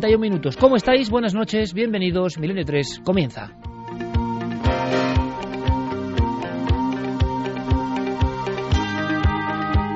31 0.00 0.20
minutos. 0.20 0.56
¿Cómo 0.56 0.76
estáis? 0.76 1.10
Buenas 1.10 1.34
noches, 1.34 1.74
bienvenidos. 1.74 2.38
Milenio 2.38 2.64
3 2.64 3.00
comienza. 3.04 3.50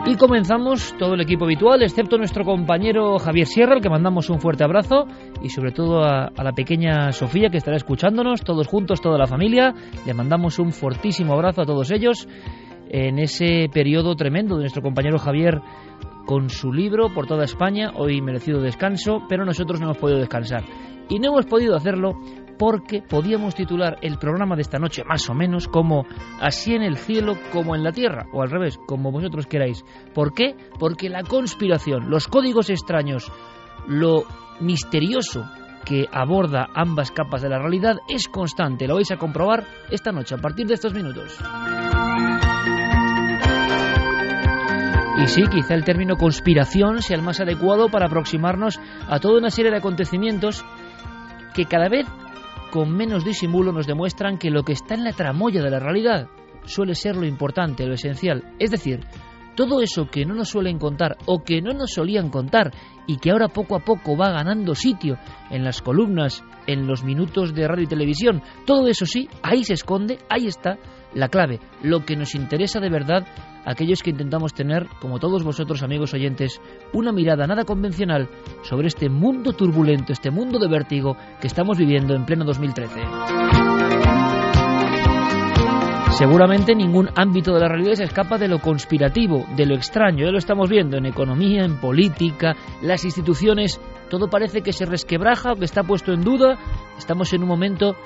Y 0.07 0.17
comenzamos 0.17 0.93
todo 0.99 1.15
el 1.15 1.21
equipo 1.21 1.45
habitual, 1.45 1.85
excepto 1.85 2.19
nuestro 2.19 2.45
compañero 2.45 3.17
Javier 3.21 3.47
Sierra, 3.47 3.75
al 3.75 3.81
que 3.81 3.89
mandamos 3.89 4.29
un 4.29 4.41
fuerte 4.41 4.65
abrazo, 4.65 5.07
y 5.41 5.51
sobre 5.51 5.71
todo 5.71 6.03
a, 6.03 6.33
a, 6.37 6.43
la 6.43 6.53
pequeña 6.53 7.13
Sofía, 7.13 7.49
que 7.51 7.59
estará 7.59 7.77
escuchándonos, 7.77 8.43
todos 8.43 8.67
juntos, 8.67 9.01
toda 9.01 9.19
la 9.19 9.29
familia. 9.29 9.73
Le 10.05 10.15
mandamos 10.15 10.59
un 10.59 10.73
fortísimo 10.73 11.33
abrazo 11.33 11.63
a 11.63 11.65
todos 11.65 11.93
ellos 11.93 12.27
en 12.89 13.21
ese 13.21 13.69
periodo 13.73 14.17
tremendo 14.17 14.57
de 14.57 14.63
nuestro 14.63 14.83
compañero 14.83 15.19
Javier 15.19 15.61
con 16.33 16.49
su 16.49 16.73
libro 16.73 17.13
por 17.13 17.27
toda 17.27 17.45
España, 17.45 17.93
hoy 17.95 18.23
merecido 18.23 18.63
descanso, 18.63 19.27
pero 19.29 19.45
nosotros 19.45 19.79
no 19.79 19.89
hemos 19.89 19.99
podido 19.99 20.19
descansar. 20.19 20.65
Y 21.11 21.19
no 21.19 21.29
hemos 21.29 21.45
podido 21.45 21.77
hacerlo 21.77 22.15
porque 22.59 23.03
podíamos 23.03 23.55
titular 23.55 23.99
el 24.01 24.17
programa 24.17 24.57
de 24.57 24.63
esta 24.63 24.79
noche 24.79 25.03
más 25.07 25.29
o 25.29 25.35
menos 25.35 25.69
como 25.69 26.07
Así 26.41 26.75
en 26.75 26.81
el 26.81 26.97
cielo 26.97 27.37
como 27.53 27.77
en 27.77 27.85
la 27.85 27.93
tierra, 27.93 28.29
o 28.33 28.41
al 28.41 28.51
revés, 28.51 28.79
como 28.87 29.13
vosotros 29.13 29.47
queráis. 29.47 29.85
¿Por 30.15 30.33
qué? 30.33 30.57
Porque 30.79 31.11
la 31.11 31.23
conspiración, 31.23 32.09
los 32.09 32.29
códigos 32.29 32.71
extraños, 32.71 33.31
lo 33.87 34.25
misterioso 34.59 35.45
que 35.85 36.09
aborda 36.11 36.71
ambas 36.75 37.11
capas 37.11 37.43
de 37.43 37.51
la 37.51 37.59
realidad 37.59 37.99
es 38.09 38.27
constante. 38.27 38.89
Lo 38.89 38.95
vais 38.95 39.11
a 39.11 39.19
comprobar 39.19 39.67
esta 39.91 40.13
noche 40.13 40.35
a 40.35 40.39
partir 40.39 40.67
de 40.67 40.75
estos 40.75 40.95
minutos. 40.95 41.39
Y 45.23 45.29
sí, 45.29 45.43
quizá 45.49 45.75
el 45.75 45.85
término 45.85 46.17
conspiración 46.17 47.01
sea 47.01 47.17
el 47.17 47.23
más 47.23 47.39
adecuado 47.39 47.89
para 47.89 48.07
aproximarnos 48.07 48.81
a 49.07 49.21
toda 49.21 49.39
una 49.39 49.51
serie 49.51 49.71
de 49.71 49.77
acontecimientos 49.77 50.65
que 51.55 51.65
cada 51.65 51.89
vez 51.89 52.09
con 52.73 52.91
menos 52.91 53.25
disimulo 53.25 53.71
nos 53.71 53.87
demuestran 53.87 54.37
que 54.37 54.51
lo 54.51 54.65
que 54.65 54.73
está 54.73 54.95
en 54.95 55.05
la 55.05 55.13
tramoya 55.13 55.63
de 55.63 55.71
la 55.71 55.79
realidad 55.79 56.27
suele 56.65 56.97
ser 56.97 57.15
lo 57.15 57.25
importante, 57.25 57.87
lo 57.87 57.95
esencial. 57.95 58.43
Es 58.59 58.73
decir, 58.73 58.99
todo 59.55 59.81
eso 59.81 60.07
que 60.07 60.25
no 60.25 60.35
nos 60.35 60.49
suelen 60.49 60.81
contar 60.81 61.17
o 61.27 61.45
que 61.45 61.63
no 61.63 61.73
nos 61.73 61.93
solían 61.93 62.29
contar 62.29 62.73
y 63.07 63.19
que 63.19 63.31
ahora 63.31 63.47
poco 63.47 63.77
a 63.77 63.85
poco 63.85 64.17
va 64.17 64.33
ganando 64.33 64.75
sitio 64.75 65.19
en 65.51 65.63
las 65.63 65.83
columnas, 65.83 66.43
en 66.67 66.89
los 66.89 67.05
minutos 67.05 67.55
de 67.55 67.69
radio 67.69 67.85
y 67.85 67.89
televisión, 67.89 68.43
todo 68.67 68.89
eso 68.89 69.07
sí, 69.07 69.29
ahí 69.45 69.63
se 69.63 69.75
esconde, 69.75 70.19
ahí 70.29 70.49
está 70.49 70.79
la 71.15 71.29
clave, 71.29 71.61
lo 71.83 72.05
que 72.05 72.17
nos 72.17 72.35
interesa 72.35 72.81
de 72.81 72.91
verdad 72.91 73.27
aquellos 73.65 74.03
que 74.03 74.11
intentamos 74.11 74.55
tener, 74.55 74.87
como 75.01 75.19
todos 75.19 75.45
vosotros 75.45 75.83
amigos 75.83 76.15
oyentes, 76.15 76.61
una 76.93 77.13
mirada 77.13 77.47
nada 77.47 77.65
convencional 77.65 78.29
sobre 78.63 78.89
este 78.89 79.09
mundo 79.09 79.53
turbulento, 79.53 80.13
este 80.13 80.31
mundo 80.31 80.59
de 80.59 80.69
vértigo 80.69 81.17
que 81.41 81.47
estamos 81.47 81.79
viviendo 81.79 82.15
en 82.15 82.25
pleno 82.25 82.45
2013. 82.45 83.01
Seguramente 86.13 86.75
ningún 86.75 87.09
ámbito 87.17 87.55
de 87.55 87.61
la 87.61 87.69
realidad 87.69 87.95
se 87.95 88.05
escapa 88.05 88.37
de 88.37 88.47
lo 88.47 88.61
conspirativo, 88.61 89.47
de 89.57 89.65
lo 89.65 89.75
extraño. 89.75 90.27
Ya 90.27 90.31
lo 90.31 90.39
estamos 90.39 90.69
viendo 90.69 90.99
en 90.99 91.07
economía, 91.07 91.65
en 91.65 91.81
política, 91.81 92.55
las 92.83 93.05
instituciones. 93.05 93.81
Todo 94.11 94.29
parece 94.29 94.61
que 94.61 94.73
se 94.73 94.85
resquebraja 94.85 95.53
o 95.53 95.57
que 95.57 95.65
está 95.65 95.83
puesto 95.83 96.13
en 96.13 96.21
duda. 96.21 96.59
Estamos 96.99 97.33
en 97.33 97.43
un 97.43 97.49
momento 97.49 97.97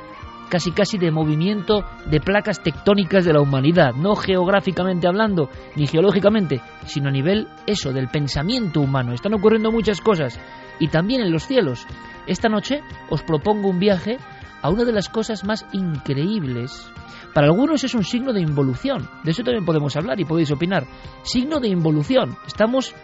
casi 0.48 0.72
casi 0.72 0.98
de 0.98 1.10
movimiento 1.10 1.84
de 2.06 2.20
placas 2.20 2.62
tectónicas 2.62 3.24
de 3.24 3.32
la 3.32 3.40
humanidad, 3.40 3.94
no 3.94 4.14
geográficamente 4.14 5.06
hablando, 5.06 5.50
ni 5.74 5.86
geológicamente, 5.86 6.60
sino 6.84 7.08
a 7.08 7.12
nivel 7.12 7.48
eso, 7.66 7.92
del 7.92 8.08
pensamiento 8.08 8.80
humano. 8.80 9.12
Están 9.12 9.34
ocurriendo 9.34 9.72
muchas 9.72 10.00
cosas 10.00 10.40
y 10.78 10.88
también 10.88 11.20
en 11.20 11.32
los 11.32 11.46
cielos. 11.46 11.86
Esta 12.26 12.48
noche 12.48 12.82
os 13.10 13.22
propongo 13.22 13.68
un 13.68 13.78
viaje 13.78 14.18
a 14.62 14.70
una 14.70 14.84
de 14.84 14.92
las 14.92 15.08
cosas 15.08 15.44
más 15.44 15.66
increíbles. 15.72 16.90
Para 17.34 17.48
algunos 17.48 17.84
es 17.84 17.94
un 17.94 18.04
signo 18.04 18.32
de 18.32 18.40
involución, 18.40 19.08
de 19.22 19.30
eso 19.30 19.42
también 19.42 19.64
podemos 19.64 19.96
hablar 19.96 20.18
y 20.20 20.24
podéis 20.24 20.50
opinar. 20.50 20.86
Signo 21.22 21.60
de 21.60 21.68
involución. 21.68 22.36
Estamos, 22.46 22.94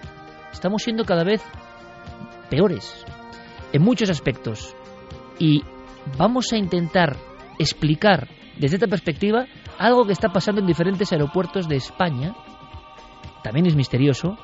estamos 0.52 0.82
siendo 0.82 1.04
cada 1.04 1.24
vez 1.24 1.42
peores 2.48 3.04
en 3.72 3.82
muchos 3.82 4.10
aspectos. 4.10 4.74
Y 5.38 5.62
vamos 6.16 6.52
a 6.52 6.56
intentar 6.56 7.16
explicar 7.58 8.28
desde 8.58 8.76
esta 8.76 8.86
perspectiva 8.86 9.46
algo 9.78 10.04
que 10.06 10.12
está 10.12 10.28
pasando 10.28 10.60
en 10.60 10.66
diferentes 10.66 11.12
aeropuertos 11.12 11.68
de 11.68 11.76
España. 11.76 12.34
También 13.42 13.66
es 13.66 13.74
misterioso. 13.74 14.36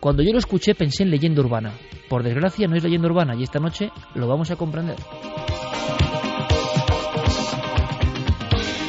Cuando 0.00 0.22
yo 0.22 0.32
lo 0.32 0.38
escuché 0.38 0.74
pensé 0.74 1.02
en 1.02 1.10
leyenda 1.10 1.40
urbana. 1.40 1.72
Por 2.08 2.22
desgracia 2.22 2.68
no 2.68 2.76
es 2.76 2.84
leyenda 2.84 3.08
urbana 3.08 3.34
y 3.34 3.42
esta 3.42 3.58
noche 3.58 3.90
lo 4.14 4.28
vamos 4.28 4.50
a 4.50 4.56
comprender. 4.56 4.96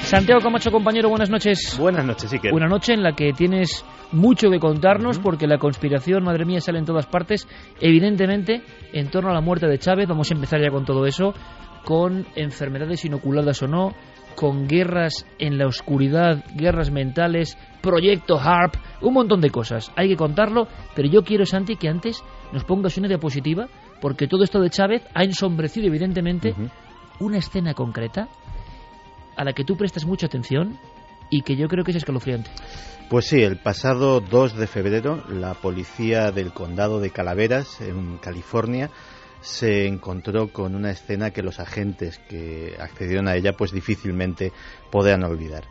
Santiago 0.03 0.40
Camacho, 0.40 0.72
compañero, 0.72 1.09
buenas 1.09 1.31
noches. 1.31 1.78
Buenas 1.80 2.06
noches, 2.06 2.30
sí 2.30 2.38
que. 2.38 2.52
Una 2.52 2.68
noche 2.68 2.94
en 2.94 3.02
la 3.02 3.14
que 3.14 3.34
tienes 3.34 3.84
mucho 4.12 4.52
que 4.52 4.59
contarnos 4.59 5.18
porque 5.18 5.47
la 5.47 5.58
conspiración, 5.58 6.23
madre 6.23 6.46
mía, 6.46 6.61
sale 6.61 6.78
en 6.78 6.85
todas 6.85 7.08
partes. 7.08 7.47
Evidentemente, 7.82 8.61
en 8.94 9.09
torno 9.09 9.32
a 9.32 9.34
la 9.34 9.41
muerte 9.41 9.67
de 9.67 9.79
Chávez, 9.79 10.08
vamos 10.08 10.29
a 10.29 10.35
empezar 10.35 10.61
ya 10.61 10.70
con 10.70 10.85
todo 10.85 11.08
eso 11.08 11.34
con 11.85 12.26
enfermedades 12.35 13.05
inoculadas 13.05 13.61
o 13.64 13.67
no, 13.67 13.93
con 14.35 14.67
guerras 14.67 15.26
en 15.40 15.58
la 15.58 15.67
oscuridad, 15.67 16.43
guerras 16.55 16.91
mentales, 16.91 17.58
proyecto 17.82 18.37
HARP, 18.37 18.76
un 19.02 19.14
montón 19.14 19.40
de 19.40 19.52
cosas. 19.52 19.91
Hay 19.96 20.09
que 20.09 20.17
contarlo, 20.17 20.67
pero 20.96 21.08
yo 21.08 21.23
quiero, 21.23 21.46
Santi, 21.46 21.78
que 21.78 21.87
antes 21.87 22.22
nos 22.52 22.66
pongas 22.66 22.97
una 22.97 23.08
diapositiva, 23.08 23.67
porque 24.02 24.28
todo 24.28 24.43
esto 24.43 24.59
de 24.59 24.70
Chávez 24.70 25.03
ha 25.14 25.23
ensombrecido 25.23 25.87
evidentemente 25.87 26.53
una 27.20 27.37
escena 27.37 27.73
concreta 27.73 28.28
a 29.37 29.43
la 29.43 29.53
que 29.53 29.64
tú 29.64 29.78
prestas 29.78 30.05
mucha 30.05 30.26
atención 30.26 30.78
y 31.29 31.41
que 31.41 31.55
yo 31.55 31.67
creo 31.67 31.84
que 31.84 31.91
es 31.91 31.97
escalofriante. 31.97 32.49
Pues 33.09 33.28
sí, 33.28 33.41
el 33.41 33.58
pasado 33.58 34.20
2 34.20 34.58
de 34.58 34.67
febrero, 34.67 35.23
la 35.29 35.53
policía 35.53 36.32
del 36.32 36.53
condado 36.53 36.99
de 36.99 37.11
Calaveras, 37.11 37.79
en 37.82 38.17
California, 38.17 38.90
se 39.46 39.86
encontró 39.86 40.52
con 40.52 40.76
una 40.76 40.92
escena 40.92 41.32
que 41.32 41.44
los 41.44 41.59
agentes 41.59 42.20
que 42.28 42.76
accedieron 42.80 43.28
a 43.28 43.36
ella 43.36 43.53
pues 43.53 43.72
difícilmente 43.72 44.52
podrán 44.92 45.24
olvidar. 45.24 45.64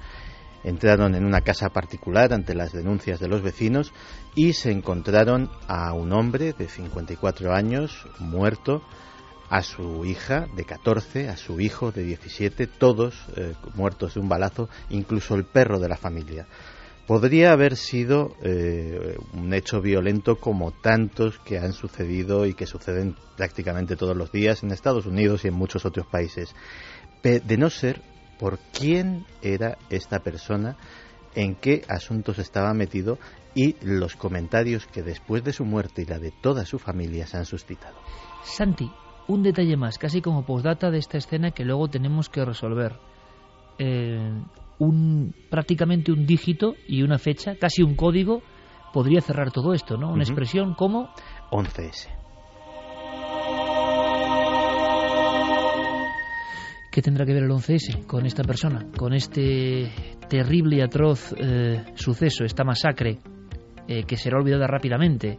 Entraron 0.63 1.15
en 1.15 1.25
una 1.25 1.43
casa 1.43 1.69
particular 1.69 2.33
ante 2.33 2.55
las 2.55 2.73
denuncias 2.73 3.21
de 3.21 3.29
los 3.29 3.43
vecinos 3.43 3.93
y 4.35 4.55
se 4.55 4.71
encontraron 4.71 5.51
a 5.67 5.93
un 5.93 6.13
hombre 6.13 6.53
de 6.53 6.69
54 6.69 7.53
años 7.53 8.07
muerto, 8.21 8.83
a 9.51 9.63
su 9.63 10.05
hija 10.07 10.47
de 10.57 10.65
14, 10.65 11.29
a 11.29 11.37
su 11.37 11.61
hijo 11.61 11.93
de 11.93 12.05
17, 12.05 12.67
todos 12.67 13.15
eh, 13.37 13.55
muertos 13.75 14.15
de 14.15 14.21
un 14.21 14.29
balazo, 14.29 14.71
incluso 14.89 15.35
el 15.35 15.45
perro 15.45 15.79
de 15.79 15.89
la 15.89 15.97
familia. 15.97 16.47
Podría 17.07 17.53
haber 17.53 17.77
sido 17.77 18.35
eh, 18.43 19.17
un 19.35 19.53
hecho 19.53 19.83
violento 19.83 20.37
como 20.37 20.71
tantos 20.71 21.39
que 21.41 21.59
han 21.59 21.75
sucedido 21.75 22.47
y 22.47 22.55
que 22.55 22.67
suceden 22.67 23.15
prácticamente 23.37 23.97
todos 23.97 24.17
los 24.17 24.33
días 24.33 24.63
en 24.63 24.71
Estados 24.71 25.05
Unidos 25.05 25.45
y 25.45 25.49
en 25.49 25.55
muchos 25.55 25.85
otros 25.85 26.07
países. 26.07 26.55
De 27.23 27.57
no 27.57 27.71
ser 27.71 28.03
por 28.39 28.59
quién 28.73 29.27
era 29.43 29.79
esta 29.91 30.21
persona, 30.21 30.77
en 31.35 31.55
qué 31.55 31.83
asuntos 31.89 32.39
estaba 32.39 32.73
metido 32.75 33.19
y 33.55 33.77
los 33.83 34.17
comentarios 34.17 34.87
que 34.87 35.03
después 35.03 35.45
de 35.45 35.53
su 35.53 35.65
muerte 35.65 36.03
y 36.03 36.07
la 36.07 36.19
de 36.19 36.33
toda 36.43 36.65
su 36.65 36.79
familia 36.79 37.27
se 37.27 37.37
han 37.37 37.45
suscitado. 37.45 37.97
Santi, 38.43 38.91
un 39.29 39.43
detalle 39.43 39.77
más, 39.77 39.99
casi 39.99 40.21
como 40.21 40.45
postdata 40.45 40.91
de 40.91 40.99
esta 40.99 41.19
escena 41.19 41.53
que 41.53 41.65
luego 41.65 41.89
tenemos 41.89 42.29
que 42.29 42.45
resolver. 42.45 42.99
Eh, 43.79 44.33
un, 44.79 45.35
prácticamente 45.51 46.13
un 46.13 46.27
dígito 46.27 46.75
y 46.89 47.03
una 47.03 47.19
fecha, 47.19 47.57
casi 47.57 47.83
un 47.83 47.95
código, 47.95 48.43
podría 48.93 49.21
cerrar 49.21 49.51
todo 49.51 49.73
esto, 49.73 49.97
¿no? 49.97 50.13
Una 50.13 50.23
expresión 50.23 50.75
como 50.75 51.11
11S. 51.51 52.09
¿Qué 56.91 57.03
tendrá 57.03 57.27
que 57.27 57.33
ver 57.33 57.43
el 57.43 57.51
11S 57.51 58.07
con 58.07 58.25
esta 58.25 58.45
persona, 58.45 58.87
con 58.97 59.15
este 59.15 59.91
terrible 60.29 60.77
y 60.77 60.81
atroz 60.81 61.35
eh, 61.37 61.85
suceso, 61.97 62.45
esta 62.45 62.63
masacre 62.63 63.19
eh, 63.89 64.05
que 64.05 64.17
será 64.17 64.39
olvidada 64.39 64.69
rápidamente? 64.69 65.37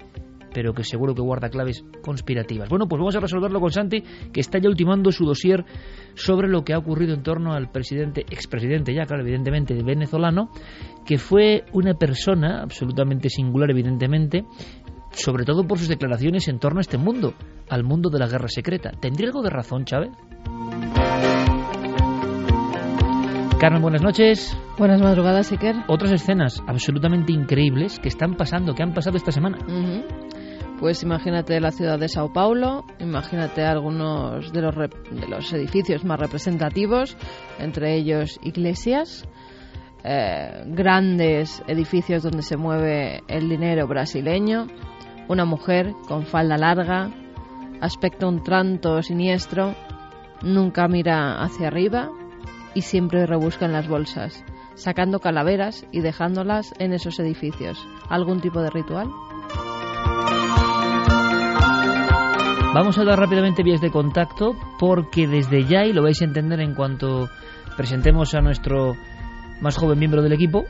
Pero 0.56 0.74
que 0.74 0.86
seguro 0.86 1.14
que 1.14 1.22
guarda 1.22 1.50
claves 1.50 1.84
conspirativas. 2.02 2.70
Bueno, 2.70 2.88
pues 2.88 2.98
vamos 2.98 3.14
a 3.18 3.20
resolverlo 3.20 3.60
con 3.60 3.72
Santi, 3.72 4.02
que 4.32 4.40
está 4.40 4.58
ya 4.58 4.70
ultimando 4.70 5.12
su 5.12 5.26
dossier 5.26 5.66
sobre 6.14 6.48
lo 6.48 6.64
que 6.64 6.74
ha 6.74 6.78
ocurrido 6.78 7.14
en 7.14 7.24
torno 7.24 7.52
al 7.52 7.70
presidente, 7.72 8.22
expresidente 8.22 8.94
ya, 8.94 9.04
claro, 9.06 9.24
evidentemente, 9.24 9.76
venezolano, 9.84 10.50
que 11.06 11.18
fue 11.18 11.66
una 11.74 11.96
persona 11.96 12.62
absolutamente 12.62 13.28
singular, 13.30 13.70
evidentemente, 13.70 14.46
sobre 15.12 15.44
todo 15.44 15.68
por 15.68 15.78
sus 15.78 15.90
declaraciones 15.90 16.48
en 16.48 16.58
torno 16.58 16.80
a 16.80 16.82
este 16.82 16.98
mundo, 16.98 17.34
al 17.70 17.84
mundo 17.84 18.10
de 18.10 18.20
la 18.20 18.28
guerra 18.28 18.48
secreta. 18.48 18.92
¿Tendría 18.92 19.28
algo 19.28 19.44
de 19.44 19.50
razón, 19.50 19.84
Chávez? 19.84 20.12
Carmen, 23.60 23.82
buenas 23.82 24.02
noches. 24.02 24.58
Buenas 24.78 25.02
madrugadas, 25.02 25.52
Iker. 25.52 25.76
Otras 25.88 26.14
escenas 26.14 26.64
absolutamente 26.66 27.34
increíbles 27.34 28.00
que 28.00 28.08
están 28.08 28.36
pasando, 28.36 28.74
que 28.74 28.84
han 28.84 28.94
pasado 28.94 29.18
esta 29.18 29.32
semana. 29.32 29.58
Pues 30.80 31.04
imagínate 31.04 31.60
la 31.62 31.72
ciudad 31.72 31.98
de 31.98 32.10
Sao 32.10 32.34
Paulo, 32.34 32.86
imagínate 33.00 33.64
algunos 33.64 34.52
de 34.52 34.62
los, 34.62 35.54
edificios 35.54 36.04
más 36.04 36.20
representativos, 36.20 37.16
entre 37.60 37.96
ellos 37.96 38.40
iglesias, 38.44 39.26
eh, 40.04 40.64
grandes 40.68 41.64
edificios 41.68 42.24
donde 42.24 42.42
se 42.42 42.58
mueve 42.58 43.24
el 43.30 43.48
dinero 43.48 43.88
brasileño, 43.88 44.68
una 45.30 45.46
mujer 45.46 45.94
con 46.10 46.26
falda 46.26 46.58
larga, 46.58 47.10
aspecto 47.80 48.28
un 48.28 48.44
tanto 48.44 49.02
siniestro, 49.02 49.76
nunca 50.42 50.90
mira 50.90 51.42
hacia 51.42 51.68
arriba 51.68 52.10
y 52.74 52.82
siempre 52.82 53.26
rebusca 53.26 53.66
en 53.66 53.72
las 53.72 53.88
bolsas, 53.88 54.44
sacando 54.76 55.20
calaveras 55.20 55.88
y 55.94 56.02
dejándolas 56.02 56.74
en 56.80 56.92
esos 56.92 57.18
edificios. 57.20 57.80
¿Algún 58.10 58.42
tipo 58.42 58.62
de 58.62 58.70
ritual? 58.70 59.10
Vamos 62.76 62.98
a 62.98 63.06
dar 63.06 63.18
rápidamente 63.18 63.64
vías 63.64 63.80
de 63.80 63.90
contacto 63.90 64.54
porque 64.78 65.30
desde 65.30 65.64
ya, 65.64 65.86
y 65.86 65.94
lo 65.94 66.04
vais 66.04 66.22
a 66.22 66.26
entender 66.26 66.60
en 66.60 66.76
cuanto 66.76 67.30
presentemos 67.78 68.36
a 68.36 68.42
nuestro 68.42 68.98
más 69.62 69.78
joven 69.78 69.98
miembro 69.98 70.22
del 70.22 70.34
equipo, 70.34 70.66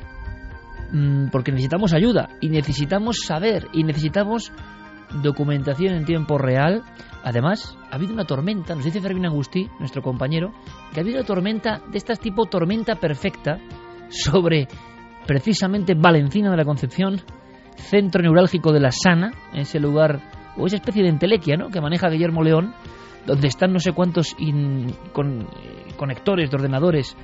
mm, 0.91 1.29
porque 1.31 1.51
necesitamos 1.51 1.95
ayuda 1.95 2.29
y 2.41 2.49
necesitamos 2.49 3.21
saber 3.25 3.69
y 3.73 3.83
necesitamos 3.83 4.51
documentación 5.23 5.95
en 5.95 6.05
tiempo 6.05 6.37
real. 6.37 6.83
Además, 7.23 7.75
ha 7.89 7.95
habido 7.95 8.13
una 8.13 8.25
tormenta, 8.25 8.75
nos 8.75 8.85
dice 8.85 9.01
Fermín 9.01 9.25
Agustí, 9.25 9.67
nuestro 9.79 10.03
compañero, 10.03 10.53
que 10.93 10.99
ha 10.99 11.01
habido 11.01 11.17
una 11.17 11.25
tormenta 11.25 11.81
de 11.91 11.97
estas 11.97 12.19
tipo 12.19 12.45
tormenta 12.45 12.93
perfecta 12.97 13.57
sobre 14.09 14.67
precisamente 15.25 15.95
Valencina 15.95 16.51
de 16.51 16.57
la 16.57 16.65
Concepción, 16.65 17.19
centro 17.77 18.21
neurálgico 18.21 18.71
de 18.71 18.79
la 18.79 18.91
Sana, 18.91 19.31
ese 19.53 19.79
lugar 19.79 20.34
o 20.57 20.67
esa 20.67 20.77
especie 20.77 21.03
de 21.03 21.09
entelequia 21.09 21.57
¿no? 21.57 21.69
que 21.69 21.81
maneja 21.81 22.09
Guillermo 22.09 22.43
León, 22.43 22.73
donde 23.25 23.47
están 23.47 23.73
no 23.73 23.79
sé 23.79 23.91
cuántos 23.93 24.35
con, 25.13 25.41
eh, 25.41 25.45
conectores 25.95 26.49
de 26.49 26.55
ordenadores 26.55 27.15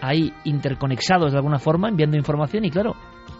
ahí 0.00 0.32
interconexados 0.44 1.32
de 1.32 1.38
alguna 1.38 1.58
forma, 1.58 1.88
enviando 1.88 2.16
información 2.16 2.64
y 2.64 2.70
claro, 2.70 2.94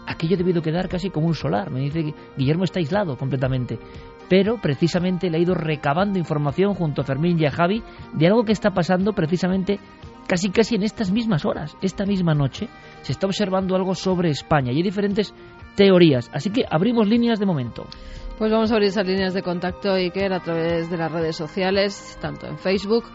aquello 0.07 0.37
debido 0.37 0.61
quedar 0.61 0.87
casi 0.87 1.09
como 1.09 1.27
un 1.27 1.35
solar. 1.35 1.69
Me 1.71 1.81
dice 1.81 2.03
que 2.03 2.13
Guillermo 2.37 2.63
está 2.63 2.79
aislado 2.79 3.17
completamente, 3.17 3.77
pero 4.29 4.59
precisamente 4.61 5.29
le 5.29 5.37
ha 5.37 5.41
ido 5.41 5.53
recabando 5.53 6.17
información 6.17 6.73
junto 6.73 7.01
a 7.01 7.05
Fermín 7.05 7.39
y 7.39 7.45
a 7.45 7.51
Javi 7.51 7.83
de 8.13 8.27
algo 8.27 8.43
que 8.43 8.53
está 8.53 8.71
pasando 8.71 9.13
precisamente 9.13 9.79
casi 10.27 10.49
casi 10.49 10.75
en 10.75 10.83
estas 10.83 11.11
mismas 11.11 11.45
horas, 11.45 11.77
esta 11.81 12.05
misma 12.05 12.33
noche, 12.33 12.67
se 13.01 13.11
está 13.11 13.27
observando 13.27 13.75
algo 13.75 13.93
sobre 13.93 14.29
España 14.29 14.71
y 14.71 14.77
hay 14.77 14.83
diferentes 14.83 15.33
teorías, 15.75 16.31
así 16.33 16.49
que 16.49 16.63
abrimos 16.69 17.07
líneas 17.07 17.39
de 17.39 17.45
momento. 17.45 17.85
Pues 18.37 18.51
vamos 18.51 18.69
a 18.69 18.73
abrir 18.73 18.89
esas 18.89 19.07
líneas 19.07 19.33
de 19.33 19.41
contacto, 19.41 19.93
Iker, 19.93 20.33
a 20.33 20.41
través 20.41 20.89
de 20.89 20.97
las 20.97 21.09
redes 21.09 21.37
sociales, 21.37 22.17
tanto 22.19 22.47
en 22.47 22.57
Facebook 22.57 23.05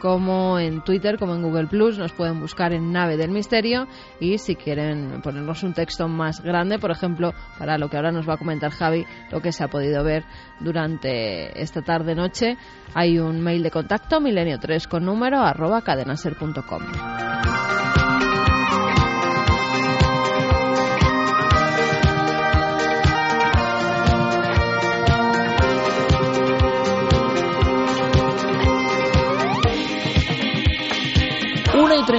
como 0.00 0.58
en 0.58 0.82
Twitter, 0.82 1.18
como 1.18 1.34
en 1.34 1.42
Google 1.42 1.66
Plus, 1.66 1.98
nos 1.98 2.12
pueden 2.12 2.40
buscar 2.40 2.72
en 2.72 2.92
Nave 2.92 3.16
del 3.16 3.30
Misterio 3.30 3.88
y 4.20 4.38
si 4.38 4.54
quieren 4.54 5.20
ponernos 5.22 5.64
un 5.64 5.74
texto 5.74 6.06
más 6.06 6.40
grande, 6.40 6.78
por 6.78 6.92
ejemplo, 6.92 7.32
para 7.58 7.78
lo 7.78 7.88
que 7.88 7.96
ahora 7.96 8.12
nos 8.12 8.28
va 8.28 8.34
a 8.34 8.38
comentar 8.38 8.70
Javi, 8.70 9.04
lo 9.32 9.40
que 9.40 9.50
se 9.50 9.64
ha 9.64 9.68
podido 9.68 10.04
ver 10.04 10.24
durante 10.60 11.60
esta 11.60 11.82
tarde 11.82 12.14
noche, 12.14 12.56
hay 12.94 13.18
un 13.18 13.40
mail 13.40 13.64
de 13.64 13.72
contacto 13.72 14.20
milenio3 14.20 14.86
con 14.86 15.04
número 15.04 15.40
arroba 15.40 15.82
cadenaser.com. 15.82 16.82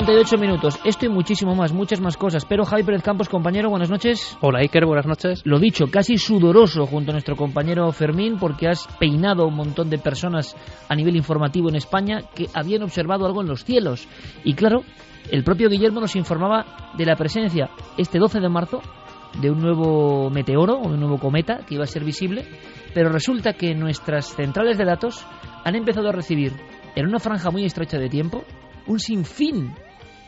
1 0.09 0.21
y 0.21 0.23
38 0.23 0.37
minutos. 0.37 0.79
Esto 0.83 1.05
y 1.05 1.09
muchísimo 1.09 1.53
más, 1.53 1.71
muchas 1.71 2.01
más 2.01 2.17
cosas. 2.17 2.43
Pero 2.45 2.65
Javi 2.65 2.81
Pérez 2.81 3.03
Campos, 3.03 3.29
compañero, 3.29 3.69
buenas 3.69 3.91
noches. 3.91 4.37
Hola 4.41 4.59
Iker, 4.59 4.85
buenas 4.85 5.05
noches. 5.05 5.41
Lo 5.45 5.59
dicho, 5.59 5.85
casi 5.91 6.17
sudoroso 6.17 6.87
junto 6.87 7.11
a 7.11 7.13
nuestro 7.13 7.35
compañero 7.35 7.91
Fermín 7.91 8.37
porque 8.39 8.67
has 8.67 8.87
peinado 8.99 9.43
a 9.43 9.47
un 9.47 9.55
montón 9.55 9.89
de 9.91 9.99
personas 9.99 10.55
a 10.87 10.95
nivel 10.95 11.15
informativo 11.15 11.69
en 11.69 11.75
España 11.75 12.21
que 12.33 12.47
habían 12.55 12.81
observado 12.81 13.27
algo 13.27 13.41
en 13.41 13.49
los 13.49 13.63
cielos. 13.63 14.07
Y 14.43 14.55
claro, 14.55 14.81
el 15.31 15.43
propio 15.43 15.69
Guillermo 15.69 16.01
nos 16.01 16.15
informaba 16.15 16.91
de 16.97 17.05
la 17.05 17.15
presencia 17.15 17.69
este 17.97 18.17
12 18.17 18.39
de 18.39 18.49
marzo 18.49 18.81
de 19.39 19.51
un 19.51 19.61
nuevo 19.61 20.31
meteoro 20.31 20.79
o 20.79 20.87
un 20.87 20.99
nuevo 20.99 21.19
cometa 21.19 21.59
que 21.67 21.75
iba 21.75 21.83
a 21.83 21.87
ser 21.87 22.03
visible, 22.03 22.45
pero 22.95 23.09
resulta 23.09 23.53
que 23.53 23.75
nuestras 23.75 24.33
centrales 24.33 24.79
de 24.79 24.85
datos 24.85 25.23
han 25.63 25.75
empezado 25.75 26.09
a 26.09 26.13
recibir 26.13 26.53
en 26.95 27.05
una 27.05 27.19
franja 27.19 27.51
muy 27.51 27.63
estrecha 27.63 27.99
de 27.99 28.09
tiempo 28.09 28.43
un 28.87 28.99
sinfín 28.99 29.71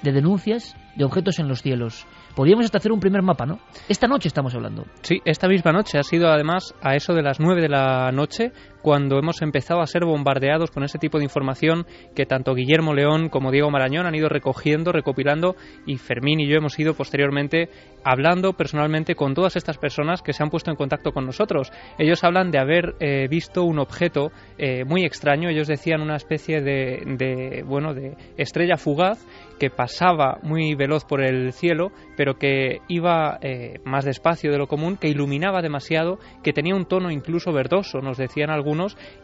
de 0.01 0.12
denuncias 0.12 0.75
de 0.96 1.05
objetos 1.05 1.39
en 1.39 1.48
los 1.48 1.62
cielos. 1.62 2.05
Podríamos 2.36 2.65
hasta 2.65 2.77
hacer 2.77 2.91
un 2.91 3.00
primer 3.00 3.22
mapa, 3.22 3.46
¿no? 3.46 3.60
Esta 3.88 4.08
noche 4.08 4.27
estamos 4.27 4.53
hablando. 4.55 4.86
Sí, 5.01 5.22
esta 5.25 5.48
misma 5.48 5.72
noche. 5.72 5.98
Ha 5.98 6.03
sido 6.03 6.29
además 6.29 6.74
a 6.81 6.96
eso 6.96 7.13
de 7.13 7.22
las 7.22 7.39
9 7.39 7.62
de 7.62 7.70
la 7.70 8.12
noche 8.12 8.51
cuando 8.81 9.17
hemos 9.17 9.41
empezado 9.41 9.81
a 9.81 9.88
ser 9.88 10.05
bombardeados 10.05 10.71
con 10.71 10.83
ese 10.83 10.97
tipo 10.97 11.17
de 11.17 11.23
información 11.23 11.85
que 12.15 12.25
tanto 12.25 12.53
Guillermo 12.53 12.93
León 12.93 13.29
como 13.29 13.51
Diego 13.51 13.69
Marañón 13.69 14.05
han 14.05 14.15
ido 14.15 14.29
recogiendo, 14.29 14.91
recopilando 14.91 15.55
y 15.85 15.97
Fermín 15.97 16.39
y 16.39 16.47
yo 16.47 16.57
hemos 16.57 16.77
ido 16.79 16.93
posteriormente 16.93 17.69
hablando 18.03 18.53
personalmente 18.53 19.15
con 19.15 19.33
todas 19.33 19.55
estas 19.55 19.77
personas 19.77 20.21
que 20.21 20.33
se 20.33 20.43
han 20.43 20.50
puesto 20.50 20.71
en 20.71 20.77
contacto 20.77 21.11
con 21.11 21.25
nosotros. 21.25 21.71
Ellos 21.97 22.23
hablan 22.23 22.51
de 22.51 22.59
haber 22.59 22.95
eh, 23.00 23.27
visto 23.29 23.63
un 23.63 23.79
objeto 23.79 24.31
eh, 24.57 24.83
muy 24.85 25.03
extraño. 25.05 25.50
Ellos 25.50 25.67
decían 25.67 26.01
una 26.01 26.15
especie 26.15 26.61
de, 26.61 27.03
de, 27.17 27.63
bueno, 27.63 27.93
de 27.93 28.15
estrella 28.38 28.77
fugaz 28.77 29.25
que 29.59 29.69
pasaba 29.69 30.39
muy 30.41 30.73
veloz 30.73 31.05
por 31.05 31.21
el 31.21 31.53
cielo, 31.53 31.91
pero 32.17 32.39
que 32.39 32.79
iba 32.88 33.38
eh, 33.43 33.79
más 33.85 34.05
despacio 34.05 34.51
de 34.51 34.57
lo 34.57 34.65
común, 34.65 34.97
que 34.97 35.07
iluminaba 35.07 35.61
demasiado, 35.61 36.17
que 36.41 36.51
tenía 36.51 36.75
un 36.75 36.85
tono 36.85 37.11
incluso 37.11 37.53
verdoso, 37.53 38.01
nos 38.01 38.17
decían 38.17 38.50
algunos 38.50 38.70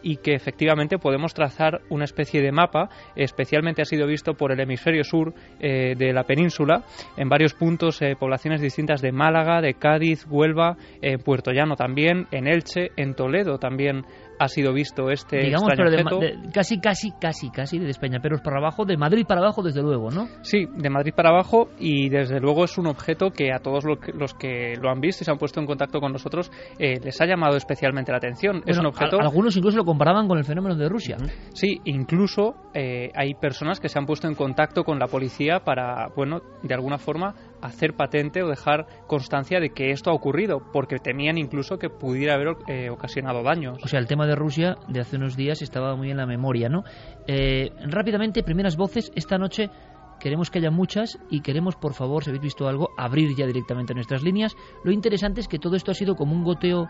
y 0.02 0.16
que 0.16 0.34
efectivamente 0.34 0.98
podemos 0.98 1.34
trazar 1.34 1.80
una 1.90 2.04
especie 2.04 2.40
de 2.42 2.52
mapa, 2.52 2.88
especialmente 3.16 3.82
ha 3.82 3.84
sido 3.84 4.06
visto 4.06 4.34
por 4.34 4.52
el 4.52 4.60
hemisferio 4.60 5.04
sur 5.04 5.34
eh, 5.60 5.94
de 5.96 6.12
la 6.12 6.24
península, 6.24 6.84
en 7.16 7.28
varios 7.28 7.54
puntos, 7.54 8.00
eh, 8.02 8.16
poblaciones 8.18 8.60
distintas 8.60 9.00
de 9.00 9.12
Málaga, 9.12 9.60
de 9.60 9.74
Cádiz, 9.74 10.26
Huelva, 10.28 10.76
en 11.00 11.20
Puerto 11.20 11.52
Llano 11.52 11.76
también, 11.76 12.26
en 12.30 12.46
Elche, 12.46 12.90
en 12.96 13.14
Toledo 13.14 13.58
también 13.58 14.04
ha 14.38 14.48
sido 14.48 14.72
visto 14.72 15.10
este 15.10 15.38
Digamos, 15.38 15.68
extraño 15.70 15.90
pero 15.90 15.90
de, 15.90 16.14
objeto. 16.26 16.42
de- 16.46 16.52
casi, 16.52 16.80
casi, 16.80 17.10
casi, 17.20 17.50
casi 17.50 17.78
de 17.78 17.90
España, 17.90 18.18
pero 18.22 18.36
es 18.36 18.42
para 18.42 18.58
abajo, 18.58 18.84
de 18.84 18.96
Madrid 18.96 19.24
para 19.26 19.40
abajo, 19.40 19.62
desde 19.62 19.82
luego, 19.82 20.10
¿no? 20.10 20.28
Sí, 20.42 20.66
de 20.76 20.90
Madrid 20.90 21.12
para 21.14 21.30
abajo 21.30 21.68
y 21.78 22.08
desde 22.08 22.40
luego 22.40 22.64
es 22.64 22.78
un 22.78 22.86
objeto 22.86 23.30
que 23.30 23.52
a 23.52 23.58
todos 23.58 23.84
lo 23.84 23.98
que- 23.98 24.12
los 24.12 24.34
que 24.34 24.74
lo 24.80 24.90
han 24.90 25.00
visto 25.00 25.22
y 25.22 25.24
se 25.24 25.30
han 25.30 25.38
puesto 25.38 25.60
en 25.60 25.66
contacto 25.66 26.00
con 26.00 26.12
nosotros 26.12 26.50
eh, 26.78 26.98
les 27.02 27.20
ha 27.20 27.26
llamado 27.26 27.56
especialmente 27.56 28.12
la 28.12 28.18
atención. 28.18 28.62
es 28.66 28.78
un 28.78 28.86
objeto, 28.86 29.18
a- 29.18 29.22
algunos 29.22 29.56
incluso 29.56 29.76
lo 29.76 29.84
comparaban 29.84 30.28
con 30.28 30.38
el 30.38 30.44
fenómeno 30.44 30.74
de 30.76 30.88
Rusia. 30.88 31.16
sí, 31.54 31.80
incluso 31.84 32.54
eh, 32.74 33.10
hay 33.14 33.34
personas 33.34 33.80
que 33.80 33.88
se 33.88 33.98
han 33.98 34.06
puesto 34.06 34.28
en 34.28 34.34
contacto 34.34 34.84
con 34.84 34.98
la 34.98 35.06
policía 35.06 35.60
para, 35.60 36.08
bueno, 36.16 36.40
de 36.62 36.74
alguna 36.74 36.98
forma 36.98 37.34
hacer 37.62 37.94
patente 37.94 38.42
o 38.42 38.48
dejar 38.48 38.86
constancia 39.06 39.60
de 39.60 39.70
que 39.70 39.90
esto 39.90 40.10
ha 40.10 40.14
ocurrido, 40.14 40.60
porque 40.72 40.98
temían 40.98 41.38
incluso 41.38 41.78
que 41.78 41.90
pudiera 41.90 42.34
haber 42.34 42.56
eh, 42.66 42.90
ocasionado 42.90 43.42
daños. 43.42 43.78
O 43.82 43.88
sea, 43.88 44.00
el 44.00 44.06
tema 44.06 44.26
de 44.26 44.34
Rusia 44.34 44.76
de 44.88 45.00
hace 45.00 45.16
unos 45.16 45.36
días 45.36 45.62
estaba 45.62 45.96
muy 45.96 46.10
en 46.10 46.16
la 46.16 46.26
memoria, 46.26 46.68
¿no? 46.68 46.84
Eh, 47.26 47.70
rápidamente, 47.86 48.42
primeras 48.42 48.76
voces. 48.76 49.10
Esta 49.14 49.38
noche 49.38 49.70
queremos 50.20 50.50
que 50.50 50.58
haya 50.58 50.70
muchas 50.70 51.18
y 51.30 51.40
queremos, 51.40 51.76
por 51.76 51.94
favor, 51.94 52.24
si 52.24 52.30
habéis 52.30 52.42
visto 52.42 52.68
algo, 52.68 52.90
abrir 52.96 53.34
ya 53.36 53.46
directamente 53.46 53.94
nuestras 53.94 54.22
líneas. 54.22 54.54
Lo 54.84 54.92
interesante 54.92 55.40
es 55.40 55.48
que 55.48 55.58
todo 55.58 55.76
esto 55.76 55.90
ha 55.90 55.94
sido 55.94 56.14
como 56.14 56.34
un 56.34 56.44
goteo 56.44 56.86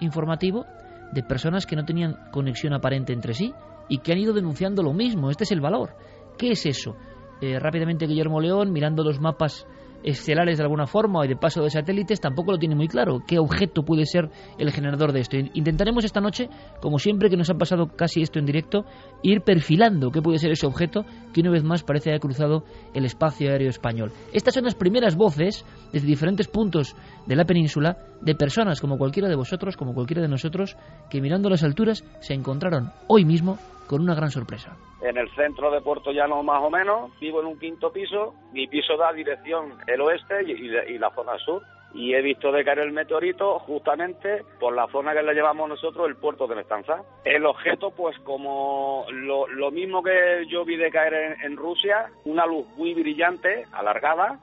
informativo 0.00 0.64
de 1.12 1.22
personas 1.22 1.66
que 1.66 1.76
no 1.76 1.84
tenían 1.84 2.16
conexión 2.32 2.72
aparente 2.72 3.12
entre 3.12 3.34
sí 3.34 3.52
y 3.88 3.98
que 3.98 4.12
han 4.12 4.18
ido 4.18 4.32
denunciando 4.32 4.82
lo 4.82 4.92
mismo. 4.92 5.30
Este 5.30 5.44
es 5.44 5.52
el 5.52 5.60
valor. 5.60 5.90
¿Qué 6.38 6.52
es 6.52 6.66
eso? 6.66 6.96
Eh, 7.40 7.58
rápidamente 7.58 8.06
Guillermo 8.06 8.40
León, 8.40 8.72
mirando 8.72 9.04
los 9.04 9.20
mapas 9.20 9.66
estelares 10.02 10.58
de 10.58 10.64
alguna 10.64 10.86
forma 10.86 11.24
y 11.24 11.28
de 11.28 11.36
paso 11.36 11.62
de 11.62 11.70
satélites, 11.70 12.20
tampoco 12.20 12.52
lo 12.52 12.58
tiene 12.58 12.74
muy 12.74 12.88
claro 12.88 13.22
qué 13.26 13.38
objeto 13.38 13.82
puede 13.82 14.06
ser 14.06 14.30
el 14.58 14.70
generador 14.70 15.12
de 15.12 15.20
esto. 15.20 15.36
Intentaremos 15.54 16.04
esta 16.04 16.20
noche, 16.20 16.48
como 16.80 16.98
siempre 16.98 17.30
que 17.30 17.36
nos 17.36 17.50
ha 17.50 17.54
pasado 17.54 17.88
casi 17.88 18.22
esto 18.22 18.38
en 18.38 18.46
directo, 18.46 18.84
ir 19.22 19.42
perfilando 19.42 20.10
qué 20.10 20.22
puede 20.22 20.38
ser 20.38 20.52
ese 20.52 20.66
objeto 20.66 21.04
que 21.32 21.40
una 21.40 21.50
vez 21.50 21.64
más 21.64 21.82
parece 21.82 22.10
haber 22.10 22.20
cruzado 22.20 22.64
el 22.94 23.04
espacio 23.04 23.50
aéreo 23.50 23.70
español. 23.70 24.12
Estas 24.32 24.54
son 24.54 24.64
las 24.64 24.74
primeras 24.74 25.16
voces 25.16 25.64
desde 25.92 26.06
diferentes 26.06 26.48
puntos 26.48 26.96
de 27.26 27.36
la 27.36 27.44
península 27.44 27.96
de 28.22 28.34
personas 28.34 28.80
como 28.80 28.98
cualquiera 28.98 29.28
de 29.28 29.34
vosotros, 29.36 29.76
como 29.76 29.94
cualquiera 29.94 30.22
de 30.22 30.28
nosotros, 30.28 30.76
que 31.10 31.20
mirando 31.20 31.50
las 31.50 31.62
alturas 31.64 32.02
se 32.20 32.34
encontraron 32.34 32.90
hoy 33.08 33.24
mismo 33.24 33.58
con 33.88 34.00
una 34.00 34.14
gran 34.14 34.30
sorpresa. 34.30 34.76
en 35.02 35.18
el 35.18 35.28
centro 35.34 35.70
de 35.72 35.80
Puerto 35.80 36.12
Llano 36.12 36.42
más 36.44 36.62
o 36.62 36.70
menos, 36.70 37.10
vivo 37.20 37.40
en 37.40 37.46
un 37.48 37.58
quinto 37.58 37.92
piso, 37.92 38.34
mi 38.52 38.68
piso 38.68 38.96
da 38.96 39.12
dirección 39.12 39.74
el 39.88 40.00
oeste 40.00 40.42
y, 40.46 40.98
la- 40.98 41.10
zona 41.10 41.36
sur. 41.44 41.62
Y 41.94 42.14
he 42.14 42.22
visto 42.22 42.50
de 42.50 42.64
caer 42.64 42.78
el 42.78 42.92
meteorito 42.92 43.58
justamente 43.58 44.44
por 44.58 44.74
la 44.74 44.86
zona 44.86 45.12
que 45.12 45.22
le 45.22 45.34
llevamos 45.34 45.68
nosotros 45.68 46.08
el 46.08 46.16
puerto 46.16 46.46
de 46.46 46.54
Mestanza. 46.54 47.02
El 47.22 47.44
objeto, 47.44 47.90
pues 47.90 48.18
como 48.20 49.04
lo, 49.10 49.46
mismo 49.70 50.02
que 50.02 50.46
yo 50.48 50.64
vi 50.64 50.76
de 50.76 50.90
caer 50.90 51.12
en, 51.12 51.42
en 51.52 51.56
Rusia, 51.58 52.06
una 52.24 52.46
luz 52.46 52.64
muy 52.78 52.94
brillante, 52.94 53.66
alargada, 53.72 54.38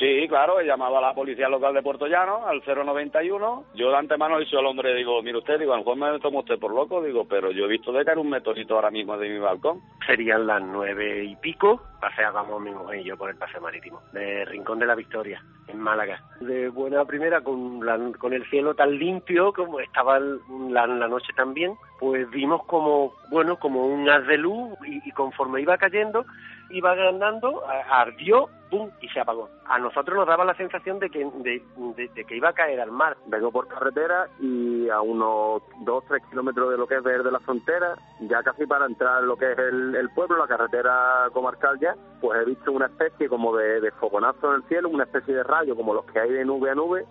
Sí, 0.00 0.26
claro, 0.28 0.58
he 0.58 0.64
llamado 0.64 0.96
a 0.96 1.00
la 1.02 1.12
policía 1.14 1.46
local 1.50 1.74
de 1.74 1.82
Puerto 1.82 2.06
Llano, 2.06 2.46
al 2.46 2.62
091. 2.66 3.64
Yo 3.74 3.90
de 3.90 3.96
antemano 3.98 4.38
he 4.38 4.40
dicho 4.46 4.58
al 4.58 4.64
hombre, 4.64 4.94
digo, 4.94 5.22
mire 5.22 5.36
usted, 5.36 5.58
digo, 5.58 5.74
a 5.74 5.76
lo 5.76 5.94
me 5.94 6.18
tomo 6.20 6.38
usted 6.38 6.58
por 6.58 6.72
loco, 6.74 7.02
digo, 7.02 7.26
pero 7.28 7.50
yo 7.50 7.66
he 7.66 7.68
visto 7.68 7.92
de 7.92 8.02
caer 8.02 8.16
un 8.18 8.30
meteorito 8.30 8.74
ahora 8.76 8.90
mismo 8.90 9.18
de 9.18 9.28
mi 9.28 9.38
balcón. 9.38 9.80
Serían 10.06 10.46
las 10.46 10.62
nueve 10.62 11.24
y 11.24 11.36
pico, 11.36 11.82
paseábamos 12.00 12.62
mi 12.62 12.70
mujer 12.70 13.00
y 13.00 13.04
yo 13.04 13.18
por 13.18 13.28
el 13.28 13.36
paseo 13.36 13.60
marítimo, 13.60 14.00
de 14.12 14.46
Rincón 14.46 14.78
de 14.78 14.86
la 14.86 14.94
Victoria, 14.94 15.44
en 15.68 15.78
Málaga. 15.78 16.18
De 16.40 16.70
buena 16.70 17.04
primera, 17.04 17.42
con, 17.42 17.84
la- 17.84 17.98
con 18.18 18.32
el 18.32 18.48
cielo 18.48 18.74
tan 18.74 18.98
limpio 18.98 19.52
como 19.52 19.80
estaba 19.80 20.18
la 20.18 20.86
noche 20.86 21.34
también, 21.36 21.74
pues 21.98 22.28
vimos 22.30 22.64
como, 22.64 23.12
bueno, 23.30 23.56
como 23.56 23.84
un 23.86 24.08
haz 24.08 24.26
de 24.26 24.38
luz 24.38 24.70
y, 24.86 25.06
y 25.06 25.12
conforme 25.12 25.60
iba 25.60 25.76
cayendo, 25.76 26.24
iba 26.70 26.92
agrandando, 26.92 27.62
ardió, 27.90 28.48
¡pum! 28.70 28.90
y 29.00 29.08
se 29.08 29.20
apagó. 29.20 29.48
A 29.66 29.78
nosotros 29.78 30.16
nos 30.16 30.26
daba 30.26 30.44
la 30.44 30.54
sensación 30.54 30.98
de 30.98 31.10
que, 31.10 31.24
de, 31.24 31.62
de- 31.96 32.08
de 32.08 32.24
que 32.24 32.36
iba 32.36 32.50
a 32.50 32.52
caer 32.52 32.80
al 32.80 32.90
mar. 32.90 33.16
Vengo 33.26 33.50
por 33.52 33.68
carretera 33.68 34.28
y 34.40 34.88
a 34.88 35.00
unos 35.00 35.62
2-3 35.84 36.28
kilómetros 36.30 36.70
de 36.70 36.78
lo 36.78 36.86
que 36.86 36.96
es 36.96 37.02
Verde 37.02 37.30
la 37.32 37.40
Frontera, 37.40 37.94
ya 38.20 38.42
casi 38.42 38.66
para 38.66 38.86
entrar 38.86 39.22
en 39.22 39.28
lo 39.28 39.36
que 39.36 39.52
es 39.52 39.58
el, 39.58 39.94
el 39.94 40.10
pueblo, 40.10 40.36
la 40.38 40.46
carretera 40.48 41.28
comarcal 41.32 41.78
ya, 41.80 41.94
pues 42.20 42.40
he 42.40 42.44
visto 42.44 42.72
una 42.72 42.86
especie 42.86 43.28
como 43.28 43.56
de, 43.56 43.80
de 43.80 43.90
fogonazo 43.92 44.48
en 44.50 44.56
el 44.56 44.68
cielo, 44.68 44.88
una 44.88 45.04
especie 45.04 45.34
de 45.34 45.42
rayo 45.42 45.76
como 45.76 45.94
los 45.94 46.04
que 46.06 46.20
hay 46.20 46.30
de 46.30 46.44
nube 46.44 46.70
a 46.70 46.74
nube, 46.74 47.04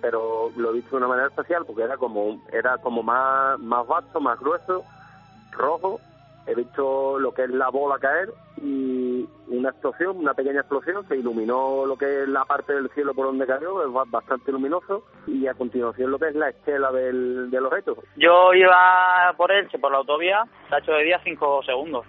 pero 0.00 0.50
lo 0.56 0.70
he 0.70 0.74
visto 0.74 0.90
de 0.90 0.96
una 0.96 1.08
manera 1.08 1.28
especial 1.28 1.64
porque 1.66 1.82
era 1.82 1.96
como 1.96 2.38
era 2.52 2.76
como 2.78 3.02
más, 3.02 3.58
más 3.58 3.86
vasto, 3.86 4.20
más 4.20 4.38
grueso, 4.38 4.84
rojo. 5.52 6.00
He 6.46 6.54
visto 6.54 7.18
lo 7.18 7.32
que 7.32 7.44
es 7.44 7.50
la 7.50 7.70
bola 7.70 7.98
caer 7.98 8.28
y 8.62 9.26
una 9.48 9.70
explosión, 9.70 10.18
una 10.18 10.34
pequeña 10.34 10.60
explosión, 10.60 11.06
se 11.08 11.16
iluminó 11.16 11.86
lo 11.86 11.96
que 11.96 12.22
es 12.22 12.28
la 12.28 12.44
parte 12.44 12.74
del 12.74 12.90
cielo 12.90 13.14
por 13.14 13.26
donde 13.26 13.46
cayó, 13.46 13.82
es 13.86 13.92
ba- 13.92 14.04
bastante 14.06 14.52
luminoso, 14.52 15.04
y 15.26 15.46
a 15.46 15.54
continuación 15.54 16.10
lo 16.10 16.18
que 16.18 16.28
es 16.28 16.34
la 16.34 16.50
estela 16.50 16.92
del, 16.92 17.50
del 17.50 17.64
objeto. 17.66 17.96
Yo 18.16 18.52
iba 18.52 19.32
por 19.36 19.50
Elche, 19.52 19.78
por 19.78 19.90
la 19.92 19.98
autovía, 19.98 20.44
se 20.68 20.74
ha 20.74 20.78
hecho 20.78 20.92
de 20.92 21.04
día 21.04 21.20
cinco 21.24 21.62
segundos. 21.62 22.04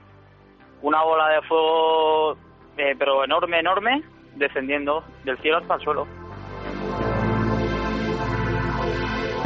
Una 0.81 1.01
bola 1.03 1.29
de 1.29 1.41
fuego, 1.43 2.33
eh, 2.77 2.95
pero 2.99 3.23
enorme, 3.23 3.59
enorme, 3.59 4.03
descendiendo 4.35 5.03
del 5.23 5.37
cielo 5.39 5.57
hasta 5.57 5.75
el 5.75 5.81
suelo. 5.81 6.07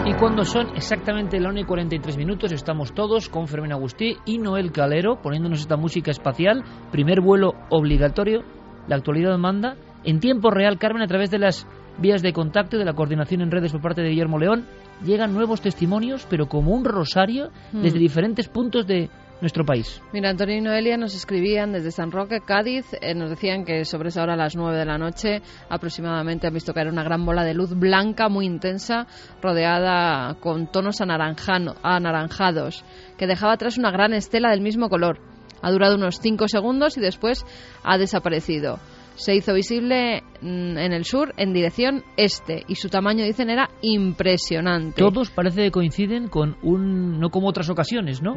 Y 0.10 0.14
cuando 0.14 0.44
son 0.44 0.76
exactamente 0.76 1.40
la 1.40 1.50
1 1.50 1.60
y 1.60 1.64
43 1.66 2.18
minutos, 2.18 2.52
estamos 2.52 2.94
todos 2.94 3.30
con 3.30 3.48
Fermín 3.48 3.74
Agustí 3.74 4.18
y 4.26 4.40
Noel 4.40 4.72
Calero 4.72 5.22
poniéndonos 5.22 5.60
esta 5.60 5.78
música 5.78 6.10
espacial. 6.10 6.64
Primer 6.92 7.22
vuelo 7.22 7.54
obligatorio. 7.70 8.42
La 8.88 8.96
actualidad 8.96 9.38
manda. 9.38 9.76
En 10.04 10.20
tiempo 10.20 10.50
real, 10.50 10.80
Carmen, 10.80 11.04
a 11.04 11.08
través 11.08 11.30
de 11.30 11.38
las 11.38 11.68
vías 12.00 12.24
de 12.24 12.34
contacto 12.34 12.76
y 12.76 12.80
de 12.80 12.86
la 12.86 12.94
coordinación 12.94 13.42
en 13.42 13.52
redes 13.52 13.72
por 13.72 13.82
parte 13.82 14.02
de 14.02 14.10
Guillermo 14.10 14.40
León, 14.40 14.66
llegan 15.06 15.32
nuevos 15.36 15.62
testimonios, 15.62 16.26
pero 16.28 16.48
como 16.48 16.72
un 16.72 16.86
rosario, 16.86 17.50
Mm. 17.72 17.82
desde 17.84 18.00
diferentes 18.00 18.48
puntos 18.48 18.88
de 18.88 19.12
nuestro 19.42 19.66
país. 19.66 20.02
Mira, 20.14 20.30
Antonio 20.30 20.58
y 20.58 20.62
Noelia 20.62 20.98
nos 20.98 21.16
escribían 21.16 21.72
desde 21.72 21.92
San 21.92 22.12
Roque, 22.12 22.42
Cádiz. 22.42 22.86
eh, 23.02 23.14
nos 23.14 23.30
decían 23.30 23.66
que 23.66 23.86
sobre 23.86 24.10
esa 24.10 24.24
hora, 24.24 24.34
a 24.34 24.38
las 24.38 24.56
9 24.56 24.78
de 24.78 24.86
la 24.86 24.98
noche, 24.98 25.42
aproximadamente 25.70 26.48
han 26.48 26.54
visto 26.54 26.74
caer 26.74 26.88
una 26.88 27.04
gran 27.04 27.26
bola 27.26 27.44
de 27.44 27.54
luz 27.54 27.74
blanca 27.74 28.30
muy 28.30 28.46
intensa, 28.46 29.08
rodeada 29.42 30.36
con 30.40 30.72
tonos 30.72 31.02
anaranjados, 31.02 32.84
que 33.18 33.28
dejaba 33.28 33.54
atrás 33.54 33.78
una 33.78 33.92
gran 33.92 34.14
estela 34.14 34.52
del 34.52 34.62
mismo 34.62 34.90
color. 34.90 35.20
Ha 35.62 35.72
durado 35.72 35.96
unos 35.96 36.20
5 36.20 36.48
segundos 36.48 36.98
y 36.98 37.02
después 37.02 37.46
ha 37.84 37.98
desaparecido. 37.98 38.80
Se 39.20 39.36
hizo 39.36 39.54
visible 39.54 40.24
mm, 40.42 40.78
en 40.78 40.94
el 40.94 41.04
sur 41.04 41.34
en 41.36 41.52
dirección 41.52 42.04
este 42.16 42.64
y 42.70 42.76
su 42.76 42.88
tamaño, 42.88 43.26
dicen, 43.26 43.50
era 43.50 43.70
impresionante. 43.82 45.02
Todos 45.02 45.30
parece 45.30 45.64
que 45.64 45.72
coinciden 45.72 46.30
con 46.30 46.56
un. 46.64 47.20
no 47.20 47.30
como 47.30 47.50
otras 47.50 47.70
ocasiones, 47.70 48.22
¿no? 48.22 48.36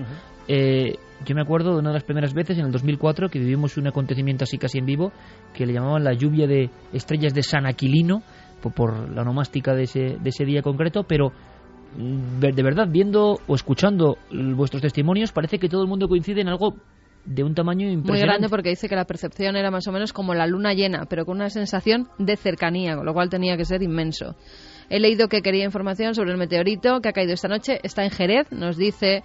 Eh, 0.48 0.96
yo 1.24 1.36
me 1.36 1.40
acuerdo 1.40 1.74
de 1.74 1.78
una 1.78 1.90
de 1.90 1.94
las 1.94 2.02
primeras 2.02 2.34
veces, 2.34 2.58
en 2.58 2.66
el 2.66 2.72
2004, 2.72 3.28
que 3.28 3.38
vivimos 3.38 3.76
un 3.76 3.86
acontecimiento 3.86 4.42
así 4.42 4.58
casi 4.58 4.78
en 4.78 4.86
vivo, 4.86 5.12
que 5.54 5.66
le 5.66 5.72
llamaban 5.72 6.02
la 6.02 6.14
lluvia 6.14 6.48
de 6.48 6.68
estrellas 6.92 7.32
de 7.32 7.44
San 7.44 7.64
Aquilino, 7.64 8.24
por, 8.60 8.74
por 8.74 9.08
la 9.08 9.22
onomástica 9.22 9.74
de 9.74 9.84
ese, 9.84 10.16
de 10.20 10.30
ese 10.30 10.44
día 10.44 10.62
concreto, 10.62 11.04
pero 11.04 11.30
mm, 11.96 12.40
de 12.40 12.62
verdad, 12.64 12.88
viendo 12.90 13.38
o 13.46 13.54
escuchando 13.54 14.18
vuestros 14.32 14.82
testimonios, 14.82 15.30
parece 15.30 15.60
que 15.60 15.68
todo 15.68 15.82
el 15.82 15.88
mundo 15.88 16.08
coincide 16.08 16.40
en 16.40 16.48
algo 16.48 16.74
de 17.24 17.44
un 17.44 17.54
tamaño 17.54 17.86
Muy 17.86 17.94
impresionante. 17.94 18.26
grande 18.26 18.48
porque 18.48 18.70
dice 18.70 18.88
que 18.88 18.96
la 18.96 19.04
percepción 19.04 19.54
era 19.56 19.70
más 19.70 19.86
o 19.86 19.92
menos 19.92 20.12
como 20.12 20.34
la 20.34 20.46
luna 20.46 20.74
llena, 20.74 21.04
pero 21.08 21.24
con 21.24 21.36
una 21.36 21.50
sensación 21.50 22.08
de 22.18 22.36
cercanía, 22.36 22.96
con 22.96 23.06
lo 23.06 23.14
cual 23.14 23.28
tenía 23.30 23.56
que 23.56 23.64
ser 23.64 23.82
inmenso. 23.82 24.34
He 24.90 24.98
leído 25.00 25.28
que 25.28 25.40
quería 25.40 25.64
información 25.64 26.14
sobre 26.14 26.32
el 26.32 26.36
meteorito 26.36 27.00
que 27.00 27.08
ha 27.08 27.12
caído 27.12 27.32
esta 27.34 27.48
noche. 27.48 27.78
Está 27.84 28.04
en 28.04 28.10
Jerez, 28.10 28.48
nos 28.50 28.76
dice, 28.76 29.22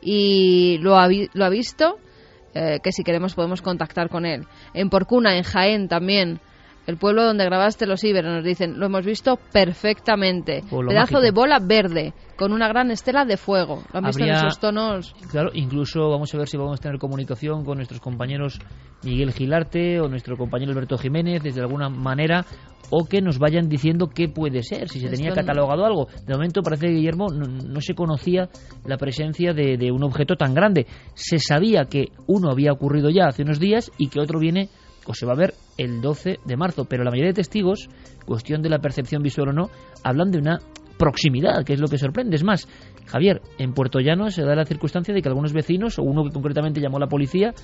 y 0.00 0.78
lo 0.78 0.96
ha, 0.96 1.08
vi- 1.08 1.28
lo 1.34 1.44
ha 1.44 1.48
visto, 1.50 1.98
eh, 2.54 2.78
que 2.82 2.92
si 2.92 3.02
queremos 3.04 3.34
podemos 3.34 3.62
contactar 3.62 4.08
con 4.08 4.24
él. 4.26 4.46
En 4.72 4.88
Porcuna, 4.88 5.36
en 5.36 5.42
Jaén 5.42 5.88
también, 5.88 6.40
el 6.86 6.96
pueblo 6.96 7.24
donde 7.24 7.44
grabaste 7.44 7.86
los 7.86 8.02
íberos, 8.04 8.32
nos 8.32 8.44
dicen, 8.44 8.78
lo 8.78 8.86
hemos 8.86 9.04
visto 9.04 9.38
perfectamente. 9.52 10.62
Pedazo 10.88 11.20
de 11.20 11.30
bola 11.32 11.58
verde, 11.60 12.12
con 12.40 12.52
una 12.54 12.68
gran 12.68 12.90
estela 12.90 13.26
de 13.26 13.36
fuego. 13.36 13.82
Lo 13.92 13.98
han 13.98 14.06
visto 14.06 14.24
en 14.24 14.30
esos 14.30 14.58
tonos. 14.58 15.14
Claro, 15.30 15.50
incluso 15.52 16.08
vamos 16.08 16.34
a 16.34 16.38
ver 16.38 16.48
si 16.48 16.56
vamos 16.56 16.80
a 16.80 16.82
tener 16.82 16.98
comunicación 16.98 17.66
con 17.66 17.76
nuestros 17.76 18.00
compañeros 18.00 18.58
Miguel 19.04 19.32
Gilarte 19.34 20.00
o 20.00 20.08
nuestro 20.08 20.38
compañero 20.38 20.72
Alberto 20.72 20.96
Jiménez, 20.96 21.42
desde 21.42 21.60
alguna 21.60 21.90
manera, 21.90 22.46
o 22.88 23.04
que 23.04 23.20
nos 23.20 23.38
vayan 23.38 23.68
diciendo 23.68 24.08
qué 24.08 24.28
puede 24.28 24.62
ser, 24.62 24.88
si 24.88 25.00
se 25.00 25.04
Esto 25.06 25.16
tenía 25.16 25.30
no- 25.30 25.36
catalogado 25.36 25.84
algo. 25.84 26.06
De 26.26 26.32
momento 26.32 26.62
parece 26.62 26.86
que 26.86 26.92
Guillermo 26.94 27.26
no, 27.28 27.44
no 27.46 27.80
se 27.82 27.94
conocía 27.94 28.48
la 28.86 28.96
presencia 28.96 29.52
de, 29.52 29.76
de 29.76 29.92
un 29.92 30.02
objeto 30.02 30.34
tan 30.36 30.54
grande. 30.54 30.86
Se 31.12 31.38
sabía 31.38 31.84
que 31.84 32.06
uno 32.26 32.50
había 32.50 32.72
ocurrido 32.72 33.10
ya 33.10 33.26
hace 33.26 33.42
unos 33.42 33.60
días 33.60 33.92
y 33.98 34.08
que 34.08 34.18
otro 34.18 34.38
viene 34.38 34.70
o 35.06 35.12
se 35.12 35.26
va 35.26 35.32
a 35.34 35.36
ver 35.36 35.52
el 35.76 36.00
12 36.00 36.38
de 36.44 36.56
marzo, 36.56 36.86
pero 36.86 37.04
la 37.04 37.10
mayoría 37.10 37.32
de 37.32 37.34
testigos, 37.34 37.88
cuestión 38.24 38.62
de 38.62 38.70
la 38.70 38.78
percepción 38.78 39.22
visual 39.22 39.48
o 39.50 39.52
no, 39.52 39.70
hablan 40.04 40.30
de 40.30 40.38
una 40.38 40.58
proximidad, 41.00 41.64
que 41.64 41.72
es 41.72 41.80
lo 41.80 41.88
que 41.88 41.96
sorprende. 41.96 42.36
Es 42.36 42.44
más, 42.44 42.68
Javier, 43.06 43.40
en 43.58 43.72
Puerto 43.72 44.00
Llano 44.00 44.30
se 44.30 44.42
da 44.42 44.54
la 44.54 44.66
circunstancia 44.66 45.14
de 45.14 45.22
que 45.22 45.28
algunos 45.28 45.54
vecinos, 45.54 45.98
o 45.98 46.02
uno 46.02 46.24
que 46.24 46.30
concretamente 46.30 46.78
llamó 46.78 46.98
a 46.98 47.00
la 47.00 47.06
policía, 47.06 47.54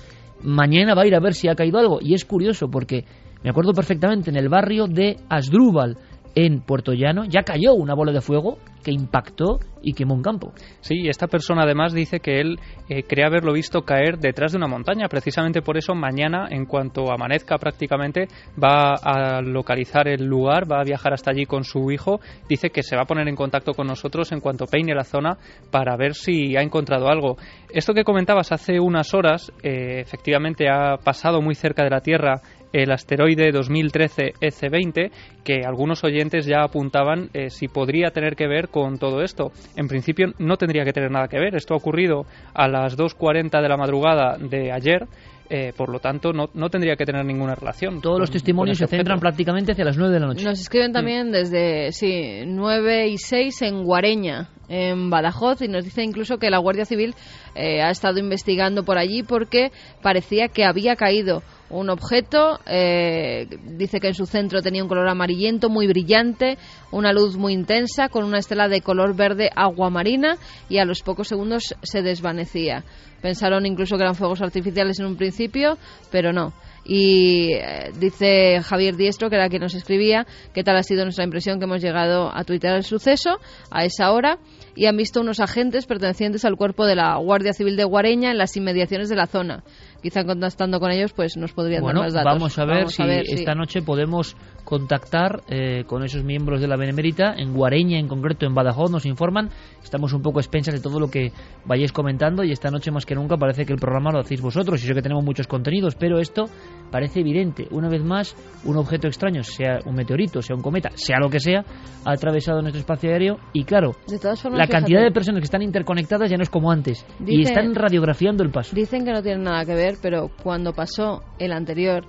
mañana 0.41 0.95
va 0.95 1.03
a 1.03 1.07
ir 1.07 1.13
a 1.13 1.19
ver 1.19 1.35
si 1.35 1.47
ha 1.47 1.53
caído 1.53 1.77
algo. 1.77 1.99
Y 2.01 2.15
es 2.15 2.25
curioso 2.25 2.67
porque 2.67 3.05
me 3.43 3.51
acuerdo 3.51 3.73
perfectamente 3.73 4.31
en 4.31 4.37
el 4.37 4.49
barrio 4.49 4.87
de 4.87 5.17
Asdrúbal, 5.29 5.97
en 6.37 6.61
Puerto 6.61 6.93
Llano, 6.93 7.25
ya 7.25 7.41
cayó 7.41 7.73
una 7.73 7.95
bola 7.95 8.11
de 8.11 8.21
fuego 8.21 8.59
que 8.83 8.91
impactó 8.91 9.59
y 9.81 9.93
quemó 9.93 10.13
un 10.13 10.21
campo. 10.21 10.53
Sí, 10.81 11.07
esta 11.07 11.25
persona 11.25 11.63
además 11.63 11.93
dice 11.93 12.19
que 12.19 12.39
él 12.39 12.59
eh, 12.89 13.01
cree 13.03 13.25
haberlo 13.25 13.53
visto 13.53 13.81
caer 13.81 14.19
detrás 14.19 14.51
de 14.51 14.59
una 14.59 14.67
montaña. 14.67 15.07
Precisamente 15.09 15.63
por 15.63 15.77
eso 15.77 15.95
mañana, 15.95 16.47
en 16.51 16.65
cuanto 16.65 17.11
amanezca 17.11 17.57
prácticamente, 17.57 18.27
va 18.61 18.93
a 18.93 19.41
localizar 19.41 20.07
el 20.07 20.25
lugar, 20.25 20.71
va 20.71 20.79
a 20.79 20.83
viajar 20.83 21.13
hasta 21.13 21.31
allí 21.31 21.47
con 21.47 21.63
su 21.63 21.89
hijo. 21.91 22.19
Dice 22.47 22.69
que 22.69 22.83
se 22.83 22.95
va 22.95 23.01
a 23.01 23.05
poner 23.05 23.27
en 23.27 23.35
contacto 23.35 23.73
con 23.73 23.87
nosotros 23.87 24.31
en 24.31 24.39
cuanto 24.39 24.67
peine 24.67 24.93
la 24.93 25.03
zona 25.03 25.37
para 25.71 25.97
ver 25.97 26.13
si 26.13 26.55
ha 26.55 26.61
encontrado 26.61 27.07
algo. 27.09 27.37
Esto 27.73 27.95
que 27.95 28.03
comentabas 28.03 28.51
hace 28.51 28.79
unas 28.79 29.11
horas, 29.15 29.51
eh, 29.63 30.01
efectivamente 30.01 30.69
ha 30.69 30.97
pasado 30.97 31.41
muy 31.41 31.55
cerca 31.55 31.83
de 31.83 31.89
la 31.89 32.01
Tierra 32.01 32.41
el 32.73 32.91
asteroide 32.91 33.51
2013 33.51 34.33
EC20, 34.41 34.97
E 34.97 35.11
que 35.43 35.65
algunos 35.65 36.03
oyentes 36.03 36.45
ya 36.45 36.63
apuntaban 36.63 37.29
eh, 37.33 37.49
si 37.49 37.67
podría 37.67 38.11
tener 38.11 38.35
que 38.35 38.47
ver 38.47 38.69
con 38.69 38.97
todo 38.97 39.21
esto. 39.21 39.51
En 39.75 39.87
principio 39.87 40.33
no 40.39 40.57
tendría 40.57 40.83
que 40.83 40.93
tener 40.93 41.11
nada 41.11 41.27
que 41.27 41.39
ver. 41.39 41.55
Esto 41.55 41.73
ha 41.73 41.77
ocurrido 41.77 42.25
a 42.53 42.67
las 42.67 42.97
2.40 42.97 43.61
de 43.61 43.69
la 43.69 43.77
madrugada 43.77 44.37
de 44.37 44.71
ayer. 44.71 45.07
eh, 45.49 45.71
por 45.75 45.89
lo 45.89 45.99
tanto, 45.99 46.33
no, 46.33 46.49
no 46.53 46.69
tendría 46.69 46.95
que 46.95 47.05
tener 47.05 47.23
ninguna 47.25 47.55
relación. 47.55 48.01
Todos 48.01 48.19
los 48.19 48.31
testimonios 48.31 48.77
se 48.77 48.85
ese 48.85 48.97
centran 48.97 49.19
prácticamente 49.19 49.71
hacia 49.71 49.85
las 49.85 49.97
9 49.97 50.13
de 50.13 50.19
la 50.19 50.27
noche. 50.27 50.43
Nos 50.43 50.59
escriben 50.59 50.91
también 50.91 51.31
desde, 51.31 51.91
sí, 51.91 52.41
9 52.45 53.07
y 53.07 53.17
6 53.17 53.61
en 53.61 53.83
Guareña, 53.83 54.49
en 54.67 55.09
Badajoz, 55.09 55.61
y 55.61 55.67
nos 55.67 55.85
dice 55.85 56.03
incluso 56.03 56.37
que 56.37 56.49
la 56.49 56.57
Guardia 56.57 56.85
Civil 56.85 57.15
eh, 57.55 57.81
ha 57.81 57.89
estado 57.89 58.19
investigando 58.19 58.83
por 58.83 58.97
allí 58.97 59.23
porque 59.23 59.71
parecía 60.01 60.49
que 60.49 60.65
había 60.65 60.95
caído 60.95 61.43
un 61.69 61.89
objeto, 61.89 62.59
eh, 62.65 63.47
dice 63.65 63.99
que 63.99 64.07
en 64.07 64.13
su 64.13 64.25
centro 64.25 64.61
tenía 64.61 64.83
un 64.83 64.89
color 64.89 65.07
amarillento 65.07 65.69
muy 65.69 65.87
brillante, 65.87 66.57
una 66.91 67.11
luz 67.11 67.35
muy 67.37 67.53
intensa 67.53 68.09
con 68.09 68.23
una 68.23 68.39
estela 68.39 68.67
de 68.67 68.81
color 68.81 69.15
verde 69.15 69.49
aguamarina 69.55 70.37
y 70.69 70.77
a 70.77 70.85
los 70.85 71.01
pocos 71.01 71.27
segundos 71.27 71.75
se 71.81 72.01
desvanecía. 72.01 72.83
Pensaron 73.21 73.65
incluso 73.65 73.97
que 73.97 74.03
eran 74.03 74.15
fuegos 74.15 74.41
artificiales 74.41 74.99
en 74.99 75.07
un 75.07 75.17
principio, 75.17 75.77
pero 76.11 76.31
no. 76.31 76.53
Y 76.85 77.51
eh, 77.53 77.91
dice 77.99 78.61
Javier 78.61 78.95
Diestro, 78.95 79.29
que 79.29 79.35
era 79.35 79.49
quien 79.49 79.61
nos 79.61 79.75
escribía, 79.75 80.25
qué 80.53 80.63
tal 80.63 80.77
ha 80.77 80.83
sido 80.83 81.03
nuestra 81.03 81.25
impresión 81.25 81.59
que 81.59 81.65
hemos 81.65 81.81
llegado 81.81 82.31
a 82.33 82.45
tuitear 82.45 82.77
el 82.77 82.83
suceso 82.83 83.39
a 83.71 83.83
esa 83.83 84.13
hora 84.13 84.39
y 84.73 84.85
han 84.85 84.95
visto 84.95 85.19
unos 85.19 85.41
agentes 85.41 85.85
pertenecientes 85.85 86.45
al 86.45 86.55
cuerpo 86.55 86.85
de 86.85 86.95
la 86.95 87.17
Guardia 87.17 87.51
Civil 87.51 87.75
de 87.75 87.83
Guareña 87.83 88.31
en 88.31 88.37
las 88.37 88.55
inmediaciones 88.55 89.09
de 89.09 89.17
la 89.17 89.27
zona. 89.27 89.63
Quizá 90.07 90.23
contactando 90.23 90.79
con 90.79 90.89
ellos, 90.89 91.11
pues 91.11 91.35
nos 91.35 91.51
podrían 91.51 91.81
Bueno, 91.81 91.99
dar 91.99 92.05
más 92.07 92.13
datos. 92.13 92.31
vamos 92.33 92.59
a 92.59 92.63
ver 92.65 92.75
Vamos 92.77 92.93
si 92.95 93.03
a 93.03 93.05
ver, 93.05 93.25
sí. 93.25 93.33
esta 93.33 93.55
noche 93.55 93.81
podemos 93.81 94.37
contactar 94.63 95.41
eh, 95.49 95.83
con 95.85 96.01
esos 96.03 96.23
miembros 96.23 96.61
de 96.61 96.67
la 96.67 96.77
Benemérita, 96.77 97.33
en 97.37 97.53
Guareña 97.53 97.99
en 97.99 98.07
concreto, 98.07 98.45
en 98.45 98.53
Badajoz, 98.53 98.89
nos 98.89 99.05
informan. 99.05 99.49
Estamos 99.83 100.13
un 100.13 100.21
poco 100.21 100.39
expensas 100.39 100.73
de 100.75 100.79
todo 100.81 100.99
lo 101.01 101.09
que 101.09 101.31
vayáis 101.65 101.91
comentando 101.91 102.43
y 102.45 102.51
esta 102.51 102.69
noche 102.69 102.89
más 102.91 103.05
que 103.05 103.15
nunca 103.15 103.35
parece 103.37 103.65
que 103.65 103.73
el 103.73 103.79
programa 103.79 104.11
lo 104.11 104.19
hacéis 104.19 104.41
vosotros. 104.41 104.81
Y 104.81 104.87
sé 104.87 104.93
que 104.93 105.01
tenemos 105.01 105.25
muchos 105.25 105.45
contenidos, 105.47 105.95
pero 105.95 106.19
esto 106.19 106.45
parece 106.89 107.19
evidente. 107.19 107.67
Una 107.71 107.89
vez 107.89 108.01
más, 108.03 108.33
un 108.63 108.77
objeto 108.77 109.07
extraño, 109.07 109.43
sea 109.43 109.79
un 109.85 109.95
meteorito, 109.95 110.41
sea 110.41 110.55
un 110.55 110.61
cometa, 110.61 110.89
sea 110.95 111.17
lo 111.19 111.29
que 111.29 111.39
sea, 111.41 111.65
ha 112.05 112.11
atravesado 112.13 112.61
nuestro 112.61 112.79
espacio 112.79 113.09
aéreo 113.11 113.37
y 113.53 113.65
claro, 113.65 113.95
De 114.07 114.19
todas 114.19 114.41
formas, 114.41 114.59
la 114.59 114.65
fíjate, 114.67 114.81
cantidad 114.83 115.01
de 115.03 115.11
personas 115.11 115.41
que 115.41 115.45
están 115.45 115.61
interconectadas 115.63 116.29
ya 116.29 116.37
no 116.37 116.43
es 116.43 116.49
como 116.49 116.71
antes 116.71 117.05
y 117.25 117.41
están 117.41 117.73
radiografiando 117.75 118.43
el 118.43 118.51
paso. 118.51 118.75
Dicen 118.75 119.03
que 119.05 119.11
no 119.11 119.21
tiene 119.21 119.43
nada 119.43 119.65
que 119.65 119.73
ver, 119.75 119.96
pero 120.01 120.29
cuando 120.43 120.73
pasó 120.73 121.23
el 121.39 121.51
anterior 121.51 122.05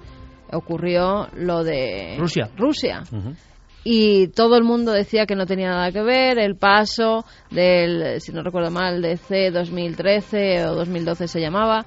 ocurrió 0.52 1.28
lo 1.34 1.64
de 1.64 2.16
Rusia. 2.18 2.50
Rusia. 2.56 3.02
Y 3.84 4.28
todo 4.28 4.56
el 4.56 4.64
mundo 4.64 4.92
decía 4.92 5.24
que 5.26 5.34
no 5.34 5.46
tenía 5.46 5.68
nada 5.68 5.92
que 5.92 6.02
ver, 6.02 6.38
el 6.38 6.56
paso 6.56 7.24
del, 7.50 8.20
si 8.20 8.32
no 8.32 8.42
recuerdo 8.42 8.70
mal, 8.70 9.00
de 9.00 9.16
C 9.16 9.50
2013 9.50 10.66
o 10.66 10.74
2012 10.74 11.28
se 11.28 11.40
llamaba. 11.40 11.86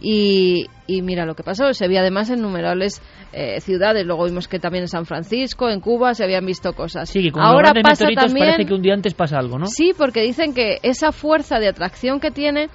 Y, 0.00 0.66
y 0.86 1.02
mira 1.02 1.24
lo 1.24 1.34
que 1.34 1.42
pasó, 1.42 1.72
se 1.72 1.86
veía 1.86 2.00
además 2.00 2.28
en 2.28 2.42
numerables 2.42 3.00
eh, 3.32 3.60
ciudades. 3.60 4.04
Luego 4.04 4.24
vimos 4.24 4.48
que 4.48 4.58
también 4.58 4.84
en 4.84 4.88
San 4.88 5.06
Francisco, 5.06 5.70
en 5.70 5.80
Cuba, 5.80 6.14
se 6.14 6.24
habían 6.24 6.44
visto 6.44 6.72
cosas. 6.72 7.08
Sí, 7.08 7.30
que 7.30 7.40
Ahora 7.40 7.72
pasa 7.82 8.06
también. 8.14 8.46
parece 8.46 8.66
que 8.66 8.74
un 8.74 8.82
día 8.82 8.94
antes 8.94 9.14
pasa 9.14 9.38
algo, 9.38 9.58
¿no? 9.58 9.66
Sí, 9.66 9.92
porque 9.96 10.22
dicen 10.22 10.52
que 10.52 10.78
esa 10.82 11.12
fuerza 11.12 11.58
de 11.58 11.68
atracción 11.68 12.20
que 12.20 12.30
tiene 12.30 12.68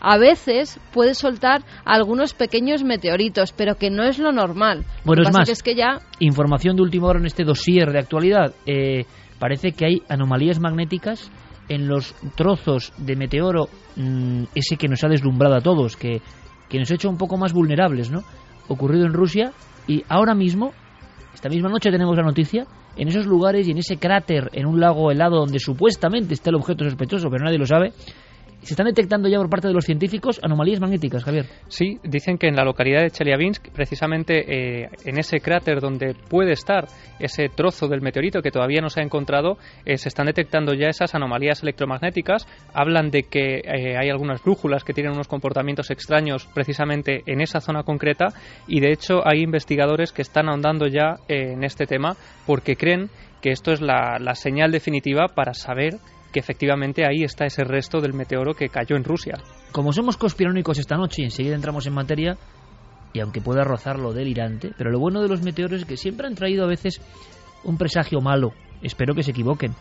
a 0.00 0.18
veces 0.18 0.80
puede 0.92 1.14
soltar 1.14 1.62
algunos 1.84 2.34
pequeños 2.34 2.84
meteoritos, 2.84 3.52
pero 3.52 3.76
que 3.76 3.90
no 3.90 4.04
es 4.04 4.18
lo 4.18 4.32
normal. 4.32 4.84
Bueno, 5.04 5.22
lo 5.22 5.28
es 5.28 5.34
más, 5.34 5.46
que 5.46 5.52
es 5.52 5.62
que 5.62 5.74
ya 5.74 6.00
Información 6.20 6.76
de 6.76 6.82
última 6.82 7.08
hora 7.08 7.18
en 7.18 7.26
este 7.26 7.44
dossier 7.44 7.92
de 7.92 7.98
actualidad. 7.98 8.54
Eh, 8.66 9.04
parece 9.38 9.72
que 9.72 9.86
hay 9.86 10.02
anomalías 10.08 10.60
magnéticas 10.60 11.30
en 11.68 11.88
los 11.88 12.14
trozos 12.36 12.92
de 12.96 13.16
meteoro, 13.16 13.68
mm, 13.96 14.44
ese 14.54 14.76
que 14.76 14.88
nos 14.88 15.02
ha 15.04 15.08
deslumbrado 15.08 15.56
a 15.56 15.60
todos, 15.60 15.96
que, 15.96 16.20
que 16.68 16.78
nos 16.78 16.90
ha 16.90 16.94
hecho 16.94 17.10
un 17.10 17.18
poco 17.18 17.36
más 17.36 17.52
vulnerables, 17.52 18.10
¿no? 18.10 18.22
Ocurrido 18.68 19.04
en 19.06 19.12
Rusia 19.12 19.52
y 19.86 20.04
ahora 20.08 20.34
mismo, 20.34 20.72
esta 21.34 21.48
misma 21.48 21.68
noche 21.68 21.90
tenemos 21.90 22.16
la 22.16 22.22
noticia, 22.22 22.66
en 22.96 23.08
esos 23.08 23.26
lugares 23.26 23.68
y 23.68 23.72
en 23.72 23.78
ese 23.78 23.98
cráter 23.98 24.50
en 24.52 24.66
un 24.66 24.80
lago 24.80 25.10
helado 25.10 25.38
donde 25.38 25.58
supuestamente 25.58 26.34
está 26.34 26.50
el 26.50 26.56
objeto 26.56 26.84
sospechoso, 26.84 27.28
pero 27.30 27.44
nadie 27.44 27.58
lo 27.58 27.66
sabe, 27.66 27.92
se 28.66 28.74
están 28.74 28.86
detectando 28.86 29.28
ya 29.28 29.38
por 29.38 29.48
parte 29.48 29.68
de 29.68 29.74
los 29.74 29.84
científicos 29.84 30.40
anomalías 30.42 30.80
magnéticas, 30.80 31.22
Javier. 31.22 31.46
Sí, 31.68 32.00
dicen 32.02 32.36
que 32.36 32.48
en 32.48 32.56
la 32.56 32.64
localidad 32.64 33.02
de 33.02 33.12
Chelyabinsk, 33.12 33.68
precisamente 33.68 34.82
eh, 34.82 34.88
en 35.04 35.18
ese 35.18 35.38
cráter 35.38 35.80
donde 35.80 36.16
puede 36.28 36.50
estar 36.50 36.88
ese 37.20 37.48
trozo 37.48 37.86
del 37.86 38.00
meteorito 38.00 38.42
que 38.42 38.50
todavía 38.50 38.80
no 38.80 38.90
se 38.90 39.00
ha 39.00 39.04
encontrado, 39.04 39.56
eh, 39.84 39.96
se 39.98 40.08
están 40.08 40.26
detectando 40.26 40.74
ya 40.74 40.88
esas 40.88 41.14
anomalías 41.14 41.62
electromagnéticas. 41.62 42.48
Hablan 42.74 43.12
de 43.12 43.22
que 43.22 43.58
eh, 43.58 43.96
hay 43.96 44.10
algunas 44.10 44.42
brújulas 44.42 44.82
que 44.82 44.92
tienen 44.92 45.12
unos 45.12 45.28
comportamientos 45.28 45.92
extraños 45.92 46.48
precisamente 46.52 47.22
en 47.26 47.40
esa 47.40 47.60
zona 47.60 47.84
concreta 47.84 48.34
y 48.66 48.80
de 48.80 48.90
hecho 48.90 49.24
hay 49.24 49.42
investigadores 49.42 50.10
que 50.10 50.22
están 50.22 50.48
ahondando 50.48 50.88
ya 50.88 51.18
en 51.28 51.62
este 51.62 51.86
tema 51.86 52.16
porque 52.46 52.74
creen 52.74 53.10
que 53.40 53.50
esto 53.52 53.70
es 53.70 53.80
la 53.80 54.34
señal 54.34 54.72
definitiva 54.72 55.28
para 55.28 55.54
saber 55.54 55.98
que 56.36 56.40
efectivamente 56.40 57.06
ahí 57.06 57.24
está 57.24 57.46
ese 57.46 57.64
resto 57.64 57.98
del 57.98 58.12
meteoro 58.12 58.52
que 58.52 58.68
cayó 58.68 58.94
en 58.94 59.04
Rusia. 59.04 59.38
Como 59.72 59.90
somos 59.94 60.18
conspirónicos 60.18 60.78
esta 60.78 60.94
noche 60.94 61.22
y 61.22 61.24
enseguida 61.24 61.54
entramos 61.54 61.86
en 61.86 61.94
materia, 61.94 62.36
y 63.14 63.20
aunque 63.20 63.40
pueda 63.40 63.64
rozar 63.64 63.98
lo 63.98 64.12
delirante, 64.12 64.72
pero 64.76 64.90
lo 64.90 64.98
bueno 64.98 65.22
de 65.22 65.28
los 65.28 65.40
meteoros 65.40 65.80
es 65.80 65.86
que 65.86 65.96
siempre 65.96 66.26
han 66.26 66.34
traído 66.34 66.64
a 66.64 66.68
veces 66.68 67.00
un 67.64 67.78
presagio 67.78 68.20
malo. 68.20 68.52
Espero 68.82 69.14
que 69.14 69.22
se 69.22 69.30
equivoquen. 69.30 69.72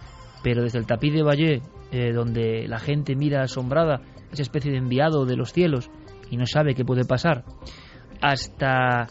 Pero 0.43 0.63
desde 0.63 0.79
el 0.79 0.85
tapiz 0.85 1.13
de 1.13 1.23
Valle, 1.23 1.61
eh, 1.91 2.13
donde 2.13 2.69
la 2.69 2.79
gente 2.79 3.17
mira 3.17 3.41
asombrada 3.41 3.99
esa 4.31 4.43
especie 4.43 4.71
de 4.71 4.77
enviado 4.77 5.25
de 5.25 5.35
los 5.35 5.51
cielos 5.51 5.89
y 6.31 6.37
no 6.37 6.45
sabe 6.45 6.73
qué 6.73 6.85
puede 6.85 7.03
pasar, 7.03 7.43
hasta 8.21 9.09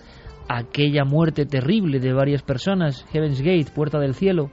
aquella 0.48 1.04
muerte 1.04 1.44
terrible 1.44 2.00
de 2.00 2.14
varias 2.14 2.42
personas, 2.42 3.04
Heaven's 3.12 3.42
Gate, 3.42 3.70
Puerta 3.74 3.98
del 3.98 4.14
Cielo, 4.14 4.50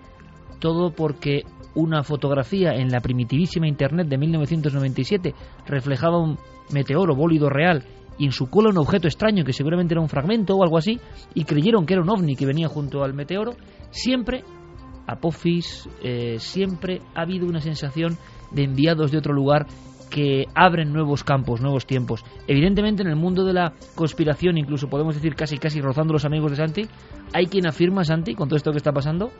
todo 0.60 0.91
porque 0.91 1.43
una 1.76 2.04
fotografía 2.04 2.74
en 2.74 2.90
la 2.90 3.00
primitivísima 3.00 3.68
Internet 3.68 4.08
de 4.08 4.18
1997 4.18 5.34
reflejaba 5.66 6.20
un 6.20 6.38
meteoro 6.74 7.16
bólido 7.16 7.50
real 7.50 7.84
y 8.18 8.26
en 8.26 8.32
su 8.32 8.50
cola 8.50 8.70
un 8.70 8.78
objeto 8.78 9.08
extraño 9.08 9.44
que 9.44 9.54
seguramente 9.54 9.94
era 9.94 10.02
un 10.02 10.10
fragmento 10.10 10.56
o 10.56 10.64
algo 10.64 10.78
así 10.78 11.00
y 11.34 11.44
creyeron 11.44 11.86
que 11.86 11.94
era 11.94 12.04
un 12.04 12.10
ovni 12.10 12.36
que 12.36 12.46
venía 12.46 12.68
junto 12.68 13.04
al 13.04 13.14
meteoro, 13.14 13.54
siempre, 13.90 14.44
Apophis, 15.08 15.90
eh, 16.04 16.36
siempre 16.40 17.02
ha 17.16 17.22
habido 17.22 17.48
una 17.48 17.62
sensación 17.62 18.18
de 18.52 18.64
enviados 18.64 19.12
de 19.12 19.18
otro 19.18 19.34
lugar 19.34 19.66
que 20.12 20.46
abren 20.54 20.92
nuevos 20.92 21.24
campos, 21.24 21.62
nuevos 21.62 21.88
tiempos. 21.88 22.24
Evidentemente 22.46 23.02
en 23.02 23.08
el 23.08 23.16
mundo 23.16 23.46
de 23.46 23.54
la 23.54 23.74
conspiración, 23.96 24.58
incluso 24.58 24.90
podemos 24.90 25.16
decir 25.16 25.36
casi 25.36 25.58
casi 25.58 25.80
rozando 25.80 26.14
los 26.14 26.26
amigos 26.26 26.52
de 26.52 26.58
Santi, 26.58 26.88
hay 27.34 27.48
quien 27.48 27.66
afirma, 27.66 28.04
Santi, 28.04 28.36
con 28.36 28.50
todo 28.50 28.58
esto 28.58 28.72
que 28.72 28.78
está 28.78 28.92
pasando, 28.92 29.32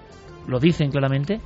lo 0.48 0.60
dicen 0.60 0.90
claramente, 0.90 1.42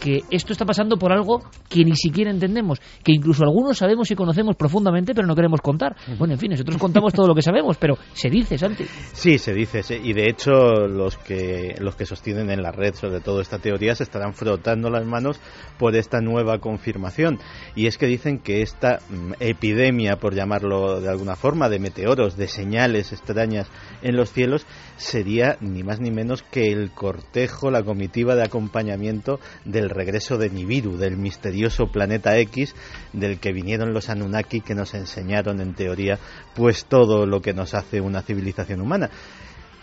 que 0.00 0.20
esto 0.30 0.52
está 0.52 0.64
pasando 0.64 0.96
por 0.96 1.12
algo 1.12 1.42
que 1.68 1.84
ni 1.84 1.96
siquiera 1.96 2.30
entendemos, 2.30 2.80
que 3.02 3.12
incluso 3.12 3.44
algunos 3.44 3.78
sabemos 3.78 4.10
y 4.10 4.14
conocemos 4.14 4.56
profundamente, 4.56 5.14
pero 5.14 5.26
no 5.26 5.34
queremos 5.34 5.60
contar. 5.60 5.96
Bueno, 6.18 6.34
en 6.34 6.40
fin, 6.40 6.50
nosotros 6.50 6.76
contamos 6.78 7.12
todo 7.12 7.26
lo 7.26 7.34
que 7.34 7.42
sabemos, 7.42 7.76
pero 7.78 7.96
se 8.12 8.30
dice, 8.30 8.58
Santi. 8.58 8.84
Sí, 9.12 9.38
se 9.38 9.52
dice, 9.52 9.80
y 10.02 10.12
de 10.12 10.28
hecho 10.28 10.52
los 10.86 11.16
que 11.16 11.74
los 11.80 11.96
que 11.96 12.06
sostienen 12.06 12.50
en 12.50 12.62
la 12.62 12.72
red 12.72 12.94
sobre 12.94 13.20
todo 13.20 13.40
esta 13.40 13.58
teoría 13.58 13.94
se 13.94 14.02
estarán 14.02 14.34
frotando 14.34 14.90
las 14.90 15.04
manos 15.04 15.40
por 15.78 15.96
esta 15.96 16.20
nueva 16.20 16.58
confirmación. 16.58 17.38
Y 17.74 17.86
es 17.86 17.98
que 17.98 18.06
dicen 18.06 18.38
que 18.38 18.62
esta 18.62 19.00
mm, 19.08 19.32
epidemia, 19.40 20.16
por 20.16 20.34
llamarlo 20.34 21.00
de 21.00 21.08
alguna 21.08 21.36
forma, 21.36 21.68
de 21.68 21.78
meteoros, 21.78 22.36
de 22.36 22.48
señales 22.48 23.12
extrañas 23.12 23.68
en 24.02 24.16
los 24.16 24.32
cielos, 24.32 24.66
sería 24.96 25.56
ni 25.60 25.82
más 25.82 26.00
ni 26.00 26.10
menos 26.10 26.42
que 26.42 26.72
el 26.72 26.90
cortejo, 26.90 27.70
la 27.70 27.82
comitiva 27.82 28.34
de 28.34 28.44
acompañamiento 28.44 29.40
del 29.64 29.85
el 29.86 29.90
regreso 29.90 30.36
de 30.36 30.50
Nibiru, 30.50 30.96
del 30.96 31.16
misterioso 31.16 31.86
planeta 31.86 32.36
X, 32.38 32.74
del 33.12 33.38
que 33.38 33.52
vinieron 33.52 33.92
los 33.92 34.08
Anunnaki 34.08 34.60
que 34.60 34.74
nos 34.74 34.94
enseñaron 34.94 35.60
en 35.60 35.74
teoría 35.74 36.18
pues 36.54 36.84
todo 36.86 37.26
lo 37.26 37.40
que 37.40 37.54
nos 37.54 37.74
hace 37.74 38.00
una 38.00 38.22
civilización 38.22 38.80
humana. 38.80 39.10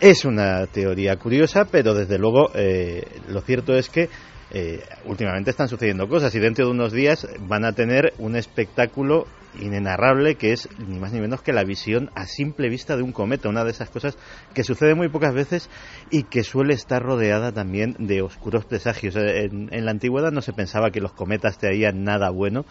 Es 0.00 0.24
una 0.24 0.66
teoría 0.66 1.16
curiosa, 1.16 1.64
pero 1.64 1.94
desde 1.94 2.18
luego 2.18 2.50
eh, 2.54 3.02
lo 3.28 3.40
cierto 3.40 3.74
es 3.74 3.88
que 3.88 4.08
eh, 4.50 4.80
últimamente 5.06 5.50
están 5.50 5.68
sucediendo 5.68 6.08
cosas 6.08 6.34
y 6.34 6.38
dentro 6.38 6.66
de 6.66 6.70
unos 6.70 6.92
días 6.92 7.26
van 7.40 7.64
a 7.64 7.72
tener 7.72 8.12
un 8.18 8.36
espectáculo 8.36 9.26
inenarrable 9.60 10.36
que 10.36 10.52
es 10.52 10.68
ni 10.78 10.98
más 10.98 11.12
ni 11.12 11.20
menos 11.20 11.42
que 11.42 11.52
la 11.52 11.64
visión 11.64 12.10
a 12.14 12.26
simple 12.26 12.68
vista 12.68 12.96
de 12.96 13.02
un 13.02 13.12
cometa, 13.12 13.48
una 13.48 13.64
de 13.64 13.70
esas 13.70 13.90
cosas 13.90 14.16
que 14.54 14.64
sucede 14.64 14.94
muy 14.94 15.08
pocas 15.08 15.34
veces 15.34 15.70
y 16.10 16.24
que 16.24 16.44
suele 16.44 16.74
estar 16.74 17.02
rodeada 17.02 17.52
también 17.52 17.96
de 17.98 18.22
oscuros 18.22 18.64
presagios. 18.64 19.16
Eh, 19.16 19.44
en, 19.44 19.84
la 19.84 19.90
antigüedad 19.90 20.32
no 20.32 20.40
se 20.40 20.52
pensaba 20.52 20.90
que 20.90 21.00
los 21.00 21.12
cometas 21.12 21.58
traían 21.58 22.04
nada 22.04 22.30
bueno 22.30 22.64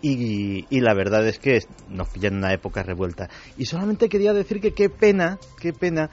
y, 0.00 0.66
y, 0.68 0.80
la 0.80 0.94
verdad 0.94 1.26
es 1.28 1.38
que 1.38 1.60
nos 1.88 2.08
pillan 2.08 2.32
en 2.32 2.38
una 2.38 2.52
época 2.52 2.82
revuelta. 2.82 3.28
Y 3.56 3.66
solamente 3.66 4.08
quería 4.08 4.32
decir 4.32 4.60
que 4.60 4.72
qué 4.72 4.88
pena, 4.88 5.38
qué 5.60 5.72
pena 5.72 6.10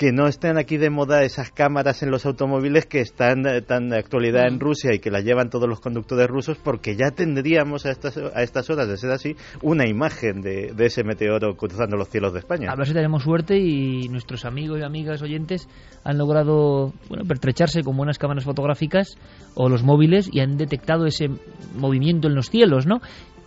que 0.00 0.12
no 0.12 0.26
estén 0.26 0.56
aquí 0.56 0.78
de 0.78 0.88
moda 0.88 1.24
esas 1.24 1.50
cámaras 1.50 2.02
en 2.02 2.10
los 2.10 2.24
automóviles 2.24 2.86
que 2.86 3.02
están 3.02 3.46
eh, 3.46 3.60
tan 3.60 3.90
de 3.90 3.98
actualidad 3.98 4.48
en 4.48 4.54
mm. 4.54 4.60
Rusia 4.60 4.94
y 4.94 4.98
que 4.98 5.10
las 5.10 5.24
llevan 5.24 5.50
todos 5.50 5.68
los 5.68 5.80
conductores 5.80 6.26
rusos, 6.26 6.56
porque 6.56 6.96
ya 6.96 7.10
tendríamos 7.10 7.84
a 7.84 7.90
estas, 7.90 8.16
a 8.16 8.42
estas 8.42 8.70
horas, 8.70 8.88
de 8.88 8.96
ser 8.96 9.10
así, 9.10 9.36
una 9.60 9.86
imagen 9.86 10.40
de, 10.40 10.72
ese 10.78 11.04
meteoro 11.04 11.54
cruzando 11.54 11.98
los 11.98 12.08
cielos 12.08 12.32
de 12.32 12.38
España. 12.38 12.70
A 12.72 12.76
ver 12.76 12.86
si 12.86 12.94
tenemos 12.94 13.24
suerte 13.24 13.58
y 13.58 14.08
nuestros 14.08 14.46
amigos 14.46 14.80
y 14.80 14.84
amigas 14.84 15.20
oyentes 15.20 15.68
han 16.02 16.16
logrado 16.16 16.94
bueno, 17.10 17.26
pertrecharse 17.28 17.82
con 17.82 17.94
buenas 17.94 18.16
cámaras 18.16 18.44
fotográficas 18.44 19.18
o 19.54 19.68
los 19.68 19.82
móviles 19.82 20.30
y 20.32 20.40
han 20.40 20.56
detectado 20.56 21.04
ese 21.04 21.28
movimiento 21.74 22.26
en 22.26 22.36
los 22.36 22.48
cielos, 22.48 22.86
¿no? 22.86 23.02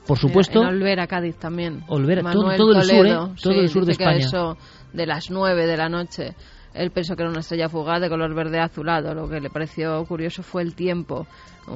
Por 0.05 0.19
supuesto. 0.19 0.61
En 0.61 0.67
Olvera, 0.67 1.07
Cádiz 1.07 1.37
también. 1.37 1.81
Olvera, 1.87 2.21
todo, 2.31 2.51
el 2.51 2.83
sur, 2.83 3.07
¿eh? 3.07 3.15
Todo 3.41 3.53
el 3.53 3.69
sur 3.69 3.85
de 3.85 3.93
España. 3.93 4.17
eso 4.17 4.57
de 4.93 5.06
las 5.06 5.29
9 5.29 5.67
de 5.67 5.77
la 5.77 5.89
noche 5.89 6.36
él 6.73 6.91
pensó 6.91 7.15
que 7.15 7.21
era 7.21 7.29
una 7.29 7.41
estrella 7.41 7.69
fugaz 7.69 8.01
de 8.01 8.10
color 8.10 8.34
verde 8.34 8.60
azulado. 8.60 9.13
Lo 9.13 9.29
que 9.29 9.39
le 9.39 9.49
pareció 9.49 10.03
curioso 10.06 10.41
fue 10.41 10.63
el 10.63 10.73
tiempo, 10.73 11.27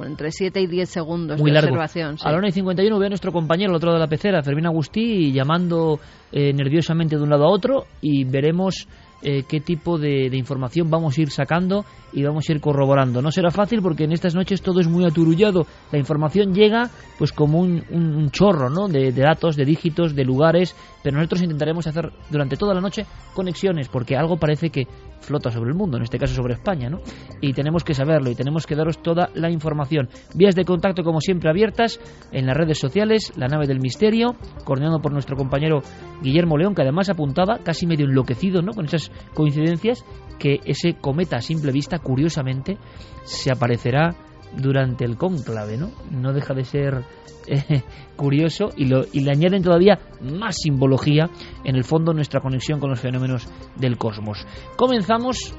entre 0.04 0.32
7 0.32 0.60
y 0.60 0.66
10 0.66 0.88
segundos 0.88 1.42
de 1.42 1.50
observación. 1.50 2.16
A 2.24 2.32
la 2.32 2.38
1 2.38 2.48
y 2.48 2.52
51 2.52 2.98
ve 2.98 3.06
a 3.06 3.08
nuestro 3.08 3.32
compañero 3.32 3.70
al 3.70 3.76
otro 3.76 3.88
lado 3.90 4.00
de 4.00 4.06
la 4.06 4.10
pecera, 4.10 4.42
Fermín 4.42 4.66
Agustí, 4.66 5.32
llamando 5.32 6.00
eh, 6.32 6.52
nerviosamente 6.52 7.16
de 7.16 7.22
un 7.22 7.30
lado 7.30 7.44
a 7.44 7.50
otro 7.50 7.84
y 8.00 8.24
veremos 8.24 8.88
eh, 9.20 9.42
qué 9.48 9.58
tipo 9.58 9.98
de, 9.98 10.26
información 10.32 10.90
vamos 10.90 11.18
a 11.18 11.20
ir 11.20 11.30
sacando 11.30 11.84
y 12.12 12.22
vamos 12.22 12.48
a 12.48 12.52
ir 12.52 12.60
corroborando. 12.60 13.20
No 13.20 13.32
será 13.32 13.50
fácil 13.50 13.82
porque 13.82 14.04
en 14.04 14.12
estas 14.12 14.36
noches 14.36 14.62
todo 14.62 14.80
es 14.80 14.86
muy 14.86 15.04
aturullado. 15.04 15.66
La 15.90 15.98
información 15.98 16.54
llega 16.54 16.88
pues 17.18 17.32
como 17.32 17.58
un, 17.58 18.30
chorro 18.30 18.70
¿no? 18.70 18.86
de, 18.86 19.10
datos, 19.10 19.56
de 19.56 19.64
dígitos, 19.64 20.14
de 20.14 20.24
lugares, 20.24 20.76
pero 21.02 21.16
nosotros 21.16 21.42
intentaremos 21.42 21.86
hacer 21.86 22.12
durante 22.30 22.56
toda 22.56 22.74
la 22.74 22.80
noche 22.80 23.06
conexiones 23.34 23.88
porque 23.88 24.16
algo 24.16 24.36
parece 24.36 24.70
que 24.70 24.86
flota 25.20 25.50
sobre 25.50 25.70
el 25.70 25.76
mundo, 25.76 25.96
en 25.96 26.04
este 26.04 26.18
caso 26.18 26.34
sobre 26.34 26.54
España, 26.54 26.88
¿no? 26.88 27.00
Y 27.40 27.52
tenemos 27.52 27.84
que 27.84 27.94
saberlo 27.94 28.30
y 28.30 28.34
tenemos 28.34 28.66
que 28.66 28.76
daros 28.76 29.02
toda 29.02 29.30
la 29.34 29.50
información. 29.50 30.08
Vías 30.34 30.54
de 30.54 30.64
contacto 30.64 31.02
como 31.02 31.20
siempre 31.20 31.50
abiertas 31.50 32.00
en 32.32 32.46
las 32.46 32.56
redes 32.56 32.78
sociales, 32.78 33.32
la 33.36 33.48
nave 33.48 33.66
del 33.66 33.80
misterio, 33.80 34.36
coordinado 34.64 35.00
por 35.00 35.12
nuestro 35.12 35.36
compañero 35.36 35.82
Guillermo 36.22 36.56
León, 36.56 36.74
que 36.74 36.82
además 36.82 37.10
apuntaba 37.10 37.58
casi 37.64 37.86
medio 37.86 38.06
enloquecido, 38.06 38.62
¿no? 38.62 38.72
Con 38.72 38.86
esas 38.86 39.10
coincidencias 39.34 40.04
que 40.38 40.60
ese 40.64 40.94
cometa 40.94 41.36
a 41.36 41.40
simple 41.40 41.72
vista, 41.72 41.98
curiosamente, 41.98 42.78
se 43.24 43.50
aparecerá 43.50 44.14
durante 44.56 45.04
el 45.04 45.16
cónclave, 45.16 45.76
¿no? 45.76 45.90
No 46.10 46.32
deja 46.32 46.54
de 46.54 46.64
ser 46.64 47.04
eh, 47.46 47.82
curioso 48.16 48.70
y, 48.76 48.86
lo, 48.86 49.04
y 49.12 49.20
le 49.20 49.30
añaden 49.30 49.62
todavía 49.62 49.98
más 50.20 50.56
simbología 50.56 51.30
en 51.64 51.76
el 51.76 51.84
fondo 51.84 52.12
nuestra 52.12 52.40
conexión 52.40 52.80
con 52.80 52.90
los 52.90 53.00
fenómenos 53.00 53.48
del 53.76 53.96
cosmos. 53.96 54.46
Comenzamos 54.76 55.54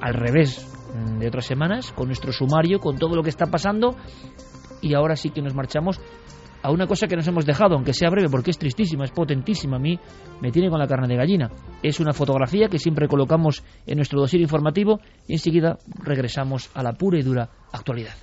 al 0.00 0.14
revés 0.14 0.66
de 1.18 1.28
otras 1.28 1.46
semanas 1.46 1.92
con 1.92 2.06
nuestro 2.06 2.32
sumario, 2.32 2.78
con 2.80 2.98
todo 2.98 3.14
lo 3.14 3.22
que 3.22 3.30
está 3.30 3.46
pasando 3.46 3.96
y 4.80 4.94
ahora 4.94 5.16
sí 5.16 5.30
que 5.30 5.42
nos 5.42 5.54
marchamos 5.54 6.00
a 6.62 6.70
una 6.70 6.86
cosa 6.86 7.06
que 7.06 7.16
nos 7.16 7.26
hemos 7.28 7.46
dejado, 7.46 7.74
aunque 7.74 7.92
sea 7.92 8.10
breve, 8.10 8.28
porque 8.28 8.50
es 8.50 8.58
tristísima, 8.58 9.04
es 9.04 9.10
potentísima, 9.10 9.76
a 9.76 9.80
mí 9.80 9.98
me 10.40 10.50
tiene 10.50 10.70
con 10.70 10.78
la 10.78 10.86
carne 10.86 11.08
de 11.08 11.16
gallina. 11.16 11.50
Es 11.82 12.00
una 12.00 12.12
fotografía 12.12 12.68
que 12.68 12.78
siempre 12.78 13.08
colocamos 13.08 13.62
en 13.86 13.96
nuestro 13.96 14.20
dossier 14.20 14.42
informativo 14.42 15.00
y 15.26 15.34
enseguida 15.34 15.78
regresamos 16.02 16.70
a 16.74 16.82
la 16.82 16.92
pura 16.92 17.18
y 17.18 17.22
dura 17.22 17.48
actualidad. 17.72 18.14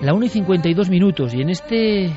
La 0.00 0.14
1 0.14 0.24
y 0.24 0.28
52 0.28 0.88
minutos 0.88 1.34
y 1.34 1.42
en 1.42 1.50
este 1.50 2.10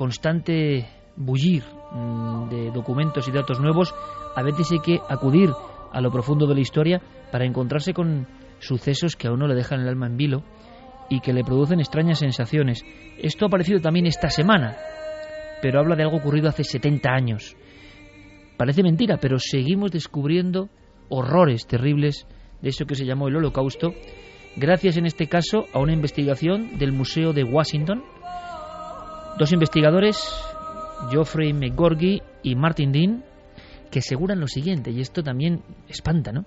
constante 0.00 0.86
bullir 1.14 1.62
mm, 1.92 2.48
de 2.48 2.70
documentos 2.70 3.28
y 3.28 3.32
datos 3.32 3.60
nuevos, 3.60 3.94
a 4.34 4.42
veces 4.42 4.72
hay 4.72 4.78
que 4.78 4.98
acudir 5.10 5.50
a 5.92 6.00
lo 6.00 6.10
profundo 6.10 6.46
de 6.46 6.54
la 6.54 6.62
historia 6.62 7.02
para 7.30 7.44
encontrarse 7.44 7.92
con 7.92 8.26
sucesos 8.60 9.14
que 9.14 9.28
a 9.28 9.32
uno 9.32 9.46
le 9.46 9.54
dejan 9.54 9.80
el 9.80 9.88
alma 9.88 10.06
en 10.06 10.16
vilo 10.16 10.42
y 11.10 11.20
que 11.20 11.34
le 11.34 11.44
producen 11.44 11.80
extrañas 11.80 12.20
sensaciones. 12.20 12.82
Esto 13.18 13.44
ha 13.44 13.48
aparecido 13.48 13.78
también 13.80 14.06
esta 14.06 14.30
semana, 14.30 14.74
pero 15.60 15.80
habla 15.80 15.96
de 15.96 16.04
algo 16.04 16.16
ocurrido 16.16 16.48
hace 16.48 16.64
70 16.64 17.10
años. 17.10 17.54
Parece 18.56 18.82
mentira, 18.82 19.18
pero 19.20 19.38
seguimos 19.38 19.90
descubriendo 19.90 20.70
horrores 21.10 21.66
terribles 21.66 22.26
de 22.62 22.70
eso 22.70 22.86
que 22.86 22.94
se 22.94 23.04
llamó 23.04 23.28
el 23.28 23.36
Holocausto, 23.36 23.92
gracias 24.56 24.96
en 24.96 25.04
este 25.04 25.26
caso 25.26 25.66
a 25.74 25.78
una 25.78 25.92
investigación 25.92 26.78
del 26.78 26.92
Museo 26.92 27.34
de 27.34 27.44
Washington, 27.44 28.02
Dos 29.40 29.52
investigadores, 29.52 30.18
Geoffrey 31.10 31.54
McGorgy 31.54 32.20
y 32.42 32.56
Martin 32.56 32.92
Dean, 32.92 33.24
que 33.90 34.00
aseguran 34.00 34.38
lo 34.38 34.46
siguiente, 34.46 34.90
y 34.90 35.00
esto 35.00 35.22
también 35.22 35.62
espanta, 35.88 36.30
¿no? 36.30 36.44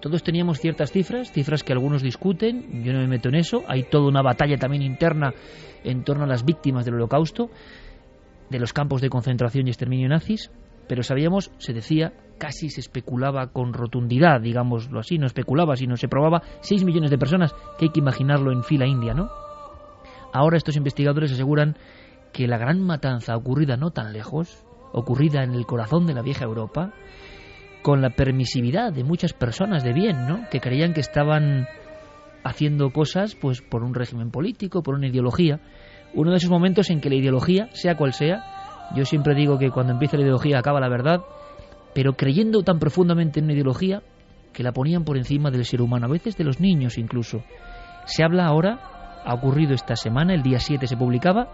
Todos 0.00 0.22
teníamos 0.22 0.60
ciertas 0.60 0.92
cifras, 0.92 1.32
cifras 1.32 1.64
que 1.64 1.72
algunos 1.72 2.00
discuten, 2.00 2.84
yo 2.84 2.92
no 2.92 3.00
me 3.00 3.08
meto 3.08 3.28
en 3.28 3.34
eso, 3.34 3.64
hay 3.66 3.82
toda 3.90 4.06
una 4.06 4.22
batalla 4.22 4.56
también 4.56 4.84
interna 4.84 5.34
en 5.82 6.04
torno 6.04 6.22
a 6.22 6.26
las 6.28 6.44
víctimas 6.44 6.84
del 6.84 6.94
holocausto, 6.94 7.50
de 8.48 8.60
los 8.60 8.72
campos 8.72 9.00
de 9.00 9.10
concentración 9.10 9.66
y 9.66 9.70
exterminio 9.70 10.08
nazis, 10.08 10.52
pero 10.86 11.02
sabíamos, 11.02 11.50
se 11.58 11.72
decía, 11.72 12.12
casi 12.38 12.70
se 12.70 12.82
especulaba 12.82 13.48
con 13.48 13.72
rotundidad, 13.72 14.40
digámoslo 14.40 15.00
así, 15.00 15.18
no 15.18 15.26
especulaba, 15.26 15.74
sino 15.74 15.96
se 15.96 16.06
probaba 16.06 16.44
6 16.60 16.84
millones 16.84 17.10
de 17.10 17.18
personas, 17.18 17.52
que 17.80 17.86
hay 17.86 17.90
que 17.90 17.98
imaginarlo 17.98 18.52
en 18.52 18.62
fila 18.62 18.86
india, 18.86 19.12
¿no? 19.12 19.28
Ahora 20.32 20.56
estos 20.56 20.76
investigadores 20.76 21.32
aseguran 21.32 21.76
que 22.32 22.46
la 22.46 22.58
gran 22.58 22.80
matanza 22.80 23.36
ocurrida 23.36 23.76
no 23.76 23.90
tan 23.90 24.12
lejos, 24.12 24.64
ocurrida 24.92 25.42
en 25.42 25.54
el 25.54 25.66
corazón 25.66 26.06
de 26.06 26.14
la 26.14 26.22
vieja 26.22 26.44
Europa, 26.44 26.92
con 27.82 28.02
la 28.02 28.10
permisividad 28.10 28.92
de 28.92 29.04
muchas 29.04 29.32
personas 29.32 29.84
de 29.84 29.92
bien, 29.92 30.26
¿no? 30.26 30.48
que 30.50 30.60
creían 30.60 30.92
que 30.92 31.00
estaban 31.00 31.66
haciendo 32.44 32.90
cosas 32.90 33.34
pues 33.34 33.62
por 33.62 33.82
un 33.82 33.94
régimen 33.94 34.30
político, 34.30 34.82
por 34.82 34.94
una 34.94 35.08
ideología, 35.08 35.60
uno 36.14 36.30
de 36.30 36.36
esos 36.36 36.50
momentos 36.50 36.90
en 36.90 37.00
que 37.00 37.10
la 37.10 37.16
ideología, 37.16 37.68
sea 37.72 37.96
cual 37.96 38.12
sea, 38.12 38.44
yo 38.94 39.04
siempre 39.04 39.34
digo 39.34 39.58
que 39.58 39.70
cuando 39.70 39.92
empieza 39.92 40.16
la 40.16 40.22
ideología 40.22 40.58
acaba 40.58 40.80
la 40.80 40.88
verdad, 40.88 41.20
pero 41.94 42.14
creyendo 42.14 42.62
tan 42.62 42.78
profundamente 42.78 43.40
en 43.40 43.44
una 43.46 43.54
ideología 43.54 44.02
que 44.52 44.62
la 44.62 44.72
ponían 44.72 45.04
por 45.04 45.16
encima 45.16 45.50
del 45.50 45.64
ser 45.64 45.82
humano, 45.82 46.06
a 46.06 46.10
veces 46.10 46.36
de 46.36 46.44
los 46.44 46.60
niños 46.60 46.98
incluso. 46.98 47.42
Se 48.06 48.24
habla 48.24 48.46
ahora, 48.46 49.22
ha 49.24 49.34
ocurrido 49.34 49.74
esta 49.74 49.96
semana, 49.96 50.34
el 50.34 50.42
día 50.42 50.58
7 50.58 50.86
se 50.86 50.96
publicaba, 50.96 51.48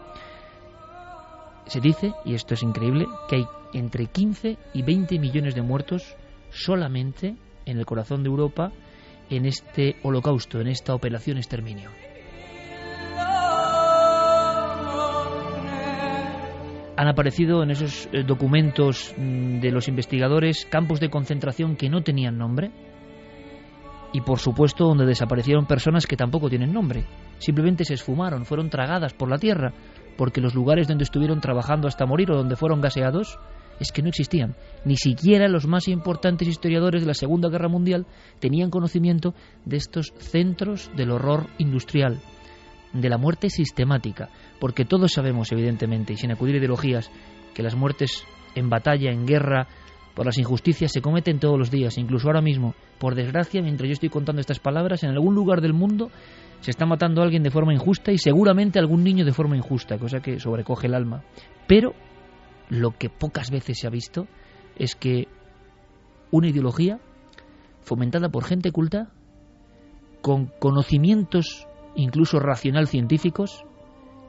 Se 1.66 1.80
dice, 1.80 2.12
y 2.24 2.34
esto 2.34 2.54
es 2.54 2.62
increíble, 2.62 3.06
que 3.28 3.36
hay 3.36 3.46
entre 3.72 4.06
15 4.06 4.58
y 4.74 4.82
20 4.82 5.18
millones 5.18 5.54
de 5.54 5.62
muertos 5.62 6.16
solamente 6.50 7.36
en 7.66 7.78
el 7.78 7.86
corazón 7.86 8.22
de 8.22 8.28
Europa 8.28 8.70
en 9.30 9.46
este 9.46 9.96
holocausto, 10.02 10.60
en 10.60 10.68
esta 10.68 10.94
operación 10.94 11.38
exterminio. 11.38 11.90
Han 16.96 17.08
aparecido 17.08 17.62
en 17.62 17.70
esos 17.70 18.08
eh, 18.12 18.22
documentos 18.24 19.14
mm, 19.16 19.58
de 19.58 19.72
los 19.72 19.88
investigadores 19.88 20.66
campos 20.66 21.00
de 21.00 21.10
concentración 21.10 21.76
que 21.76 21.88
no 21.88 22.02
tenían 22.02 22.38
nombre 22.38 22.70
y 24.12 24.20
por 24.20 24.38
supuesto 24.38 24.84
donde 24.84 25.04
desaparecieron 25.04 25.66
personas 25.66 26.06
que 26.06 26.16
tampoco 26.16 26.48
tienen 26.48 26.72
nombre. 26.72 27.04
Simplemente 27.38 27.84
se 27.84 27.94
esfumaron, 27.94 28.44
fueron 28.44 28.70
tragadas 28.70 29.12
por 29.12 29.28
la 29.28 29.38
tierra, 29.38 29.72
porque 30.16 30.40
los 30.40 30.54
lugares 30.54 30.88
donde 30.88 31.04
estuvieron 31.04 31.40
trabajando 31.40 31.88
hasta 31.88 32.06
morir 32.06 32.30
o 32.30 32.36
donde 32.36 32.56
fueron 32.56 32.80
gaseados 32.80 33.38
es 33.80 33.92
que 33.92 34.02
no 34.02 34.08
existían. 34.08 34.54
Ni 34.84 34.96
siquiera 34.96 35.48
los 35.48 35.66
más 35.66 35.88
importantes 35.88 36.48
historiadores 36.48 37.02
de 37.02 37.08
la 37.08 37.14
Segunda 37.14 37.48
Guerra 37.48 37.68
Mundial 37.68 38.06
tenían 38.38 38.70
conocimiento 38.70 39.34
de 39.64 39.76
estos 39.76 40.12
centros 40.18 40.90
del 40.96 41.10
horror 41.10 41.48
industrial, 41.58 42.20
de 42.92 43.08
la 43.08 43.18
muerte 43.18 43.50
sistemática, 43.50 44.28
porque 44.60 44.84
todos 44.84 45.12
sabemos, 45.12 45.50
evidentemente, 45.50 46.12
y 46.12 46.16
sin 46.16 46.30
acudir 46.30 46.54
a 46.54 46.58
ideologías, 46.58 47.10
que 47.52 47.62
las 47.62 47.74
muertes 47.74 48.24
en 48.54 48.70
batalla, 48.70 49.10
en 49.10 49.26
guerra, 49.26 49.66
por 50.14 50.26
las 50.26 50.38
injusticias 50.38 50.92
se 50.92 51.02
cometen 51.02 51.40
todos 51.40 51.58
los 51.58 51.70
días, 51.72 51.98
incluso 51.98 52.28
ahora 52.28 52.40
mismo. 52.40 52.74
Por 52.98 53.16
desgracia, 53.16 53.60
mientras 53.62 53.88
yo 53.88 53.94
estoy 53.94 54.10
contando 54.10 54.40
estas 54.40 54.60
palabras, 54.60 55.02
en 55.02 55.10
algún 55.10 55.34
lugar 55.34 55.60
del 55.60 55.72
mundo 55.72 56.10
se 56.64 56.70
está 56.70 56.86
matando 56.86 57.20
a 57.20 57.24
alguien 57.24 57.42
de 57.42 57.50
forma 57.50 57.74
injusta 57.74 58.10
y 58.10 58.16
seguramente 58.16 58.78
algún 58.78 59.04
niño 59.04 59.26
de 59.26 59.34
forma 59.34 59.54
injusta, 59.54 59.98
cosa 59.98 60.20
que 60.20 60.40
sobrecoge 60.40 60.86
el 60.86 60.94
alma. 60.94 61.22
Pero 61.66 61.92
lo 62.70 62.92
que 62.92 63.10
pocas 63.10 63.50
veces 63.50 63.78
se 63.78 63.86
ha 63.86 63.90
visto 63.90 64.26
es 64.74 64.94
que 64.94 65.28
una 66.30 66.48
ideología 66.48 67.00
fomentada 67.82 68.30
por 68.30 68.44
gente 68.44 68.72
culta, 68.72 69.10
con 70.22 70.46
conocimientos 70.58 71.68
incluso 71.96 72.38
racional 72.40 72.88
científicos, 72.88 73.62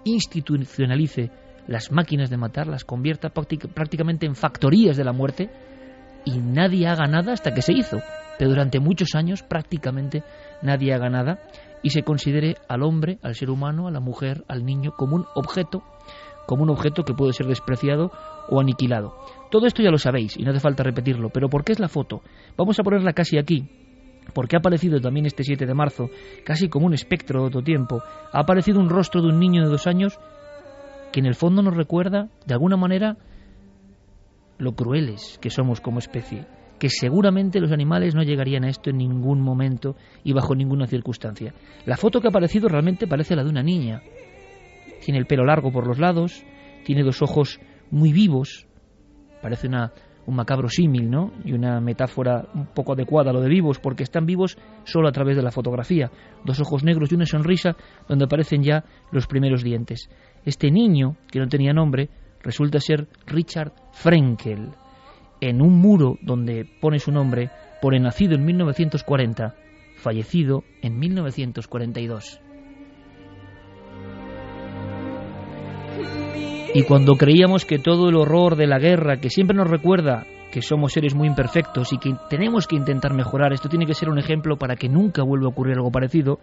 institucionalice 0.03 1.31
las 1.67 1.89
máquinas 1.89 2.29
de 2.29 2.35
matar, 2.35 2.67
las 2.67 2.83
convierta 2.83 3.29
prácticamente 3.29 4.25
en 4.25 4.35
factorías 4.35 4.97
de 4.97 5.05
la 5.05 5.13
muerte 5.13 5.49
y 6.25 6.37
nadie 6.39 6.85
haga 6.87 7.07
nada 7.07 7.31
hasta 7.31 7.53
que 7.53 7.61
se 7.61 7.71
hizo. 7.71 7.99
Pero 8.37 8.49
durante 8.49 8.81
muchos 8.81 9.15
años 9.15 9.41
prácticamente 9.41 10.21
nadie 10.61 10.93
haga 10.93 11.09
nada 11.09 11.39
y 11.85 11.91
se 11.91 12.01
considere 12.01 12.55
al 12.67 12.81
hombre, 12.81 13.19
al 13.21 13.35
ser 13.35 13.51
humano, 13.51 13.87
a 13.87 13.91
la 13.91 13.99
mujer, 13.99 14.43
al 14.47 14.65
niño 14.65 14.93
como 14.97 15.17
un 15.17 15.25
objeto 15.35 15.83
como 16.47 16.63
un 16.63 16.71
objeto 16.71 17.03
que 17.03 17.13
puede 17.13 17.33
ser 17.33 17.45
despreciado 17.45 18.11
o 18.49 18.59
aniquilado. 18.59 19.15
Todo 19.51 19.67
esto 19.67 19.83
ya 19.83 19.91
lo 19.91 19.97
sabéis 19.99 20.35
y 20.37 20.43
no 20.43 20.51
hace 20.51 20.59
falta 20.59 20.83
repetirlo, 20.83 21.29
pero 21.29 21.47
¿por 21.47 21.63
qué 21.63 21.73
es 21.73 21.79
la 21.79 21.87
foto? 21.87 22.21
Vamos 22.57 22.79
a 22.79 22.83
ponerla 22.83 23.13
casi 23.13 23.37
aquí, 23.37 23.67
porque 24.33 24.55
ha 24.55 24.59
aparecido 24.59 24.99
también 24.99 25.27
este 25.27 25.43
7 25.43 25.65
de 25.65 25.73
marzo, 25.75 26.09
casi 26.43 26.69
como 26.69 26.87
un 26.87 26.93
espectro 26.93 27.41
de 27.41 27.47
otro 27.47 27.61
tiempo, 27.61 28.01
ha 28.31 28.39
aparecido 28.39 28.79
un 28.79 28.89
rostro 28.89 29.21
de 29.21 29.29
un 29.29 29.39
niño 29.39 29.63
de 29.63 29.69
dos 29.69 29.87
años 29.87 30.19
que 31.11 31.19
en 31.19 31.27
el 31.27 31.35
fondo 31.35 31.61
nos 31.61 31.75
recuerda, 31.75 32.29
de 32.45 32.53
alguna 32.53 32.77
manera, 32.77 33.17
lo 34.57 34.73
crueles 34.73 35.37
que 35.39 35.49
somos 35.51 35.81
como 35.81 35.99
especie, 35.99 36.45
que 36.79 36.89
seguramente 36.89 37.59
los 37.59 37.71
animales 37.71 38.15
no 38.15 38.23
llegarían 38.23 38.63
a 38.65 38.69
esto 38.69 38.89
en 38.89 38.97
ningún 38.97 39.41
momento 39.41 39.95
y 40.23 40.33
bajo 40.33 40.55
ninguna 40.55 40.87
circunstancia. 40.87 41.53
La 41.85 41.97
foto 41.97 42.19
que 42.19 42.27
ha 42.27 42.29
aparecido 42.29 42.67
realmente 42.67 43.07
parece 43.07 43.35
la 43.35 43.43
de 43.43 43.49
una 43.49 43.63
niña, 43.63 44.01
tiene 45.03 45.19
el 45.19 45.25
pelo 45.25 45.45
largo 45.45 45.71
por 45.71 45.87
los 45.87 45.99
lados, 45.99 46.43
tiene 46.83 47.03
dos 47.03 47.21
ojos 47.21 47.59
muy 47.91 48.11
vivos, 48.11 48.67
parece 49.41 49.67
una, 49.67 49.93
un 50.25 50.35
macabro 50.35 50.69
símil, 50.69 51.09
¿no? 51.09 51.31
Y 51.43 51.53
una 51.53 51.79
metáfora 51.79 52.47
un 52.53 52.67
poco 52.67 52.93
adecuada 52.93 53.29
a 53.29 53.33
lo 53.33 53.41
de 53.41 53.49
vivos, 53.49 53.79
porque 53.79 54.03
están 54.03 54.25
vivos 54.25 54.57
solo 54.83 55.07
a 55.07 55.11
través 55.11 55.37
de 55.37 55.43
la 55.43 55.51
fotografía. 55.51 56.11
Dos 56.43 56.59
ojos 56.59 56.83
negros 56.83 57.11
y 57.11 57.15
una 57.15 57.25
sonrisa 57.25 57.75
donde 58.07 58.25
aparecen 58.25 58.63
ya 58.63 58.83
los 59.11 59.27
primeros 59.27 59.63
dientes. 59.63 60.09
Este 60.43 60.71
niño, 60.71 61.17
que 61.31 61.39
no 61.39 61.47
tenía 61.47 61.73
nombre, 61.73 62.09
resulta 62.41 62.79
ser 62.79 63.07
Richard 63.25 63.73
Frenkel. 63.93 64.69
En 65.45 65.61
un 65.61 65.77
muro 65.77 66.17
donde 66.23 66.65
pone 66.81 66.97
su 66.97 67.11
nombre, 67.11 67.51
pone 67.79 67.99
nacido 67.99 68.33
en 68.33 68.43
1940, 68.45 69.53
fallecido 69.95 70.63
en 70.81 70.97
1942. 70.97 72.41
Y 76.73 76.81
cuando 76.81 77.13
creíamos 77.13 77.63
que 77.63 77.77
todo 77.77 78.09
el 78.09 78.15
horror 78.15 78.55
de 78.55 78.65
la 78.65 78.79
guerra, 78.79 79.17
que 79.17 79.29
siempre 79.29 79.55
nos 79.55 79.69
recuerda 79.69 80.25
que 80.51 80.63
somos 80.63 80.93
seres 80.93 81.13
muy 81.13 81.27
imperfectos 81.27 81.93
y 81.93 81.99
que 81.99 82.15
tenemos 82.27 82.65
que 82.65 82.77
intentar 82.77 83.13
mejorar, 83.13 83.53
esto 83.53 83.69
tiene 83.69 83.85
que 83.85 83.93
ser 83.93 84.09
un 84.09 84.17
ejemplo 84.17 84.57
para 84.57 84.75
que 84.75 84.89
nunca 84.89 85.21
vuelva 85.21 85.45
a 85.45 85.49
ocurrir 85.51 85.75
algo 85.75 85.91
parecido, 85.91 86.39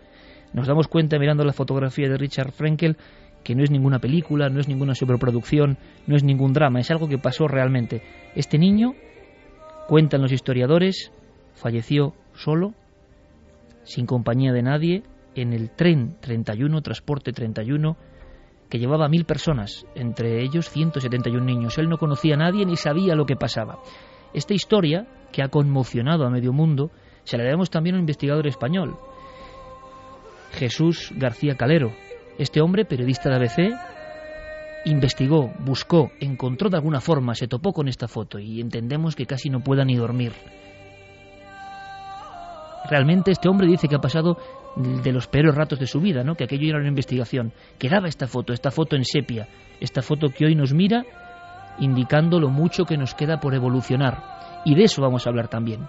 nos 0.53 0.69
damos 0.69 0.87
cuenta 0.87 1.19
mirando 1.19 1.45
la 1.45 1.53
fotografía 1.53 2.09
de 2.09 2.19
Richard 2.19 2.53
Frankel 2.53 2.97
que 3.45 3.55
no 3.55 3.63
es 3.63 3.71
ninguna 3.71 3.99
película, 3.99 4.49
no 4.49 4.61
es 4.61 4.69
ninguna 4.69 4.95
superproducción, 4.95 5.79
no 6.07 6.17
es 6.17 6.25
ningún 6.25 6.53
drama, 6.53 6.81
es 6.81 6.91
algo 6.91 7.09
que 7.09 7.19
pasó 7.19 7.49
realmente. 7.49 8.03
Este 8.35 8.59
niño, 8.59 8.95
cuentan 9.89 10.23
los 10.23 10.33
historiadores, 10.33 11.13
falleció 11.55 12.15
solo, 12.35 12.75
sin 13.85 14.07
compañía 14.07 14.53
de 14.53 14.63
nadie, 14.63 15.03
en 15.35 15.53
el 15.53 15.71
tren 15.71 16.17
31, 16.21 16.83
transporte 16.83 17.33
31, 17.33 17.97
que 18.69 18.79
llevaba 18.79 19.09
mil 19.09 19.25
personas, 19.25 19.87
entre 19.95 20.43
ellos 20.43 20.71
171 20.71 21.45
niños. 21.45 21.77
Él 21.79 21.89
no 21.89 21.99
conocía 21.99 22.35
a 22.35 22.39
nadie 22.39 22.65
ni 22.65 22.77
sabía 22.77 23.15
lo 23.15 23.27
que 23.27 23.37
pasaba. 23.37 23.79
Esta 24.33 24.55
historia, 24.55 25.07
que 25.31 25.43
ha 25.43 25.49
conmocionado 25.49 26.25
a 26.25 26.31
medio 26.31 26.53
mundo, 26.53 26.91
se 27.25 27.37
la 27.37 27.45
debemos 27.45 27.71
también 27.71 27.95
a 27.95 27.99
un 27.99 28.03
investigador 28.03 28.47
español, 28.47 28.97
Jesús 30.53 31.13
García 31.17 31.57
Calero. 31.57 31.93
Este 32.39 32.61
hombre, 32.61 32.85
periodista 32.85 33.29
de 33.29 33.37
ABC, 33.37 33.75
investigó, 34.87 35.53
buscó, 35.61 36.11
encontró 36.21 36.71
de 36.71 36.77
alguna 36.77 37.01
forma, 37.01 37.35
se 37.35 37.49
topó 37.49 37.73
con 37.73 37.89
esta 37.89 38.09
foto 38.09 38.39
y 38.39 38.61
entendemos 38.61 39.15
que 39.15 39.27
casi 39.27 39.51
no 39.51 39.61
pueda 39.61 39.85
ni 39.85 39.97
dormir. 39.97 40.33
Realmente 42.89 43.31
este 43.31 43.49
hombre 43.49 43.69
dice 43.69 43.89
que 43.89 43.95
ha 43.95 44.01
pasado 44.01 44.37
de 44.77 45.13
los 45.13 45.29
peores 45.29 45.55
ratos 45.55 45.79
de 45.79 45.87
su 45.87 46.01
vida, 46.01 46.25
¿no? 46.25 46.35
que 46.35 46.45
aquello 46.45 46.69
era 46.69 46.79
una 46.79 46.89
investigación. 46.89 47.53
Quedaba 47.79 48.09
esta 48.09 48.27
foto, 48.27 48.53
esta 48.53 48.71
foto 48.71 48.97
en 48.97 49.05
sepia, 49.05 49.47
esta 49.81 50.03
foto 50.03 50.31
que 50.31 50.47
hoy 50.47 50.55
nos 50.55 50.73
mira 50.73 51.05
indicando 51.79 52.41
lo 52.41 52.49
mucho 52.49 52.85
que 52.85 52.97
nos 52.97 53.15
queda 53.15 53.41
por 53.41 53.55
evolucionar. 53.55 54.63
Y 54.65 54.75
de 54.75 54.85
eso 54.85 55.01
vamos 55.01 55.27
a 55.27 55.31
hablar 55.31 55.49
también. 55.49 55.87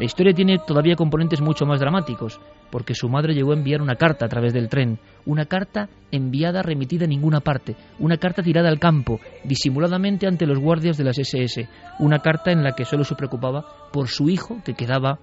La 0.00 0.06
historia 0.06 0.32
tiene 0.32 0.56
todavía 0.66 0.96
componentes 0.96 1.42
mucho 1.42 1.66
más 1.66 1.78
dramáticos, 1.78 2.40
porque 2.70 2.94
su 2.94 3.10
madre 3.10 3.34
llegó 3.34 3.52
a 3.52 3.54
enviar 3.54 3.82
una 3.82 3.96
carta 3.96 4.24
a 4.24 4.28
través 4.30 4.54
del 4.54 4.70
tren, 4.70 4.98
una 5.26 5.44
carta 5.44 5.90
enviada 6.10 6.62
remitida 6.62 7.04
a 7.04 7.06
ninguna 7.06 7.40
parte, 7.40 7.76
una 7.98 8.16
carta 8.16 8.42
tirada 8.42 8.70
al 8.70 8.78
campo, 8.78 9.20
disimuladamente 9.44 10.26
ante 10.26 10.46
los 10.46 10.58
guardias 10.58 10.96
de 10.96 11.04
las 11.04 11.18
SS, 11.18 11.68
una 11.98 12.20
carta 12.20 12.50
en 12.50 12.62
la 12.62 12.72
que 12.72 12.86
solo 12.86 13.04
se 13.04 13.14
preocupaba 13.14 13.90
por 13.92 14.08
su 14.08 14.30
hijo 14.30 14.62
que 14.64 14.72
quedaba 14.72 15.18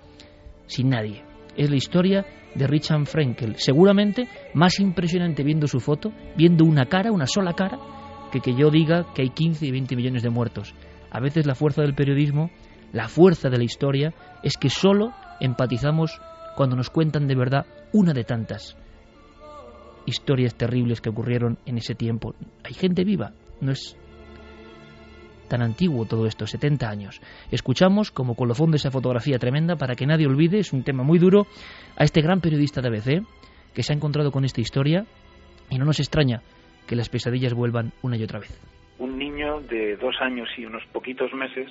sin 0.67 0.89
nadie. 0.89 1.23
Es 1.55 1.71
la 1.71 1.75
historia 1.75 2.23
de 2.53 2.67
Richard 2.67 3.07
Frankel. 3.07 3.55
Seguramente 3.55 4.27
más 4.53 4.79
impresionante 4.79 5.41
viendo 5.41 5.65
su 5.65 5.79
foto, 5.79 6.11
viendo 6.35 6.65
una 6.65 6.85
cara, 6.85 7.11
una 7.11 7.25
sola 7.25 7.53
cara, 7.53 7.79
que 8.31 8.41
que 8.41 8.53
yo 8.53 8.69
diga 8.69 9.07
que 9.15 9.23
hay 9.23 9.29
15 9.31 9.65
y 9.65 9.71
20 9.71 9.95
millones 9.95 10.21
de 10.21 10.29
muertos. 10.29 10.75
A 11.09 11.19
veces 11.19 11.47
la 11.47 11.55
fuerza 11.55 11.81
del 11.81 11.95
periodismo, 11.95 12.51
la 12.93 13.07
fuerza 13.07 13.49
de 13.49 13.57
la 13.57 13.63
historia, 13.63 14.13
es 14.43 14.57
que 14.57 14.69
solo 14.69 15.13
empatizamos 15.39 16.19
cuando 16.55 16.75
nos 16.75 16.89
cuentan 16.89 17.27
de 17.27 17.35
verdad 17.35 17.65
una 17.93 18.13
de 18.13 18.23
tantas 18.23 18.75
historias 20.05 20.55
terribles 20.55 21.01
que 21.01 21.09
ocurrieron 21.09 21.57
en 21.65 21.77
ese 21.77 21.93
tiempo. 21.93 22.33
Hay 22.63 22.73
gente 22.73 23.03
viva, 23.03 23.33
no 23.61 23.71
es 23.71 23.97
tan 25.47 25.61
antiguo 25.61 26.05
todo 26.05 26.25
esto, 26.25 26.45
70 26.45 26.89
años. 26.89 27.21
Escuchamos, 27.51 28.11
como 28.11 28.35
colofón 28.35 28.71
de 28.71 28.77
esa 28.77 28.91
fotografía 28.91 29.37
tremenda, 29.37 29.75
para 29.75 29.95
que 29.95 30.05
nadie 30.05 30.27
olvide, 30.27 30.59
es 30.59 30.73
un 30.73 30.83
tema 30.83 31.03
muy 31.03 31.19
duro, 31.19 31.47
a 31.97 32.03
este 32.03 32.21
gran 32.21 32.41
periodista 32.41 32.81
de 32.81 32.89
ABC 32.89 33.23
que 33.73 33.83
se 33.83 33.93
ha 33.93 33.95
encontrado 33.95 34.31
con 34.31 34.45
esta 34.45 34.61
historia 34.61 35.05
y 35.69 35.77
no 35.77 35.85
nos 35.85 35.99
extraña 35.99 36.41
que 36.87 36.95
las 36.95 37.09
pesadillas 37.09 37.53
vuelvan 37.53 37.91
una 38.01 38.17
y 38.17 38.23
otra 38.23 38.39
vez. 38.39 38.59
Un 38.99 39.17
niño 39.17 39.61
de 39.61 39.95
dos 39.97 40.15
años 40.21 40.49
y 40.57 40.65
unos 40.65 40.83
poquitos 40.91 41.31
meses 41.33 41.69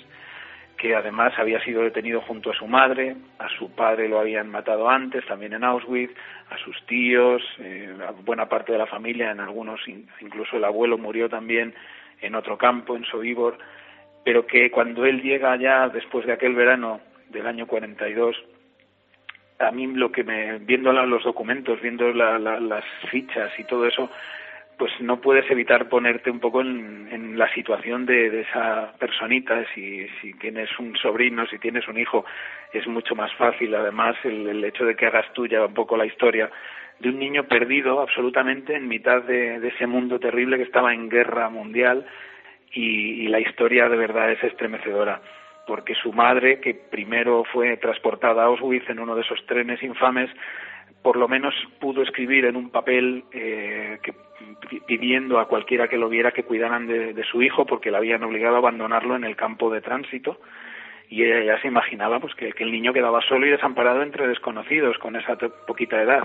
que 0.77 0.95
además 0.95 1.33
había 1.39 1.63
sido 1.65 1.83
detenido 1.83 2.21
junto 2.23 2.51
a 2.51 2.55
su 2.55 2.67
madre, 2.67 3.17
a 3.39 3.49
su 3.49 3.71
padre 3.75 4.09
lo 4.09 4.19
habían 4.19 4.51
matado 4.51 4.89
antes, 4.89 5.25
también 5.27 5.55
en 5.55 5.65
Auschwitz, 5.65 6.15
a 6.51 6.59
sus 6.59 6.85
tíos, 6.87 7.43
eh, 7.59 7.95
a 8.07 8.11
buena 8.13 8.49
parte 8.49 8.73
de 8.73 8.79
la 8.79 8.87
familia, 8.87 9.31
en 9.31 9.41
algunos 9.41 9.81
incluso 10.21 10.57
el 10.57 10.65
abuelo 10.65 10.99
murió 10.99 11.29
también 11.29 11.75
en 12.21 12.35
otro 12.35 12.57
campo, 12.59 12.97
en 12.97 13.05
Sobibor, 13.05 13.59
pero 14.25 14.47
que 14.47 14.71
cuando 14.71 15.05
él 15.05 15.23
llega 15.23 15.57
ya 15.57 15.89
después 15.89 16.27
de 16.27 16.33
aquel 16.33 16.55
verano 16.55 17.01
del 17.31 17.47
año 17.47 17.67
42, 17.67 18.37
a 19.59 19.71
mí 19.71 19.87
lo 19.87 20.13
que 20.13 20.25
me, 20.25 20.59
viendo 20.59 20.93
los 20.93 21.25
documentos, 21.25 21.81
viendo 21.81 22.13
las 22.13 22.85
fichas 23.11 23.51
y 23.59 23.65
todo 23.65 23.87
eso, 23.87 24.11
pues 24.79 24.93
no 25.01 25.21
puedes 25.21 25.51
evitar 25.51 25.89
ponerte 25.89 26.31
un 26.31 26.41
poco 26.41 26.61
en, 26.61 27.39
la 27.39 27.53
situación 27.53 28.07
de, 28.07 28.41
esa 28.41 28.93
personita. 28.99 29.65
Si, 29.75 30.07
si 30.21 30.33
tienes 30.35 30.71
un 30.79 30.97
sobrino, 30.97 31.47
si 31.47 31.59
tienes 31.59 31.87
un 31.89 31.99
hijo, 31.99 32.25
es 32.73 32.87
mucho 32.87 33.15
más 33.15 33.33
fácil. 33.35 33.75
Además, 33.75 34.17
el, 34.25 34.65
hecho 34.65 34.85
de 34.85 34.97
que 34.97 35.07
hagas 35.07 35.31
tuya 35.33 35.65
un 35.65 35.75
poco 35.75 35.97
la 35.97 36.07
historia 36.07 36.51
de 36.99 37.11
un 37.11 37.19
niño 37.19 37.45
perdido 37.45 38.01
absolutamente 38.01 38.75
en 38.75 38.89
mitad 38.89 39.23
de, 39.23 39.57
ese 39.69 39.87
mundo 39.87 40.19
terrible 40.19 40.57
que 40.57 40.63
estaba 40.63 40.95
en 40.95 41.09
guerra 41.09 41.49
mundial 41.51 42.07
y, 42.73 43.29
la 43.29 43.41
historia 43.41 43.89
de 43.89 43.97
verdad 43.97 44.31
es 44.33 44.43
estremecedora 44.45 45.21
porque 45.67 45.95
su 45.97 46.13
madre, 46.13 46.61
que 46.61 46.75
primero 46.75 47.43
fue 47.53 47.77
transportada 47.79 48.43
a 48.43 48.47
Auschwitz 48.47 48.89
en 48.89 49.01
uno 49.01 49.17
de 49.17 49.23
esos 49.23 49.45
trenes 49.47 49.83
infames, 49.83 50.31
por 51.07 51.19
lo 51.19 51.29
menos 51.29 51.55
pudo 51.79 52.03
escribir 52.03 52.47
en 52.47 52.57
un 52.57 52.71
papel 52.71 53.23
eh, 53.31 54.01
que 54.03 54.13
pidiendo 54.89 55.39
a 55.39 55.47
cualquiera 55.47 55.87
que 55.87 55.97
lo 55.97 56.09
viera 56.09 56.33
que 56.33 56.43
cuidaran 56.43 56.89
de, 56.89 57.23
su 57.31 57.43
hijo 57.43 57.65
porque 57.65 57.93
le 57.93 57.99
habían 57.99 58.25
obligado 58.25 58.57
a 58.57 58.59
abandonarlo 58.59 59.15
en 59.15 59.23
el 59.23 59.37
campo 59.37 59.71
de 59.71 59.81
tránsito. 59.81 60.41
Y 61.09 61.23
ella 61.23 61.45
ya 61.45 61.63
se 61.63 61.69
imaginaba 61.69 62.19
pues 62.19 62.35
que, 62.35 62.53
el 62.59 62.73
niño 62.73 62.93
quedaba 62.93 63.21
solo 63.21 63.47
y 63.47 63.51
desamparado 63.51 64.03
entre 64.03 64.27
desconocidos 64.27 64.99
con 64.99 65.15
esa 65.15 65.37
poquita 65.37 66.03
edad. 66.03 66.25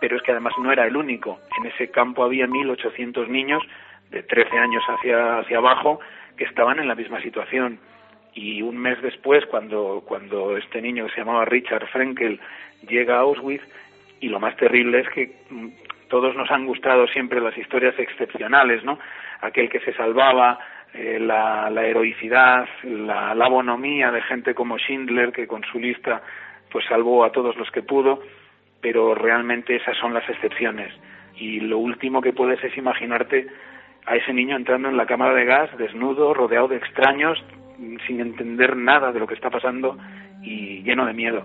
Pero 0.00 0.16
es 0.16 0.22
que 0.22 0.32
además 0.32 0.54
no 0.58 0.72
era 0.72 0.86
el 0.86 0.96
único. 0.96 1.38
En 1.58 1.66
ese 1.66 1.90
campo 1.90 2.24
había 2.24 2.46
1800 2.46 3.28
niños 3.28 3.62
de 4.08 4.22
13 4.22 4.56
años 4.56 4.82
hacia 4.88 5.40
hacia 5.40 5.58
abajo 5.58 6.00
que 6.38 6.44
estaban 6.44 6.78
en 6.78 6.88
la 6.88 6.94
misma 6.94 7.20
situación. 7.20 7.80
Y 8.32 8.62
un 8.62 8.78
mes 8.78 8.96
después 9.02 9.44
cuando 9.44 10.02
cuando 10.08 10.56
este 10.56 10.80
niño 10.80 11.04
que 11.04 11.12
se 11.12 11.18
llamaba 11.18 11.44
Richard 11.44 11.86
Frenkel 11.88 12.40
llega 12.88 13.16
a 13.16 13.20
Auschwitz 13.20 13.62
y 14.22 14.28
lo 14.28 14.40
más 14.40 14.56
terrible 14.56 15.00
es 15.00 15.08
que 15.10 15.32
mm, 15.50 15.68
todos 16.08 16.34
nos 16.36 16.50
han 16.50 16.64
gustado 16.64 17.06
siempre 17.08 17.40
las 17.40 17.56
historias 17.58 17.98
excepcionales, 17.98 18.82
¿no? 18.84 18.98
Aquel 19.40 19.68
que 19.68 19.80
se 19.80 19.92
salvaba, 19.94 20.58
eh, 20.94 21.18
la, 21.18 21.68
heroicidad, 21.84 22.66
la, 22.84 23.34
la, 23.34 24.10
de 24.12 24.22
gente 24.22 24.54
como 24.54 24.78
Schindler, 24.78 25.32
que 25.32 25.46
con 25.46 25.62
su 25.64 25.78
lista 25.78 26.22
pues 26.70 26.84
salvó 26.86 27.24
a 27.24 27.32
todos 27.32 27.56
los 27.56 27.70
que 27.70 27.82
pudo, 27.82 28.22
pero 28.80 29.14
realmente 29.14 29.76
esas 29.76 29.96
son 29.98 30.14
las 30.14 30.28
excepciones. 30.28 30.92
Y 31.36 31.60
lo 31.60 31.78
último 31.78 32.22
que 32.22 32.32
puedes 32.32 32.62
es 32.62 32.76
imaginarte 32.76 33.46
a 34.06 34.16
ese 34.16 34.32
niño 34.32 34.56
entrando 34.56 34.88
en 34.88 34.96
la 34.96 35.06
cámara 35.06 35.34
de 35.34 35.44
gas, 35.44 35.76
desnudo, 35.76 36.32
rodeado 36.32 36.68
de 36.68 36.76
extraños, 36.76 37.42
sin 38.06 38.20
entender 38.20 38.76
nada 38.76 39.12
de 39.12 39.18
lo 39.18 39.26
que 39.26 39.34
está 39.34 39.50
pasando 39.50 39.98
y 40.42 40.82
lleno 40.82 41.06
de 41.06 41.12
miedo. 41.12 41.44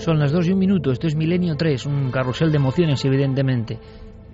Son 0.00 0.18
las 0.18 0.32
dos 0.32 0.48
y 0.48 0.52
un 0.52 0.58
minuto, 0.58 0.92
esto 0.92 1.06
es 1.08 1.14
Milenio 1.14 1.56
3, 1.56 1.84
un 1.84 2.10
carrusel 2.10 2.50
de 2.50 2.56
emociones, 2.56 3.04
evidentemente. 3.04 3.78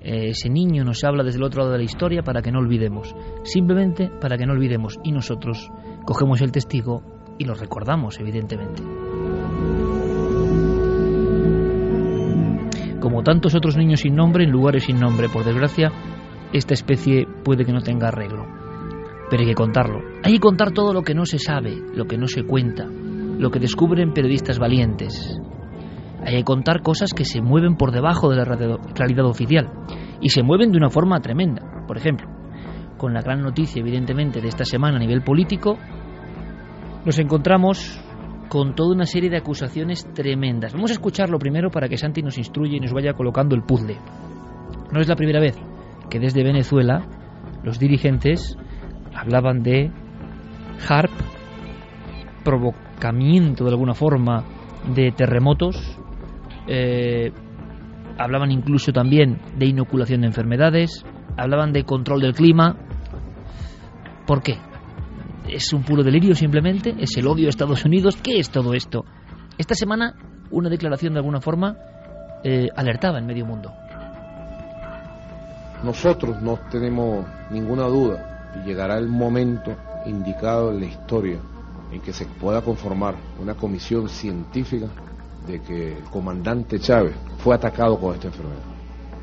Eh, 0.00 0.29
ese 0.29 0.48
niño 0.48 0.85
nos 0.85 1.02
habla 1.02 1.24
desde 1.24 1.38
el 1.38 1.42
otro 1.42 1.62
lado 1.62 1.72
de 1.72 1.79
la 1.79 1.85
historia 1.85 2.22
para 2.22 2.40
que 2.40 2.52
no 2.52 2.61
olvidemos, 2.61 3.12
simplemente 3.42 4.09
para 4.20 4.38
que 4.38 4.46
no 4.46 4.52
olvidemos. 4.52 4.96
Y 5.02 5.11
nosotros 5.11 5.68
cogemos 6.05 6.40
el 6.40 6.52
testigo 6.52 7.02
y 7.37 7.46
lo 7.46 7.55
recordamos, 7.55 8.20
evidentemente. 8.20 8.81
Como 13.00 13.24
tantos 13.24 13.57
otros 13.57 13.76
niños 13.76 14.02
sin 14.02 14.14
nombre 14.14 14.44
en 14.44 14.52
lugares 14.52 14.85
sin 14.85 15.00
nombre, 15.00 15.29
por 15.29 15.44
desgracia, 15.44 15.90
esta 16.52 16.74
especie 16.74 17.26
puede 17.42 17.64
que 17.64 17.72
no 17.72 17.81
tenga 17.81 18.07
arreglo. 18.07 18.46
Pero 19.29 19.42
hay 19.42 19.48
que 19.48 19.55
contarlo. 19.57 19.98
Hay 20.22 20.35
que 20.35 20.40
contar 20.40 20.70
todo 20.70 20.92
lo 20.92 21.02
que 21.02 21.16
no 21.16 21.26
se 21.26 21.40
sabe, 21.40 21.76
lo 21.92 22.05
que 22.05 22.18
no 22.18 22.29
se 22.29 22.44
cuenta, 22.44 22.85
lo 22.87 23.50
que 23.50 23.59
descubren 23.59 24.12
periodistas 24.12 24.61
valientes, 24.61 25.37
hay 26.26 26.38
que 26.38 26.44
contar 26.44 26.82
cosas 26.82 27.12
que 27.14 27.24
se 27.24 27.40
mueven 27.40 27.76
por 27.76 27.92
debajo 27.92 28.28
de 28.28 28.36
la 28.36 28.44
realidad 28.44 29.26
oficial 29.26 29.70
y 30.20 30.30
se 30.30 30.42
mueven 30.42 30.72
de 30.72 30.78
una 30.78 30.90
forma 30.90 31.20
tremenda. 31.20 31.84
Por 31.86 31.96
ejemplo, 31.96 32.26
con 32.96 33.14
la 33.14 33.22
gran 33.22 33.42
noticia, 33.42 33.78
evidentemente, 33.78 34.40
de 34.40 34.48
esta 34.48 34.64
semana 34.64 34.96
a 34.96 35.00
nivel 35.00 35.22
político, 35.22 35.78
nos 37.04 37.16
encontramos 37.20 38.00
con 38.48 38.74
toda 38.74 38.92
una 38.92 39.06
serie 39.06 39.30
de 39.30 39.36
acusaciones 39.36 40.12
tremendas. 40.14 40.72
Vamos 40.72 40.90
a 40.90 40.94
escucharlo 40.94 41.38
primero 41.38 41.70
para 41.70 41.88
que 41.88 41.96
Santi 41.96 42.22
nos 42.22 42.38
instruya 42.38 42.76
y 42.76 42.80
nos 42.80 42.92
vaya 42.92 43.12
colocando 43.12 43.54
el 43.54 43.62
puzzle. 43.62 43.96
No 44.92 45.00
es 45.00 45.06
la 45.06 45.14
primera 45.14 45.38
vez 45.38 45.56
que 46.10 46.18
desde 46.18 46.42
Venezuela 46.42 47.06
los 47.62 47.78
dirigentes 47.78 48.56
hablaban 49.14 49.62
de 49.62 49.92
HARP, 50.88 51.12
provocamiento 52.42 53.64
de 53.64 53.70
alguna 53.70 53.94
forma 53.94 54.44
de 54.92 55.12
terremotos, 55.12 55.95
eh, 56.66 57.33
hablaban 58.18 58.50
incluso 58.50 58.92
también 58.92 59.38
de 59.57 59.66
inoculación 59.66 60.22
de 60.22 60.29
enfermedades, 60.29 61.05
hablaban 61.37 61.72
de 61.72 61.85
control 61.85 62.20
del 62.20 62.35
clima. 62.35 62.76
¿Por 64.26 64.42
qué? 64.42 64.59
¿Es 65.48 65.72
un 65.72 65.83
puro 65.83 66.02
delirio 66.02 66.35
simplemente? 66.35 66.94
¿Es 66.98 67.16
el 67.16 67.26
odio 67.26 67.46
a 67.46 67.50
Estados 67.50 67.85
Unidos? 67.85 68.16
¿Qué 68.16 68.38
es 68.38 68.50
todo 68.50 68.74
esto? 68.74 69.05
Esta 69.59 69.74
semana 69.74 70.14
una 70.50 70.68
declaración 70.68 71.12
de 71.12 71.20
alguna 71.20 71.40
forma 71.40 71.76
eh, 72.42 72.68
alertaba 72.74 73.18
en 73.18 73.26
medio 73.26 73.46
mundo. 73.46 73.72
Nosotros 75.85 76.40
no 76.42 76.59
tenemos 76.70 77.26
ninguna 77.50 77.85
duda 77.85 78.37
llegará 78.64 78.98
el 78.98 79.09
momento 79.09 79.76
indicado 80.07 80.70
en 80.70 80.81
la 80.81 80.87
historia 80.87 81.38
en 81.92 82.00
que 82.00 82.12
se 82.12 82.26
pueda 82.26 82.62
conformar 82.62 83.14
una 83.40 83.55
comisión 83.55 84.09
científica 84.09 84.87
de 85.46 85.61
que 85.61 85.98
el 85.98 86.04
comandante 86.04 86.78
Chávez 86.78 87.14
fue 87.38 87.54
atacado 87.54 87.98
con 87.98 88.14
esta 88.14 88.28
enfermedad. 88.28 88.62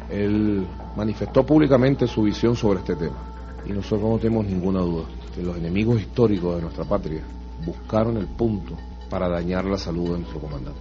Él 0.09 0.65
manifestó 0.95 1.45
públicamente 1.45 2.07
su 2.07 2.23
visión 2.23 2.55
sobre 2.55 2.79
este 2.79 2.95
tema 2.95 3.17
y 3.65 3.71
nosotros 3.71 4.09
no 4.09 4.17
tenemos 4.17 4.45
ninguna 4.45 4.79
duda 4.79 5.05
que 5.33 5.41
los 5.41 5.57
enemigos 5.57 5.99
históricos 6.01 6.55
de 6.55 6.62
nuestra 6.62 6.83
patria 6.86 7.21
buscaron 7.65 8.17
el 8.17 8.27
punto 8.27 8.77
para 9.09 9.29
dañar 9.29 9.65
la 9.65 9.77
salud 9.77 10.12
de 10.12 10.19
nuestro 10.19 10.39
comandante. 10.39 10.79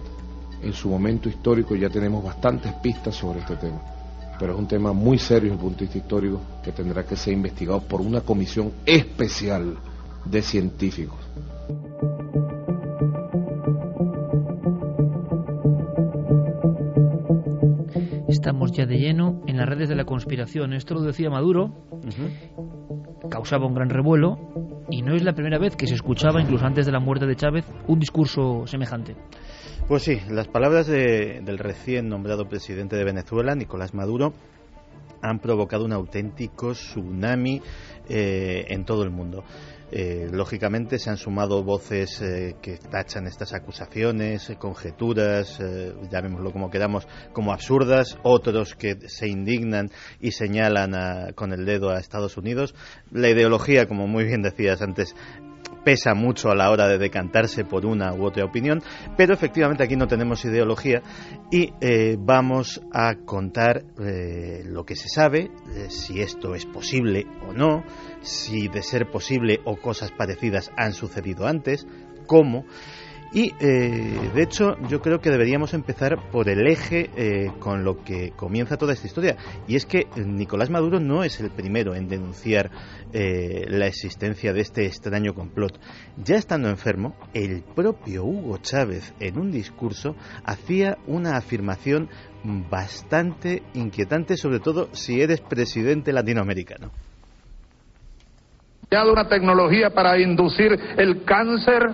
En 0.61 0.73
su 0.73 0.89
momento 0.89 1.29
histórico 1.29 1.75
ya 1.75 1.89
tenemos 1.89 2.23
bastantes 2.23 2.73
pistas 2.73 3.15
sobre 3.15 3.39
este 3.39 3.55
tema, 3.57 3.81
pero 4.39 4.53
es 4.53 4.59
un 4.59 4.67
tema 4.67 4.93
muy 4.93 5.19
serio 5.19 5.51
desde 5.51 5.55
el 5.55 5.59
punto 5.59 5.79
de 5.79 5.85
vista 5.85 5.97
histórico 5.97 6.41
que 6.63 6.71
tendrá 6.71 7.03
que 7.05 7.15
ser 7.15 7.33
investigado 7.33 7.81
por 7.81 8.01
una 8.01 8.21
comisión 8.21 8.71
especial 8.85 9.77
de 10.25 10.41
científicos. 10.41 11.17
Estamos 18.43 18.73
ya 18.73 18.85
de 18.85 18.97
lleno 18.97 19.41
en 19.47 19.55
las 19.55 19.69
redes 19.69 19.87
de 19.87 19.95
la 19.95 20.03
conspiración. 20.03 20.73
Esto 20.73 20.95
lo 20.95 21.01
decía 21.01 21.29
Maduro, 21.29 21.87
causaba 23.29 23.65
un 23.65 23.73
gran 23.73 23.89
revuelo 23.89 24.83
y 24.89 25.01
no 25.01 25.15
es 25.15 25.23
la 25.23 25.31
primera 25.31 25.57
vez 25.57 25.77
que 25.77 25.87
se 25.87 25.93
escuchaba, 25.93 26.41
incluso 26.41 26.65
antes 26.65 26.85
de 26.85 26.91
la 26.91 26.99
muerte 26.99 27.25
de 27.25 27.37
Chávez, 27.37 27.63
un 27.87 27.99
discurso 27.99 28.67
semejante. 28.67 29.15
Pues 29.87 30.03
sí, 30.03 30.19
las 30.29 30.49
palabras 30.49 30.87
del 30.87 31.57
recién 31.57 32.09
nombrado 32.09 32.49
presidente 32.49 32.97
de 32.97 33.05
Venezuela, 33.05 33.55
Nicolás 33.55 33.93
Maduro, 33.93 34.33
han 35.21 35.39
provocado 35.39 35.85
un 35.85 35.93
auténtico 35.93 36.73
tsunami 36.73 37.61
eh, 38.09 38.65
en 38.67 38.83
todo 38.83 39.03
el 39.03 39.09
mundo. 39.09 39.45
Eh, 39.95 40.27
lógicamente 40.31 40.97
se 40.97 41.11
han 41.11 41.17
sumado 41.17 41.63
voces 41.63 42.19
eh, 42.19 42.55
que 42.63 42.77
tachan 42.77 43.27
estas 43.27 43.53
acusaciones, 43.53 44.49
eh, 44.49 44.55
conjeturas, 44.55 45.59
llamémoslo 46.09 46.51
como 46.51 46.71
queramos, 46.71 47.07
como 47.31 47.53
absurdas, 47.53 48.17
otros 48.23 48.73
que 48.73 48.95
se 49.07 49.27
indignan 49.27 49.91
y 50.19 50.31
señalan 50.31 51.33
con 51.33 51.53
el 51.53 51.63
dedo 51.65 51.91
a 51.91 51.99
Estados 51.99 52.37
Unidos. 52.37 52.73
La 53.11 53.29
ideología, 53.29 53.87
como 53.87 54.07
muy 54.07 54.23
bien 54.23 54.41
decías 54.41 54.81
antes, 54.81 55.15
pesa 55.83 56.13
mucho 56.13 56.49
a 56.49 56.55
la 56.55 56.71
hora 56.71 56.87
de 56.87 56.97
decantarse 56.97 57.63
por 57.65 57.85
una 57.85 58.13
u 58.13 58.25
otra 58.25 58.45
opinión, 58.45 58.81
pero 59.17 59.33
efectivamente 59.33 59.83
aquí 59.83 59.95
no 59.95 60.07
tenemos 60.07 60.43
ideología 60.45 61.01
y 61.51 61.73
eh, 61.81 62.17
vamos 62.19 62.81
a 62.91 63.15
contar 63.25 63.83
eh, 63.99 64.63
lo 64.65 64.85
que 64.85 64.95
se 64.95 65.09
sabe, 65.09 65.51
eh, 65.75 65.89
si 65.89 66.21
esto 66.21 66.55
es 66.55 66.65
posible 66.65 67.25
o 67.47 67.53
no, 67.53 67.83
si 68.21 68.67
de 68.67 68.81
ser 68.81 69.09
posible 69.09 69.59
o 69.65 69.75
cosas 69.77 70.11
parecidas 70.11 70.71
han 70.77 70.93
sucedido 70.93 71.47
antes, 71.47 71.85
cómo 72.25 72.65
Y, 73.33 73.51
eh, 73.59 74.29
de 74.35 74.43
hecho, 74.43 74.77
yo 74.87 75.01
creo 75.01 75.19
que 75.19 75.31
deberíamos 75.31 75.73
empezar 75.73 76.29
por 76.31 76.49
el 76.49 76.67
eje 76.67 77.09
eh, 77.17 77.51
con 77.57 77.83
lo 77.83 78.03
que 78.03 78.31
comienza 78.35 78.77
toda 78.77 78.93
esta 78.93 79.07
historia. 79.07 79.37
Y 79.67 79.75
es 79.75 79.87
que 79.87 80.05
Nicolás 80.17 80.69
Maduro 80.69 80.99
no 80.99 81.23
es 81.23 81.39
el 81.39 81.49
primero 81.49 81.95
en 81.95 82.07
denunciar 82.07 82.69
eh, 83.11 83.65
la 83.69 83.87
existencia 83.87 84.53
de 84.53 84.61
este 84.61 84.85
extraño 84.85 85.33
complot. 85.33 85.79
Ya 86.23 86.35
estando 86.35 86.69
enfermo, 86.69 87.15
el 87.33 87.63
propio 87.63 88.23
Hugo 88.23 88.59
Chávez, 88.59 89.15
en 89.19 89.39
un 89.39 89.51
discurso, 89.51 90.15
hacía 90.45 90.99
una 91.07 91.35
afirmación 91.35 92.09
bastante 92.69 93.63
inquietante, 93.73 94.37
sobre 94.37 94.59
todo 94.59 94.89
si 94.91 95.21
eres 95.21 95.41
presidente 95.41 96.13
latinoamericano. 96.13 96.91
una 98.91 99.27
tecnología 99.27 99.89
para 99.89 100.19
inducir 100.19 100.77
el 100.97 101.23
cáncer 101.23 101.89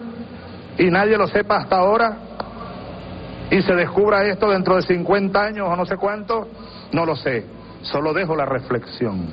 y 0.79 0.89
nadie 0.89 1.17
lo 1.17 1.27
sepa 1.27 1.57
hasta 1.57 1.77
ahora 1.77 2.17
y 3.51 3.61
se 3.61 3.75
descubra 3.75 4.25
esto 4.25 4.49
dentro 4.49 4.77
de 4.77 4.83
50 4.83 5.39
años 5.39 5.67
o 5.69 5.75
no 5.75 5.85
sé 5.85 5.97
cuánto, 5.97 6.47
no 6.93 7.05
lo 7.05 7.15
sé. 7.15 7.45
Solo 7.81 8.13
dejo 8.13 8.35
la 8.35 8.45
reflexión. 8.45 9.27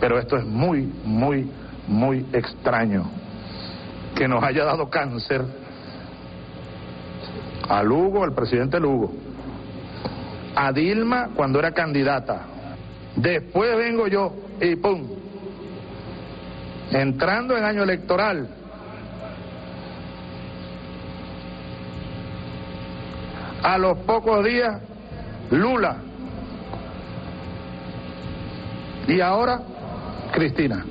Pero 0.00 0.18
esto 0.18 0.36
es 0.36 0.44
muy, 0.44 0.90
muy, 1.04 1.50
muy 1.86 2.26
extraño. 2.32 3.04
Que 4.14 4.26
nos 4.26 4.42
haya 4.42 4.64
dado 4.64 4.88
cáncer 4.88 5.42
a 7.68 7.82
Lugo, 7.82 8.24
al 8.24 8.32
presidente 8.32 8.80
Lugo, 8.80 9.12
a 10.54 10.72
Dilma 10.72 11.30
cuando 11.34 11.58
era 11.58 11.72
candidata. 11.72 12.42
Después 13.16 13.76
vengo 13.76 14.06
yo 14.06 14.32
y 14.60 14.76
¡pum! 14.76 15.06
Entrando 16.90 17.56
en 17.56 17.64
año 17.64 17.82
electoral, 17.82 18.48
A 23.62 23.78
los 23.78 23.98
pocos 23.98 24.44
días, 24.44 24.80
Lula. 25.50 25.96
Y 29.06 29.20
ahora, 29.20 29.60
Cristina. 30.32 30.84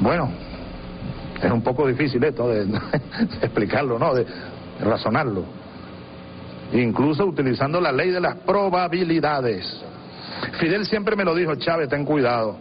Bueno, 0.00 0.30
es 1.42 1.50
un 1.50 1.62
poco 1.62 1.86
difícil 1.86 2.22
esto 2.24 2.48
de, 2.48 2.62
explicarlo, 3.42 3.98
¿no? 3.98 4.14
De, 4.14 4.26
razonarlo. 4.80 5.44
Incluso 6.72 7.24
utilizando 7.24 7.80
la 7.80 7.92
ley 7.92 8.10
de 8.10 8.20
las 8.20 8.36
probabilidades. 8.38 9.82
Fidel 10.58 10.84
siempre 10.84 11.16
me 11.16 11.24
lo 11.24 11.34
dijo, 11.34 11.54
Chávez, 11.54 11.88
ten 11.88 12.04
cuidado. 12.04 12.56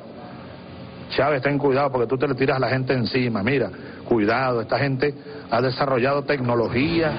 Chávez, 1.09 1.41
ten 1.41 1.57
cuidado 1.57 1.91
porque 1.91 2.07
tú 2.07 2.18
te 2.18 2.28
le 2.28 2.36
tiras 2.36 2.57
a 2.57 2.59
la 2.59 2.70
gente 2.70 2.93
encima. 2.93 3.43
Mira, 3.43 3.70
cuidado, 4.06 4.62
esta 4.62 4.80
gente 4.80 5.14
ha 5.49 5.62
desarrollado 5.62 6.24
tecnología. 6.24 7.12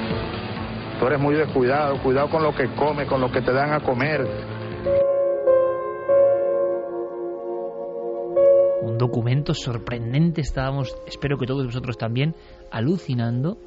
Tú 0.98 1.06
eres 1.06 1.20
muy 1.20 1.34
descuidado, 1.34 2.02
cuidado 2.02 2.30
con 2.30 2.42
lo 2.42 2.54
que 2.54 2.74
comes, 2.74 3.06
con 3.08 3.20
lo 3.20 3.30
que 3.30 3.42
te 3.42 3.52
dan 3.52 3.72
a 3.72 3.80
comer. 3.80 4.26
Un 8.82 8.96
documento 8.96 9.52
sorprendente, 9.52 10.40
estábamos, 10.40 10.96
espero 11.06 11.36
que 11.36 11.46
todos 11.46 11.66
vosotros 11.66 11.98
también, 11.98 12.34
alucinando 12.70 13.58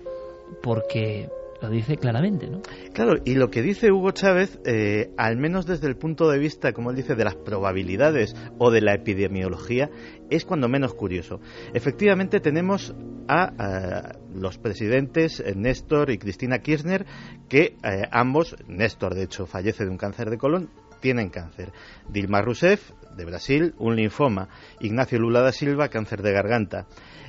porque 0.63 1.29
lo 1.61 1.69
dice 1.69 1.97
claramente, 1.97 2.49
¿no? 2.49 2.61
Claro, 2.93 3.15
y 3.25 3.35
lo 3.35 3.49
que 3.49 3.61
dice 3.61 3.91
Hugo 3.91 4.11
Chávez, 4.11 4.59
eh, 4.65 5.11
al 5.17 5.37
menos 5.37 5.65
desde 5.65 5.87
el 5.87 5.97
punto 5.97 6.29
de 6.29 6.39
vista, 6.39 6.71
como 6.71 6.91
él 6.91 6.95
dice, 6.95 7.15
de 7.15 7.23
las 7.23 7.35
probabilidades 7.35 8.35
o 8.57 8.71
de 8.71 8.81
la 8.81 8.93
epidemiología, 8.93 9.89
es 10.29 10.45
cuando 10.45 10.69
menos 10.69 10.93
curioso. 10.93 11.39
Efectivamente, 11.73 12.39
tenemos 12.39 12.95
a, 13.27 14.13
los 14.33 14.57
presidentes 14.57 15.39
eh, 15.39 15.53
Néstor 15.55 16.11
y 16.11 16.17
Cristina 16.17 16.59
Kirchner, 16.59 17.05
que 17.49 17.77
eh, 17.83 18.03
ambos, 18.11 18.55
Néstor 18.67 19.15
de 19.15 19.23
hecho 19.23 19.45
fallece 19.45 19.83
de 19.83 19.89
un 19.89 19.97
cáncer 19.97 20.29
de 20.29 20.37
colon, 20.37 20.69
tienen 21.01 21.29
cáncer. 21.29 21.71
Dilma 22.09 22.41
Rousseff, 22.41 22.91
de 23.15 23.25
Brasil, 23.25 23.73
un 23.77 23.95
linfoma. 23.95 24.49
Ignacio 24.79 25.19
Lula 25.19 25.41
da 25.41 25.51
Silva, 25.51 25.89
cáncer 25.89 26.21
de 26.21 26.31
garganta. 26.31 26.87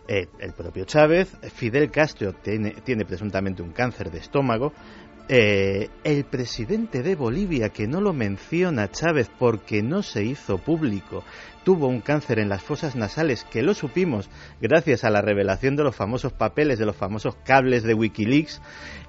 Eh, 0.09 0.27
el 0.39 0.53
propio 0.53 0.85
Chávez, 0.85 1.37
Fidel 1.55 1.91
Castro 1.91 2.33
tiene, 2.33 2.73
tiene 2.85 3.05
presuntamente 3.05 3.63
un 3.63 3.73
cáncer 3.73 4.11
de 4.11 4.19
estómago, 4.19 4.73
eh, 5.33 5.91
el 6.03 6.25
presidente 6.25 7.05
de 7.05 7.15
Bolivia, 7.15 7.69
que 7.69 7.87
no 7.87 8.01
lo 8.01 8.13
menciona 8.13 8.91
Chávez 8.91 9.31
porque 9.39 9.81
no 9.81 10.03
se 10.03 10.25
hizo 10.25 10.59
público, 10.59 11.23
tuvo 11.63 11.87
un 11.87 12.01
cáncer 12.01 12.41
en 12.41 12.49
las 12.49 12.65
fosas 12.65 12.97
nasales, 12.97 13.45
que 13.45 13.63
lo 13.63 13.75
supimos 13.75 14.29
gracias 14.61 15.05
a 15.05 15.11
la 15.11 15.23
revelación 15.23 15.77
de 15.77 15.85
los 15.85 15.95
famosos 15.95 16.33
papeles, 16.33 16.81
de 16.81 16.87
los 16.87 16.97
famosos 16.97 17.37
cables 17.45 17.85
de 17.85 17.95
Wikileaks, 17.95 18.61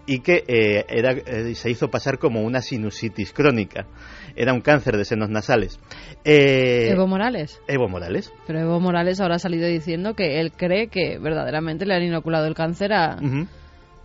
y 0.05 0.19
que 0.19 0.43
eh, 0.47 0.85
era, 0.89 1.15
se 1.55 1.71
hizo 1.71 1.89
pasar 1.89 2.19
como 2.19 2.43
una 2.43 2.61
sinusitis 2.61 3.33
crónica. 3.33 3.87
Era 4.35 4.53
un 4.53 4.61
cáncer 4.61 4.97
de 4.97 5.05
senos 5.05 5.29
nasales. 5.29 5.79
Evo 6.23 7.07
Morales. 7.07 7.59
Evo 7.67 7.89
Morales. 7.89 8.31
Pero 8.45 8.59
Evo 8.59 8.79
Morales 8.79 9.19
ahora 9.19 9.37
ha 9.37 9.39
salido 9.39 9.67
diciendo 9.67 10.13
que 10.13 10.39
él 10.39 10.51
cree 10.51 10.87
que 10.87 11.17
verdaderamente 11.17 11.87
le 11.87 11.95
han 11.95 12.03
inoculado 12.03 12.45
el 12.45 12.53
cáncer 12.53 12.93
a 12.93 13.17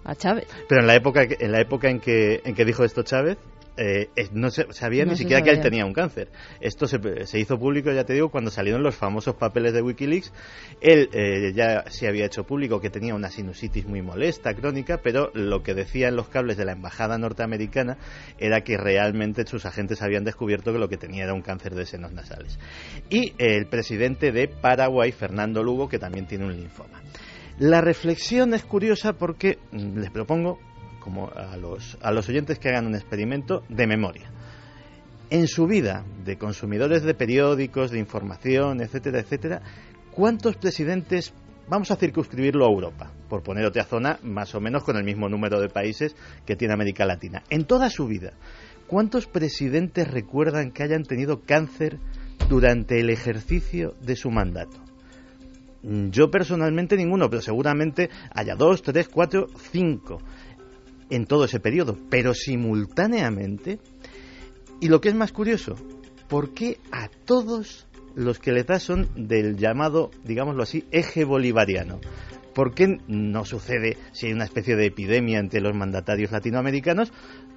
a 0.07 0.15
Chávez. 0.15 0.47
Pero 0.69 0.81
en 0.81 0.87
la 0.87 0.95
época, 0.95 1.27
en 1.29 1.53
la 1.53 1.61
época 1.61 1.91
en 1.91 2.01
que, 2.01 2.41
en 2.45 2.55
que 2.55 2.65
dijo 2.65 2.85
esto 2.85 3.03
Chávez, 3.03 3.39
eh, 3.79 4.09
no 4.33 4.51
se 4.51 4.73
sabía 4.73 5.05
ni 5.05 5.17
siquiera 5.17 5.43
que 5.43 5.51
él 5.51 5.61
tenía 5.61 5.85
un 5.85 5.93
cáncer. 5.93 6.29
Esto 6.61 6.87
se, 6.87 7.27
se, 7.27 7.39
hizo 7.39 7.59
público, 7.59 7.93
ya 7.93 8.05
te 8.05 8.15
digo, 8.15 8.31
cuando 8.31 8.51
salieron 8.51 8.83
los 8.83 8.97
famosos 8.97 9.35
papeles 9.35 9.75
de 9.75 9.83
Wikileaks. 9.83 10.33
Él 10.81 11.11
eh, 11.13 11.53
ya 11.55 11.85
se 11.91 12.09
había 12.09 12.25
hecho 12.25 12.45
público 12.45 12.81
que 12.81 12.89
tenía 12.89 13.15
una 13.15 13.31
sinusitis 13.31 13.87
muy 13.87 14.01
molesta, 14.01 14.55
crónica, 14.55 15.01
pero 15.03 15.31
lo 15.35 15.63
que 15.63 15.75
decían 15.75 16.17
los 16.17 16.29
cables 16.29 16.57
de 16.57 16.65
la 16.65 16.73
embajada 16.73 17.19
norteamericana 17.19 17.99
era 18.39 18.63
que 18.63 18.79
realmente 18.79 19.47
sus 19.47 19.67
agentes 19.67 20.01
habían 20.01 20.25
descubierto 20.25 20.73
que 20.73 20.79
lo 20.79 20.89
que 20.89 20.97
tenía 20.97 21.25
era 21.25 21.35
un 21.35 21.43
cáncer 21.43 21.75
de 21.75 21.85
senos 21.85 22.13
nasales. 22.13 22.59
Y 23.11 23.35
el 23.37 23.67
presidente 23.67 24.33
de 24.33 24.49
Paraguay, 24.49 25.13
Fernando 25.13 25.63
Lugo, 25.63 25.89
que 25.89 25.99
también 25.99 26.27
tiene 26.27 26.47
un 26.47 26.57
linfoma. 26.57 27.03
La 27.59 27.81
reflexión 27.81 28.53
es 28.53 28.65
curiosa 28.65 29.15
porque 29.15 29.59
mm, 29.73 29.99
les 29.99 30.11
propongo, 30.11 30.59
como 31.01 31.31
a 31.31 31.57
los, 31.57 31.97
a 32.03 32.11
los 32.11 32.29
oyentes 32.29 32.59
que 32.59 32.69
hagan 32.69 32.87
un 32.87 32.95
experimento 32.95 33.63
de 33.69 33.87
memoria. 33.87 34.31
En 35.31 35.49
su 35.49 35.67
vida 35.67 36.05
de 36.25 36.37
consumidores 36.37 37.03
de 37.03 37.15
periódicos, 37.15 37.91
de 37.91 37.99
información, 37.99 38.81
etcétera, 38.81 39.21
etcétera, 39.21 39.63
¿cuántos 40.13 40.57
presidentes 40.57 41.33
vamos 41.69 41.91
a 41.91 41.97
circunscribirlo 41.97 42.65
a 42.65 42.71
Europa, 42.71 43.11
por 43.29 43.43
poner 43.43 43.65
otra 43.65 43.85
zona 43.85 44.19
más 44.23 44.55
o 44.55 44.61
menos 44.61 44.85
con 44.85 44.97
el 44.97 45.05
mismo 45.05 45.29
número 45.29 45.61
de 45.61 45.69
países 45.69 46.15
que 46.45 46.57
tiene 46.57 46.75
América 46.75 47.07
Latina. 47.07 47.43
En 47.51 47.65
toda 47.65 47.91
su 47.91 48.07
vida, 48.07 48.35
¿cuántos 48.87 49.27
presidentes 49.27 50.09
recuerdan 50.09 50.71
que 50.71 50.85
hayan 50.85 51.03
tenido 51.03 51.43
cáncer 51.43 51.99
durante 52.49 53.01
el 53.01 53.11
ejercicio 53.11 53.95
de 54.01 54.17
su 54.17 54.31
mandato? 54.31 54.77
Mm, 55.87 56.11
yo 56.11 56.30
personalmente 56.30 56.97
ninguno, 56.97 57.30
pero 57.30 57.41
seguramente 57.41 58.11
haya 58.34 58.57
dos, 58.57 58.82
tres, 58.82 59.09
cuatro, 59.09 59.47
cinco 59.70 60.18
en 61.09 61.26
todo 61.26 61.45
ese 61.45 61.61
periodo, 61.61 61.97
pero 62.11 62.34
simultáneamente. 62.34 63.78
Y 64.80 64.89
lo 64.89 65.01
que 65.01 65.11
es 65.11 65.14
más 65.14 65.32
curioso, 65.32 65.76
¿por 66.28 66.53
qué 66.53 66.78
a 66.91 67.09
todos 67.09 67.87
los 68.16 68.41
que 68.41 68.53
les 68.53 68.66
da 68.66 68.80
son 68.80 69.09
del 69.14 69.57
llamado, 69.57 70.11
digámoslo 70.24 70.64
así, 70.64 70.84
eje 70.91 71.24
bolivariano? 71.24 72.01
¿Por 72.53 72.74
qué 72.74 72.99
no 73.07 73.45
sucede 73.45 73.97
si 74.12 74.26
hay 74.26 74.32
una 74.32 74.45
especie 74.45 74.74
de 74.74 74.87
epidemia 74.87 75.39
entre 75.39 75.61
los 75.61 75.76
mandatarios 75.76 76.32
latinoamericanos? 76.32 77.12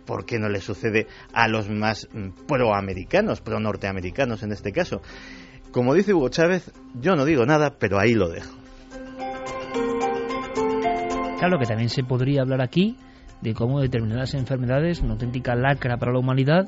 ¿Por 0.05 0.25
qué 0.25 0.37
no 0.37 0.49
le 0.49 0.61
sucede 0.61 1.07
a 1.33 1.47
los 1.47 1.69
más 1.69 2.07
mm, 2.13 2.45
proamericanos, 2.45 3.41
pro 3.41 3.59
norteamericanos 3.59 4.43
en 4.43 4.51
este 4.51 4.71
caso? 4.71 5.01
Como 5.71 5.93
dice 5.93 6.13
Hugo 6.13 6.29
Chávez, 6.29 6.71
yo 6.99 7.15
no 7.15 7.25
digo 7.25 7.45
nada, 7.45 7.75
pero 7.77 7.99
ahí 7.99 8.15
lo 8.15 8.29
dejo. 8.29 8.55
Claro 11.37 11.59
que 11.59 11.65
también 11.65 11.89
se 11.89 12.03
podría 12.03 12.41
hablar 12.41 12.61
aquí 12.61 12.97
de 13.41 13.53
cómo 13.53 13.79
determinadas 13.79 14.33
enfermedades, 14.33 14.99
una 15.01 15.13
auténtica 15.13 15.55
lacra 15.55 15.97
para 15.97 16.11
la 16.11 16.19
humanidad, 16.19 16.67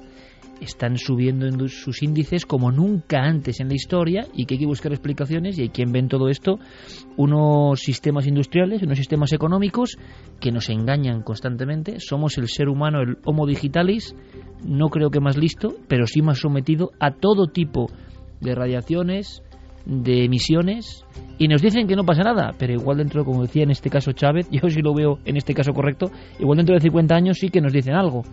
están 0.61 0.97
subiendo 0.97 1.47
en 1.47 1.67
sus 1.67 2.03
índices 2.03 2.45
como 2.45 2.71
nunca 2.71 3.23
antes 3.23 3.59
en 3.59 3.67
la 3.67 3.73
historia 3.73 4.27
y 4.33 4.45
que 4.45 4.53
hay 4.53 4.59
que 4.59 4.67
buscar 4.67 4.91
explicaciones 4.91 5.57
y 5.57 5.63
hay 5.63 5.69
quien 5.69 5.91
ven 5.91 6.07
todo 6.07 6.29
esto 6.29 6.59
unos 7.17 7.81
sistemas 7.81 8.27
industriales, 8.27 8.83
unos 8.83 8.97
sistemas 8.97 9.33
económicos 9.33 9.97
que 10.39 10.51
nos 10.51 10.69
engañan 10.69 11.23
constantemente. 11.23 11.99
Somos 11.99 12.37
el 12.37 12.47
ser 12.47 12.69
humano, 12.69 13.01
el 13.01 13.17
Homo 13.25 13.47
digitalis, 13.47 14.15
no 14.63 14.89
creo 14.89 15.09
que 15.09 15.19
más 15.19 15.35
listo, 15.35 15.73
pero 15.87 16.05
sí 16.05 16.21
más 16.21 16.39
sometido 16.39 16.91
a 16.99 17.11
todo 17.11 17.47
tipo 17.47 17.87
de 17.87 18.10
radiaciones, 18.41 19.43
de 19.85 20.25
emisiones, 20.25 21.05
y 21.37 21.47
nos 21.47 21.61
dicen 21.61 21.87
que 21.87 21.95
no 21.95 22.03
pasa 22.03 22.23
nada, 22.23 22.53
pero 22.57 22.73
igual 22.73 22.97
dentro, 22.97 23.25
como 23.25 23.43
decía 23.43 23.63
en 23.63 23.71
este 23.71 23.89
caso 23.89 24.11
Chávez, 24.11 24.47
yo 24.51 24.69
sí 24.69 24.81
lo 24.81 24.93
veo 24.93 25.19
en 25.25 25.37
este 25.37 25.53
caso 25.53 25.73
correcto, 25.73 26.11
igual 26.39 26.57
dentro 26.57 26.75
de 26.75 26.81
50 26.81 27.15
años 27.15 27.37
sí 27.39 27.49
que 27.49 27.61
nos 27.61 27.73
dicen 27.73 27.93
algo. 27.95 28.23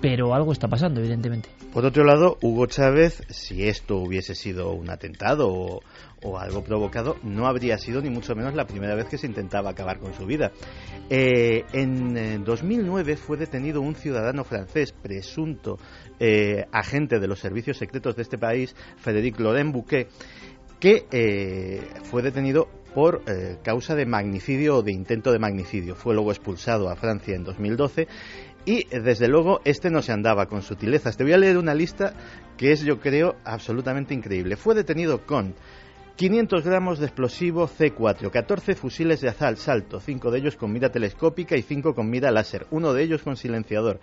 pero 0.00 0.34
algo 0.34 0.52
está 0.52 0.68
pasando, 0.68 1.00
evidentemente. 1.00 1.48
Por 1.72 1.86
otro 1.86 2.04
lado, 2.04 2.36
Hugo 2.42 2.66
Chávez, 2.66 3.22
si 3.30 3.66
esto 3.66 3.96
hubiese 3.96 4.34
sido 4.34 4.72
un 4.72 4.90
atentado 4.90 5.48
o, 5.48 5.80
o 6.22 6.38
algo 6.38 6.62
provocado, 6.62 7.16
no 7.22 7.46
habría 7.46 7.78
sido 7.78 8.00
ni 8.00 8.10
mucho 8.10 8.34
menos 8.34 8.54
la 8.54 8.66
primera 8.66 8.94
vez 8.94 9.06
que 9.06 9.18
se 9.18 9.26
intentaba 9.26 9.70
acabar 9.70 9.98
con 9.98 10.12
su 10.14 10.26
vida. 10.26 10.52
Eh, 11.10 11.64
en 11.72 12.44
2009 12.44 13.16
fue 13.16 13.36
detenido 13.36 13.80
un 13.80 13.94
ciudadano 13.94 14.44
francés 14.44 14.92
presunto 14.92 15.78
eh, 16.20 16.66
agente 16.72 17.18
de 17.18 17.28
los 17.28 17.40
servicios 17.40 17.78
secretos 17.78 18.16
de 18.16 18.22
este 18.22 18.38
país, 18.38 18.74
Frédéric 18.96 19.38
Laurent 19.40 19.72
Bouquet, 19.72 20.08
que 20.80 21.06
eh, 21.10 21.82
fue 22.04 22.22
detenido 22.22 22.68
por 22.94 23.22
eh, 23.26 23.58
causa 23.62 23.94
de 23.94 24.06
magnicidio 24.06 24.76
o 24.76 24.82
de 24.82 24.92
intento 24.92 25.32
de 25.32 25.38
magnicidio. 25.38 25.94
Fue 25.94 26.14
luego 26.14 26.30
expulsado 26.30 26.88
a 26.88 26.96
Francia 26.96 27.34
en 27.34 27.44
2012 27.44 28.06
y 28.64 28.84
desde 28.84 29.28
luego 29.28 29.60
este 29.64 29.90
no 29.90 30.00
se 30.00 30.12
andaba 30.12 30.46
con 30.46 30.62
sutilezas. 30.62 31.16
Te 31.16 31.24
voy 31.24 31.32
a 31.32 31.38
leer 31.38 31.58
una 31.58 31.74
lista 31.74 32.14
que 32.56 32.72
es 32.72 32.82
yo 32.82 33.00
creo 33.00 33.36
absolutamente 33.44 34.14
increíble. 34.14 34.56
Fue 34.56 34.74
detenido 34.74 35.26
con 35.26 35.54
500 36.16 36.64
gramos 36.64 37.00
de 37.00 37.06
explosivo 37.06 37.66
C4, 37.66 38.30
14 38.30 38.76
fusiles 38.76 39.20
de 39.20 39.30
asalto, 39.30 39.98
5 39.98 40.30
de 40.30 40.38
ellos 40.38 40.54
con 40.54 40.72
mira 40.72 40.90
telescópica 40.90 41.56
y 41.56 41.62
5 41.62 41.92
con 41.92 42.08
mira 42.08 42.30
láser, 42.30 42.68
uno 42.70 42.92
de 42.92 43.02
ellos 43.02 43.22
con 43.24 43.36
silenciador, 43.36 43.98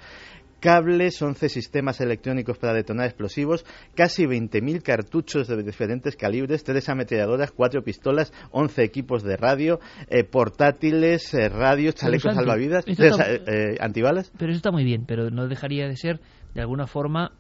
cables, 0.62 1.22
11 1.22 1.49
sistemas 1.49 1.99
electrónicos 1.99 2.57
para 2.57 2.74
detonar 2.74 3.07
explosivos, 3.07 3.66
casi 3.95 4.24
20.000 4.24 4.82
cartuchos 4.82 5.47
de 5.47 5.62
diferentes 5.62 6.16
calibres, 6.16 6.64
3 6.64 6.88
ametralladoras, 6.88 7.51
4 7.51 7.84
pistolas, 7.84 8.32
11 8.51 8.84
equipos 8.84 9.24
de 9.24 9.36
radio, 9.36 9.80
eh, 10.07 10.24
portátiles, 10.24 11.34
eh, 11.34 11.49
radios, 11.49 11.95
chalecos 11.95 12.34
salvavidas, 12.36 12.86
eh, 12.88 13.76
antibalas. 13.82 14.32
Pero 14.38 14.51
eso 14.51 14.57
está 14.57 14.72
muy 14.72 14.86
bien, 14.86 15.05
pero 15.05 15.30
no 15.32 15.47
dejaría 15.47 15.88
de 15.88 15.97
ser, 15.97 16.22
de 16.53 16.62
alguna 16.62 16.88
forma, 16.88 17.32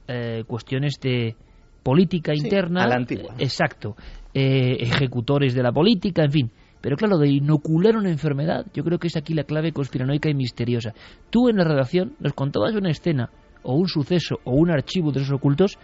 cuestiones 0.47 0.95
de 0.99 1.35
política 1.83 2.33
interna. 2.35 2.83
A 2.83 2.87
la 2.87 2.95
antigua. 2.95 3.35
Exacto. 3.37 3.95
ejecutores 4.33 5.53
de 5.53 5.61
la 5.61 5.71
política, 5.71 6.23
en 6.23 6.31
fin. 6.31 6.51
Pero 6.81 6.97
claro, 6.97 7.17
de 7.17 7.29
inocular 7.29 7.95
una 7.95 8.09
enfermedad, 8.09 8.65
yo 8.73 8.83
creo 8.83 8.97
que 8.97 9.07
es 9.07 9.15
aquí 9.15 9.33
la 9.33 9.43
clave 9.43 9.71
conspiranoica 9.71 10.29
y 10.29 10.33
misteriosa. 10.33 10.93
Tú 11.29 11.47
en 11.47 11.57
la 11.57 11.63
redacción 11.63 12.15
nos 12.19 12.33
contabas 12.33 12.73
una 12.73 12.89
escena, 12.89 13.29
o 13.63 13.75
un 13.75 13.87
suceso, 13.87 14.39
o 14.43 14.53
un 14.53 14.71
archivo 14.71 15.11
de 15.11 15.21
esos 15.21 15.33
ocultos, 15.33 15.77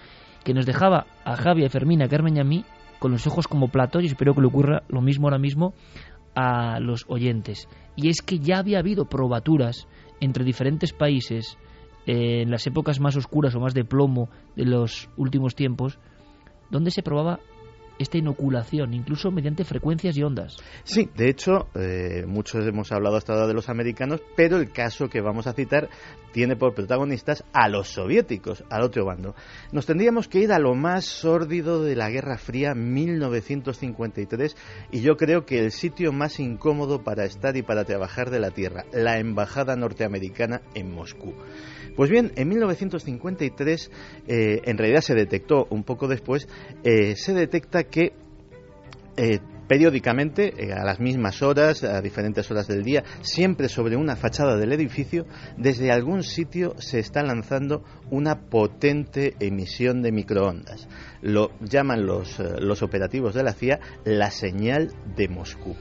que 0.44 0.54
nos 0.54 0.66
dejaba 0.66 1.06
a 1.24 1.36
Javi, 1.36 1.66
a 1.66 1.70
Fermina, 1.70 2.06
a 2.06 2.10
Carmen 2.10 2.38
y 2.38 2.40
a 2.40 2.44
mí 2.44 2.66
con 3.00 3.12
los 3.12 3.28
ojos 3.28 3.48
como 3.48 3.68
platos, 3.68 4.04
y 4.04 4.08
espero 4.08 4.34
que 4.34 4.42
le 4.42 4.48
ocurra 4.48 4.82
lo 4.90 5.02
mismo 5.02 5.28
ahora 5.28 5.38
mismo 5.38 5.74
a 6.34 6.80
los 6.80 7.06
oyentes. 7.08 7.68
Y 7.96 8.10
es 8.10 8.22
que 8.22 8.40
ya 8.40 8.58
había 8.58 8.80
habido 8.80 9.06
probaturas 9.06 9.88
entre 10.20 10.44
diferentes 10.44 10.94
países 10.94 11.58
eh, 12.08 12.42
en 12.42 12.50
las 12.50 12.66
épocas 12.66 13.00
más 13.00 13.16
oscuras 13.16 13.54
o 13.56 13.60
más 13.60 13.74
de 13.74 13.86
plomo 13.86 14.30
de 14.56 14.66
los 14.66 15.10
últimos 15.18 15.56
tiempos, 15.56 16.00
donde 16.72 16.92
se 16.92 17.04
probaba 17.04 17.40
esta 18.00 18.18
inoculación, 18.18 18.94
incluso 18.94 19.32
mediante 19.32 19.64
frecuencias 19.64 20.18
y 20.18 20.24
ondas. 20.24 20.58
Sí, 20.84 21.10
de 21.16 21.30
hecho, 21.30 21.68
eh, 21.76 22.26
muchos 22.28 22.66
hemos 22.66 22.92
hablado 22.92 23.16
hasta 23.18 23.34
ahora 23.34 23.48
de 23.48 23.54
los 23.54 23.70
americanos, 23.70 24.22
pero 24.36 24.58
el 24.58 24.72
caso 24.72 25.10
que 25.10 25.22
vamos 25.22 25.48
a 25.48 25.54
citar 25.54 25.90
tiene 26.32 26.56
por 26.56 26.74
protagonistas 26.74 27.44
a 27.54 27.68
los 27.70 27.88
soviéticos, 27.88 28.64
al 28.70 28.84
otro 28.84 29.06
bando. 29.06 29.36
Nos 29.72 29.86
tendríamos 29.86 30.28
que 30.28 30.40
ir 30.40 30.52
a 30.52 30.60
lo 30.60 30.76
más 30.76 31.06
sórdido 31.06 31.84
de 31.84 31.96
la 31.96 32.10
Guerra 32.10 32.38
Fría 32.38 32.76
1953 32.76 34.56
y 34.92 35.02
yo 35.02 35.18
creo 35.18 35.46
que 35.46 35.60
el 35.60 35.72
sitio 35.72 36.12
más 36.12 36.40
incómodo 36.40 37.04
para 37.04 37.26
estar 37.26 37.58
y 37.58 37.64
para 37.64 37.86
trabajar 37.86 38.30
de 38.30 38.40
la 38.40 38.52
Tierra, 38.52 38.86
la 38.94 39.18
Embajada 39.18 39.76
norteamericana 39.76 40.62
en 40.76 40.94
Moscú. 40.94 41.34
Pues 41.98 42.12
bien, 42.12 42.32
en 42.36 42.48
1953, 42.48 43.92
eh, 44.28 44.62
en 44.66 44.78
realidad 44.78 45.02
se 45.02 45.16
detectó 45.16 45.66
un 45.72 45.84
poco 45.84 46.08
después, 46.08 46.48
eh, 46.84 47.16
se 47.16 47.34
detecta 47.34 47.86
que 47.86 48.14
eh, 49.18 49.40
periódicamente, 49.68 50.54
a 50.74 50.86
las 50.86 51.00
mismas 51.00 51.42
horas, 51.42 51.84
a 51.84 52.00
diferentes 52.00 52.52
horas 52.52 52.68
del 52.68 52.84
día, 52.84 53.04
siempre 53.22 53.68
sobre 53.68 53.96
una 53.96 54.16
fachada 54.16 54.58
del 54.58 54.74
edificio, 54.74 55.26
desde 55.58 55.92
algún 55.92 56.22
sitio 56.22 56.76
se 56.78 57.00
está 57.00 57.24
lanzando 57.24 57.84
una 58.12 58.42
potente 58.42 59.34
emisión 59.40 60.04
de 60.04 60.12
microondas. 60.12 60.88
Lo 61.24 61.50
llaman 61.62 62.06
los, 62.06 62.40
los 62.60 62.84
operativos 62.84 63.34
de 63.34 63.42
la 63.42 63.54
CIA 63.54 63.80
la 64.06 64.30
señal 64.30 64.94
de 65.16 65.28
Moscú. 65.30 65.76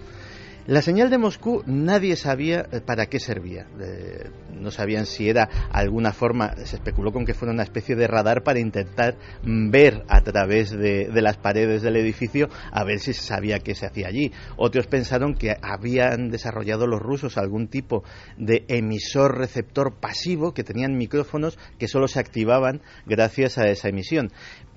La 0.67 0.83
señal 0.83 1.11
de 1.11 1.19
Moscú 1.19 1.63
nadie 1.65 2.17
sabía 2.17 2.67
eh, 2.73 2.81
para 2.81 3.07
qué 3.07 3.21
servía. 3.21 3.69
Eh, 3.81 4.31
no 4.51 4.73
sabían 4.73 5.07
si 5.07 5.29
era 5.29 5.49
alguna 5.71 6.13
forma, 6.13 6.57
se 6.65 6.75
especuló 6.75 7.13
con 7.13 7.25
que 7.25 7.35
fuera 7.35 7.55
una 7.55 7.63
especie 7.63 7.95
de 7.95 8.09
radar 8.09 8.43
para 8.43 8.59
intentar 8.59 9.17
mm, 9.45 9.71
ver 9.71 10.03
a 10.09 10.23
través 10.23 10.73
de, 10.73 11.09
las 11.23 11.37
paredes 11.37 11.83
del 11.83 11.95
edificio 11.95 12.49
a 12.73 12.83
ver 12.83 12.99
si 12.99 13.13
se 13.13 13.23
sabía 13.23 13.61
qué 13.61 13.77
se 13.77 13.87
hacía 13.87 14.09
allí. 14.09 14.33
Otros 14.57 14.89
pensaron 14.89 15.35
que 15.35 15.55
habían 15.63 16.31
desarrollado 16.31 16.89
los 16.89 17.01
rusos 17.01 17.39
algún 17.39 17.69
tipo 17.69 18.03
de 18.37 18.65
emisor 18.67 19.39
receptor 19.39 19.95
pasivo 20.01 20.53
que 20.53 20.65
tenían 20.65 20.97
micrófonos 20.97 21.61
que 21.79 21.87
solo 21.87 22.09
se 22.09 22.19
activaban 22.19 22.83
gracias 23.07 23.57
a 23.59 23.69
esa 23.69 23.89
emisión. 23.89 24.33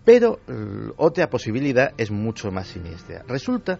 Pero 0.05 0.39
otra 0.97 1.29
posibilidad 1.29 1.91
es 1.97 2.09
mucho 2.09 2.51
más 2.51 2.67
siniestra. 2.67 3.23
Resulta 3.27 3.79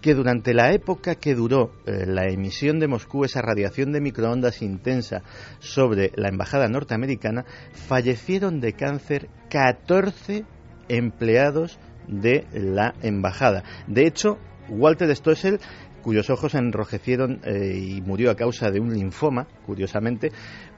que 0.00 0.14
durante 0.14 0.54
la 0.54 0.72
época 0.72 1.14
que 1.16 1.34
duró 1.34 1.72
eh, 1.86 2.06
la 2.06 2.24
emisión 2.28 2.78
de 2.78 2.88
Moscú, 2.88 3.24
esa 3.24 3.42
radiación 3.42 3.92
de 3.92 4.00
microondas 4.00 4.62
intensa 4.62 5.22
sobre 5.58 6.12
la 6.16 6.28
embajada 6.28 6.68
norteamericana, 6.68 7.44
fallecieron 7.72 8.60
de 8.60 8.72
cáncer 8.74 9.28
14 9.50 10.44
empleados 10.88 11.78
de 12.06 12.46
la 12.52 12.94
embajada. 13.02 13.64
De 13.86 14.06
hecho, 14.06 14.38
Walter 14.68 15.14
Stoessel 15.14 15.60
cuyos 16.06 16.30
ojos 16.30 16.54
enrojecieron 16.54 17.40
eh, 17.44 17.76
y 17.76 18.00
murió 18.00 18.30
a 18.30 18.36
causa 18.36 18.70
de 18.70 18.78
un 18.78 18.94
linfoma, 18.94 19.48
curiosamente, 19.66 20.30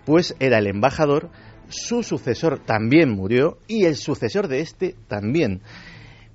pues 0.07 0.35
era 0.41 0.57
el 0.57 0.67
embajador, 0.67 1.29
su 1.69 2.03
sucesor 2.03 2.61
también 2.61 3.11
murió 3.11 3.59
y 3.67 3.85
el 3.85 3.97
sucesor 3.97 4.49
de 4.49 4.61
este 4.61 4.97
también. 5.07 5.61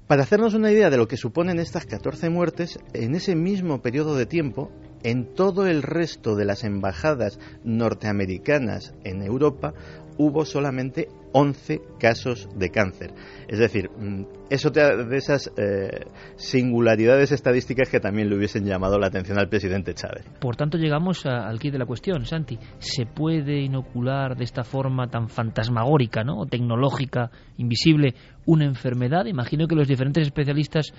Para 0.08 0.24
hacernos 0.24 0.54
una 0.54 0.70
idea 0.70 0.90
de 0.90 0.98
lo 0.98 1.08
que 1.08 1.16
suponen 1.16 1.60
estas 1.60 1.86
14 1.86 2.30
muertes, 2.30 2.78
en 2.94 3.16
ese 3.16 3.36
mismo 3.36 3.82
periodo 3.82 4.16
de 4.18 4.26
tiempo, 4.26 4.70
en 5.02 5.34
todo 5.34 5.66
el 5.66 5.82
resto 5.82 6.36
de 6.36 6.44
las 6.44 6.66
embajadas 6.66 7.40
norteamericanas 7.64 8.94
en 9.06 9.22
Europa 9.22 9.74
hubo 10.18 10.46
solamente 10.46 11.08
11 11.34 11.82
casos 12.00 12.48
de 12.56 12.70
cáncer. 12.70 13.12
Es 13.48 13.60
decir, 13.60 13.90
mm, 13.90 14.24
es 14.50 14.66
otra 14.66 14.96
de 14.96 15.18
esas 15.18 15.52
eh, 15.58 16.06
singularidades 16.36 17.32
estadísticas 17.32 17.90
que 17.90 18.00
también 18.00 18.30
le 18.30 18.38
hubiesen 18.38 18.66
llamado 18.66 19.00
la 19.00 19.08
atención 19.08 19.40
al 19.40 19.50
presidente 19.50 19.94
Chávez. 19.94 20.26
Por 20.40 20.56
tanto, 20.56 20.78
llegamos 20.78 21.26
al 21.26 21.60
kit 21.60 21.72
de 21.72 21.80
la 21.80 21.86
cuestión, 21.86 22.26
Santi. 22.26 22.58
¿Se 22.80 23.06
puede 23.06 23.62
inocular 23.62 24.36
de 24.36 24.44
esta 24.44 24.64
forma 24.64 25.08
tan 25.08 25.30
fantasmagórica, 25.30 26.24
¿no? 26.24 26.46
tecnológica, 26.46 27.32
invisible, 27.58 28.14
una 28.46 28.66
enfermedad? 28.66 29.26
Imagino 29.26 29.68
que 29.68 29.76
los 29.76 29.88
diferentes 29.88 30.28
especialistas 30.28 30.94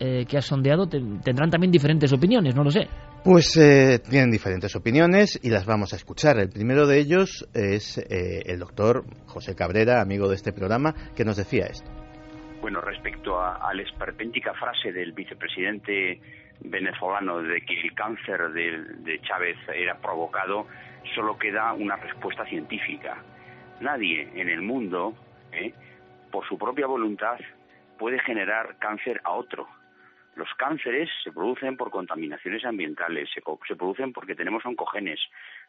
eh, 0.00 0.26
que 0.26 0.38
has 0.38 0.44
sondeado 0.44 0.88
tendrán 0.88 1.50
también 1.50 1.72
diferentes 1.72 2.12
opiniones, 2.12 2.54
no 2.54 2.62
lo 2.62 2.70
sé. 2.70 2.86
Pues 3.24 3.56
eh, 3.56 3.98
tienen 3.98 4.30
diferentes 4.30 4.76
opiniones 4.76 5.40
y 5.42 5.50
las 5.50 5.66
vamos 5.66 5.92
a 5.92 5.96
escuchar. 5.96 6.38
El 6.38 6.50
primero 6.50 6.86
de 6.86 7.00
ellos 7.00 7.48
es 7.52 7.98
eh, 7.98 8.42
el 8.46 8.60
doctor 8.60 9.02
José 9.26 9.56
Cabrera, 9.56 10.00
amigo 10.00 10.28
de 10.28 10.36
este 10.36 10.52
programa, 10.52 10.94
que 11.16 11.24
nos 11.24 11.36
decía 11.36 11.66
esto. 11.66 11.90
Bueno, 12.60 12.80
respecto 12.80 13.40
a, 13.40 13.74
la 13.74 13.82
esperpéntica 13.82 14.54
frase 14.54 14.92
del 14.92 15.12
vicepresidente 15.12 16.20
venezolano 16.60 17.42
de 17.42 17.60
que 17.62 17.80
el 17.80 17.92
cáncer 17.94 18.52
de, 18.52 19.20
Chávez 19.22 19.56
era 19.74 19.96
provocado, 19.98 20.68
solo 21.16 21.36
queda 21.36 21.72
una 21.72 21.96
respuesta 21.96 22.44
científica. 22.44 23.20
Nadie 23.80 24.28
en 24.34 24.48
el 24.48 24.62
mundo, 24.62 25.14
por 26.30 26.46
su 26.48 26.56
propia 26.56 26.86
voluntad, 26.86 27.38
puede 27.98 28.20
generar 28.20 28.76
cáncer 28.78 29.20
a 29.24 29.32
otro 29.32 29.66
los 30.38 30.48
cánceres 30.54 31.10
se 31.24 31.32
producen 31.32 31.76
por 31.76 31.90
contaminaciones 31.90 32.64
ambientales, 32.64 33.28
se, 33.34 33.42
producen 33.76 34.12
porque 34.12 34.36
tenemos 34.36 34.64
oncogenes. 34.64 35.18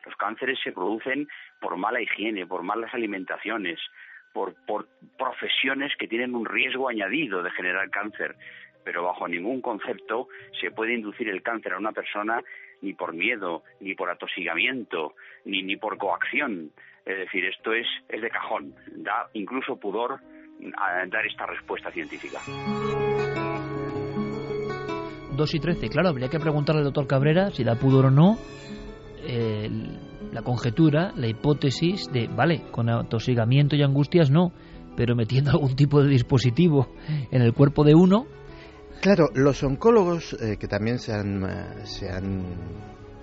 Los 0.05 0.15
cánceres 0.15 0.59
se 0.63 0.72
producen 0.72 1.28
por 1.59 1.76
mala 1.76 1.99
higiene, 2.01 2.45
por 2.45 2.61
malas 2.61 2.93
alimentaciones, 2.93 3.80
por, 4.32 4.55
profesiones 5.17 5.91
que 5.97 6.07
tienen 6.07 6.36
un 6.36 6.45
riesgo 6.45 6.88
añadido 6.88 7.41
de 7.41 7.49
generar 7.49 7.89
cáncer. 7.89 8.36
Pero 8.84 9.03
bajo 9.03 9.28
ningún 9.28 9.59
concepto 9.59 10.28
se 10.61 10.70
puede 10.70 10.93
inducir 10.93 11.30
el 11.30 11.41
cáncer 11.41 11.74
a 11.74 11.80
una 11.80 11.91
persona 11.91 12.41
ni 12.82 12.93
por 12.93 13.13
miedo, 13.13 13.63
ni 13.80 13.95
por 13.95 14.11
atosigamiento, 14.11 15.15
ni, 15.45 15.63
ni 15.63 15.78
por 15.78 15.97
coacción. 15.97 16.72
Es 17.05 17.17
decir, 17.17 17.43
esto 17.45 17.74
es, 17.74 17.88
es 18.07 18.22
de 18.22 18.30
cajón. 18.30 18.76
Da 18.91 19.30
incluso 19.34 19.80
pudor 19.80 20.20
a 20.78 21.05
dar 21.07 21.26
esta 21.26 21.47
respuesta 21.47 21.89
científica. 21.89 22.39
2 25.40 25.56
y 25.56 25.60
13. 25.60 25.90
Claro, 25.90 26.10
habría 26.10 26.30
que 26.30 26.40
preguntarle 26.40 26.82
al 26.82 26.86
doctor 26.86 27.08
Cabrera 27.08 27.50
si 27.50 27.64
da 27.64 27.76
pudor 27.76 28.06
o 28.06 28.12
no 28.12 28.38
la 30.32 30.42
conjetura, 30.42 31.12
la 31.16 31.28
hipótesis 31.28 32.12
de, 32.12 32.28
vale, 32.28 32.64
con 32.72 32.90
atosigamiento 32.90 33.76
y 33.76 33.84
angustias 33.84 34.30
no, 34.30 34.52
pero 34.96 35.16
metiendo 35.16 35.52
algún 35.52 35.76
tipo 35.76 36.02
de 36.04 36.10
dispositivo 36.10 36.90
en 37.32 37.42
el 37.42 37.54
cuerpo 37.54 37.84
de 37.84 37.96
uno. 37.96 38.26
Claro, 39.02 39.30
los 39.34 39.64
oncólogos 39.64 40.34
eh, 40.34 40.58
que 40.58 40.68
también 40.68 41.00
se 41.00 41.14
han, 41.14 41.44
eh, 41.44 41.86
se 41.86 42.10
han 42.10 42.44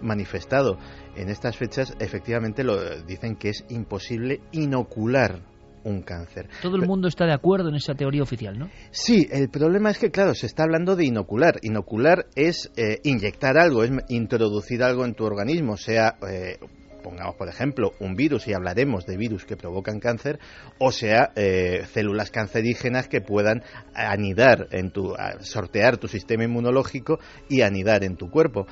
manifestado 0.01 0.79
en 1.15 1.29
estas 1.29 1.57
fechas, 1.57 1.95
efectivamente 2.01 2.65
lo 2.65 3.03
dicen 3.03 3.37
que 3.37 3.51
es 3.51 3.65
imposible 3.69 4.41
inocular 4.53 5.43
un 5.87 6.03
cáncer. 6.03 6.49
Todo 6.61 6.77
el 6.77 6.87
mundo 6.87 7.09
está 7.09 7.27
de 7.27 7.33
acuerdo 7.33 7.69
en 7.69 7.77
esa 7.77 7.95
teoría 7.95 8.23
oficial, 8.23 8.59
¿no? 8.59 8.69
Sí, 8.91 9.29
el 9.31 9.49
problema 9.49 9.91
es 9.91 9.99
que, 9.99 10.11
claro, 10.11 10.35
se 10.35 10.47
está 10.47 10.65
hablando 10.65 10.97
de 10.97 11.07
inocular. 11.07 11.59
Inocular 11.63 12.27
es 12.35 12.73
eh, 12.77 12.99
inyectar 13.05 13.57
algo, 13.57 13.85
es 13.85 13.93
introducir 14.09 14.83
algo 14.83 15.05
en 15.05 15.15
tu 15.15 15.25
organismo, 15.25 15.77
sea 15.77 16.17
eh, 16.29 16.59
pongamos 17.05 17.37
por 17.37 17.49
ejemplo 17.49 17.93
un 18.01 18.17
virus 18.17 18.49
y 18.49 18.53
hablaremos 18.53 19.07
de 19.07 19.17
virus 19.17 19.45
que 19.45 19.57
provocan 19.57 20.01
cáncer, 20.01 20.41
o 20.81 20.91
sea 20.91 21.31
eh, 21.37 21.85
células 21.93 22.33
cancerígenas 22.33 23.07
que 23.07 23.21
puedan 23.21 23.63
anidar 23.95 24.67
en 24.73 24.91
tu, 24.91 25.15
sortear 25.39 25.99
tu 25.99 26.09
sistema 26.09 26.43
inmunológico 26.43 27.21
y 27.49 27.61
anidar 27.61 28.03
en 28.03 28.17
tu 28.17 28.29
cuerpo. 28.29 28.67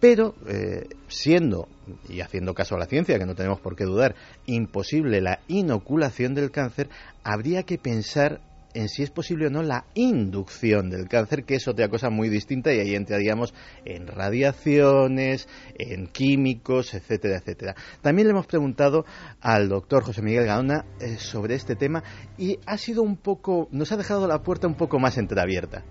Pero 0.00 0.34
eh, 0.48 0.88
siendo, 1.08 1.68
y 2.08 2.20
haciendo 2.20 2.54
caso 2.54 2.74
a 2.74 2.78
la 2.78 2.86
ciencia, 2.86 3.18
que 3.18 3.26
no 3.26 3.34
tenemos 3.34 3.60
por 3.60 3.76
qué 3.76 3.84
dudar, 3.84 4.14
imposible 4.46 5.20
la 5.20 5.40
inoculación 5.46 6.34
del 6.34 6.50
cáncer, 6.50 6.88
habría 7.22 7.64
que 7.64 7.76
pensar 7.78 8.40
en 8.74 8.88
si 8.88 9.02
es 9.02 9.10
posible 9.10 9.48
o 9.48 9.50
no 9.50 9.62
la 9.62 9.84
inducción 9.94 10.90
del 10.90 11.08
cáncer, 11.08 11.44
que 11.44 11.56
es 11.56 11.68
otra 11.68 11.88
cosa 11.88 12.10
muy 12.10 12.28
distinta 12.28 12.72
y 12.72 12.78
ahí 12.78 12.94
entraríamos 12.94 13.52
en 13.84 14.06
radiaciones, 14.06 15.48
en 15.78 16.06
químicos, 16.06 16.94
etcétera, 16.94 17.38
etcétera. 17.38 17.74
También 18.00 18.28
le 18.28 18.32
hemos 18.32 18.46
preguntado 18.46 19.04
al 19.40 19.68
doctor 19.68 20.04
José 20.04 20.22
Miguel 20.22 20.46
Gaona 20.46 20.84
eh, 21.00 21.16
sobre 21.18 21.54
este 21.54 21.76
tema 21.76 22.02
y 22.38 22.58
ha 22.66 22.78
sido 22.78 23.02
un 23.02 23.16
poco, 23.16 23.68
nos 23.72 23.92
ha 23.92 23.96
dejado 23.96 24.26
la 24.26 24.42
puerta 24.42 24.66
un 24.66 24.76
poco 24.76 24.98
más 24.98 25.18
entreabierta. 25.18 25.84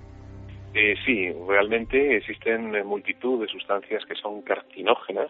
Eh, 0.82 0.96
sí, 1.06 1.30
realmente 1.46 2.16
existen 2.16 2.72
multitud 2.88 3.42
de 3.42 3.52
sustancias 3.52 4.06
que 4.06 4.16
son 4.16 4.42
carcinógenas 4.44 5.30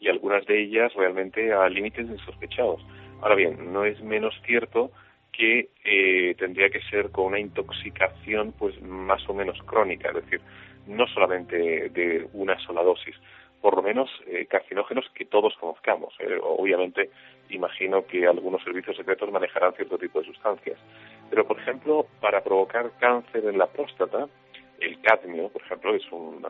y 0.00 0.08
algunas 0.08 0.46
de 0.46 0.62
ellas 0.62 0.94
realmente 0.94 1.52
a 1.52 1.68
límites 1.68 2.08
insospechados. 2.08 2.80
Ahora 3.20 3.34
bien, 3.34 3.70
no 3.70 3.84
es 3.84 4.00
menos 4.00 4.34
cierto 4.46 4.90
que 5.30 5.68
eh, 5.84 6.34
tendría 6.38 6.70
que 6.70 6.80
ser 6.88 7.10
con 7.10 7.26
una 7.26 7.38
intoxicación 7.38 8.54
pues 8.58 8.80
más 8.80 9.28
o 9.28 9.34
menos 9.34 9.58
crónica, 9.64 10.08
es 10.08 10.24
decir, 10.24 10.40
no 10.86 11.06
solamente 11.08 11.90
de 11.90 12.26
una 12.32 12.58
sola 12.60 12.82
dosis, 12.82 13.14
por 13.60 13.76
lo 13.76 13.82
menos 13.82 14.08
eh, 14.26 14.46
carcinógenos 14.46 15.04
que 15.14 15.26
todos 15.26 15.54
conozcamos. 15.60 16.14
Eh, 16.18 16.38
obviamente, 16.42 17.10
imagino 17.50 18.06
que 18.06 18.26
algunos 18.26 18.64
servicios 18.64 18.96
secretos 18.96 19.30
manejarán 19.30 19.74
cierto 19.74 19.98
tipo 19.98 20.20
de 20.20 20.28
sustancias. 20.28 20.78
Pero, 21.28 21.46
por 21.46 21.60
ejemplo, 21.60 22.06
para 22.22 22.42
provocar 22.42 22.92
cáncer 22.98 23.44
en 23.44 23.58
la 23.58 23.66
próstata, 23.66 24.28
el 24.80 25.00
cadmio, 25.00 25.48
por 25.48 25.62
ejemplo, 25.62 25.94
es 25.94 26.04
una, 26.10 26.48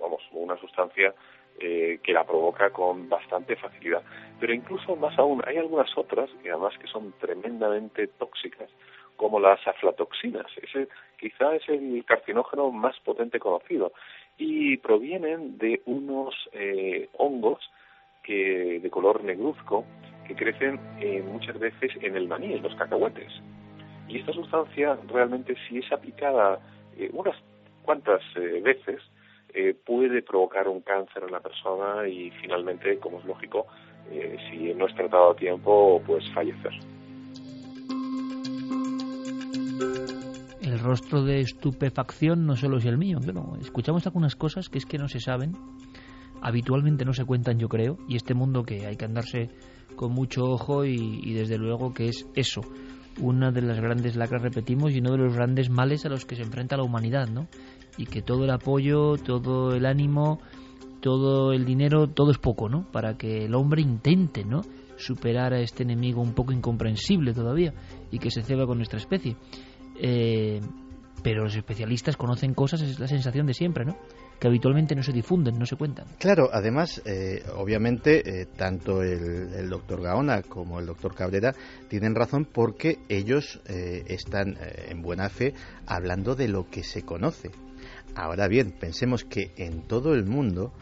vamos, 0.00 0.22
una 0.32 0.56
sustancia 0.58 1.14
eh, 1.60 1.98
que 2.02 2.12
la 2.12 2.24
provoca 2.24 2.70
con 2.70 3.08
bastante 3.08 3.56
facilidad. 3.56 4.02
Pero 4.38 4.54
incluso 4.54 4.94
más 4.96 5.18
aún, 5.18 5.42
hay 5.46 5.56
algunas 5.56 5.90
otras 5.96 6.30
que 6.42 6.50
además 6.50 6.76
que 6.78 6.86
son 6.86 7.12
tremendamente 7.20 8.06
tóxicas, 8.06 8.70
como 9.16 9.40
las 9.40 9.66
aflatoxinas. 9.66 10.46
Ese 10.62 10.88
quizá 11.18 11.56
es 11.56 11.68
el 11.68 12.04
carcinógeno 12.04 12.70
más 12.70 12.98
potente 13.00 13.40
conocido 13.40 13.92
y 14.36 14.76
provienen 14.76 15.58
de 15.58 15.82
unos 15.86 16.34
eh, 16.52 17.08
hongos 17.18 17.70
que 18.22 18.78
de 18.80 18.90
color 18.90 19.24
negruzco 19.24 19.84
que 20.28 20.36
crecen 20.36 20.78
eh, 21.00 21.22
muchas 21.22 21.58
veces 21.58 21.90
en 22.00 22.14
el 22.14 22.28
maní, 22.28 22.52
en 22.52 22.62
los 22.62 22.74
cacahuetes. 22.76 23.32
Y 24.06 24.20
esta 24.20 24.32
sustancia 24.32 24.96
realmente 25.08 25.56
si 25.66 25.78
es 25.78 25.90
aplicada 25.90 26.60
eh, 26.96 27.10
unas 27.12 27.36
cuantas 27.88 28.20
eh, 28.36 28.60
veces 28.62 29.00
eh, 29.54 29.72
puede 29.72 30.20
provocar 30.20 30.68
un 30.68 30.82
cáncer 30.82 31.22
en 31.22 31.32
la 31.32 31.40
persona 31.40 32.06
y 32.06 32.30
finalmente, 32.32 32.98
como 32.98 33.18
es 33.18 33.24
lógico, 33.24 33.66
si 34.50 34.74
no 34.74 34.86
es 34.86 34.94
tratado 34.94 35.30
a 35.30 35.34
tiempo, 35.34 36.02
pues 36.06 36.22
fallecer. 36.34 36.72
El 40.60 40.78
rostro 40.80 41.22
de 41.22 41.40
estupefacción 41.40 42.44
no 42.44 42.56
solo 42.56 42.76
es 42.76 42.84
el 42.84 42.98
mío, 42.98 43.20
pero 43.24 43.56
escuchamos 43.58 44.06
algunas 44.06 44.36
cosas 44.36 44.68
que 44.68 44.76
es 44.76 44.84
que 44.84 44.98
no 44.98 45.08
se 45.08 45.20
saben, 45.20 45.52
habitualmente 46.42 47.06
no 47.06 47.14
se 47.14 47.24
cuentan, 47.24 47.58
yo 47.58 47.70
creo, 47.70 47.96
y 48.06 48.16
este 48.16 48.34
mundo 48.34 48.64
que 48.64 48.86
hay 48.86 48.96
que 48.96 49.06
andarse 49.06 49.48
con 49.96 50.12
mucho 50.12 50.44
ojo 50.44 50.84
y 50.84 51.32
desde 51.32 51.56
luego 51.56 51.94
que 51.94 52.08
es 52.08 52.26
eso, 52.34 52.60
una 53.20 53.50
de 53.50 53.62
las 53.62 53.80
grandes 53.80 54.16
lacras, 54.16 54.42
repetimos, 54.42 54.92
y 54.92 54.98
uno 54.98 55.12
de 55.12 55.18
los 55.18 55.34
grandes 55.34 55.70
males 55.70 56.04
a 56.04 56.08
los 56.08 56.24
que 56.24 56.36
se 56.36 56.42
enfrenta 56.42 56.76
la 56.76 56.84
humanidad, 56.84 57.28
¿no? 57.28 57.48
Y 57.96 58.06
que 58.06 58.22
todo 58.22 58.44
el 58.44 58.50
apoyo, 58.50 59.16
todo 59.16 59.74
el 59.74 59.86
ánimo, 59.86 60.40
todo 61.00 61.52
el 61.52 61.64
dinero, 61.64 62.08
todo 62.08 62.30
es 62.30 62.38
poco, 62.38 62.68
¿no? 62.68 62.90
Para 62.90 63.16
que 63.16 63.44
el 63.44 63.54
hombre 63.54 63.82
intente, 63.82 64.44
¿no? 64.44 64.62
Superar 64.96 65.52
a 65.52 65.60
este 65.60 65.82
enemigo 65.82 66.20
un 66.20 66.32
poco 66.32 66.52
incomprensible 66.52 67.32
todavía 67.32 67.72
y 68.10 68.18
que 68.18 68.30
se 68.30 68.42
ceba 68.42 68.66
con 68.66 68.78
nuestra 68.78 68.98
especie. 68.98 69.36
Eh, 70.00 70.60
pero 71.22 71.44
los 71.44 71.56
especialistas 71.56 72.16
conocen 72.16 72.54
cosas, 72.54 72.80
es 72.82 72.98
la 72.98 73.08
sensación 73.08 73.46
de 73.46 73.54
siempre, 73.54 73.84
¿no? 73.84 73.96
Que 74.38 74.46
habitualmente 74.46 74.94
no 74.94 75.02
se 75.02 75.12
difunden, 75.12 75.58
no 75.58 75.66
se 75.66 75.76
cuentan. 75.76 76.06
Claro, 76.18 76.48
además, 76.52 77.02
eh, 77.04 77.42
obviamente, 77.56 78.42
eh, 78.42 78.46
tanto 78.56 79.02
el, 79.02 79.68
doctor 79.68 80.02
Gaona 80.02 80.42
como 80.42 80.78
el 80.78 80.86
doctor 80.86 81.14
Cabrera 81.14 81.54
tienen 81.88 82.14
razón 82.14 82.44
porque 82.44 82.98
ellos 83.08 83.60
eh, 83.66 84.04
están 84.06 84.56
en 84.88 85.02
buena 85.02 85.28
fe 85.28 85.54
hablando 85.86 86.34
de 86.34 86.48
lo 86.48 86.68
que 86.68 86.82
se 86.82 87.02
conoce. 87.02 87.50
Ahora 88.14 88.48
bien, 88.48 88.72
pensemos 88.72 89.24
que 89.24 89.52
en 89.56 89.82
todo 89.82 90.14
el 90.14 90.24
mundo, 90.24 90.72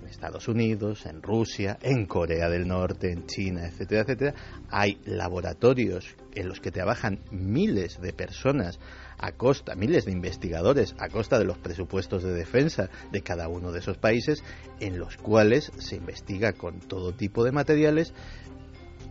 en 0.00 0.08
Estados 0.08 0.48
Unidos, 0.48 1.06
en 1.06 1.22
Rusia, 1.22 1.78
en 1.82 2.06
Corea 2.06 2.48
del 2.48 2.66
Norte, 2.66 3.12
en 3.12 3.26
China, 3.26 3.66
etcétera, 3.66 4.02
etcétera, 4.02 4.34
hay 4.70 4.98
laboratorios 5.04 6.16
en 6.34 6.48
los 6.48 6.60
que 6.60 6.70
trabajan 6.70 7.20
miles 7.30 8.00
de 8.00 8.12
personas 8.12 8.78
a 9.18 9.32
costa, 9.32 9.74
miles 9.74 10.04
de 10.04 10.12
investigadores 10.12 10.94
a 10.98 11.08
costa 11.08 11.38
de 11.38 11.44
los 11.44 11.58
presupuestos 11.58 12.22
de 12.22 12.32
defensa 12.32 12.90
de 13.12 13.22
cada 13.22 13.48
uno 13.48 13.72
de 13.72 13.80
esos 13.80 13.98
países, 13.98 14.42
en 14.80 14.98
los 14.98 15.16
cuales 15.16 15.72
se 15.78 15.96
investiga 15.96 16.52
con 16.52 16.80
todo 16.80 17.12
tipo 17.12 17.44
de 17.44 17.52
materiales 17.52 18.14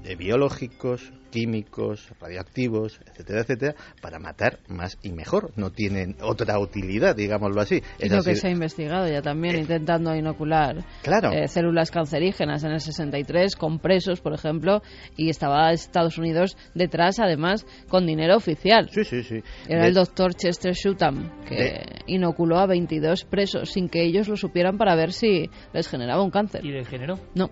de 0.03 0.15
biológicos, 0.15 1.13
químicos, 1.31 2.11
radioactivos, 2.19 2.99
etcétera, 3.07 3.41
etcétera, 3.41 3.75
para 4.01 4.19
matar 4.19 4.59
más 4.67 4.99
y 5.01 5.11
mejor. 5.11 5.51
No 5.55 5.71
tienen 5.71 6.15
otra 6.21 6.59
utilidad, 6.59 7.15
digámoslo 7.15 7.61
así. 7.61 7.81
Es 7.97 8.11
lo 8.11 8.21
que 8.21 8.35
se 8.35 8.47
ha 8.47 8.51
investigado 8.51 9.07
ya 9.07 9.21
también, 9.21 9.57
intentando 9.57 10.15
inocular 10.15 10.77
eh, 10.77 11.47
células 11.47 11.89
cancerígenas 11.89 12.63
en 12.63 12.71
el 12.71 12.81
63 12.81 13.55
con 13.55 13.79
presos, 13.79 14.21
por 14.21 14.33
ejemplo, 14.33 14.83
y 15.17 15.29
estaba 15.29 15.71
Estados 15.71 16.17
Unidos 16.19 16.55
detrás, 16.75 17.19
además, 17.19 17.65
con 17.87 18.05
dinero 18.05 18.35
oficial. 18.35 18.89
Sí, 18.91 19.03
sí, 19.03 19.23
sí. 19.23 19.41
Era 19.67 19.87
el 19.87 19.93
doctor 19.93 20.35
Chester 20.35 20.73
Shutam, 20.73 21.31
que 21.47 21.83
inoculó 22.05 22.59
a 22.59 22.67
22 22.67 23.23
presos 23.25 23.71
sin 23.71 23.89
que 23.89 24.03
ellos 24.03 24.27
lo 24.27 24.35
supieran 24.35 24.77
para 24.77 24.95
ver 24.95 25.13
si 25.13 25.49
les 25.73 25.87
generaba 25.87 26.21
un 26.21 26.29
cáncer. 26.29 26.63
¿Y 26.63 26.71
le 26.71 26.85
generó? 26.85 27.19
No. 27.33 27.49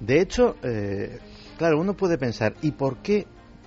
De 0.00 0.20
hecho, 0.20 0.56
eh, 0.62 1.18
Claro, 1.60 1.78
uno 1.78 1.92
puede 1.92 2.16
pensar, 2.16 2.54
¿y 2.62 2.70
por 2.70 3.02
qué, 3.02 3.26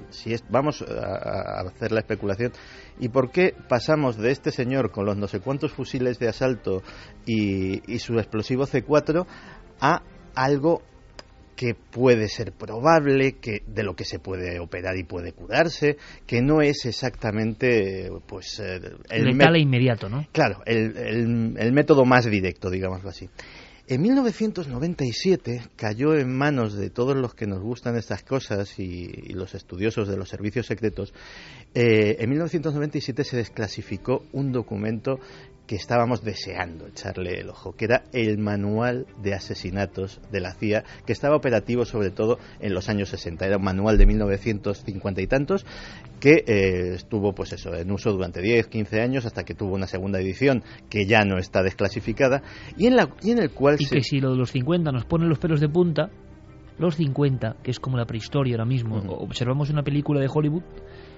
si 0.10 0.34
vamos 0.50 0.82
a, 0.82 1.62
hacer 1.62 1.92
la 1.92 2.00
especulación, 2.00 2.52
¿y 3.00 3.10
por 3.10 3.30
qué 3.30 3.54
pasamos 3.70 4.18
de 4.18 4.32
este 4.32 4.50
señor 4.50 4.90
con 4.90 5.06
los 5.06 5.16
no 5.16 5.28
sé 5.28 5.42
cuántos 5.42 5.74
fusiles 5.74 6.18
de 6.18 6.28
asalto 6.28 6.82
y, 7.28 8.00
su 8.00 8.18
explosivo 8.18 8.66
C4 8.66 9.28
a 9.80 10.02
algo 10.34 10.82
que 11.56 11.76
puede 11.76 12.30
ser 12.30 12.54
probable, 12.54 13.34
que 13.34 13.62
de 13.68 13.84
lo 13.84 13.96
que 13.96 14.06
se 14.06 14.18
puede 14.18 14.60
operar 14.60 14.98
y 14.98 15.04
puede 15.04 15.34
curarse, 15.34 15.98
que 16.26 16.42
no 16.42 16.64
es 16.64 16.88
exactamente 16.88 18.10
pues 18.26 18.60
el 18.60 19.24
letal 19.24 19.56
e 19.56 19.60
inmediato, 19.60 20.10
¿no? 20.10 20.26
Claro, 20.32 20.64
el, 20.66 21.56
el 21.60 21.74
método 21.74 22.06
más 22.06 22.26
directo, 22.26 22.72
digámoslo 22.72 23.10
así. 23.10 23.30
En 23.86 24.02
1997 24.02 25.62
cayó 25.76 26.16
en 26.16 26.34
manos 26.34 26.74
de 26.74 26.90
todos 26.90 27.18
los 27.18 27.36
que 27.36 27.48
nos 27.48 27.60
gustan 27.62 27.98
estas 27.98 28.24
cosas 28.24 28.80
y, 28.80 29.10
los 29.34 29.56
estudiosos 29.56 30.08
de 30.08 30.16
los 30.16 30.30
servicios 30.30 30.68
secretos. 30.68 31.14
Eh, 31.74 32.16
en 32.20 32.30
1997 32.30 33.26
se 33.26 33.36
desclasificó 33.36 34.24
un 34.32 34.54
documento 34.54 35.20
que 35.68 35.76
estábamos 35.76 36.24
deseando 36.24 36.88
echarle 36.88 37.40
el 37.40 37.50
ojo, 37.50 37.74
que 37.74 37.86
era 37.86 38.04
el 38.12 38.38
manual 38.38 39.08
de 39.22 39.34
asesinatos 39.34 40.20
de 40.32 40.42
la 40.42 40.54
CIA, 40.54 40.84
que 41.06 41.14
estaba 41.14 41.36
operativo 41.36 41.86
sobre 41.86 42.10
todo 42.10 42.38
en 42.60 42.74
los 42.74 42.90
años 42.90 43.10
60. 43.10 43.46
Era 43.46 43.58
un 43.58 43.64
manual 43.64 43.98
de 43.98 44.06
1950 44.06 45.22
y 45.22 45.28
tantos 45.28 45.66
que 46.20 46.44
eh, 46.46 46.94
estuvo 46.96 47.34
pues 47.34 47.54
eso, 47.54 47.74
en 47.74 47.92
uso 47.92 48.12
durante 48.12 48.42
10, 48.42 48.68
15 48.68 49.02
años 49.02 49.26
hasta 49.26 49.44
que 49.44 49.54
tuvo 49.54 49.76
una 49.76 49.88
segunda 49.88 50.20
edición 50.20 50.64
que 50.90 51.06
ya 51.06 51.24
no 51.24 51.38
está 51.38 51.64
desclasificada 51.64 52.44
y 52.78 52.88
en, 52.88 52.96
la, 52.96 53.10
y 53.22 53.32
en 53.32 53.40
el 53.40 53.52
cual... 53.52 53.78
Y 53.80 53.86
que 53.86 54.02
si 54.02 54.20
lo 54.20 54.32
de 54.32 54.38
los 54.38 54.52
50 54.52 54.92
nos 54.92 55.06
pone 55.06 55.28
los 55.28 55.40
pelos 55.40 55.62
de 55.62 55.70
punta, 55.70 56.10
los 56.78 56.96
50, 56.96 57.58
que 57.64 57.72
es 57.72 57.80
como 57.80 57.98
la 57.98 58.06
prehistoria 58.06 58.56
ahora 58.56 58.66
mismo, 58.66 58.98
observamos 58.98 59.70
una 59.70 59.84
película 59.84 60.20
de 60.20 60.28
Hollywood 60.34 60.64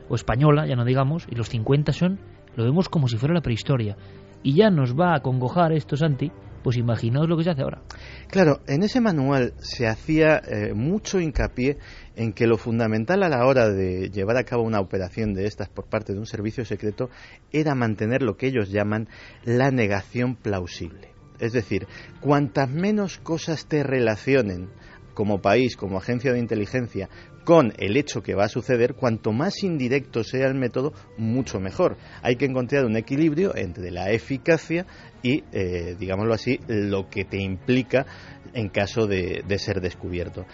o 0.07 0.15
española, 0.15 0.67
ya 0.67 0.75
no 0.75 0.85
digamos, 0.85 1.25
y 1.31 1.35
los 1.35 1.49
50 1.49 1.93
son, 1.93 2.19
lo 2.55 2.63
vemos 2.63 2.89
como 2.89 3.07
si 3.07 3.17
fuera 3.17 3.33
la 3.33 3.41
prehistoria 3.41 3.97
y 4.45 4.53
ya 4.53 4.69
nos 4.69 4.93
va 4.93 5.15
a 5.15 5.21
congojar 5.21 5.73
esto, 5.73 5.97
Santi, 5.97 6.31
pues 6.63 6.77
imaginaos 6.77 7.27
lo 7.27 7.35
que 7.35 7.43
se 7.43 7.49
hace 7.49 7.63
ahora. 7.63 7.81
Claro, 8.29 8.61
en 8.67 8.83
ese 8.83 9.01
manual 9.01 9.55
se 9.57 9.87
hacía 9.87 10.37
eh, 10.37 10.73
mucho 10.75 11.19
hincapié 11.19 11.79
en 12.15 12.31
que 12.31 12.45
lo 12.45 12.57
fundamental 12.57 13.23
a 13.23 13.29
la 13.29 13.47
hora 13.47 13.69
de 13.69 14.11
llevar 14.11 14.37
a 14.37 14.43
cabo 14.43 14.61
una 14.61 14.79
operación 14.79 15.33
de 15.33 15.47
estas 15.47 15.67
por 15.69 15.89
parte 15.89 16.13
de 16.13 16.19
un 16.19 16.27
servicio 16.27 16.63
secreto 16.63 17.09
era 17.51 17.73
mantener 17.73 18.21
lo 18.21 18.37
que 18.37 18.45
ellos 18.45 18.69
llaman 18.69 19.09
la 19.45 19.71
negación 19.71 20.35
plausible. 20.35 21.09
Es 21.39 21.51
decir, 21.51 21.87
cuantas 22.21 22.69
menos 22.69 23.17
cosas 23.17 23.65
te 23.65 23.81
relacionen 23.81 24.69
como 25.15 25.41
país, 25.41 25.75
como 25.75 25.97
agencia 25.97 26.33
de 26.33 26.39
inteligencia, 26.39 27.09
con 27.45 27.73
el 27.77 27.95
hecho 27.95 28.21
que 28.21 28.33
va 28.33 28.45
a 28.45 28.49
suceder, 28.49 28.95
cuanto 28.95 29.31
más 29.31 29.63
indirecto 29.63 30.23
sea 30.23 30.47
el 30.47 30.55
método, 30.55 30.93
mucho 31.17 31.59
mejor. 31.59 31.95
Hay 32.21 32.35
que 32.35 32.45
encontrar 32.45 32.85
un 32.85 32.97
equilibrio 32.97 33.55
entre 33.55 33.91
la 33.91 34.11
eficacia 34.11 34.87
y, 35.21 35.43
eh, 35.53 35.95
digámoslo 35.97 36.33
así, 36.33 36.59
lo 36.67 37.07
que 37.09 37.23
te 37.23 37.41
implica 37.41 38.05
en 38.53 38.69
caso 38.69 39.05
de, 39.05 39.43
ser 39.59 39.79
descubierto. 39.79 40.45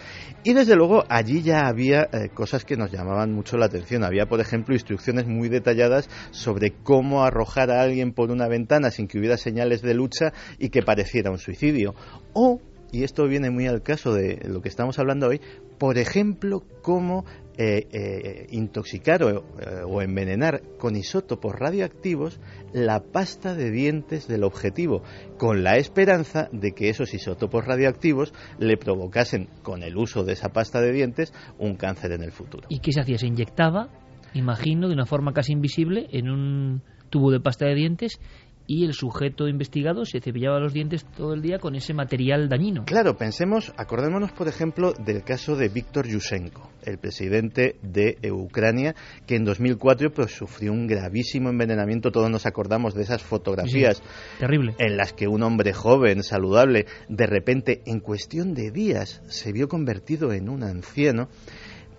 Y 0.44 0.54
desde 0.54 0.76
luego 0.76 1.04
allí 1.08 1.42
ya 1.42 1.68
había 1.68 2.10
eh, 2.12 2.30
cosas 2.34 2.66
que 2.66 2.76
nos 2.76 2.92
llamaban 2.92 3.32
mucho 3.32 3.58
la 3.58 3.68
atención. 3.68 4.04
Había, 4.04 4.26
por 4.26 4.42
ejemplo, 4.42 4.74
instrucciones 4.74 5.28
muy 5.28 5.50
detalladas 5.50 6.10
sobre 6.32 6.72
cómo 6.72 7.24
arrojar 7.24 7.72
a 7.72 7.82
alguien 7.82 8.12
por 8.12 8.32
una 8.32 8.48
ventana 8.48 8.92
sin 8.92 9.08
que 9.08 9.18
hubiera 9.18 9.38
señales 9.38 9.82
de 9.82 9.94
lucha 9.94 10.34
y 10.60 10.70
que 10.70 10.84
pareciera 10.84 11.32
un 11.32 11.38
suicidio. 11.38 11.96
O 12.34 12.60
y 12.92 13.04
esto 13.04 13.28
viene 13.28 13.50
muy 13.50 13.68
al 13.68 13.82
caso 13.82 14.14
de 14.14 14.40
lo 14.48 14.62
que 14.62 14.70
estamos 14.70 15.00
hablando 15.00 15.28
hoy, 15.28 15.42
por 15.78 15.98
ejemplo, 15.98 16.64
cómo 16.82 17.26
eh, 17.58 17.88
eh, 17.92 18.48
intoxicar 18.52 19.24
o, 19.24 19.30
eh, 19.30 19.44
o, 19.86 20.02
envenenar 20.02 20.62
con 20.78 20.96
isótopos 20.96 21.54
radioactivos 21.54 22.40
la 22.74 23.02
pasta 23.02 23.56
de 23.56 23.72
dientes 23.72 24.28
del 24.28 24.44
objetivo, 24.44 25.04
con 25.38 25.64
la 25.64 25.78
esperanza 25.78 26.50
de 26.52 26.74
que 26.74 26.90
esos 26.90 27.14
isótopos 27.14 27.66
radioactivos 27.66 28.34
le 28.58 28.78
provocasen, 28.78 29.50
con 29.64 29.84
el 29.84 29.98
uso 29.98 30.24
de 30.24 30.34
esa 30.34 30.50
pasta 30.50 30.82
de 30.82 30.92
dientes, 30.92 31.34
un 31.60 31.76
cáncer 31.76 32.12
en 32.14 32.24
el 32.24 32.32
futuro. 32.32 32.68
¿Y 32.70 32.80
qué 32.80 32.92
se 32.92 33.02
hacía? 33.02 33.18
Se 33.18 33.28
inyectaba, 33.28 33.90
imagino, 34.34 34.88
de 34.88 34.94
una 34.94 35.06
forma 35.06 35.34
casi 35.34 35.54
invisible 35.54 36.08
en 36.12 36.30
un 36.30 36.82
tubo 37.12 37.32
de 37.32 37.40
pasta 37.40 37.66
de 37.66 37.76
dientes 37.76 38.20
y 38.68 38.86
el 38.86 38.94
sujeto 38.94 39.48
investigado 39.48 40.06
se 40.06 40.22
cepillaba 40.22 40.60
los 40.60 40.74
dientes 40.74 41.06
todo 41.18 41.34
el 41.34 41.42
día 41.42 41.60
con 41.60 41.76
ese 41.76 41.94
material 41.94 42.50
dañino. 42.50 42.86
Claro, 42.86 43.18
pensemos, 43.18 43.74
acordémonos 43.78 44.32
por 44.32 44.48
ejemplo 44.48 44.94
del 44.94 45.24
caso 45.24 45.56
de 45.56 45.70
Víctor 45.70 46.08
Yushchenko, 46.08 46.72
el 46.84 46.98
presidente 46.98 47.76
de 47.82 48.18
Ucrania, 48.32 48.96
que 49.26 49.36
en 49.36 49.46
2004 49.46 50.12
pues, 50.12 50.32
sufrió 50.32 50.72
un 50.72 50.88
gravísimo 50.88 51.50
envenenamiento. 51.50 52.12
Todos 52.12 52.30
nos 52.30 52.46
acordamos 52.46 52.94
de 52.94 53.04
esas 53.04 53.22
fotografías 53.22 54.02
terrible. 54.40 54.76
en 54.80 54.98
las 54.98 55.14
que 55.14 55.28
un 55.28 55.44
hombre 55.44 55.74
joven, 55.74 56.24
saludable, 56.24 56.86
de 57.10 57.28
repente, 57.28 57.82
en 57.86 58.00
cuestión 58.00 58.54
de 58.54 58.72
días, 58.72 59.22
se 59.28 59.52
vio 59.52 59.68
convertido 59.68 60.34
en 60.34 60.50
un 60.50 60.64
anciano. 60.64 61.30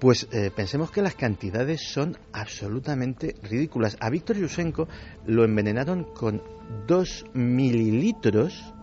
Pues 0.03 0.27
eh, 0.33 0.51
pensemos 0.51 0.91
que 0.91 1.01
las 1.01 1.15
cantidades 1.15 1.81
son 1.81 2.17
absolutamente 2.33 3.37
ridículas. 3.41 3.97
A 4.01 4.11
Víctor 4.11 4.37
Yushchenko 4.37 4.89
lo 5.29 5.45
envenenaron 5.45 6.09
con 6.13 6.43
2 6.89 7.27
mililitros, 7.35 8.75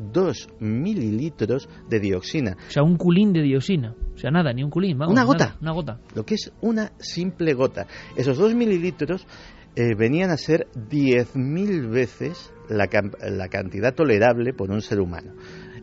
2 0.00 0.48
mililitros 0.58 1.68
de 1.88 2.00
dioxina. 2.00 2.56
O 2.66 2.70
sea, 2.72 2.82
un 2.82 2.96
culín 2.96 3.32
de 3.32 3.42
dioxina. 3.42 3.94
O 4.16 4.18
sea, 4.18 4.32
nada, 4.32 4.52
ni 4.52 4.64
un 4.64 4.70
culín. 4.70 4.98
Vamos, 4.98 5.12
una 5.12 5.22
gota. 5.22 5.56
una 5.60 5.70
gota. 5.70 6.00
Lo 6.16 6.24
que 6.26 6.34
es 6.34 6.50
una 6.60 6.90
simple 6.98 7.54
gota. 7.54 7.86
Esos 8.16 8.36
2 8.36 8.56
mililitros 8.56 9.24
eh, 9.76 9.94
venían 9.96 10.30
a 10.30 10.36
ser 10.36 10.66
10.000 10.74 11.88
veces 11.88 12.52
la, 12.68 12.88
la 13.30 13.46
cantidad 13.46 13.94
tolerable 13.94 14.54
por 14.54 14.72
un 14.72 14.82
ser 14.82 14.98
humano. 14.98 15.34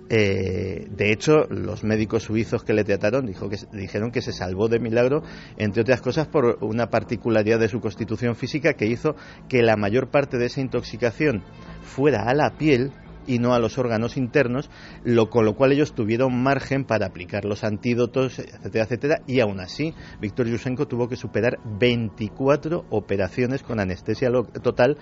Eh, 0.10 0.88
de 0.90 1.12
hecho, 1.12 1.46
los 1.50 1.84
médicos 1.84 2.24
suizos 2.24 2.64
que 2.64 2.74
le 2.74 2.84
trataron 2.84 3.28
dijo 3.28 3.48
que, 3.48 3.58
dijeron 3.74 4.12
que 4.12 4.22
se 4.22 4.34
salvó 4.34 4.68
de 4.68 4.80
milagro, 4.80 5.24
entre 5.58 5.84
otras 5.84 6.02
cosas, 6.02 6.28
por 6.28 6.58
una 6.62 6.90
particularidad 6.90 7.60
de 7.60 7.68
su 7.68 7.80
constitución 7.80 8.36
física 8.36 8.74
que 8.74 8.88
hizo 8.88 9.16
que 9.48 9.62
la 9.62 9.78
mayor 9.78 10.10
parte 10.10 10.38
de 10.38 10.48
esa 10.48 10.62
intoxicación 10.62 11.44
fuera 11.84 12.24
a 12.24 12.34
la 12.34 12.58
piel 12.58 12.92
y 13.30 13.38
no 13.38 13.54
a 13.54 13.60
los 13.60 13.78
órganos 13.78 14.18
internos, 14.18 14.72
lo, 15.04 15.30
con 15.30 15.46
lo 15.46 15.54
cual 15.54 15.72
ellos 15.72 15.94
tuvieron 15.94 16.42
margen 16.42 16.84
para 16.84 17.06
aplicar 17.06 17.46
los 17.46 17.64
antídotos, 17.64 18.40
etcétera, 18.40 18.86
etcétera, 18.86 19.22
y 19.28 19.40
aún 19.40 19.60
así 19.60 19.94
Víctor 20.20 20.48
Yushchenko 20.48 20.88
tuvo 20.88 21.08
que 21.08 21.16
superar 21.16 21.60
24 21.80 22.86
operaciones 22.90 23.62
con 23.62 23.80
anestesia 23.80 24.30
total 24.64 24.98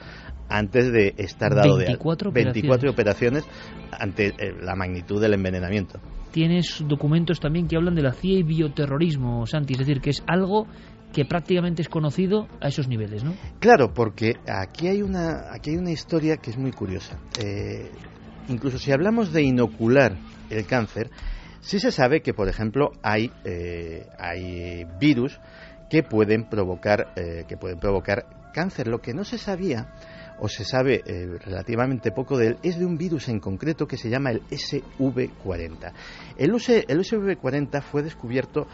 antes 0.49 0.91
de 0.91 1.15
estar 1.17 1.55
dado 1.55 1.78
de 1.78 1.88
alta. 1.88 2.30
24 2.34 2.91
operaciones 2.91 3.45
ante 3.97 4.28
eh, 4.28 4.53
la 4.61 4.75
magnitud 4.75 5.21
del 5.21 5.34
envenenamiento. 5.34 5.99
Tienes 6.32 6.84
documentos 6.86 7.39
también 7.39 7.67
que 7.67 7.78
hablan 7.78 7.95
de 7.95 8.01
la 8.01 8.11
CIA 8.11 8.39
y 8.39 8.43
bioterrorismo, 8.43 9.45
Santi, 9.45 9.73
es 9.73 9.80
decir, 9.80 10.01
que 10.01 10.09
es 10.09 10.21
algo 10.28 10.67
que 11.13 11.25
prácticamente 11.25 11.82
es 11.82 11.89
conocido 11.89 12.47
a 12.61 12.67
esos 12.67 12.88
niveles, 12.88 13.23
¿no? 13.23 13.34
Claro, 13.59 13.93
porque 13.93 14.34
aquí 14.45 14.88
hay 14.88 15.01
una, 15.01 15.53
aquí 15.53 15.71
hay 15.71 15.78
una 15.78 15.91
historia 15.91 16.38
que 16.38 16.51
es 16.51 16.57
muy 16.57 16.71
curiosa. 16.71 17.17
Eh, 17.43 17.89
incluso 18.47 18.77
si 18.77 18.91
hablamos 18.91 19.33
de 19.33 19.43
inocular 19.43 20.17
el 20.49 20.65
cáncer, 20.65 21.09
sí 21.61 21.79
se 21.79 21.91
sabe 21.91 22.21
que, 22.21 22.33
por 22.33 22.47
ejemplo, 22.47 22.91
hay, 23.03 23.31
eh, 23.43 24.85
virus 24.99 25.39
que 25.89 26.03
pueden 26.03 26.49
provocar 26.49 27.13
eh, 27.15 27.45
que 27.47 27.57
pueden 27.57 27.79
provocar 27.79 28.25
cáncer. 28.53 28.87
Lo 28.87 28.99
que 28.99 29.13
no 29.13 29.23
se 29.23 29.37
sabía 29.37 29.93
o 30.39 30.47
se 30.47 30.63
sabe 30.63 31.01
eh, 31.05 31.27
relativamente 31.39 32.11
poco 32.11 32.37
de 32.37 32.47
él 32.47 32.57
es 32.63 32.77
de 32.77 32.85
un 32.85 32.97
virus 32.97 33.27
en 33.29 33.39
concreto 33.39 33.87
que 33.87 33.97
se 33.97 34.09
llama 34.09 34.31
el 34.31 34.41
SV40. 34.47 35.93
El, 36.37 36.51
el 36.51 36.99
SV40 36.99 37.81
fue 37.81 38.03
descubierto 38.03 38.67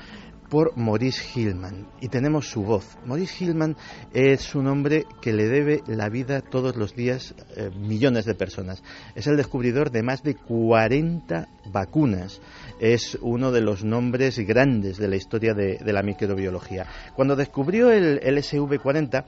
por 0.53 0.77
Maurice 0.77 1.23
Hillman 1.33 1.87
y 1.99 2.09
tenemos 2.09 2.47
su 2.47 2.61
voz. 2.61 2.85
Maurice 3.07 3.43
Hillman 3.43 3.75
es 4.13 4.53
un 4.53 4.67
hombre 4.67 5.07
que 5.19 5.33
le 5.33 5.47
debe 5.47 5.81
la 5.87 6.09
vida 6.09 6.41
todos 6.41 6.75
los 6.75 6.95
días 6.95 7.33
eh, 7.57 7.71
millones 7.75 8.25
de 8.25 8.35
personas. 8.35 8.83
Es 9.15 9.25
el 9.25 9.35
descubridor 9.35 9.89
de 9.89 10.03
más 10.03 10.21
de 10.21 10.35
40 10.35 11.47
vacunas. 11.71 12.39
Es 12.79 13.17
uno 13.23 13.51
de 13.51 13.61
los 13.61 13.83
nombres 13.83 14.37
grandes 14.45 14.97
de 14.97 15.07
la 15.07 15.15
historia 15.15 15.55
de, 15.55 15.79
la 15.91 16.03
microbiología. 16.03 16.85
Cuando 17.15 17.35
descubrió 17.35 17.89
el, 17.89 18.19
el 18.21 18.37
SV40, 18.37 19.25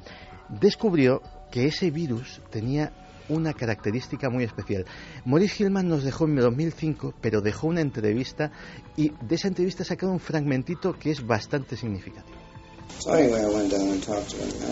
descubrió 0.61 1.23
que 1.49 1.65
ese 1.65 1.89
virus 1.89 2.39
tenía 2.51 2.91
una 3.29 3.53
característica 3.53 4.29
muy 4.29 4.43
especial. 4.43 4.85
Maurice 5.25 5.63
Hillman 5.63 5.87
nos 5.87 6.03
dejó 6.03 6.25
en 6.25 6.35
2005, 6.35 7.13
pero 7.21 7.41
dejó 7.41 7.67
una 7.67 7.81
entrevista 7.81 8.51
y 8.95 9.11
de 9.21 9.35
esa 9.35 9.47
entrevista 9.47 9.83
ha 9.83 9.85
sacado 9.85 10.11
un 10.11 10.19
fragmentito 10.19 10.93
que 10.93 11.11
es 11.11 11.25
bastante 11.25 11.75
significativo. 11.75 12.45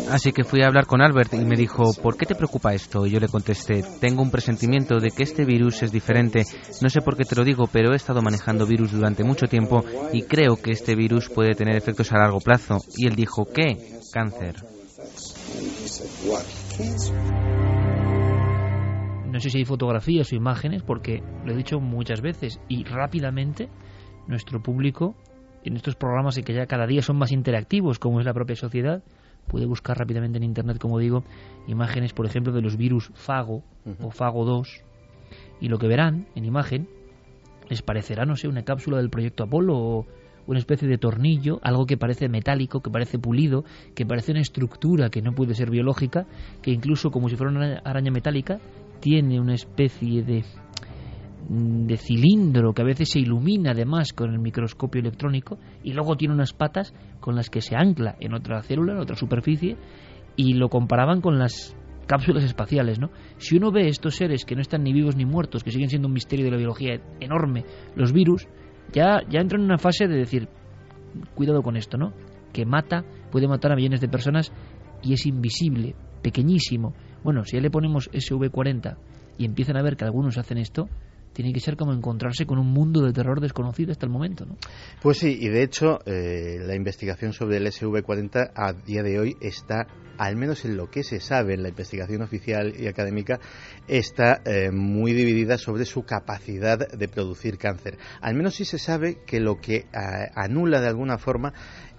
Así 0.09 0.31
que 0.31 0.43
fui 0.43 0.61
a 0.61 0.67
hablar 0.67 0.85
con 0.85 1.01
Albert 1.01 1.33
y 1.33 1.45
me 1.45 1.55
dijo, 1.55 1.93
¿por 2.01 2.15
qué 2.17 2.25
te 2.25 2.35
preocupa 2.35 2.73
esto? 2.73 3.05
Y 3.05 3.11
yo 3.11 3.19
le 3.19 3.27
contesté, 3.27 3.83
tengo 3.99 4.21
un 4.21 4.31
presentimiento 4.31 4.99
de 4.99 5.11
que 5.11 5.23
este 5.23 5.45
virus 5.45 5.83
es 5.83 5.91
diferente. 5.91 6.45
No 6.81 6.89
sé 6.89 7.01
por 7.01 7.17
qué 7.17 7.25
te 7.25 7.35
lo 7.35 7.43
digo, 7.43 7.67
pero 7.71 7.93
he 7.93 7.95
estado 7.95 8.21
manejando 8.21 8.65
virus 8.65 8.91
durante 8.91 9.23
mucho 9.23 9.47
tiempo 9.47 9.83
y 10.13 10.23
creo 10.23 10.55
que 10.55 10.71
este 10.71 10.95
virus 10.95 11.29
puede 11.29 11.53
tener 11.53 11.75
efectos 11.75 12.11
a 12.11 12.17
largo 12.17 12.39
plazo. 12.39 12.79
Y 12.95 13.07
él 13.07 13.15
dijo, 13.15 13.45
¿qué? 13.45 13.99
Cáncer. 14.11 14.55
No 19.33 19.39
sé 19.39 19.49
si 19.49 19.57
hay 19.57 19.65
fotografías 19.65 20.31
o 20.31 20.35
imágenes, 20.35 20.83
porque 20.83 21.23
lo 21.43 21.53
he 21.53 21.57
dicho 21.57 21.79
muchas 21.79 22.21
veces 22.21 22.59
y 22.69 22.83
rápidamente 22.83 23.67
nuestro 24.27 24.61
público 24.61 25.15
en 25.63 25.75
estos 25.75 25.95
programas 25.95 26.37
y 26.37 26.43
que 26.43 26.53
ya 26.53 26.67
cada 26.67 26.85
día 26.85 27.01
son 27.01 27.17
más 27.17 27.31
interactivos, 27.31 27.97
como 27.97 28.19
es 28.19 28.27
la 28.27 28.33
propia 28.35 28.55
sociedad, 28.55 29.01
puede 29.47 29.65
buscar 29.65 29.97
rápidamente 29.97 30.37
en 30.37 30.43
internet, 30.43 30.77
como 30.77 30.99
digo, 30.99 31.23
imágenes, 31.65 32.13
por 32.13 32.27
ejemplo, 32.27 32.53
de 32.53 32.61
los 32.61 32.77
virus 32.77 33.09
Fago 33.15 33.63
o 34.03 34.11
Fago 34.11 34.45
2 34.45 34.83
y 35.61 35.67
lo 35.67 35.79
que 35.79 35.87
verán 35.87 36.27
en 36.35 36.45
imagen 36.45 36.87
les 37.69 37.81
parecerá, 37.81 38.25
no 38.25 38.35
sé, 38.35 38.47
una 38.47 38.61
cápsula 38.61 38.97
del 38.97 39.09
proyecto 39.09 39.45
Apolo 39.45 39.75
o, 39.75 40.05
una 40.47 40.59
especie 40.59 40.87
de 40.87 40.97
tornillo, 40.97 41.59
algo 41.63 41.85
que 41.85 41.97
parece 41.97 42.27
metálico, 42.27 42.81
que 42.81 42.89
parece 42.89 43.19
pulido, 43.19 43.63
que 43.95 44.05
parece 44.05 44.31
una 44.31 44.41
estructura 44.41 45.09
que 45.09 45.21
no 45.21 45.33
puede 45.33 45.53
ser 45.53 45.69
biológica, 45.69 46.25
que 46.61 46.71
incluso 46.71 47.11
como 47.11 47.29
si 47.29 47.35
fuera 47.35 47.51
una 47.51 47.77
araña 47.79 48.11
metálica, 48.11 48.59
tiene 49.03 49.37
una 49.37 49.53
especie 49.53 50.23
de 50.23 50.45
de 51.49 51.97
cilindro 51.97 52.73
que 52.73 52.83
a 52.83 52.85
veces 52.85 53.09
se 53.09 53.19
ilumina 53.19 53.71
además 53.71 54.13
con 54.13 54.31
el 54.31 54.39
microscopio 54.39 55.01
electrónico 55.01 55.59
y 55.83 55.91
luego 55.91 56.15
tiene 56.15 56.33
unas 56.33 56.53
patas 56.53 56.93
con 57.19 57.35
las 57.35 57.49
que 57.49 57.59
se 57.59 57.75
ancla 57.75 58.15
en 58.21 58.33
otra 58.33 58.61
célula, 58.63 58.93
en 58.93 58.99
otra 58.99 59.17
superficie 59.17 59.75
y 60.37 60.53
lo 60.53 60.69
comparaban 60.69 61.19
con 61.19 61.37
las 61.37 61.75
cápsulas 62.07 62.45
espaciales, 62.45 62.97
¿no? 62.97 63.09
Si 63.35 63.57
uno 63.57 63.73
ve 63.73 63.89
estos 63.89 64.15
seres 64.15 64.45
que 64.45 64.55
no 64.55 64.61
están 64.61 64.83
ni 64.83 64.93
vivos 64.93 65.17
ni 65.17 65.25
muertos, 65.25 65.65
que 65.65 65.71
siguen 65.71 65.89
siendo 65.89 66.07
un 66.07 66.13
misterio 66.13 66.45
de 66.45 66.51
la 66.51 66.57
biología 66.57 67.01
enorme, 67.19 67.65
los 67.97 68.13
virus, 68.13 68.47
ya, 68.93 69.19
ya 69.29 69.41
entra 69.41 69.59
en 69.59 69.65
una 69.65 69.77
fase 69.77 70.07
de 70.07 70.15
decir, 70.15 70.47
cuidado 71.35 71.61
con 71.61 71.75
esto, 71.75 71.97
¿no? 71.97 72.13
Que 72.53 72.65
mata, 72.65 73.03
puede 73.31 73.49
matar 73.49 73.73
a 73.73 73.75
millones 73.75 73.99
de 73.99 74.07
personas 74.07 74.53
y 75.01 75.11
es 75.11 75.25
invisible, 75.25 75.93
pequeñísimo. 76.21 76.93
Bueno, 77.23 77.43
si 77.45 77.57
ya 77.57 77.61
le 77.61 77.69
ponemos 77.69 78.09
SV40 78.11 78.97
y 79.37 79.45
empiezan 79.45 79.77
a 79.77 79.81
ver 79.81 79.95
que 79.95 80.05
algunos 80.05 80.37
hacen 80.37 80.57
esto, 80.57 80.87
tiene 81.33 81.51
que 81.51 81.59
ser 81.59 81.75
como 81.75 81.93
encontrarse 81.93 82.45
con 82.45 82.59
un 82.59 82.67
mundo 82.67 83.01
de 83.01 83.11
terror 83.11 83.41
desconocido 83.41 83.91
hasta 83.91 84.05
el 84.05 84.11
momento, 84.11 84.45
¿no? 84.45 84.55
Pues 85.01 85.17
sí, 85.17 85.37
y 85.39 85.49
de 85.49 85.63
hecho 85.63 85.99
eh, 86.05 86.59
la 86.61 86.75
investigación 86.75 87.33
sobre 87.33 87.57
el 87.57 87.65
SV40 87.65 88.51
a 88.55 88.73
día 88.73 89.01
de 89.03 89.19
hoy 89.19 89.35
está 89.41 89.87
al 90.17 90.35
menos 90.35 90.63
en 90.65 90.77
lo 90.77 90.89
que 90.89 91.03
se 91.03 91.19
sabe 91.19 91.53
en 91.53 91.63
la 91.63 91.69
investigación 91.69 92.21
oficial 92.21 92.73
y 92.77 92.87
académica, 92.87 93.39
está 93.87 94.41
eh, 94.45 94.69
muy 94.71 95.13
dividida 95.13 95.57
sobre 95.57 95.85
su 95.85 96.03
capacidad 96.03 96.77
de 96.77 97.07
producir 97.07 97.57
cáncer. 97.57 97.97
Al 98.21 98.35
menos 98.35 98.55
sí 98.55 98.65
se 98.65 98.77
sabe 98.77 99.17
que 99.25 99.39
lo 99.39 99.59
que 99.59 99.77
eh, 99.77 99.85
anula 100.35 100.81
de 100.81 100.87
alguna 100.87 101.17
forma 101.17 101.53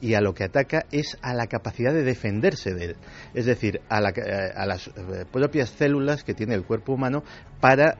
y 0.04 0.12
a 0.12 0.20
lo 0.20 0.34
que 0.34 0.44
ataca 0.44 0.84
es 0.92 1.16
a 1.22 1.32
la 1.32 1.46
capacidad 1.46 1.94
de 1.94 2.02
defenderse 2.02 2.74
de 2.74 2.84
él, 2.84 2.96
es 3.32 3.46
decir, 3.46 3.80
a, 3.88 4.00
eh, 4.00 4.52
las 4.66 4.90
propias 5.32 5.70
células 5.70 6.24
que 6.24 6.34
tiene 6.34 6.54
el 6.54 6.64
cuerpo 6.64 6.92
humano 6.92 7.24
para 7.60 7.96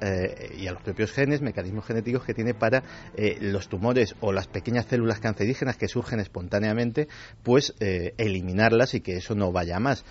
y 0.59 0.66
a 0.66 0.72
los 0.72 0.82
propios 0.82 1.12
genes, 1.12 1.40
mecanismos 1.40 1.86
genéticos 1.86 2.24
que 2.24 2.34
tiene 2.34 2.52
para 2.52 2.82
los 3.40 3.68
tumores 3.68 4.14
o 4.20 4.32
las 4.32 4.46
pequeñas 4.46 4.84
células 4.84 5.20
cancerígenas 5.20 5.78
que 5.78 5.88
surgen 5.88 6.20
espontáneamente, 6.20 7.09
pues 7.42 7.74
eliminarlas 7.80 8.92
y 8.92 9.00
que 9.00 9.16
eso 9.16 9.34
no 9.34 9.52
vaya 9.52 9.80
más. 9.80 10.05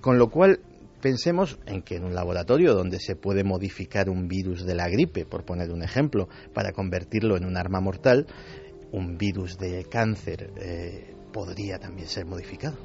Con 0.00 0.18
lo 0.18 0.30
cual, 0.30 0.58
pensemos 1.00 1.58
en 1.66 1.82
que 1.82 1.96
en 1.96 2.04
un 2.04 2.14
laboratorio 2.14 2.74
donde 2.74 3.00
se 3.00 3.16
puede 3.16 3.44
modificar 3.44 4.08
un 4.08 4.28
virus 4.28 4.64
de 4.64 4.74
la 4.74 4.88
gripe, 4.88 5.26
por 5.26 5.44
poner 5.44 5.70
un 5.70 5.82
ejemplo, 5.82 6.28
para 6.54 6.72
convertirlo 6.72 7.36
en 7.36 7.44
un 7.44 7.56
arma 7.56 7.80
mortal, 7.80 8.26
un 8.92 9.16
virus 9.16 9.56
de 9.58 9.84
cáncer 9.84 10.50
eh, 10.60 11.14
podría 11.32 11.78
también 11.78 12.08
ser 12.08 12.26
modificado. 12.26 12.76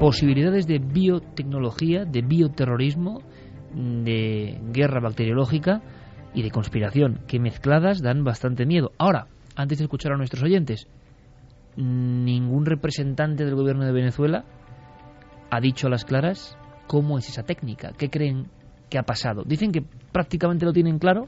Posibilidades 0.00 0.66
de 0.66 0.78
biotecnología, 0.78 2.04
de 2.04 2.22
bioterrorismo, 2.22 3.20
de 3.74 4.60
guerra 4.72 5.00
bacteriológica 5.00 5.82
y 6.34 6.42
de 6.42 6.50
conspiración, 6.50 7.20
que 7.26 7.40
mezcladas 7.40 8.00
dan 8.00 8.22
bastante 8.22 8.64
miedo. 8.64 8.92
Ahora, 8.98 9.26
antes 9.56 9.78
de 9.78 9.84
escuchar 9.84 10.12
a 10.12 10.16
nuestros 10.16 10.42
oyentes, 10.44 10.86
ningún 11.76 12.64
representante 12.64 13.44
del 13.44 13.54
gobierno 13.54 13.84
de 13.84 13.92
Venezuela 13.92 14.44
ha 15.50 15.60
dicho 15.60 15.86
a 15.86 15.90
las 15.90 16.04
claras 16.04 16.56
cómo 16.86 17.18
es 17.18 17.28
esa 17.28 17.42
técnica, 17.42 17.92
qué 17.96 18.08
creen 18.08 18.46
que 18.88 18.98
ha 18.98 19.02
pasado. 19.02 19.42
Dicen 19.44 19.72
que 19.72 19.82
prácticamente 20.12 20.64
lo 20.64 20.72
tienen 20.72 20.98
claro, 20.98 21.26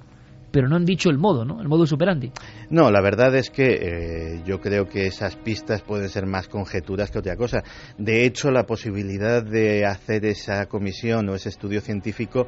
pero 0.51 0.69
no 0.69 0.77
han 0.77 0.85
dicho 0.85 1.11
el 1.11 1.19
modo, 1.19 1.45
¿no? 1.45 1.61
El 1.61 1.69
modo 1.69 1.87
superandi. 1.87 2.33
No, 2.71 2.91
la 2.91 3.01
verdad 3.01 3.35
es 3.37 3.51
que 3.51 3.67
eh, 3.67 4.43
yo 4.45 4.61
creo 4.61 4.87
que 4.87 5.07
esas 5.07 5.37
pistas 5.37 5.83
pueden 5.83 6.09
ser 6.09 6.27
más 6.27 6.49
conjeturas 6.49 7.11
que 7.11 7.19
otra 7.19 7.37
cosa. 7.37 7.63
De 7.99 8.25
hecho, 8.25 8.51
la 8.51 8.65
posibilidad 8.65 9.43
de 9.43 9.87
hacer 9.87 10.25
esa 10.25 10.67
comisión 10.67 11.29
o 11.29 11.35
ese 11.35 11.49
estudio 11.49 11.81
científico 11.81 12.47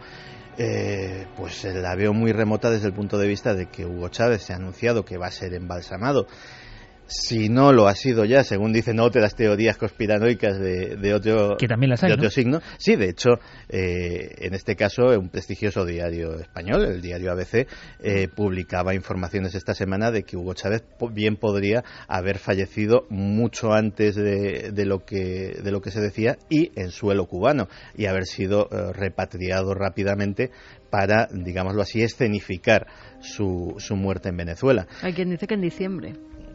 eh, 0.59 1.27
pues 1.35 1.65
la 1.65 1.95
veo 1.97 2.13
muy 2.13 2.33
remota 2.33 2.71
desde 2.71 2.89
el 2.89 2.93
punto 2.93 3.17
de 3.17 3.27
vista 3.27 3.55
de 3.55 3.67
que 3.67 3.87
Hugo 3.87 4.09
Chávez 4.11 4.43
se 4.43 4.53
ha 4.53 4.57
anunciado 4.57 5.03
que 5.05 5.17
va 5.17 5.29
a 5.29 5.31
ser 5.31 5.55
embalsamado 5.55 6.27
si 7.13 7.49
no 7.49 7.73
lo 7.73 7.89
ha 7.89 7.95
sido 7.95 8.25
ya, 8.25 8.43
según 8.43 8.73
dicen 8.73 8.99
otras 8.99 9.35
teorías 9.35 9.77
conspiranoicas 9.77 10.59
de, 10.59 10.97
de 10.97 11.15
otro, 11.15 11.57
que 11.59 11.69
también 11.69 11.91
las 11.91 12.03
hay, 12.03 12.09
de 12.09 12.15
otro 12.15 12.31
signo. 12.31 12.61
Sí, 12.79 12.97
de 12.97 13.11
hecho, 13.11 13.39
eh, 13.69 14.35
en 14.39 14.55
este 14.55 14.77
caso, 14.77 15.05
un 15.19 15.29
prestigioso 15.29 15.85
diario 15.85 16.35
español, 16.39 16.85
el 16.85 17.03
diario 17.03 17.31
ABC, 17.33 17.67
eh, 18.01 18.29
publicaba 18.35 18.95
informaciones 18.95 19.55
esta 19.55 19.75
semana 19.75 20.11
de 20.11 20.23
que 20.23 20.37
Hugo 20.37 20.55
Chávez 20.55 20.85
bien 21.13 21.37
podría 21.37 21.85
haber 22.09 22.39
fallecido 22.39 23.07
mucho 23.11 23.73
antes 23.73 24.15
de, 24.15 24.71
de 24.73 24.87
lo, 24.87 25.05
que, 25.05 25.61
de 25.63 25.71
lo 25.71 25.81
que 25.81 25.91
se 25.91 26.01
decía 26.01 26.39
y 26.49 26.73
en 26.81 26.91
suelo 26.91 27.27
cubano 27.27 27.69
y 27.95 28.07
haber 28.07 28.25
sido 28.25 28.69
eh, 28.71 28.93
repatriado 28.93 29.75
rápidamente 29.75 30.51
para, 30.91 31.27
digámoslo 31.33 31.83
así, 31.83 32.03
escenificar 32.03 32.87
su, 33.21 33.75
su 33.79 33.97
muerte 33.97 34.29
en 34.29 34.37
Venezuela. 34.37 34.87
Hay 35.01 35.15
quien 35.15 35.31
dice 35.31 35.47
que 35.47 35.55
en 35.55 35.63
diciembre 35.63 36.13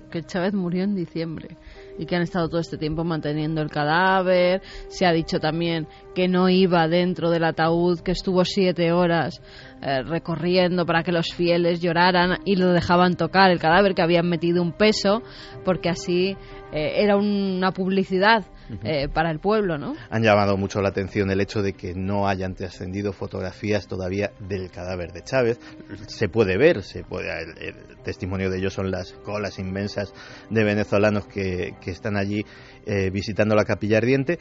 que 0.09 0.23
Chávez 0.23 0.53
murió 0.53 0.83
en 0.83 0.95
diciembre 0.95 1.57
y 1.97 2.05
que 2.05 2.15
han 2.15 2.21
estado 2.21 2.49
todo 2.49 2.59
este 2.59 2.77
tiempo 2.77 3.03
manteniendo 3.03 3.61
el 3.61 3.69
cadáver. 3.69 4.61
Se 4.89 5.05
ha 5.05 5.11
dicho 5.11 5.39
también 5.39 5.87
que 6.13 6.27
no 6.27 6.49
iba 6.49 6.87
dentro 6.87 7.29
del 7.29 7.43
ataúd, 7.43 7.99
que 7.99 8.11
estuvo 8.11 8.43
siete 8.45 8.91
horas 8.91 9.41
eh, 9.81 10.01
recorriendo 10.03 10.85
para 10.85 11.03
que 11.03 11.11
los 11.11 11.33
fieles 11.33 11.81
lloraran 11.81 12.39
y 12.45 12.55
lo 12.55 12.73
dejaban 12.73 13.15
tocar 13.15 13.51
el 13.51 13.59
cadáver, 13.59 13.93
que 13.93 14.01
habían 14.01 14.27
metido 14.27 14.61
un 14.61 14.71
peso, 14.71 15.21
porque 15.63 15.89
así 15.89 16.35
eh, 16.71 17.03
era 17.03 17.15
una 17.15 17.71
publicidad 17.71 18.45
eh, 18.83 19.07
para 19.07 19.31
el 19.31 19.39
pueblo, 19.39 19.77
¿no? 19.77 19.93
Han 20.09 20.23
llamado 20.23 20.57
mucho 20.57 20.81
la 20.81 20.89
atención 20.89 21.31
el 21.31 21.39
hecho 21.39 21.61
de 21.61 21.71
que 21.71 21.93
no 21.93 22.27
hayan 22.27 22.53
trascendido 22.53 23.13
fotografías 23.13 23.87
todavía 23.87 24.31
del 24.39 24.69
cadáver 24.69 25.13
de 25.13 25.23
Chávez. 25.23 25.59
Se 26.07 26.27
puede 26.27 26.57
ver, 26.57 26.83
se 26.83 27.03
puede, 27.03 27.29
el, 27.43 27.97
testimonio 28.03 28.49
de 28.49 28.57
ello 28.57 28.69
son 28.69 28.91
las 28.91 29.13
colas 29.13 29.59
inmensas 29.59 30.13
de 30.49 30.63
venezolanos 30.65 31.27
que, 31.27 31.75
que 31.88 31.91
están 31.91 32.17
allí 32.17 32.43
eh, 32.85 33.09
visitando 33.11 33.55
la 33.55 33.63
capilla 33.63 33.99
ardiente, 33.99 34.39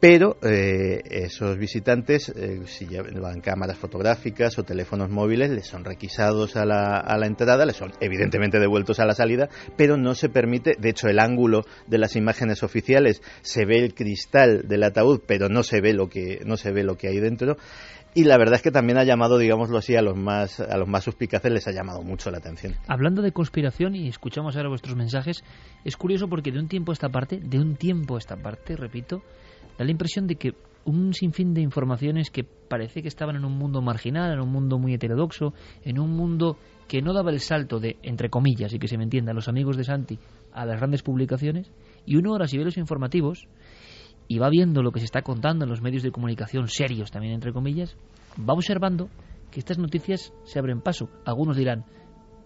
pero 0.00 0.38
eh, 0.42 1.02
esos 1.04 1.56
visitantes, 1.56 2.30
eh, 2.30 2.62
si 2.64 2.86
llevan 2.86 3.40
cámaras 3.40 3.78
fotográficas 3.78 4.58
o 4.58 4.64
teléfonos 4.64 5.08
móviles, 5.08 5.50
les 5.50 5.68
son 5.68 5.84
requisados 5.84 6.56
a 6.56 6.64
la, 6.64 6.96
a 6.96 7.16
la, 7.16 7.26
entrada, 7.26 7.64
les 7.64 7.76
son 7.76 7.92
evidentemente 8.00 8.58
devueltos 8.58 8.98
a 8.98 9.04
la 9.04 9.14
salida, 9.14 9.50
pero 9.76 9.96
no 9.96 10.16
se 10.16 10.28
permite, 10.30 10.74
de 10.80 10.88
hecho 10.88 11.06
el 11.06 11.20
ángulo 11.20 11.62
de 11.86 11.98
las 11.98 12.16
imágenes 12.16 12.64
oficiales 12.64 13.22
se 13.42 13.64
ve 13.66 13.76
el 13.76 13.94
cristal 13.94 14.66
del 14.66 14.82
ataúd, 14.82 15.20
pero 15.24 15.48
no 15.48 15.62
se 15.62 15.80
ve 15.80 15.92
lo 15.92 16.08
que, 16.08 16.40
no 16.44 16.56
se 16.56 16.72
ve 16.72 16.82
lo 16.82 16.96
que 16.96 17.08
hay 17.08 17.20
dentro. 17.20 17.56
Y 18.14 18.24
la 18.24 18.38
verdad 18.38 18.56
es 18.56 18.62
que 18.62 18.72
también 18.72 18.98
ha 18.98 19.04
llamado, 19.04 19.38
digámoslo 19.38 19.78
así, 19.78 19.94
a 19.94 20.02
los 20.02 20.16
más 20.16 20.58
a 20.58 20.76
los 20.76 20.88
más 20.88 21.04
suspicaces 21.04 21.52
les 21.52 21.68
ha 21.68 21.72
llamado 21.72 22.02
mucho 22.02 22.30
la 22.30 22.38
atención. 22.38 22.74
Hablando 22.88 23.22
de 23.22 23.30
conspiración 23.32 23.94
y 23.94 24.08
escuchamos 24.08 24.56
ahora 24.56 24.68
vuestros 24.68 24.96
mensajes, 24.96 25.44
es 25.84 25.96
curioso 25.96 26.28
porque 26.28 26.50
de 26.50 26.58
un 26.58 26.68
tiempo 26.68 26.90
a 26.90 26.94
esta 26.94 27.08
parte, 27.08 27.38
de 27.38 27.58
un 27.58 27.76
tiempo 27.76 28.16
a 28.16 28.18
esta 28.18 28.36
parte, 28.36 28.76
repito, 28.76 29.22
da 29.78 29.84
la 29.84 29.92
impresión 29.92 30.26
de 30.26 30.34
que 30.34 30.54
un 30.84 31.12
sinfín 31.14 31.54
de 31.54 31.60
informaciones 31.60 32.30
que 32.30 32.42
parece 32.42 33.02
que 33.02 33.08
estaban 33.08 33.36
en 33.36 33.44
un 33.44 33.56
mundo 33.56 33.82
marginal, 33.82 34.32
en 34.32 34.40
un 34.40 34.50
mundo 34.50 34.78
muy 34.78 34.94
heterodoxo, 34.94 35.52
en 35.84 35.98
un 36.00 36.10
mundo 36.10 36.56
que 36.88 37.02
no 37.02 37.12
daba 37.12 37.30
el 37.30 37.40
salto 37.40 37.78
de, 37.78 37.96
entre 38.02 38.30
comillas, 38.30 38.72
y 38.72 38.78
que 38.78 38.88
se 38.88 38.98
me 38.98 39.04
entienda, 39.04 39.32
los 39.32 39.48
amigos 39.48 39.76
de 39.76 39.84
Santi 39.84 40.18
a 40.52 40.64
las 40.64 40.78
grandes 40.78 41.02
publicaciones, 41.02 41.70
y 42.06 42.16
uno 42.16 42.32
ahora 42.32 42.48
si 42.48 42.58
ve 42.58 42.64
los 42.64 42.78
informativos 42.78 43.46
y 44.30 44.38
va 44.38 44.48
viendo 44.48 44.84
lo 44.84 44.92
que 44.92 45.00
se 45.00 45.06
está 45.06 45.22
contando 45.22 45.64
en 45.64 45.70
los 45.70 45.82
medios 45.82 46.04
de 46.04 46.12
comunicación 46.12 46.68
serios 46.68 47.10
también, 47.10 47.34
entre 47.34 47.52
comillas, 47.52 47.96
va 48.38 48.54
observando 48.54 49.08
que 49.50 49.58
estas 49.58 49.76
noticias 49.76 50.32
se 50.44 50.60
abren 50.60 50.82
paso. 50.82 51.08
Algunos 51.26 51.56
dirán, 51.56 51.84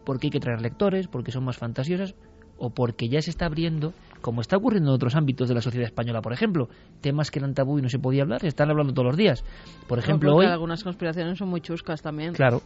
porque 0.07 0.29
hay 0.29 0.31
que 0.31 0.41
traer 0.41 0.63
lectores, 0.63 1.09
porque 1.09 1.31
son 1.31 1.45
más 1.45 1.59
fantasiosas, 1.59 2.15
o 2.57 2.71
porque 2.71 3.11
ya 3.11 3.21
se 3.21 3.29
está 3.29 3.45
abriendo, 3.45 3.93
como 4.23 4.41
está 4.41 4.57
ocurriendo 4.57 4.93
en 4.93 4.95
otros 4.95 5.15
ámbitos 5.15 5.47
de 5.47 5.57
la 5.57 5.61
sociedad 5.61 5.85
española, 5.85 6.23
por 6.23 6.33
ejemplo, 6.33 6.71
temas 7.03 7.31
que 7.31 7.39
eran 7.41 7.53
tabú 7.53 7.79
y 7.79 7.83
no 7.83 7.91
se 7.91 7.99
podía 7.99 8.23
hablar, 8.23 8.41
se 8.41 8.49
están 8.49 8.71
hablando 8.71 8.95
todos 8.95 9.09
los 9.09 9.19
días. 9.19 9.45
Por 9.87 9.99
ejemplo, 9.99 10.35
hoy... 10.35 10.47
algunas 10.47 10.83
conspiraciones 10.85 11.37
son 11.37 11.51
muy 11.51 11.61
chuscas 11.61 12.01
también. 12.01 12.33
Claro. 12.33 12.63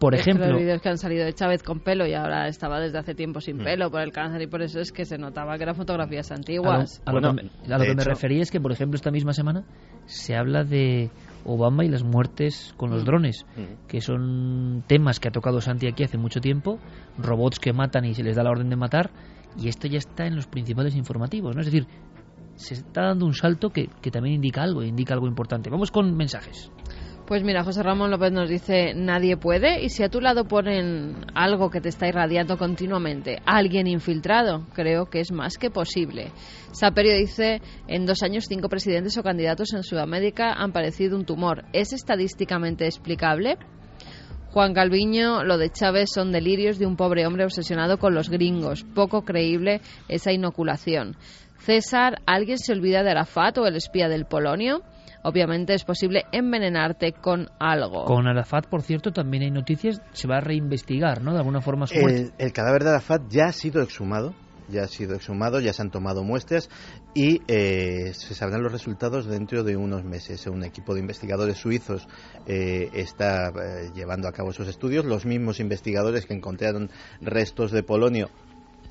Por 0.00 0.14
ejemplo, 0.14 0.46
los 0.46 0.58
vídeos 0.58 0.80
que 0.80 0.88
han 0.88 0.96
salido 0.96 1.26
de 1.26 1.34
Chávez 1.34 1.62
con 1.62 1.80
pelo 1.80 2.06
y 2.06 2.14
ahora 2.14 2.48
estaba 2.48 2.80
desde 2.80 2.98
hace 2.98 3.14
tiempo 3.14 3.42
sin 3.42 3.58
mm. 3.58 3.64
pelo 3.64 3.90
por 3.90 4.00
el 4.00 4.12
cáncer 4.12 4.40
y 4.40 4.46
por 4.46 4.62
eso 4.62 4.80
es 4.80 4.92
que 4.92 5.04
se 5.04 5.18
notaba 5.18 5.58
que 5.58 5.64
eran 5.64 5.74
fotografías 5.74 6.32
antiguas. 6.32 7.02
A 7.04 7.12
lo, 7.12 7.20
que, 7.20 7.94
me, 7.94 8.02
refería 8.02 8.40
es 8.40 8.50
que, 8.50 8.62
por 8.62 8.72
ejemplo, 8.72 8.96
esta 8.96 9.10
misma 9.10 9.34
semana 9.34 9.62
se 10.06 10.34
habla 10.34 10.64
de 10.64 11.10
Obama 11.44 11.84
y 11.84 11.88
las 11.90 12.02
muertes 12.02 12.72
con 12.78 12.88
los 12.88 13.02
mm. 13.02 13.04
drones, 13.04 13.44
mm. 13.56 13.88
que 13.88 14.00
son 14.00 14.84
temas 14.86 15.20
que 15.20 15.28
ha 15.28 15.32
tocado 15.32 15.60
Santi 15.60 15.86
aquí 15.86 16.02
hace 16.02 16.16
mucho 16.16 16.40
tiempo, 16.40 16.78
robots 17.18 17.60
que 17.60 17.74
matan 17.74 18.06
y 18.06 18.14
se 18.14 18.22
les 18.22 18.36
da 18.36 18.42
la 18.42 18.52
orden 18.52 18.70
de 18.70 18.76
matar, 18.76 19.10
y 19.58 19.68
esto 19.68 19.86
ya 19.86 19.98
está 19.98 20.26
en 20.26 20.34
los 20.34 20.46
principales 20.46 20.96
informativos, 20.96 21.54
¿no? 21.54 21.60
Es 21.60 21.66
decir, 21.66 21.86
se 22.54 22.72
está 22.72 23.02
dando 23.02 23.26
un 23.26 23.34
salto 23.34 23.68
que, 23.68 23.90
que 24.00 24.10
también 24.10 24.36
indica 24.36 24.62
algo, 24.62 24.82
indica 24.82 25.12
algo 25.12 25.26
importante. 25.26 25.68
Vamos 25.68 25.90
con 25.90 26.16
mensajes. 26.16 26.70
Pues 27.30 27.44
mira, 27.44 27.62
José 27.62 27.84
Ramón 27.84 28.10
López 28.10 28.32
nos 28.32 28.48
dice, 28.48 28.92
nadie 28.92 29.36
puede, 29.36 29.84
y 29.84 29.90
si 29.90 30.02
a 30.02 30.08
tu 30.08 30.20
lado 30.20 30.46
ponen 30.46 31.14
algo 31.32 31.70
que 31.70 31.80
te 31.80 31.88
está 31.88 32.08
irradiando 32.08 32.58
continuamente, 32.58 33.38
alguien 33.46 33.86
infiltrado, 33.86 34.66
creo 34.74 35.06
que 35.06 35.20
es 35.20 35.30
más 35.30 35.56
que 35.56 35.70
posible. 35.70 36.32
Saperio 36.72 37.14
dice, 37.14 37.62
en 37.86 38.04
dos 38.04 38.24
años 38.24 38.46
cinco 38.48 38.68
presidentes 38.68 39.16
o 39.16 39.22
candidatos 39.22 39.72
en 39.74 39.84
Sudamérica 39.84 40.54
han 40.54 40.72
padecido 40.72 41.16
un 41.16 41.24
tumor. 41.24 41.66
¿Es 41.72 41.92
estadísticamente 41.92 42.86
explicable? 42.86 43.58
Juan 44.50 44.74
Calviño, 44.74 45.44
lo 45.44 45.56
de 45.56 45.70
Chávez 45.70 46.10
son 46.12 46.32
delirios 46.32 46.80
de 46.80 46.86
un 46.86 46.96
pobre 46.96 47.28
hombre 47.28 47.44
obsesionado 47.44 47.98
con 47.98 48.12
los 48.12 48.28
gringos. 48.28 48.82
Poco 48.82 49.22
creíble 49.22 49.82
esa 50.08 50.32
inoculación. 50.32 51.14
César, 51.60 52.22
¿alguien 52.26 52.58
se 52.58 52.72
olvida 52.72 53.04
de 53.04 53.12
Arafat 53.12 53.58
o 53.58 53.68
el 53.68 53.76
espía 53.76 54.08
del 54.08 54.24
Polonio? 54.24 54.82
Obviamente 55.22 55.74
es 55.74 55.84
posible 55.84 56.24
envenenarte 56.32 57.12
con 57.12 57.48
algo. 57.58 58.04
Con 58.04 58.26
Arafat, 58.26 58.66
por 58.66 58.82
cierto, 58.82 59.12
también 59.12 59.44
hay 59.44 59.50
noticias, 59.50 60.00
se 60.12 60.28
va 60.28 60.38
a 60.38 60.40
reinvestigar, 60.40 61.22
¿no? 61.22 61.32
De 61.32 61.38
alguna 61.38 61.60
forma 61.60 61.86
su 61.86 61.94
el, 61.94 62.32
el, 62.38 62.52
cadáver 62.52 62.84
de 62.84 62.90
Arafat 62.90 63.22
ya 63.28 63.46
ha 63.46 63.52
sido 63.52 63.82
exhumado, 63.82 64.34
ya 64.70 64.84
ha 64.84 64.88
sido 64.88 65.14
exhumado, 65.14 65.60
ya 65.60 65.72
se 65.72 65.82
han 65.82 65.90
tomado 65.90 66.22
muestras 66.22 66.70
y 67.14 67.42
eh, 67.48 68.12
se 68.14 68.34
sabrán 68.34 68.62
los 68.62 68.72
resultados 68.72 69.26
dentro 69.26 69.64
de 69.64 69.76
unos 69.76 70.04
meses. 70.04 70.46
Un 70.46 70.64
equipo 70.64 70.94
de 70.94 71.00
investigadores 71.00 71.58
suizos 71.58 72.06
eh, 72.46 72.88
está 72.94 73.48
eh, 73.48 73.90
llevando 73.94 74.28
a 74.28 74.32
cabo 74.32 74.50
esos 74.50 74.68
estudios, 74.68 75.04
los 75.04 75.26
mismos 75.26 75.60
investigadores 75.60 76.26
que 76.26 76.34
encontraron 76.34 76.90
restos 77.20 77.72
de 77.72 77.82
polonio 77.82 78.30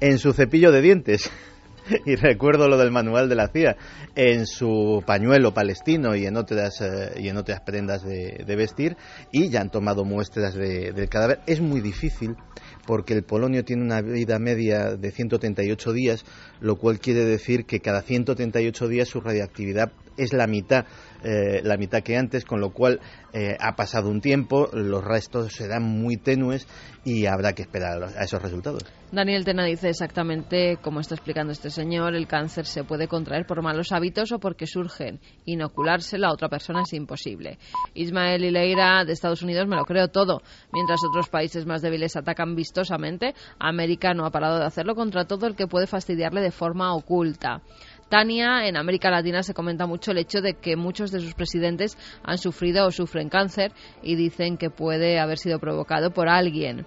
en 0.02 0.18
su 0.18 0.34
cepillo 0.34 0.72
de 0.72 0.82
dientes 0.82 1.30
y 2.06 2.16
recuerdo 2.16 2.68
lo 2.68 2.78
del 2.78 2.92
manual 2.92 3.30
de 3.30 3.36
la 3.36 3.48
CIA 3.48 3.78
en 4.16 4.46
su 4.46 5.04
pañuelo 5.06 5.54
palestino 5.54 6.16
y 6.16 6.26
en 6.26 6.38
otras 6.38 6.82
eh, 6.82 7.20
y 7.20 7.30
en 7.30 7.38
otras 7.38 7.62
prendas 7.62 8.04
de, 8.04 8.56
vestir 8.56 8.98
y 9.32 9.50
ya 9.50 9.62
han 9.62 9.70
tomado 9.70 10.04
muestras 10.04 10.54
del 10.56 11.10
cadáver. 11.10 11.40
Es 11.48 11.62
muy 11.62 11.82
difícil 11.82 12.36
porque 12.86 13.14
el 13.14 13.24
polonio 13.24 13.64
tiene 13.64 13.84
una 13.84 14.02
vida 14.02 14.40
media 14.40 14.96
de 14.96 15.12
138 15.12 15.94
días, 15.94 16.26
lo 16.60 16.78
cual 16.78 17.00
quiere 17.00 17.24
decir 17.24 17.66
que 17.66 17.80
cada 17.80 18.02
138 18.02 18.88
días 18.88 19.08
su 19.08 19.22
radiactividad 19.22 19.92
es 20.20 20.34
la 20.34 20.48
mitad, 20.48 20.86
eh, 21.24 21.62
la 21.64 21.78
mitad 21.78 22.02
que 22.02 22.18
antes, 22.18 22.46
con 22.46 22.60
lo 22.60 22.72
cual 22.72 23.00
eh, 23.34 23.56
ha 23.60 23.76
pasado 23.76 24.10
un 24.10 24.22
tiempo, 24.22 24.70
los 24.74 25.04
restos 25.04 25.54
serán 25.54 25.84
muy 25.84 26.18
tenues 26.18 26.68
y 27.06 27.26
habrá 27.26 27.54
que 27.54 27.62
esperar 27.62 28.04
a 28.04 28.24
esos 28.24 28.42
resultados. 28.42 28.84
Daniel 29.12 29.44
Tena 29.44 29.66
dice 29.66 29.90
exactamente 29.90 30.78
como 30.82 31.00
está 31.00 31.16
explicando 31.16 31.52
este 31.52 31.72
señor, 31.72 32.16
el 32.16 32.28
cáncer 32.28 32.68
se 32.68 32.84
puede 32.84 33.08
contraer 33.08 33.48
por 33.48 33.64
malos 33.64 33.92
hábitos 33.92 34.32
o 34.32 34.40
porque 34.40 34.68
surgen. 34.68 35.20
Inoculárselo 35.46 36.28
a 36.28 36.34
otra 36.34 36.48
persona 36.48 36.84
es 36.84 36.94
imposible. 36.94 37.58
Ismael 37.96 38.44
Ileira 38.44 39.04
de 39.06 39.14
Estados 39.14 39.42
Unidos 39.42 39.68
me 39.68 39.78
lo 39.78 39.86
creo 39.86 40.10
todo. 40.10 40.42
Mientras 40.72 41.00
otros 41.04 41.28
países 41.28 41.66
más 41.66 41.82
débiles 41.82 42.16
atacan 42.16 42.56
vistosamente, 42.56 43.34
América 43.60 44.14
no 44.14 44.26
ha 44.26 44.32
parado 44.32 44.60
de 44.60 44.66
hacerlo 44.66 44.94
contra 44.94 45.26
todo 45.26 45.48
el 45.48 45.56
que 45.56 45.68
puede 45.68 45.88
fastidiarle 45.88 46.42
de 46.42 46.52
forma 46.52 46.94
oculta. 46.94 47.62
Tania, 48.10 48.68
en 48.68 48.76
América 48.76 49.12
Latina 49.12 49.44
se 49.44 49.54
comenta 49.54 49.86
mucho 49.86 50.12
el 50.12 50.18
hecho 50.18 50.42
de 50.42 50.56
que 50.56 50.76
muchos 50.76 51.12
de 51.12 51.20
sus 51.20 51.36
presidentes 51.36 51.98
han 52.24 52.38
sufrido 52.38 52.88
o 52.88 52.92
sufren 52.92 53.30
cáncer 53.30 53.72
y 54.02 54.16
dicen 54.16 54.58
que 54.58 54.70
puede 54.70 55.20
haber 55.20 55.38
sido 55.38 55.60
provocado 55.60 56.12
por 56.12 56.28
alguien. 56.28 56.86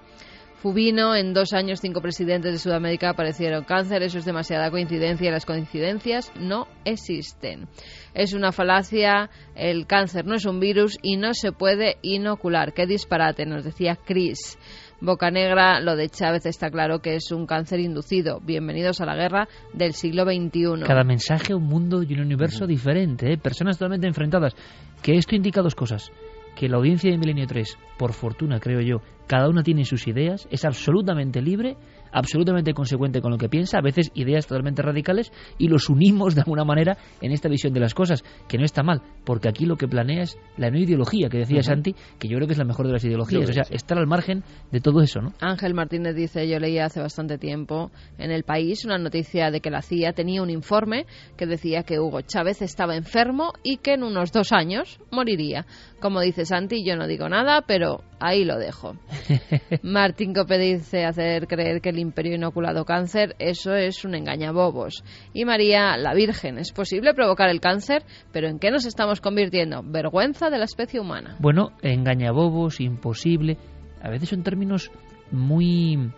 Fubino, 0.62 1.16
en 1.16 1.34
dos 1.34 1.54
años 1.54 1.80
cinco 1.80 2.00
presidentes 2.00 2.52
de 2.52 2.58
Sudamérica 2.58 3.10
aparecieron 3.10 3.64
cáncer. 3.64 4.04
Eso 4.04 4.18
es 4.18 4.24
demasiada 4.24 4.70
coincidencia 4.70 5.26
y 5.26 5.32
las 5.32 5.44
coincidencias 5.44 6.30
no 6.38 6.68
existen. 6.84 7.66
Es 8.14 8.32
una 8.32 8.52
falacia, 8.52 9.28
el 9.56 9.88
cáncer 9.88 10.24
no 10.24 10.36
es 10.36 10.44
un 10.44 10.60
virus 10.60 10.98
y 11.02 11.16
no 11.16 11.34
se 11.34 11.50
puede 11.50 11.96
inocular. 12.02 12.74
Qué 12.74 12.86
disparate, 12.86 13.44
nos 13.44 13.64
decía 13.64 13.96
Chris. 13.96 14.56
Boca 15.05 15.32
Negra, 15.32 15.80
lo 15.80 15.96
de 15.96 16.09
Chávez 16.09 16.46
está 16.46 16.70
claro 16.70 17.00
que 17.00 17.16
es 17.16 17.32
un 17.32 17.44
cáncer 17.44 17.80
inducido. 17.80 18.38
Bienvenidos 18.38 19.00
a 19.00 19.05
la 19.05 19.16
guerra 19.16 19.48
del 19.72 19.94
siglo 19.94 20.22
XXI. 20.22 20.84
Cada 20.86 21.03
mensaje, 21.03 21.57
un 21.57 21.64
mundo 21.64 22.05
y 22.05 22.14
un 22.14 22.20
universo 22.20 22.68
diferente, 22.68 23.32
¿eh? 23.32 23.36
personas 23.36 23.78
totalmente 23.78 24.07
enfrentadas. 24.07 24.55
Que 25.03 25.16
esto 25.16 25.34
indica 25.34 25.61
dos 25.61 25.74
cosas. 25.74 26.12
Que 26.55 26.68
la 26.68 26.76
audiencia 26.76 27.11
de 27.11 27.18
Milenio 27.18 27.48
3, 27.48 27.78
por 27.98 28.12
fortuna 28.12 28.61
creo 28.61 28.80
yo, 28.80 28.98
cada 29.26 29.48
una 29.48 29.64
tiene 29.64 29.84
sus 29.84 30.07
ideas, 30.07 30.46
es 30.53 30.64
absolutamente 30.64 31.42
libre 31.42 31.76
absolutamente 32.12 32.74
consecuente 32.74 33.20
con 33.20 33.32
lo 33.32 33.38
que 33.38 33.48
piensa, 33.48 33.78
a 33.78 33.82
veces 33.82 34.10
ideas 34.14 34.46
totalmente 34.46 34.82
radicales, 34.82 35.32
y 35.58 35.68
los 35.68 35.88
unimos 35.88 36.34
de 36.34 36.42
alguna 36.42 36.64
manera 36.64 36.96
en 37.20 37.32
esta 37.32 37.48
visión 37.48 37.72
de 37.72 37.80
las 37.80 37.94
cosas, 37.94 38.22
que 38.48 38.58
no 38.58 38.64
está 38.64 38.82
mal, 38.82 39.02
porque 39.24 39.48
aquí 39.48 39.66
lo 39.66 39.76
que 39.76 39.88
planea 39.88 40.22
es 40.22 40.38
la 40.56 40.70
no 40.70 40.78
ideología 40.78 41.28
que 41.28 41.38
decía 41.38 41.62
Santi, 41.62 41.94
que 42.18 42.28
yo 42.28 42.36
creo 42.36 42.46
que 42.46 42.52
es 42.52 42.58
la 42.58 42.64
mejor 42.64 42.86
de 42.86 42.92
las 42.92 43.04
ideologías, 43.04 43.48
o 43.48 43.52
sea, 43.52 43.64
estar 43.70 43.98
al 43.98 44.06
margen 44.06 44.44
de 44.70 44.80
todo 44.80 45.00
eso, 45.02 45.20
¿no? 45.20 45.32
Ángel 45.40 45.74
Martínez 45.74 46.14
dice, 46.14 46.48
yo 46.48 46.58
leí 46.58 46.78
hace 46.78 47.00
bastante 47.00 47.38
tiempo 47.38 47.90
en 48.18 48.30
El 48.30 48.44
País 48.44 48.84
una 48.84 48.98
noticia 48.98 49.50
de 49.50 49.60
que 49.60 49.70
la 49.70 49.82
CIA 49.82 50.12
tenía 50.12 50.42
un 50.42 50.50
informe 50.50 51.06
que 51.36 51.46
decía 51.46 51.82
que 51.82 51.98
Hugo 51.98 52.20
Chávez 52.22 52.62
estaba 52.62 52.96
enfermo 52.96 53.52
y 53.62 53.78
que 53.78 53.94
en 53.94 54.02
unos 54.02 54.32
dos 54.32 54.52
años 54.52 55.00
moriría. 55.10 55.66
Como 56.03 56.20
dice 56.20 56.44
Santi, 56.44 56.84
yo 56.84 56.96
no 56.96 57.07
digo 57.07 57.28
nada, 57.28 57.62
pero 57.64 58.03
ahí 58.18 58.44
lo 58.44 58.59
dejo. 58.59 58.96
Martín 59.84 60.34
Cope 60.34 60.59
dice 60.59 61.05
hacer 61.05 61.46
creer 61.46 61.80
que 61.80 61.90
el 61.90 62.00
imperio 62.00 62.34
inoculado 62.34 62.84
cáncer, 62.84 63.36
eso 63.38 63.76
es 63.76 64.05
un 64.05 64.16
engañabobos. 64.16 65.05
Y 65.32 65.44
María, 65.44 65.96
la 65.96 66.12
Virgen, 66.12 66.59
¿es 66.59 66.72
posible 66.72 67.14
provocar 67.14 67.50
el 67.50 67.61
cáncer? 67.61 68.03
¿Pero 68.32 68.48
en 68.48 68.59
qué 68.59 68.72
nos 68.72 68.84
estamos 68.84 69.20
convirtiendo? 69.20 69.84
Vergüenza 69.84 70.50
de 70.50 70.59
la 70.59 70.64
especie 70.64 70.98
humana. 70.98 71.36
Bueno, 71.38 71.70
engañabobos, 71.82 72.80
imposible, 72.80 73.57
a 74.03 74.11
veces 74.11 74.28
son 74.28 74.42
términos 74.42 74.90
muy 75.30 76.11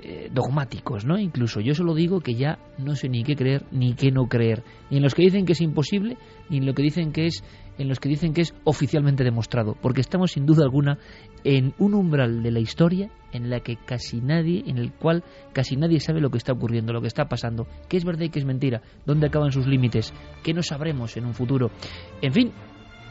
eh, 0.00 0.30
dogmáticos, 0.32 1.04
¿no? 1.04 1.18
Incluso 1.18 1.60
yo 1.60 1.74
solo 1.74 1.94
digo 1.94 2.20
que 2.20 2.34
ya 2.34 2.58
no 2.78 2.96
sé 2.96 3.08
ni 3.08 3.24
qué 3.24 3.36
creer 3.36 3.64
ni 3.72 3.92
qué 3.92 4.10
no 4.10 4.26
creer, 4.26 4.62
ni 4.90 4.96
en 4.96 5.02
los 5.02 5.14
que 5.14 5.22
dicen 5.22 5.44
que 5.44 5.52
es 5.52 5.60
imposible, 5.60 6.16
ni 6.48 6.58
en 6.58 6.66
lo 6.66 6.72
que 6.72 6.82
dicen 6.82 7.12
que 7.12 7.26
es 7.26 7.44
en 7.78 7.88
los 7.88 8.00
que 8.00 8.08
dicen 8.08 8.34
que 8.34 8.42
es 8.42 8.54
oficialmente 8.64 9.24
demostrado, 9.24 9.76
porque 9.80 10.00
estamos 10.00 10.32
sin 10.32 10.46
duda 10.46 10.64
alguna 10.64 10.98
en 11.44 11.74
un 11.78 11.94
umbral 11.94 12.42
de 12.42 12.50
la 12.50 12.60
historia 12.60 13.10
en 13.32 13.50
la 13.50 13.60
que 13.60 13.76
casi 13.76 14.20
nadie, 14.20 14.64
en 14.66 14.78
el 14.78 14.92
cual 14.92 15.24
casi 15.52 15.76
nadie 15.76 16.00
sabe 16.00 16.20
lo 16.20 16.30
que 16.30 16.38
está 16.38 16.52
ocurriendo, 16.52 16.92
lo 16.92 17.00
que 17.00 17.06
está 17.06 17.28
pasando, 17.28 17.66
qué 17.88 17.96
es 17.96 18.04
verdad 18.04 18.24
y 18.24 18.30
qué 18.30 18.40
es 18.40 18.44
mentira, 18.44 18.82
dónde 19.06 19.28
acaban 19.28 19.52
sus 19.52 19.66
límites, 19.66 20.12
qué 20.42 20.52
no 20.52 20.62
sabremos 20.62 21.16
en 21.16 21.26
un 21.26 21.34
futuro. 21.34 21.70
En 22.20 22.32
fin, 22.32 22.52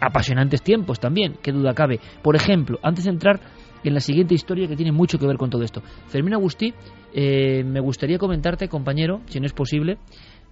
apasionantes 0.02 0.62
tiempos 0.62 1.00
también, 1.00 1.36
qué 1.42 1.52
duda 1.52 1.74
cabe. 1.74 2.00
Por 2.22 2.36
ejemplo, 2.36 2.80
antes 2.84 3.06
de 3.06 3.12
entrar 3.12 3.40
en 3.84 3.94
la 3.94 4.00
siguiente 4.00 4.34
historia 4.34 4.68
que 4.68 4.76
tiene 4.76 4.92
mucho 4.92 5.18
que 5.18 5.28
ver 5.28 5.38
con 5.38 5.50
todo 5.50 5.64
esto. 5.64 5.82
Fermín 6.08 6.34
Agustí, 6.34 6.74
eh, 7.14 7.64
me 7.64 7.80
gustaría 7.80 8.18
comentarte, 8.18 8.68
compañero, 8.68 9.22
si 9.28 9.40
no 9.40 9.46
es 9.46 9.54
posible, 9.54 9.98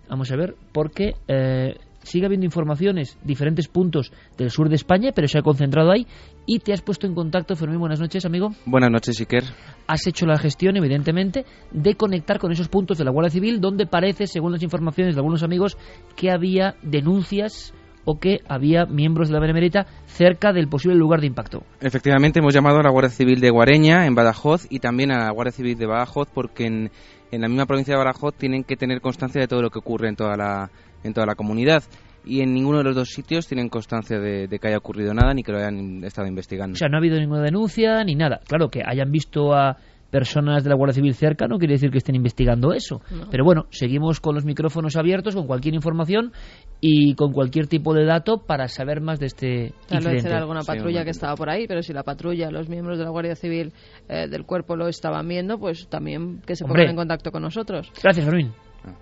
vamos 0.09 0.31
a 0.31 0.35
ver, 0.35 0.55
porque 0.71 1.15
eh, 1.27 1.75
sigue 2.05 2.25
habiendo 2.25 2.45
informaciones, 2.45 3.17
diferentes 3.23 3.67
puntos 3.67 4.11
del 4.37 4.51
sur 4.51 4.69
de 4.69 4.75
España, 4.75 5.11
pero 5.13 5.27
se 5.27 5.39
ha 5.39 5.41
concentrado 5.41 5.91
ahí 5.91 6.07
y 6.45 6.59
te 6.59 6.71
has 6.71 6.81
puesto 6.81 7.07
en 7.07 7.15
contacto. 7.15 7.55
Fermín, 7.55 7.79
buenas 7.79 7.99
noches, 7.99 8.25
amigo. 8.25 8.51
Buenas 8.65 8.91
noches, 8.91 9.19
Iker. 9.19 9.43
Has 9.87 10.05
hecho 10.07 10.25
la 10.25 10.37
gestión, 10.37 10.77
evidentemente, 10.77 11.45
de 11.71 11.95
conectar 11.95 12.39
con 12.39 12.51
esos 12.51 12.69
puntos 12.69 12.97
de 12.97 13.05
la 13.05 13.11
Guardia 13.11 13.31
Civil 13.31 13.59
donde 13.59 13.87
parece, 13.87 14.27
según 14.27 14.51
las 14.51 14.63
informaciones 14.63 15.15
de 15.15 15.19
algunos 15.19 15.43
amigos, 15.43 15.77
que 16.15 16.31
había 16.31 16.75
denuncias 16.83 17.73
o 18.05 18.19
que 18.19 18.41
había 18.47 18.85
miembros 18.85 19.27
de 19.27 19.33
la 19.33 19.39
Benemérita 19.39 19.87
cerca 20.05 20.53
del 20.53 20.67
posible 20.67 20.95
lugar 20.95 21.21
de 21.21 21.27
impacto. 21.27 21.63
Efectivamente, 21.81 22.39
hemos 22.39 22.53
llamado 22.53 22.79
a 22.79 22.83
la 22.83 22.91
Guardia 22.91 23.09
Civil 23.09 23.41
de 23.41 23.49
Guareña, 23.49 24.05
en 24.05 24.13
Badajoz, 24.13 24.67
y 24.69 24.79
también 24.79 25.11
a 25.11 25.25
la 25.25 25.31
Guardia 25.31 25.51
Civil 25.51 25.75
de 25.77 25.87
Badajoz, 25.87 26.29
porque 26.31 26.67
en, 26.67 26.91
en 27.31 27.41
la 27.41 27.47
misma 27.47 27.65
provincia 27.65 27.95
de 27.95 27.97
Badajoz 27.97 28.35
tienen 28.35 28.63
que 28.63 28.77
tener 28.77 29.01
constancia 29.01 29.41
de 29.41 29.47
todo 29.47 29.63
lo 29.63 29.71
que 29.71 29.79
ocurre 29.79 30.09
en 30.09 30.15
toda 30.15 30.37
la, 30.37 30.69
en 31.05 31.13
toda 31.13 31.25
la 31.25 31.35
comunidad 31.35 31.83
y 32.25 32.41
en 32.41 32.53
ninguno 32.53 32.79
de 32.79 32.83
los 32.85 32.95
dos 32.95 33.09
sitios 33.09 33.47
tienen 33.47 33.69
constancia 33.69 34.19
de, 34.19 34.47
que 34.49 34.67
haya 34.67 34.77
ocurrido 34.77 35.13
nada 35.13 35.33
ni 35.33 35.43
que 35.43 35.51
lo 35.51 35.59
hayan 35.59 36.03
estado 36.03 36.27
investigando. 36.27 36.73
O 36.73 36.77
sea, 36.77 36.89
no 36.89 36.97
ha 36.97 36.99
habido 36.99 37.19
ninguna 37.19 37.43
denuncia 37.43 38.03
ni 38.03 38.15
nada. 38.15 38.41
Claro, 38.47 38.69
que 38.69 38.81
hayan 38.85 39.11
visto 39.11 39.53
a 39.53 39.77
personas 40.09 40.63
de 40.63 40.69
la 40.69 40.75
Guardia 40.75 40.93
Civil 40.93 41.13
cerca 41.13 41.47
no 41.47 41.57
quiere 41.57 41.73
decir 41.73 41.91
que 41.91 41.97
estén 41.97 42.15
investigando 42.15 42.73
eso. 42.73 43.01
Pero 43.29 43.43
bueno, 43.43 43.65
seguimos 43.69 44.21
con 44.21 44.33
los 44.35 44.45
micrófonos 44.45 44.95
abiertos, 44.95 45.35
con 45.35 45.45
cualquier 45.45 45.75
información 45.75 46.31
y 46.79 47.15
con 47.15 47.33
cualquier 47.33 47.67
tipo 47.67 47.93
de 47.93 48.05
dato 48.05 48.37
para 48.45 48.67
saber 48.67 49.01
más 49.01 49.19
de 49.19 49.25
este 49.25 49.73
Tal 49.87 49.97
incidente. 49.97 50.09
vez 50.09 50.25
era 50.25 50.37
alguna 50.37 50.61
patrulla 50.61 51.03
que 51.03 51.09
estaba 51.09 51.35
por 51.35 51.49
ahí, 51.49 51.67
pero 51.67 51.81
si 51.81 51.91
la 51.91 52.03
patrulla, 52.03 52.49
los 52.49 52.69
miembros 52.69 52.97
de 52.97 53.03
la 53.03 53.09
Guardia 53.09 53.35
Civil 53.35 53.73
eh, 54.07 54.27
del 54.29 54.45
cuerpo 54.45 54.75
lo 54.75 54.87
estaban 54.87 55.27
viendo, 55.27 55.59
pues 55.59 55.87
también 55.89 56.41
que 56.45 56.55
se 56.55 56.65
pongan 56.65 56.91
en 56.91 56.95
contacto 56.95 57.31
con 57.31 57.41
nosotros. 57.41 57.91
Gracias, 58.01 58.25
Fermín. 58.25 58.53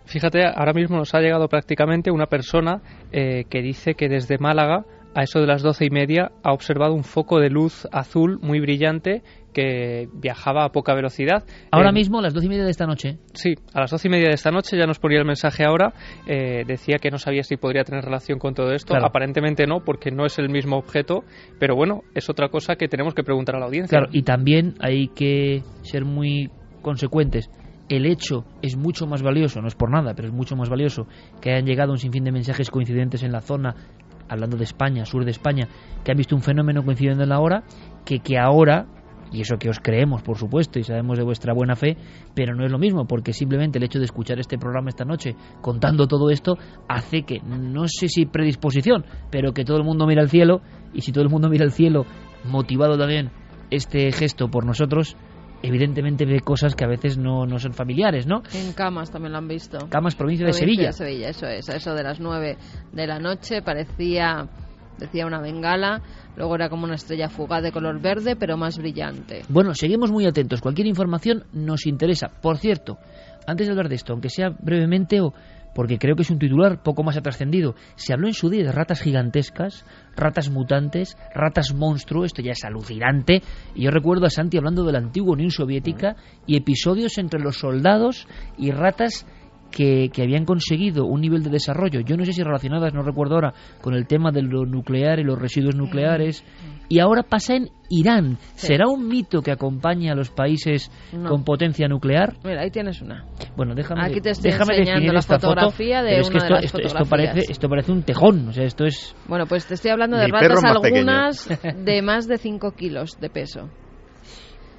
Fíjate, 0.06 0.46
ahora 0.46 0.74
mismo 0.74 0.98
nos 0.98 1.14
ha 1.14 1.20
llegado 1.20 1.48
prácticamente 1.48 2.12
una 2.12 2.28
persona 2.28 2.82
eh, 3.12 3.46
que 3.50 3.62
dice 3.62 3.94
que 3.96 4.10
desde 4.10 4.38
Málaga 4.38 4.86
a 5.16 5.22
eso 5.24 5.40
de 5.40 5.46
las 5.46 5.62
doce 5.62 5.86
y 5.86 5.90
media, 5.92 6.32
ha 6.44 6.54
observado 6.54 6.94
un 6.94 7.04
foco 7.04 7.40
de 7.40 7.50
luz 7.52 7.88
azul 7.92 8.40
muy 8.42 8.60
brillante 8.60 9.22
que 9.54 10.08
viajaba 10.12 10.66
a 10.66 10.70
poca 10.70 10.96
velocidad. 10.96 11.44
Ahora 11.72 11.92
Eh, 11.92 11.94
mismo, 11.94 12.18
a 12.18 12.24
las 12.24 12.34
doce 12.34 12.48
y 12.48 12.50
media 12.50 12.64
de 12.64 12.72
esta 12.72 12.88
noche. 12.88 13.20
Sí, 13.34 13.54
a 13.76 13.82
las 13.82 13.92
doce 13.92 14.08
y 14.08 14.12
media 14.12 14.30
de 14.30 14.34
esta 14.34 14.50
noche 14.50 14.76
ya 14.76 14.88
nos 14.88 14.98
ponía 14.98 15.20
el 15.20 15.26
mensaje 15.26 15.64
ahora. 15.66 15.94
eh, 16.26 16.64
decía 16.66 16.98
que 16.98 17.12
no 17.12 17.20
sabía 17.20 17.44
si 17.44 17.58
podría 17.58 17.84
tener 17.84 18.04
relación 18.04 18.40
con 18.40 18.56
todo 18.56 18.72
esto. 18.72 18.94
Claro. 18.94 19.06
Aparentemente 19.06 19.68
no, 19.68 19.82
porque 19.86 20.10
no 20.10 20.26
es 20.26 20.40
el 20.40 20.50
mismo 20.50 20.78
objeto. 20.78 21.24
Pero 21.60 21.76
bueno, 21.76 22.02
es 22.16 22.28
otra 22.32 22.50
cosa 22.50 22.76
que 22.76 22.88
tenemos 22.88 23.14
que 23.14 23.22
preguntar 23.24 23.56
a 23.56 23.60
la 23.60 23.66
audiencia. 23.66 24.00
Claro, 24.00 24.12
y 24.12 24.24
también 24.24 24.74
hay 24.80 25.10
que 25.10 25.62
ser 25.84 26.06
muy 26.06 26.50
consecuentes. 26.82 27.52
El 27.90 28.06
hecho 28.06 28.46
es 28.62 28.78
mucho 28.78 29.06
más 29.08 29.22
valioso, 29.22 29.62
no 29.62 29.68
es 29.68 29.76
por 29.76 29.92
nada, 29.92 30.14
pero 30.16 30.30
es 30.30 30.34
mucho 30.34 30.56
más 30.56 30.70
valioso 30.70 31.06
que 31.42 31.52
hayan 31.52 31.66
llegado 31.66 31.92
un 31.92 31.98
sinfín 31.98 32.24
de 32.24 32.32
mensajes 32.32 32.70
coincidentes 32.72 33.24
en 33.24 33.32
la 33.32 33.42
zona, 33.42 33.76
hablando 34.30 34.58
de 34.58 34.64
España, 34.64 35.06
sur 35.06 35.26
de 35.26 35.32
España, 35.32 35.68
que 36.04 36.12
han 36.12 36.18
visto 36.18 36.36
un 36.36 36.42
fenómeno 36.42 36.84
coincidiendo 36.84 37.24
en 37.24 37.30
la 37.30 37.40
hora, 37.40 37.64
que 38.06 38.20
que 38.20 38.40
ahora, 38.40 38.88
y 39.34 39.42
eso 39.42 39.58
que 39.58 39.70
os 39.70 39.80
creemos, 39.80 40.22
por 40.22 40.38
supuesto, 40.38 40.80
y 40.80 40.84
sabemos 40.84 41.18
de 41.18 41.26
vuestra 41.26 41.54
buena 41.54 41.76
fe, 41.76 41.98
pero 42.34 42.56
no 42.56 42.66
es 42.66 42.72
lo 42.72 42.80
mismo, 42.80 43.06
porque 43.06 43.34
simplemente 43.34 43.80
el 43.80 43.84
hecho 43.84 44.00
de 44.00 44.06
escuchar 44.06 44.40
este 44.40 44.58
programa 44.58 44.90
esta 44.90 45.06
noche 45.06 45.36
contando 45.62 46.08
todo 46.08 46.30
esto 46.30 46.58
hace 46.88 47.24
que, 47.24 47.42
no 47.42 47.88
sé 47.88 48.08
si 48.08 48.26
predisposición, 48.26 49.06
pero 49.30 49.54
que 49.54 49.66
todo 49.66 49.78
el 49.78 49.84
mundo 49.84 50.08
mira 50.08 50.22
al 50.22 50.30
cielo, 50.30 50.62
y 50.94 51.02
si 51.02 51.12
todo 51.12 51.24
el 51.24 51.30
mundo 51.30 51.50
mira 51.50 51.66
al 51.66 51.72
cielo, 51.72 52.06
motivado 52.46 52.98
también 52.98 53.32
este 53.72 54.12
gesto 54.12 54.50
por 54.50 54.66
nosotros, 54.66 55.18
evidentemente 55.64 56.26
ve 56.26 56.42
cosas 56.42 56.76
que 56.76 56.84
a 56.84 56.88
veces 56.88 57.18
no, 57.18 57.46
no 57.46 57.58
son 57.58 57.74
familiares, 57.74 58.28
¿no? 58.28 58.44
En 58.54 58.74
Camas 58.74 59.10
también 59.10 59.32
lo 59.32 59.40
han 59.40 59.48
visto. 59.48 59.78
Camas, 59.90 60.16
provincia 60.16 60.46
de 60.46 60.54
Sevilla. 60.54 60.88
de 60.88 60.94
Sevilla, 60.94 61.30
eso 61.30 61.48
es. 61.48 61.68
Eso 61.70 61.96
de 61.96 62.04
las 62.04 62.20
9 62.20 62.58
de 62.92 63.08
la 63.08 63.20
noche 63.20 63.62
parecía, 63.62 64.48
decía 65.00 65.26
una 65.26 65.40
bengala, 65.42 66.02
luego 66.36 66.56
era 66.56 66.70
como 66.70 66.84
una 66.84 66.96
estrella 66.96 67.30
fugaz 67.30 67.64
de 67.64 67.72
color 67.72 68.02
verde, 68.02 68.36
pero 68.36 68.58
más 68.58 68.78
brillante. 68.78 69.44
Bueno, 69.48 69.74
seguimos 69.74 70.12
muy 70.12 70.26
atentos. 70.26 70.62
Cualquier 70.62 70.88
información 70.88 71.46
nos 71.54 71.86
interesa. 71.88 72.28
Por 72.28 72.58
cierto, 72.58 72.98
antes 73.48 73.68
de 73.68 73.72
hablar 73.72 73.90
de 73.90 73.96
esto, 73.96 74.14
aunque 74.14 74.30
sea 74.30 74.50
brevemente 74.50 75.22
o 75.22 75.34
porque 75.74 75.98
creo 75.98 76.16
que 76.16 76.22
es 76.22 76.30
un 76.30 76.40
titular 76.40 76.82
poco 76.84 77.04
más 77.04 77.18
ha 77.18 77.22
trascendido, 77.22 77.76
se 77.96 78.14
habló 78.14 78.28
en 78.28 78.34
su 78.34 78.50
día 78.50 78.64
de 78.64 78.72
ratas 78.72 79.02
gigantescas, 79.02 79.86
ratas 80.16 80.50
mutantes, 80.50 81.18
ratas 81.34 81.74
monstruo, 81.74 82.26
esto 82.26 82.42
ya 82.42 82.52
es 82.52 82.64
alucinante. 82.64 83.42
Y 83.76 83.84
yo 83.84 83.92
recuerdo 83.92 84.26
a 84.26 84.30
Santi 84.30 84.58
hablando 84.58 84.84
de 84.84 84.94
la 84.94 85.00
antigua 85.00 85.34
Unión 85.34 85.52
Soviética 85.52 86.16
y 86.46 86.56
episodios 86.56 87.18
entre 87.18 87.40
los 87.40 87.58
soldados 87.58 88.28
y 88.58 88.72
ratas 88.72 89.26
que, 89.72 90.10
que 90.14 90.22
habían 90.22 90.46
conseguido 90.46 91.06
un 91.06 91.22
nivel 91.22 91.42
de 91.44 91.50
desarrollo, 91.50 92.02
yo 92.02 92.16
no 92.16 92.26
sé 92.26 92.34
si 92.34 92.44
relacionadas, 92.44 92.94
no 92.94 93.02
recuerdo 93.02 93.36
ahora, 93.36 93.54
con 93.82 93.96
el 93.96 94.06
tema 94.06 94.32
de 94.32 94.44
lo 94.44 94.66
nuclear 94.66 95.20
y 95.20 95.24
los 95.24 95.40
residuos 95.40 95.76
nucleares, 95.76 96.46
y 96.94 97.00
ahora 97.00 97.24
pasa 97.24 97.56
en 97.56 97.70
Irán. 97.90 98.38
¿Será 98.56 98.88
un 98.88 99.08
mito 99.08 99.42
que 99.42 99.52
acompaña 99.52 100.12
a 100.12 100.16
los 100.16 100.30
países 100.30 100.92
No. 101.12 101.30
con 101.30 101.44
potencia 101.44 101.88
nuclear? 101.88 102.36
Mira, 102.44 102.62
ahí 102.62 102.70
tienes 102.72 103.02
una. 103.02 103.26
Bueno, 103.56 103.74
déjame, 103.76 104.04
Aquí 104.06 104.22
te 104.22 104.30
estoy 104.32 104.52
déjame 104.52 104.78
enseñando 104.78 105.12
la 105.14 105.20
esta 105.20 105.36
foto, 105.40 105.48
fotografía 105.50 106.02
de 106.04 106.10
pero 106.10 106.22
es 106.22 106.30
que 106.30 106.38
una 106.38 106.44
de 106.44 106.48
esto, 106.48 106.56
las 106.56 106.66
esto, 106.66 106.78
esto 106.80 106.90
fotografías. 107.00 107.30
parece, 107.34 107.52
esto 107.52 107.70
parece 107.70 107.92
un 107.92 108.04
tejón, 108.04 108.48
o 108.50 108.52
sea, 108.54 108.64
esto 108.66 108.86
es... 108.86 109.16
Bueno, 109.28 109.46
pues 109.48 109.66
te 109.66 109.74
estoy 109.74 109.92
hablando 109.92 110.18
de 110.18 110.28
ratas 110.28 110.62
pequeño. 110.82 111.00
algunas 111.00 111.50
de 111.86 112.02
más 112.04 112.28
de 112.28 112.38
5 112.38 112.72
kilos 112.72 113.20
de 113.20 113.30
peso. 113.30 113.70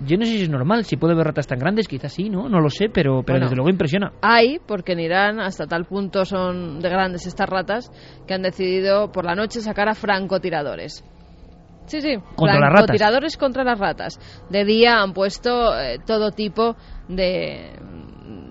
Yo 0.00 0.16
no 0.16 0.24
sé 0.26 0.32
si 0.32 0.42
es 0.42 0.50
normal, 0.50 0.84
si 0.84 0.96
puede 0.96 1.14
haber 1.14 1.26
ratas 1.28 1.46
tan 1.46 1.58
grandes, 1.58 1.86
quizás 1.86 2.12
sí, 2.12 2.28
¿no? 2.28 2.48
No 2.48 2.60
lo 2.60 2.68
sé, 2.68 2.86
pero, 2.92 3.22
pero 3.22 3.34
Bueno. 3.34 3.44
desde 3.46 3.54
luego 3.56 3.70
impresiona. 3.70 4.12
Hay, 4.22 4.58
porque 4.66 4.92
en 4.92 5.00
Irán 5.00 5.40
hasta 5.40 5.66
tal 5.66 5.84
punto 5.84 6.24
son 6.24 6.80
de 6.80 6.88
grandes 6.88 7.26
estas 7.26 7.48
ratas 7.48 7.90
que 8.26 8.34
han 8.34 8.42
decidido 8.42 9.12
por 9.12 9.24
la 9.24 9.34
noche 9.36 9.60
sacar 9.60 9.88
a 9.88 9.94
francotiradores. 9.94 11.04
Sí, 11.86 12.00
sí, 12.00 12.16
Contra 12.34 12.58
las 12.58 12.70
ratas. 12.70 12.86
francotiradores 12.86 13.36
contra 13.36 13.64
las 13.64 13.78
ratas. 13.78 14.18
De 14.48 14.64
día 14.64 15.02
han 15.02 15.12
puesto 15.12 15.78
eh, 15.78 15.98
todo 16.04 16.30
tipo 16.30 16.76
de, 17.08 17.72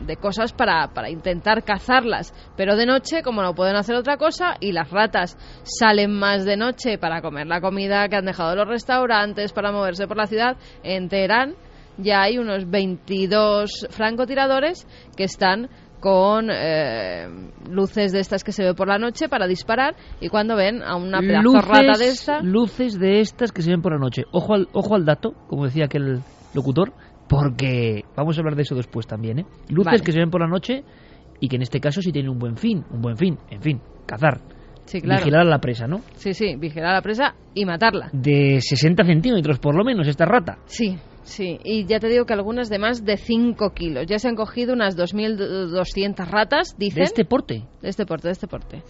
de 0.06 0.18
cosas 0.18 0.54
para, 0.54 0.94
para 0.94 1.10
intentar 1.10 1.64
cazarlas, 1.64 2.34
pero 2.56 2.76
de 2.76 2.86
noche, 2.86 3.24
como 3.24 3.42
no 3.42 3.56
pueden 3.56 3.76
hacer 3.76 3.96
otra 3.96 4.18
cosa, 4.18 4.56
y 4.60 4.72
las 4.72 4.92
ratas 4.92 5.38
salen 5.64 6.12
más 6.12 6.46
de 6.46 6.58
noche 6.58 6.98
para 6.98 7.22
comer 7.22 7.48
la 7.48 7.62
comida 7.62 8.08
que 8.08 8.16
han 8.16 8.26
dejado 8.26 8.56
los 8.56 8.68
restaurantes, 8.68 9.54
para 9.54 9.72
moverse 9.72 10.08
por 10.08 10.18
la 10.18 10.28
ciudad, 10.28 10.58
en 10.84 11.10
Teherán 11.10 11.56
ya 11.98 12.24
hay 12.24 12.38
unos 12.38 12.70
22 12.70 13.88
francotiradores 13.90 14.88
que 15.16 15.26
están 15.26 15.70
con 16.04 16.50
eh, 16.52 17.30
luces 17.70 18.12
de 18.12 18.20
estas 18.20 18.44
que 18.44 18.52
se 18.52 18.62
ve 18.62 18.74
por 18.74 18.90
la 18.90 18.98
noche 18.98 19.30
para 19.30 19.48
disparar 19.48 19.96
y 20.20 20.28
cuando 20.28 20.58
ven 20.58 20.84
a 20.84 20.98
una 20.98 21.22
pedazo 21.22 21.44
luces, 21.44 21.66
rata 21.66 21.98
de 21.98 22.08
esta 22.10 22.42
luces 22.42 23.00
de 23.00 23.22
estas 23.22 23.54
que 23.54 23.62
se 23.62 23.72
ven 23.72 23.82
por 23.82 23.94
la 23.94 24.00
noche. 24.00 24.24
Ojo 24.34 24.54
al, 24.54 24.68
ojo 24.74 24.96
al 24.96 25.06
dato, 25.06 25.32
como 25.48 25.64
decía 25.64 25.86
aquel 25.86 26.20
locutor, 26.54 26.92
porque 27.30 28.04
vamos 28.18 28.38
a 28.38 28.42
hablar 28.42 28.58
de 28.58 28.64
eso 28.64 28.76
después 28.76 29.08
también, 29.08 29.40
¿eh? 29.40 29.46
Luces 29.70 29.86
Vale. 29.94 30.04
que 30.04 30.12
se 30.12 30.20
ven 30.20 30.30
por 30.30 30.42
la 30.42 30.48
noche 30.48 30.84
y 31.40 31.48
que 31.48 31.56
en 31.56 31.62
este 31.62 31.80
caso 31.80 32.02
sí 32.02 32.12
tienen 32.12 32.32
un 32.32 32.38
buen 32.38 32.58
fin, 32.58 32.84
un 32.92 33.02
buen 33.02 33.16
fin, 33.16 33.38
en 33.50 33.62
fin, 33.62 33.80
cazar. 34.06 34.42
Sí, 34.84 35.00
claro. 35.00 35.22
Vigilar 35.22 35.44
a 35.44 35.50
la 35.50 35.60
presa, 35.60 35.88
¿no? 35.88 36.02
Sí, 36.16 36.34
sí, 36.34 36.58
vigilar 36.58 36.90
a 36.90 36.94
la 36.96 37.02
presa 37.02 37.36
y 37.54 37.64
matarla. 37.64 38.10
De 38.12 38.60
60 38.60 39.06
centímetros 39.06 39.58
por 39.58 39.74
lo 39.74 39.86
menos 39.86 40.06
esta 40.06 40.26
rata. 40.26 40.58
Sí, 40.66 40.98
sí. 41.24 41.60
Y 41.64 41.86
ya 41.86 42.00
te 42.00 42.08
digo 42.08 42.26
que 42.26 42.34
algunas 42.34 42.70
de 42.70 42.80
más 42.80 43.04
de 43.04 43.18
5 43.18 43.72
kilos. 43.72 44.06
Ya 44.08 44.20
se 44.20 44.28
han 44.28 44.36
cogido 44.36 44.74
unas 44.74 44.98
2.200 44.98 46.28
ratas, 46.28 46.76
dicen. 46.78 47.00
De 47.00 47.04
este 47.04 47.26
porte. 47.26 47.64
De 47.82 47.90
este 47.90 48.06
porte, 48.06 48.28
de 48.28 48.32
este 48.32 48.48
porte. 48.48 48.84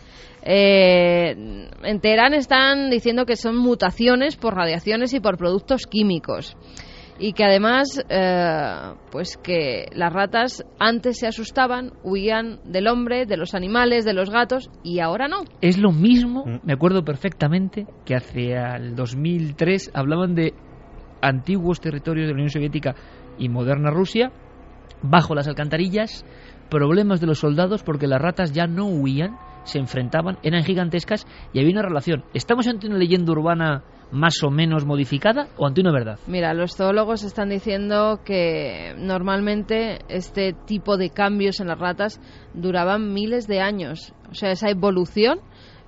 Eh, 0.43 1.69
en 1.83 1.99
Teherán 2.01 2.33
están 2.33 2.89
diciendo 2.89 3.25
que 3.25 3.35
son 3.35 3.57
mutaciones 3.57 4.35
por 4.35 4.55
radiaciones 4.55 5.13
y 5.13 5.19
por 5.19 5.37
productos 5.37 5.85
químicos. 5.87 6.57
Y 7.19 7.33
que 7.33 7.43
además, 7.43 8.03
eh, 8.09 8.95
pues 9.11 9.37
que 9.37 9.85
las 9.93 10.11
ratas 10.11 10.65
antes 10.79 11.19
se 11.19 11.27
asustaban, 11.27 11.93
huían 12.03 12.59
del 12.65 12.87
hombre, 12.87 13.25
de 13.25 13.37
los 13.37 13.53
animales, 13.53 14.03
de 14.03 14.13
los 14.13 14.31
gatos, 14.31 14.71
y 14.83 14.99
ahora 14.99 15.27
no. 15.27 15.43
Es 15.61 15.77
lo 15.77 15.91
mismo, 15.91 16.43
me 16.63 16.73
acuerdo 16.73 17.05
perfectamente, 17.05 17.85
que 18.03 18.15
hacia 18.15 18.75
el 18.77 18.95
2003 18.95 19.91
hablaban 19.93 20.33
de 20.33 20.53
antiguos 21.23 21.79
territorios 21.79 22.27
de 22.27 22.33
la 22.33 22.35
Unión 22.35 22.49
Soviética 22.49 22.95
y 23.37 23.49
moderna 23.49 23.89
Rusia, 23.89 24.31
bajo 25.01 25.33
las 25.33 25.47
alcantarillas, 25.47 26.25
problemas 26.69 27.21
de 27.21 27.27
los 27.27 27.39
soldados 27.39 27.83
porque 27.83 28.07
las 28.07 28.21
ratas 28.21 28.51
ya 28.51 28.67
no 28.67 28.87
huían, 28.87 29.37
se 29.63 29.79
enfrentaban, 29.79 30.37
eran 30.43 30.63
gigantescas 30.63 31.25
y 31.53 31.59
había 31.59 31.71
una 31.71 31.81
relación. 31.83 32.23
¿Estamos 32.33 32.67
ante 32.67 32.87
una 32.87 32.97
leyenda 32.97 33.31
urbana 33.31 33.83
más 34.11 34.43
o 34.43 34.51
menos 34.51 34.85
modificada 34.85 35.47
o 35.57 35.65
ante 35.65 35.81
una 35.81 35.91
verdad? 35.91 36.19
Mira, 36.27 36.53
los 36.53 36.75
zoólogos 36.75 37.23
están 37.23 37.49
diciendo 37.49 38.19
que 38.25 38.93
normalmente 38.97 39.99
este 40.07 40.53
tipo 40.53 40.97
de 40.97 41.09
cambios 41.09 41.59
en 41.59 41.67
las 41.67 41.79
ratas 41.79 42.19
duraban 42.53 43.13
miles 43.13 43.47
de 43.47 43.61
años. 43.61 44.13
O 44.29 44.35
sea, 44.35 44.51
esa 44.51 44.69
evolución 44.69 45.39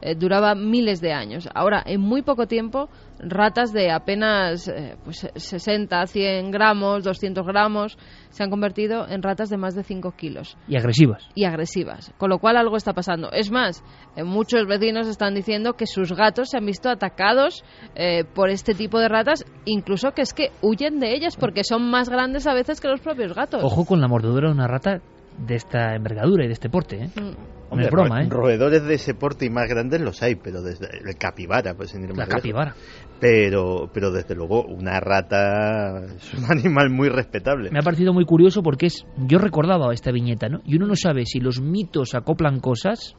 eh, 0.01 0.15
duraba 0.15 0.55
miles 0.55 1.01
de 1.01 1.13
años. 1.13 1.49
Ahora, 1.53 1.81
en 1.85 2.01
muy 2.01 2.21
poco 2.21 2.47
tiempo, 2.47 2.89
ratas 3.19 3.71
de 3.71 3.91
apenas 3.91 4.67
eh, 4.67 4.97
pues, 5.03 5.27
60, 5.35 6.05
100 6.05 6.51
gramos, 6.51 7.03
200 7.03 7.45
gramos, 7.45 7.97
se 8.29 8.43
han 8.43 8.49
convertido 8.49 9.07
en 9.07 9.21
ratas 9.21 9.49
de 9.49 9.57
más 9.57 9.75
de 9.75 9.83
5 9.83 10.11
kilos 10.11 10.57
Y 10.67 10.77
agresivas. 10.77 11.27
y 11.35 11.45
agresivas, 11.45 12.13
con 12.17 12.29
lo 12.29 12.39
cual 12.39 12.57
algo 12.57 12.75
está 12.77 12.93
pasando. 12.93 13.31
Es 13.31 13.51
más, 13.51 13.83
eh, 14.15 14.23
muchos 14.23 14.67
vecinos 14.67 15.07
están 15.07 15.33
diciendo 15.35 15.73
que 15.73 15.87
sus 15.87 16.13
gatos 16.13 16.49
se 16.49 16.57
han 16.57 16.65
visto 16.65 16.89
atacados 16.89 17.63
eh, 17.95 18.23
por 18.25 18.49
este 18.49 18.73
tipo 18.73 18.99
de 18.99 19.07
ratas, 19.09 19.45
incluso 19.65 20.11
que 20.11 20.21
es 20.21 20.33
que 20.33 20.51
huyen 20.61 20.99
de 20.99 21.13
ellas 21.15 21.37
porque 21.37 21.63
son 21.63 21.89
más 21.89 22.09
grandes 22.09 22.47
a 22.47 22.53
veces 22.53 22.81
que 22.81 22.87
los 22.87 23.01
propios 23.01 23.33
gatos. 23.33 23.63
Ojo 23.63 23.85
con 23.85 24.01
la 24.01 24.07
mordedura 24.07 24.49
de 24.49 24.53
una 24.53 24.67
rata 24.67 25.01
de 25.37 25.55
esta 25.55 25.95
envergadura 25.95 26.45
y 26.45 26.47
de 26.47 26.53
este 26.53 26.69
porte, 26.69 27.03
¿eh? 27.03 27.09
Mm. 27.15 27.55
No 27.75 27.81
es 27.81 27.91
broma, 27.91 28.21
¿eh? 28.21 28.27
Roedores 28.29 28.83
de 28.85 28.93
ese 28.93 29.15
porte 29.15 29.45
y 29.45 29.49
más 29.49 29.67
grandes 29.67 29.99
los 29.99 30.21
hay, 30.23 30.35
pero 30.35 30.61
desde 30.61 30.87
el 30.97 31.17
capibara, 31.17 31.73
pues 31.73 31.89
sin 31.89 32.03
ir 32.03 32.15
La 32.15 32.27
capibara. 32.27 32.73
Pero, 33.19 33.89
pero 33.93 34.11
desde 34.11 34.35
luego, 34.35 34.65
una 34.65 34.99
rata 34.99 36.05
es 36.15 36.33
un 36.33 36.45
animal 36.51 36.89
muy 36.89 37.09
respetable. 37.09 37.71
Me 37.71 37.79
ha 37.79 37.83
parecido 37.83 38.13
muy 38.13 38.25
curioso 38.25 38.61
porque 38.61 38.87
es. 38.87 39.05
Yo 39.17 39.37
recordaba 39.37 39.93
esta 39.93 40.11
viñeta, 40.11 40.49
¿no? 40.49 40.59
Y 40.65 40.75
uno 40.75 40.87
no 40.87 40.95
sabe 40.95 41.25
si 41.25 41.39
los 41.39 41.61
mitos 41.61 42.13
acoplan 42.13 42.59
cosas, 42.59 43.15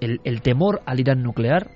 el, 0.00 0.20
el 0.24 0.40
temor 0.42 0.80
al 0.86 1.00
Irán 1.00 1.22
nuclear 1.22 1.70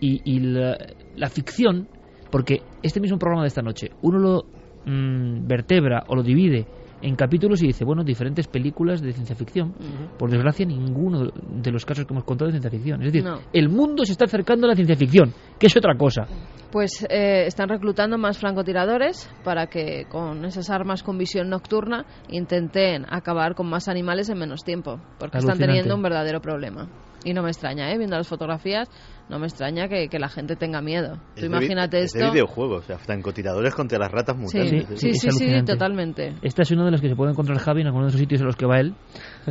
y, 0.00 0.20
y 0.24 0.40
la, 0.40 1.28
ficción, 1.28 1.88
porque 2.30 2.62
este 2.82 3.00
mismo 3.00 3.18
programa 3.18 3.42
de 3.42 3.48
esta 3.48 3.62
noche, 3.62 3.90
uno 4.02 4.18
lo 4.18 4.42
mm, 4.86 5.46
vertebra 5.46 6.04
o 6.08 6.14
lo 6.14 6.22
divide 6.22 6.66
en 7.02 7.16
capítulos 7.16 7.62
y 7.62 7.68
dice, 7.68 7.84
bueno, 7.84 8.02
diferentes 8.04 8.46
películas 8.48 9.00
de 9.00 9.12
ciencia 9.12 9.36
ficción. 9.36 9.74
Por 10.18 10.30
desgracia, 10.30 10.66
ninguno 10.66 11.30
de 11.30 11.70
los 11.70 11.84
casos 11.84 12.04
que 12.04 12.12
hemos 12.12 12.24
contado 12.24 12.48
es 12.48 12.54
ciencia 12.54 12.70
ficción. 12.70 13.02
Es 13.02 13.12
decir, 13.12 13.24
No. 13.24 13.40
el 13.52 13.68
mundo 13.68 14.04
se 14.04 14.12
está 14.12 14.24
acercando 14.24 14.66
a 14.66 14.70
la 14.70 14.74
ciencia 14.74 14.96
ficción, 14.96 15.32
que 15.58 15.66
es 15.66 15.76
otra 15.76 15.96
cosa. 15.96 16.26
Pues 16.70 17.06
eh, 17.08 17.46
están 17.46 17.68
reclutando 17.68 18.18
más 18.18 18.38
francotiradores 18.38 19.30
para 19.42 19.68
que 19.68 20.04
con 20.08 20.44
esas 20.44 20.68
armas 20.70 21.02
con 21.02 21.16
visión 21.16 21.48
nocturna 21.48 22.04
intenten 22.28 23.06
acabar 23.08 23.54
con 23.54 23.68
más 23.68 23.88
animales 23.88 24.28
en 24.28 24.38
menos 24.38 24.64
tiempo, 24.64 25.00
porque 25.18 25.38
están 25.38 25.58
teniendo 25.58 25.94
un 25.94 26.02
verdadero 26.02 26.40
problema. 26.40 26.88
Y 27.24 27.32
no 27.32 27.42
me 27.42 27.48
extraña, 27.48 27.90
¿eh? 27.90 27.98
viendo 27.98 28.16
las 28.16 28.28
fotografías, 28.28 28.88
no 29.28 29.38
me 29.38 29.46
extraña 29.46 29.88
que, 29.88 30.08
que 30.08 30.18
la 30.18 30.28
gente 30.28 30.56
tenga 30.56 30.80
miedo. 30.80 31.16
Tú 31.16 31.20
Es 31.36 31.40
de 31.42 31.46
imagínate 31.48 31.98
vi- 31.98 32.04
esto. 32.04 32.18
Es 32.18 32.24
de 32.24 32.30
videojuego, 32.30 32.76
o 32.76 32.82
sea, 32.82 32.98
francotiradores 32.98 33.74
contra 33.74 33.98
las 33.98 34.10
ratas 34.10 34.36
mutantes. 34.36 34.86
sí, 34.98 35.12
sí, 35.12 35.14
sí, 35.14 35.28
alucinante. 35.28 35.72
totalmente. 35.72 36.34
Esta 36.42 36.62
es 36.62 36.70
una 36.70 36.84
de 36.84 36.90
las 36.92 37.00
que 37.00 37.08
se 37.08 37.16
puede 37.16 37.32
encontrar 37.32 37.58
Javi 37.58 37.82
en 37.82 37.88
algunos 37.88 38.06
de 38.06 38.08
esos 38.16 38.20
sitios 38.20 38.40
en 38.40 38.46
los 38.46 38.56
que 38.56 38.66
va 38.66 38.80
él, 38.80 38.94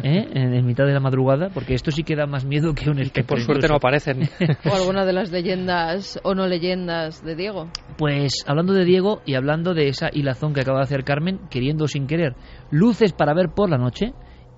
¿eh? 0.04 0.28
en, 0.34 0.54
en 0.54 0.66
mitad 0.66 0.86
de 0.86 0.94
la 0.94 1.00
madrugada, 1.00 1.50
porque 1.54 1.74
esto 1.76 1.92
sí 1.92 2.04
que 2.04 2.16
da 2.16 2.26
más 2.26 2.46
miedo 2.46 2.74
que 2.74 2.90
un 2.90 3.00
espectro. 3.00 3.36
por 3.36 3.42
suerte 3.46 3.68
no 3.68 3.76
aparecen. 3.76 4.28
O 4.70 4.74
alguna 4.76 5.06
de 5.06 5.14
las 5.14 5.32
leyendas 5.32 6.20
o 6.24 6.34
no 6.34 6.48
leyendas 6.48 7.24
de 7.24 7.36
Diego. 7.36 7.70
Pues 7.98 8.34
hablando 8.48 8.74
de 8.74 8.84
Diego 8.86 9.22
y 9.26 9.36
hablando 9.36 9.74
de 9.74 9.90
esa 9.90 10.10
hilazón 10.12 10.54
que 10.54 10.62
acaba 10.62 10.80
de 10.80 10.84
hacer 10.86 11.04
Carmen, 11.04 11.40
queriendo 11.50 11.86
o 11.86 11.88
sin 11.88 12.08
querer, 12.08 12.36
luces 12.72 13.14
para 13.14 13.34
ver 13.34 13.50
por 13.56 13.70
la 13.70 13.78
noche 13.78 14.14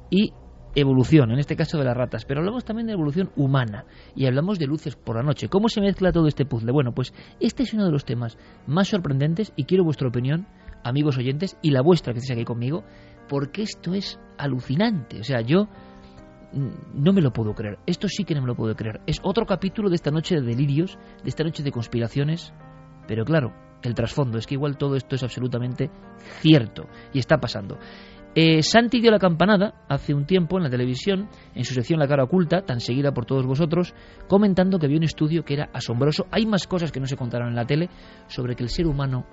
y 0.09 0.33
evolución, 0.75 1.31
en 1.31 1.39
este 1.39 1.55
caso 1.55 1.77
de 1.77 1.85
las 1.85 1.97
ratas, 1.97 2.25
pero 2.25 2.39
hablamos 2.39 2.65
también 2.65 2.87
de 2.87 2.93
evolución 2.93 3.31
humana 3.35 3.85
y 4.15 4.25
hablamos 4.25 4.59
de 4.59 4.67
luces 4.67 4.95
por 4.95 5.15
la 5.15 5.23
noche. 5.23 5.49
¿Cómo 5.49 5.69
se 5.69 5.81
mezcla 5.81 6.11
todo 6.11 6.27
este 6.27 6.45
puzzle? 6.45 6.71
Bueno, 6.71 6.93
pues 6.93 7.13
este 7.39 7.63
es 7.63 7.73
uno 7.73 7.85
de 7.85 7.91
los 7.91 8.05
temas 8.05 8.37
más 8.67 8.87
sorprendentes 8.87 9.53
y 9.55 9.65
quiero 9.65 9.83
vuestra 9.83 10.07
opinión, 10.07 10.47
amigos 10.83 11.17
oyentes, 11.17 11.57
y 11.61 11.71
la 11.71 11.81
vuestra 11.81 12.13
que 12.13 12.19
estáis 12.19 12.37
aquí 12.37 12.45
conmigo, 12.45 12.83
porque 13.27 13.63
esto 13.63 13.93
es 13.93 14.19
alucinante. 14.37 15.19
O 15.19 15.23
sea, 15.23 15.41
yo 15.41 15.67
mm, 16.53 17.03
no 17.03 17.13
me 17.13 17.21
lo 17.21 17.31
puedo 17.31 17.53
creer. 17.53 17.79
Esto 17.85 18.07
sí 18.07 18.23
que 18.23 18.35
no 18.35 18.41
me 18.41 18.47
lo 18.47 18.55
puedo 18.55 18.75
creer. 18.75 19.01
Es 19.07 19.19
otro 19.23 19.45
capítulo 19.45 19.89
de 19.89 19.95
esta 19.95 20.11
noche 20.11 20.35
de 20.35 20.41
delirios, 20.41 20.97
de 21.23 21.29
esta 21.29 21.43
noche 21.43 21.63
de 21.63 21.71
conspiraciones, 21.71 22.53
pero 23.07 23.25
claro, 23.25 23.53
el 23.81 23.95
trasfondo 23.95 24.37
es 24.37 24.45
que 24.45 24.55
igual 24.55 24.77
todo 24.77 24.95
esto 24.95 25.15
es 25.15 25.23
absolutamente 25.23 25.89
cierto 26.41 26.87
y 27.13 27.19
está 27.19 27.37
pasando. 27.39 27.77
Eh, 28.35 28.61
Santi 28.61 29.01
dio 29.01 29.09
la 29.09 29.17
campanada 29.17 29.85
hace 29.89 30.13
un 30.13 30.25
tiempo 30.25 30.57
en 30.57 30.63
la 30.63 30.69
televisión, 30.69 31.29
en 31.55 31.65
su 31.65 31.73
sección 31.73 31.99
La 31.99 32.07
cara 32.07 32.23
oculta, 32.23 32.61
tan 32.61 32.79
seguida 32.79 33.11
por 33.11 33.25
todos 33.25 33.45
vosotros, 33.45 33.93
comentando 34.27 34.77
que 34.77 34.87
vio 34.87 34.97
un 34.97 35.03
estudio 35.03 35.43
que 35.43 35.55
era 35.55 35.69
asombroso. 35.73 36.27
Hay 36.31 36.45
más 36.45 36.67
cosas 36.67 36.91
que 36.91 36.99
no 36.99 37.07
se 37.07 37.17
contaron 37.17 37.49
en 37.49 37.55
la 37.55 37.65
tele 37.65 37.89
sobre 38.27 38.55
que 38.55 38.63
el 38.63 38.69
ser 38.69 38.85
humano 38.85 39.25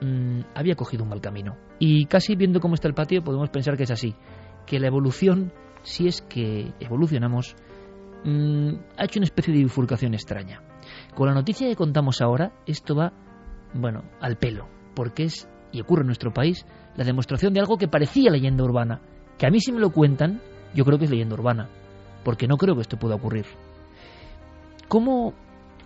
mm, 0.00 0.40
había 0.54 0.74
cogido 0.74 1.04
un 1.04 1.10
mal 1.10 1.20
camino. 1.20 1.56
Y 1.78 2.06
casi 2.06 2.34
viendo 2.34 2.60
cómo 2.60 2.74
está 2.74 2.88
el 2.88 2.94
patio 2.94 3.22
podemos 3.22 3.48
pensar 3.50 3.76
que 3.76 3.84
es 3.84 3.90
así, 3.92 4.14
que 4.66 4.80
la 4.80 4.88
evolución, 4.88 5.52
si 5.82 6.08
es 6.08 6.20
que 6.20 6.72
evolucionamos, 6.80 7.54
mm, 8.24 8.72
ha 8.96 9.04
hecho 9.04 9.20
una 9.20 9.26
especie 9.26 9.54
de 9.54 9.60
bifurcación 9.60 10.14
extraña. 10.14 10.62
Con 11.14 11.28
la 11.28 11.34
noticia 11.34 11.68
que 11.68 11.76
contamos 11.76 12.20
ahora, 12.20 12.52
esto 12.66 12.96
va, 12.96 13.12
bueno, 13.72 14.02
al 14.20 14.36
pelo, 14.36 14.68
porque 14.94 15.24
es, 15.24 15.48
y 15.72 15.80
ocurre 15.80 16.02
en 16.02 16.06
nuestro 16.06 16.32
país, 16.32 16.66
la 16.96 17.04
demostración 17.04 17.52
de 17.52 17.60
algo 17.60 17.76
que 17.76 17.88
parecía 17.88 18.30
leyenda 18.30 18.64
urbana, 18.64 19.00
que 19.38 19.46
a 19.46 19.50
mí 19.50 19.60
si 19.60 19.72
me 19.72 19.80
lo 19.80 19.90
cuentan, 19.90 20.40
yo 20.74 20.84
creo 20.84 20.98
que 20.98 21.04
es 21.04 21.10
leyenda 21.10 21.34
urbana, 21.34 21.68
porque 22.24 22.46
no 22.46 22.56
creo 22.56 22.74
que 22.74 22.82
esto 22.82 22.98
pueda 22.98 23.14
ocurrir. 23.14 23.46
¿Cómo 24.88 25.34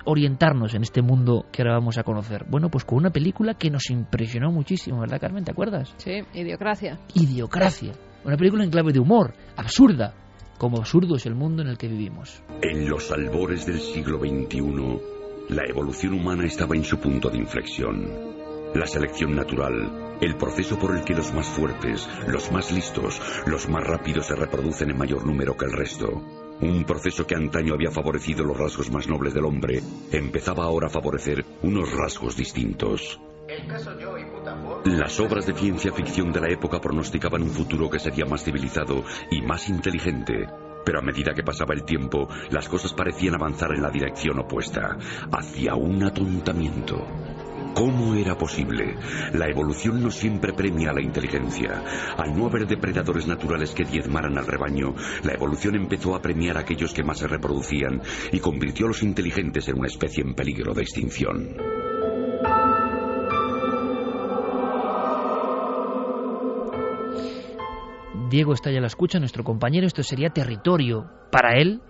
orientarnos 0.06 0.74
en 0.74 0.82
este 0.82 1.02
mundo 1.02 1.46
que 1.52 1.62
ahora 1.62 1.74
vamos 1.74 1.98
a 1.98 2.02
conocer? 2.02 2.44
Bueno, 2.48 2.70
pues 2.70 2.84
con 2.84 2.98
una 2.98 3.10
película 3.10 3.54
que 3.54 3.70
nos 3.70 3.90
impresionó 3.90 4.50
muchísimo, 4.50 5.00
¿verdad, 5.00 5.20
Carmen? 5.20 5.44
¿Te 5.44 5.52
acuerdas? 5.52 5.94
Sí, 5.98 6.22
idiocracia. 6.32 6.98
Idiocracia. 7.14 7.92
Una 8.24 8.36
película 8.36 8.64
en 8.64 8.70
clave 8.70 8.92
de 8.92 9.00
humor, 9.00 9.34
absurda, 9.56 10.14
como 10.58 10.78
absurdo 10.78 11.16
es 11.16 11.26
el 11.26 11.34
mundo 11.34 11.62
en 11.62 11.68
el 11.68 11.78
que 11.78 11.88
vivimos. 11.88 12.42
En 12.62 12.88
los 12.88 13.10
albores 13.10 13.66
del 13.66 13.80
siglo 13.80 14.18
XXI, 14.18 15.00
la 15.50 15.64
evolución 15.68 16.14
humana 16.14 16.44
estaba 16.46 16.74
en 16.74 16.84
su 16.84 16.98
punto 16.98 17.28
de 17.28 17.38
inflexión. 17.38 18.33
La 18.74 18.88
selección 18.88 19.36
natural, 19.36 20.16
el 20.20 20.36
proceso 20.36 20.76
por 20.76 20.96
el 20.96 21.04
que 21.04 21.14
los 21.14 21.32
más 21.32 21.46
fuertes, 21.46 22.08
los 22.26 22.50
más 22.50 22.72
listos, 22.72 23.20
los 23.46 23.68
más 23.68 23.86
rápidos 23.86 24.26
se 24.26 24.34
reproducen 24.34 24.90
en 24.90 24.98
mayor 24.98 25.24
número 25.24 25.56
que 25.56 25.66
el 25.66 25.72
resto. 25.72 26.08
Un 26.60 26.84
proceso 26.84 27.24
que 27.24 27.36
antaño 27.36 27.74
había 27.74 27.92
favorecido 27.92 28.44
los 28.44 28.58
rasgos 28.58 28.90
más 28.90 29.06
nobles 29.06 29.32
del 29.32 29.44
hombre, 29.44 29.80
empezaba 30.10 30.64
ahora 30.64 30.88
a 30.88 30.90
favorecer 30.90 31.44
unos 31.62 31.92
rasgos 31.92 32.36
distintos. 32.36 33.20
Las 34.84 35.20
obras 35.20 35.46
de 35.46 35.54
ciencia 35.54 35.92
ficción 35.92 36.32
de 36.32 36.40
la 36.40 36.50
época 36.50 36.80
pronosticaban 36.80 37.42
un 37.42 37.50
futuro 37.50 37.88
que 37.88 38.00
sería 38.00 38.24
más 38.24 38.42
civilizado 38.42 39.04
y 39.30 39.40
más 39.40 39.68
inteligente. 39.68 40.48
Pero 40.84 40.98
a 40.98 41.02
medida 41.02 41.32
que 41.32 41.44
pasaba 41.44 41.74
el 41.74 41.84
tiempo, 41.84 42.28
las 42.50 42.68
cosas 42.68 42.92
parecían 42.92 43.36
avanzar 43.36 43.72
en 43.72 43.82
la 43.82 43.90
dirección 43.90 44.40
opuesta, 44.40 44.98
hacia 45.30 45.76
un 45.76 46.02
atontamiento. 46.02 47.06
¿Cómo 47.74 48.14
era 48.14 48.38
posible? 48.38 48.96
La 49.32 49.48
evolución 49.48 50.00
no 50.00 50.10
siempre 50.10 50.52
premia 50.52 50.90
a 50.90 50.94
la 50.94 51.02
inteligencia. 51.02 51.82
Al 52.16 52.36
no 52.36 52.46
haber 52.46 52.68
depredadores 52.68 53.26
naturales 53.26 53.74
que 53.74 53.84
diezmaran 53.84 54.38
al 54.38 54.46
rebaño, 54.46 54.94
la 55.24 55.34
evolución 55.34 55.74
empezó 55.74 56.14
a 56.14 56.22
premiar 56.22 56.56
a 56.56 56.60
aquellos 56.60 56.94
que 56.94 57.02
más 57.02 57.18
se 57.18 57.26
reproducían 57.26 58.00
y 58.30 58.38
convirtió 58.38 58.86
a 58.86 58.90
los 58.90 59.02
inteligentes 59.02 59.66
en 59.66 59.78
una 59.78 59.88
especie 59.88 60.22
en 60.22 60.34
peligro 60.34 60.72
de 60.72 60.82
extinción. 60.82 61.56
Diego 68.30 68.52
está 68.52 68.70
ya 68.70 68.80
la 68.80 68.86
escucha, 68.86 69.18
nuestro 69.18 69.42
compañero. 69.42 69.86
Esto 69.86 70.04
sería 70.04 70.30
territorio 70.30 71.10
para 71.32 71.58
él. 71.58 71.82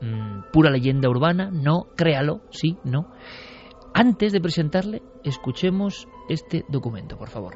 Mm, 0.00 0.50
pura 0.52 0.70
leyenda 0.70 1.08
urbana. 1.08 1.50
No, 1.52 1.86
créalo. 1.96 2.42
Sí, 2.50 2.78
no. 2.84 3.12
Antes 3.94 4.32
de 4.32 4.40
presentarle, 4.40 5.02
escuchemos 5.22 6.08
este 6.28 6.64
documento, 6.68 7.16
por 7.16 7.28
favor. 7.28 7.54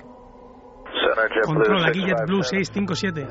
Control, 1.44 1.84
aquí 1.84 2.00
JetBlue 2.00 2.42
657. 2.42 3.26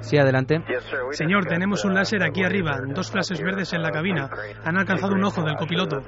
Sí, 0.00 0.18
adelante. 0.18 0.62
Señor, 1.10 1.44
tenemos 1.46 1.84
un 1.84 1.94
láser 1.94 2.22
aquí 2.24 2.42
arriba, 2.42 2.80
dos 2.88 3.12
flashes 3.12 3.40
verdes 3.40 3.72
en 3.74 3.82
la 3.82 3.90
cabina. 3.90 4.28
Han 4.64 4.76
alcanzado 4.76 5.14
un 5.14 5.24
ojo 5.24 5.42
del 5.42 5.56
copiloto. 5.56 6.00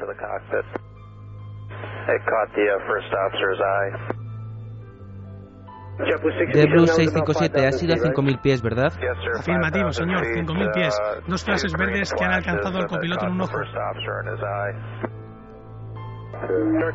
JetBlue 6.53 6.87
657 6.89 7.67
ha 7.67 7.73
sido 7.73 7.95
a 7.95 7.99
5.000 7.99 8.41
pies, 8.43 8.61
¿verdad? 8.61 8.93
Afirmativo, 9.39 9.93
señor, 9.93 10.25
5.000 10.25 10.73
pies. 10.75 10.99
Dos 11.29 11.45
flashes 11.45 11.73
verdes 11.79 12.13
que 12.13 12.25
han 12.25 12.33
alcanzado 12.33 12.79
al 12.79 12.87
copiloto 12.89 13.27
en 13.27 13.33
un 13.33 13.41
ojo. 13.43 13.57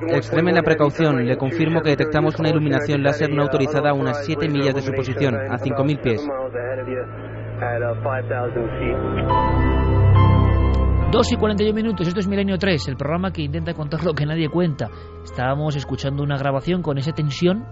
Extremen 0.08 0.56
la 0.56 0.64
precaución. 0.64 1.26
Le 1.26 1.38
confirmo 1.38 1.82
que 1.82 1.90
detectamos 1.92 2.38
una 2.40 2.50
iluminación 2.50 3.04
láser 3.04 3.30
no 3.32 3.44
autorizada 3.44 3.92
a 3.92 3.94
unas 3.94 4.26
7 4.26 4.50
millas 4.50 4.76
de 4.76 4.82
su 4.82 4.92
posición, 4.92 5.36
a 5.36 5.58
5.000 5.58 6.02
pies. 6.02 6.28
2 11.12 11.32
y 11.32 11.36
41 11.36 11.74
minutos, 11.74 12.08
esto 12.08 12.20
es 12.20 12.28
Milenio 12.28 12.58
3, 12.58 12.88
el 12.88 12.96
programa 12.96 13.32
que 13.32 13.42
intenta 13.42 13.74
contar 13.74 14.04
lo 14.04 14.14
que 14.14 14.26
nadie 14.26 14.48
cuenta. 14.48 14.90
Estábamos 15.24 15.76
escuchando 15.76 16.22
una 16.22 16.38
grabación 16.38 16.82
con 16.84 16.98
esa 16.98 17.12
tensión 17.14 17.66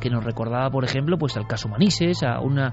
que 0.00 0.08
nos 0.08 0.24
recordaba, 0.24 0.70
por 0.70 0.84
ejemplo, 0.84 1.18
pues 1.18 1.36
al 1.36 1.46
caso 1.46 1.68
Manises, 1.68 2.22
a 2.22 2.40
una 2.40 2.72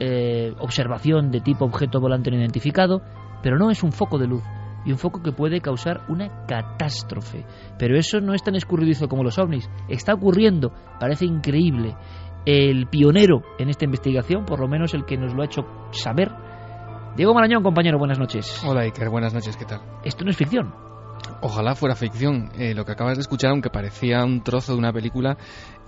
eh, 0.00 0.54
observación 0.58 1.30
de 1.30 1.40
tipo 1.40 1.66
objeto 1.66 2.00
volante 2.00 2.30
no 2.30 2.38
identificado, 2.38 3.02
pero 3.42 3.58
no 3.58 3.70
es 3.70 3.82
un 3.82 3.92
foco 3.92 4.18
de 4.18 4.26
luz 4.26 4.42
y 4.84 4.92
un 4.92 4.98
foco 4.98 5.22
que 5.22 5.32
puede 5.32 5.60
causar 5.60 6.02
una 6.08 6.46
catástrofe. 6.46 7.44
Pero 7.78 7.96
eso 7.96 8.20
no 8.20 8.34
es 8.34 8.42
tan 8.42 8.54
escurridizo 8.54 9.08
como 9.08 9.24
los 9.24 9.38
ovnis, 9.38 9.68
está 9.88 10.14
ocurriendo, 10.14 10.72
parece 10.98 11.24
increíble. 11.26 11.94
El 12.44 12.88
pionero 12.88 13.42
en 13.58 13.68
esta 13.68 13.84
investigación, 13.84 14.44
por 14.44 14.58
lo 14.58 14.66
menos 14.66 14.94
el 14.94 15.04
que 15.04 15.16
nos 15.16 15.32
lo 15.32 15.42
ha 15.42 15.46
hecho 15.46 15.62
saber, 15.92 16.32
Diego 17.16 17.34
Marañón, 17.34 17.62
compañero, 17.62 17.98
buenas 17.98 18.18
noches. 18.18 18.62
Hola 18.66 18.82
Iker, 18.82 19.10
buenas 19.10 19.34
noches, 19.34 19.56
¿qué 19.56 19.66
tal? 19.66 19.82
Esto 20.02 20.24
no 20.24 20.30
es 20.30 20.36
ficción. 20.36 20.74
Ojalá 21.42 21.74
fuera 21.74 21.94
ficción. 21.94 22.50
Eh, 22.56 22.74
lo 22.74 22.84
que 22.84 22.92
acabas 22.92 23.16
de 23.16 23.22
escuchar, 23.22 23.50
aunque 23.50 23.68
parecía 23.68 24.24
un 24.24 24.42
trozo 24.42 24.72
de 24.72 24.78
una 24.78 24.92
película, 24.92 25.36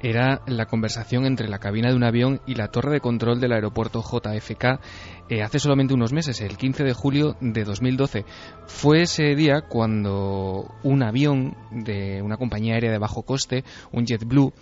era 0.04 0.42
la 0.46 0.66
conversación 0.66 1.24
entre 1.24 1.48
la 1.48 1.58
cabina 1.58 1.88
de 1.88 1.96
un 1.96 2.04
avión 2.04 2.42
y 2.46 2.56
la 2.56 2.68
torre 2.68 2.92
de 2.92 3.00
control 3.00 3.40
del 3.40 3.52
aeropuerto 3.52 4.02
JFK 4.02 4.78
eh, 5.30 5.42
hace 5.42 5.58
solamente 5.58 5.94
unos 5.94 6.12
meses, 6.12 6.42
el 6.42 6.58
15 6.58 6.84
de 6.84 6.92
julio 6.92 7.36
de 7.40 7.64
2012. 7.64 8.26
Fue 8.66 9.00
ese 9.02 9.34
día 9.34 9.62
cuando 9.66 10.74
un 10.82 11.02
avión 11.02 11.56
de 11.70 12.20
una 12.20 12.36
compañía 12.36 12.74
aérea 12.74 12.92
de 12.92 12.98
bajo 12.98 13.22
coste, 13.22 13.64
un 13.92 14.04
JetBlue, 14.04 14.52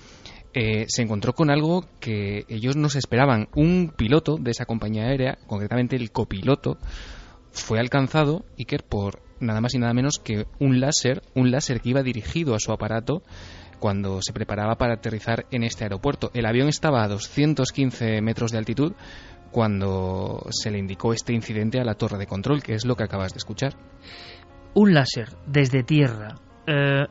eh, 0.55 0.85
se 0.87 1.03
encontró 1.03 1.33
con 1.33 1.51
algo 1.51 1.87
que 1.99 2.45
ellos 2.49 2.77
no 2.77 2.89
se 2.89 3.01
esperaban. 3.01 3.49
Un 3.57 3.93
piloto 3.97 4.37
de 4.37 4.53
esa 4.53 4.65
compañía 4.65 5.07
aérea, 5.07 5.39
concretamente 5.49 5.97
el 5.97 6.13
copiloto, 6.13 6.79
fue 7.51 7.81
alcanzado, 7.81 8.45
Iker, 8.61 8.85
por 8.85 9.21
nada 9.41 9.61
más 9.61 9.75
y 9.75 9.79
nada 9.79 9.93
menos 9.93 10.21
que 10.21 10.47
un 10.61 10.79
láser, 10.79 11.23
un 11.35 11.51
láser 11.51 11.81
que 11.81 11.91
iba 11.91 12.05
dirigido 12.05 12.55
a 12.55 12.61
su 12.61 12.71
aparato 12.71 13.25
cuando 13.83 14.23
se 14.23 14.33
preparaba 14.33 14.77
para 14.77 14.95
aterrizar 14.95 15.45
en 15.51 15.65
este 15.65 15.83
aeropuerto. 15.83 16.31
El 16.35 16.47
avión 16.47 16.69
estaba 16.69 17.03
a 17.03 17.09
215 17.09 18.23
metros 18.23 18.53
de 18.53 18.59
altitud 18.59 18.93
cuando 19.51 20.47
se 20.51 20.71
le 20.71 20.79
indicó 20.79 21.13
este 21.13 21.33
incidente 21.33 21.81
a 21.81 21.85
la 21.85 21.95
torre 21.95 22.17
de 22.17 22.29
control, 22.29 22.63
que 22.63 22.75
es 22.75 22.87
lo 22.87 22.95
que 22.95 23.03
acabas 23.03 23.33
de 23.33 23.39
escuchar. 23.39 23.75
Un 24.75 24.95
láser 24.95 25.31
desde 25.49 25.83
tierra. 25.83 26.37
Eh, 26.65 27.07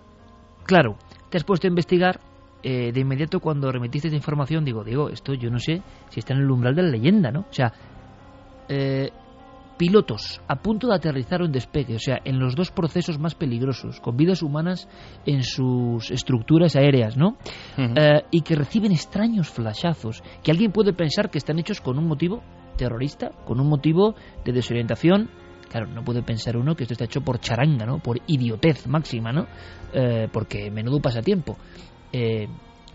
claro, 0.64 0.98
te 1.30 1.38
has 1.38 1.44
puesto 1.44 1.68
a 1.68 1.70
investigar. 1.70 2.22
eh, 2.64 2.92
de 2.94 3.00
inmediato 3.02 3.40
cuando 3.40 3.72
remitiste 3.72 4.08
esta 4.08 4.16
información, 4.16 4.64
digo, 4.64 4.84
digo, 4.84 5.10
esto 5.10 5.34
yo 5.34 5.50
no 5.50 5.58
sé 5.58 5.82
si 6.10 6.20
está 6.20 6.36
en 6.36 6.42
el 6.42 6.52
umbral 6.52 6.76
de 6.76 6.84
la 6.84 6.90
leyenda, 6.90 7.32
¿no? 7.32 7.40
O 7.50 7.54
sea, 7.54 7.74
eh, 8.70 9.10
pilotos 9.82 10.40
a 10.48 10.62
punto 10.62 10.86
de 10.86 10.94
aterrizar 10.94 11.42
o 11.42 11.46
en 11.46 11.52
despegue, 11.52 11.96
o 11.96 12.00
sea, 12.00 12.22
en 12.24 12.38
los 12.38 12.54
dos 12.54 12.70
procesos 12.70 13.18
más 13.18 13.34
peligrosos, 13.34 14.00
con 14.00 14.16
vidas 14.16 14.44
humanas 14.44 14.88
en 15.26 15.42
sus 15.42 16.12
estructuras 16.12 16.76
aéreas, 16.76 17.18
¿no? 17.18 17.36
Eh, 17.80 18.22
y 18.30 18.42
que 18.42 18.54
reciben 18.54 18.92
extraños 18.92 19.50
flashazos, 19.50 20.22
que 20.44 20.52
alguien 20.52 20.72
puede 20.72 20.94
pensar 20.94 21.32
que 21.32 21.40
están 21.40 21.58
hechos 21.58 21.82
con 21.82 21.98
un 21.98 22.08
motivo 22.08 22.44
terrorista, 22.78 23.32
con 23.44 23.60
un 23.60 23.70
motivo 23.70 24.14
de 24.46 24.52
desorientación. 24.52 25.32
Claro, 25.68 25.88
no 25.88 26.04
puede 26.04 26.22
pensar 26.22 26.58
uno 26.58 26.76
que 26.76 26.84
esto 26.84 26.94
está 26.94 27.06
hecho 27.06 27.22
por 27.22 27.40
charanga, 27.40 27.84
¿no? 27.84 27.98
Por 27.98 28.20
idiotez 28.28 28.86
máxima, 28.86 29.32
¿no? 29.32 29.48
Eh, 29.96 30.28
porque 30.32 30.70
menudo 30.70 31.02
pasatiempo. 31.02 31.58
Eh, 32.14 32.48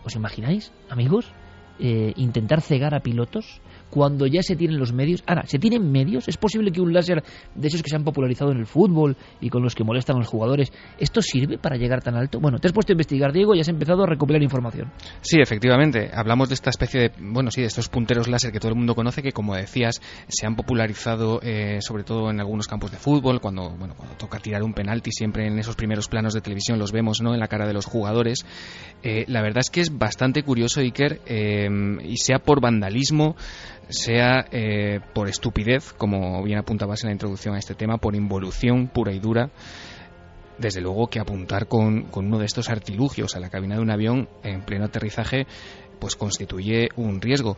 ¿Os 0.05 0.15
imagináis, 0.15 0.73
amigos? 0.89 1.33
Eh, 1.81 2.13
intentar 2.17 2.61
cegar 2.61 2.95
a 2.95 3.01
pilotos 3.01 3.61
cuando 3.91 4.27
ya 4.27 4.43
se 4.43 4.57
tienen 4.57 4.79
los 4.79 4.93
medios. 4.93 5.23
Ahora, 5.27 5.47
¿se 5.47 5.59
tienen 5.59 5.91
medios? 5.91 6.29
¿Es 6.29 6.37
posible 6.37 6.71
que 6.71 6.81
un 6.81 6.93
láser 6.93 7.23
de 7.55 7.69
esos 7.69 7.83
que 7.83 7.91
se 7.91 7.97
han 7.97 8.05
popularizado 8.05 8.53
en 8.53 8.59
el 8.59 8.67
fútbol 8.67 9.17
y 9.41 9.49
con 9.49 9.63
los 9.63 9.75
que 9.75 9.85
molestan 9.85 10.17
a 10.17 10.19
los 10.21 10.29
jugadores, 10.29 10.73
esto 10.99 11.23
sirve 11.23 11.59
para 11.59 11.77
llegar 11.77 12.03
tan 12.03 12.17
alto? 12.17 12.41
Bueno, 12.41 12.59
te 12.59 12.69
has 12.69 12.73
puesto 12.73 12.93
a 12.93 12.95
investigar, 12.95 13.33
Diego, 13.33 13.55
y 13.55 13.61
has 13.61 13.69
empezado 13.69 14.03
a 14.03 14.07
recopilar 14.07 14.43
información. 14.43 14.93
Sí, 15.21 15.39
efectivamente. 15.41 16.11
Hablamos 16.13 16.49
de 16.49 16.55
esta 16.55 16.71
especie 16.71 17.01
de, 17.01 17.13
bueno, 17.21 17.51
sí, 17.51 17.61
de 17.61 17.69
estos 17.69 17.89
punteros 17.89 18.29
láser 18.29 18.53
que 18.53 18.61
todo 18.61 18.71
el 18.71 18.77
mundo 18.77 18.95
conoce, 18.95 19.23
que 19.23 19.33
como 19.33 19.55
decías, 19.55 20.01
se 20.29 20.47
han 20.47 20.57
popularizado 20.57 21.41
eh, 21.43 21.79
sobre 21.81 22.05
todo 22.05 22.31
en 22.31 22.41
algunos 22.41 22.67
campos 22.67 22.91
de 22.91 22.97
fútbol, 22.97 23.41
cuando, 23.41 23.71
bueno, 23.71 23.95
cuando 23.97 24.17
toca 24.17 24.39
tirar 24.39 24.63
un 24.63 24.75
penalti, 24.75 25.11
siempre 25.13 25.47
en 25.47 25.59
esos 25.59 25.77
primeros 25.77 26.09
planos 26.09 26.35
de 26.35 26.41
televisión 26.41 26.79
los 26.79 26.93
vemos, 26.93 27.21
¿no? 27.23 27.35
En 27.35 27.41
la 27.41 27.49
cara 27.49 27.67
de 27.67 27.73
los 27.73 27.87
jugadores. 27.87 28.45
Eh, 29.03 29.25
la 29.29 29.43
verdad 29.43 29.61
es 29.61 29.71
que 29.71 29.81
es 29.81 29.97
bastante 29.97 30.43
curioso, 30.43 30.81
Iker, 30.81 31.21
eh, 31.27 31.69
y 32.03 32.17
sea 32.17 32.39
por 32.39 32.61
vandalismo, 32.61 33.37
sea 33.89 34.47
eh, 34.51 35.01
por 35.15 35.29
estupidez, 35.29 35.93
como 35.93 36.43
bien 36.43 36.59
apuntabas 36.59 37.03
en 37.03 37.09
la 37.09 37.13
introducción 37.13 37.55
a 37.55 37.59
este 37.59 37.75
tema, 37.75 37.99
por 37.99 38.15
involución 38.15 38.89
pura 38.89 39.13
y 39.13 39.19
dura, 39.19 39.51
desde 40.59 40.81
luego 40.81 41.09
que 41.09 41.21
apuntar 41.21 41.69
con, 41.69 42.05
con, 42.05 42.27
uno 42.27 42.39
de 42.39 42.47
estos 42.47 42.71
artilugios 42.71 43.37
a 43.37 43.41
la 43.41 43.51
cabina 43.51 43.77
de 43.77 43.83
un 43.83 43.91
avión 43.91 44.29
en 44.43 44.63
pleno 44.63 44.87
aterrizaje 44.87 45.47
pues 45.99 46.17
constituye 46.17 46.89
un 46.97 47.21
riesgo. 47.21 47.57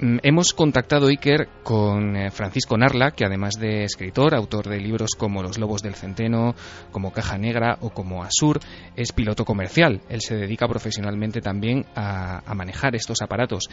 Mm, 0.00 0.18
hemos 0.22 0.54
contactado 0.54 1.08
Iker 1.08 1.48
con 1.64 2.14
eh, 2.14 2.30
Francisco 2.30 2.76
Narla, 2.78 3.10
que 3.10 3.24
además 3.24 3.58
de 3.58 3.82
escritor, 3.82 4.34
autor 4.34 4.68
de 4.68 4.78
libros 4.78 5.10
como 5.18 5.42
Los 5.42 5.58
Lobos 5.58 5.82
del 5.82 5.96
Centeno, 5.96 6.54
como 6.92 7.12
Caja 7.12 7.36
Negra 7.36 7.78
o 7.80 7.90
como 7.90 8.22
Asur, 8.22 8.60
es 8.94 9.12
piloto 9.12 9.44
comercial. 9.44 10.00
Él 10.08 10.20
se 10.20 10.36
dedica 10.36 10.68
profesionalmente 10.68 11.40
también 11.40 11.84
a, 11.96 12.42
a 12.48 12.54
manejar 12.54 12.94
estos 12.94 13.22
aparatos. 13.22 13.64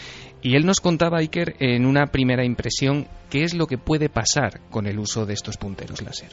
Y 0.42 0.56
él 0.56 0.66
nos 0.66 0.80
contaba, 0.80 1.20
Iker, 1.20 1.56
en 1.60 1.86
una 1.86 2.08
primera 2.08 2.44
impresión, 2.44 3.08
qué 3.30 3.44
es 3.44 3.54
lo 3.54 3.68
que 3.68 3.78
puede 3.78 4.10
pasar 4.10 4.62
con 4.72 4.88
el 4.88 4.98
uso 4.98 5.28
de 5.28 5.34
estos 5.34 5.58
punteros 5.58 6.02
láser 6.02 6.30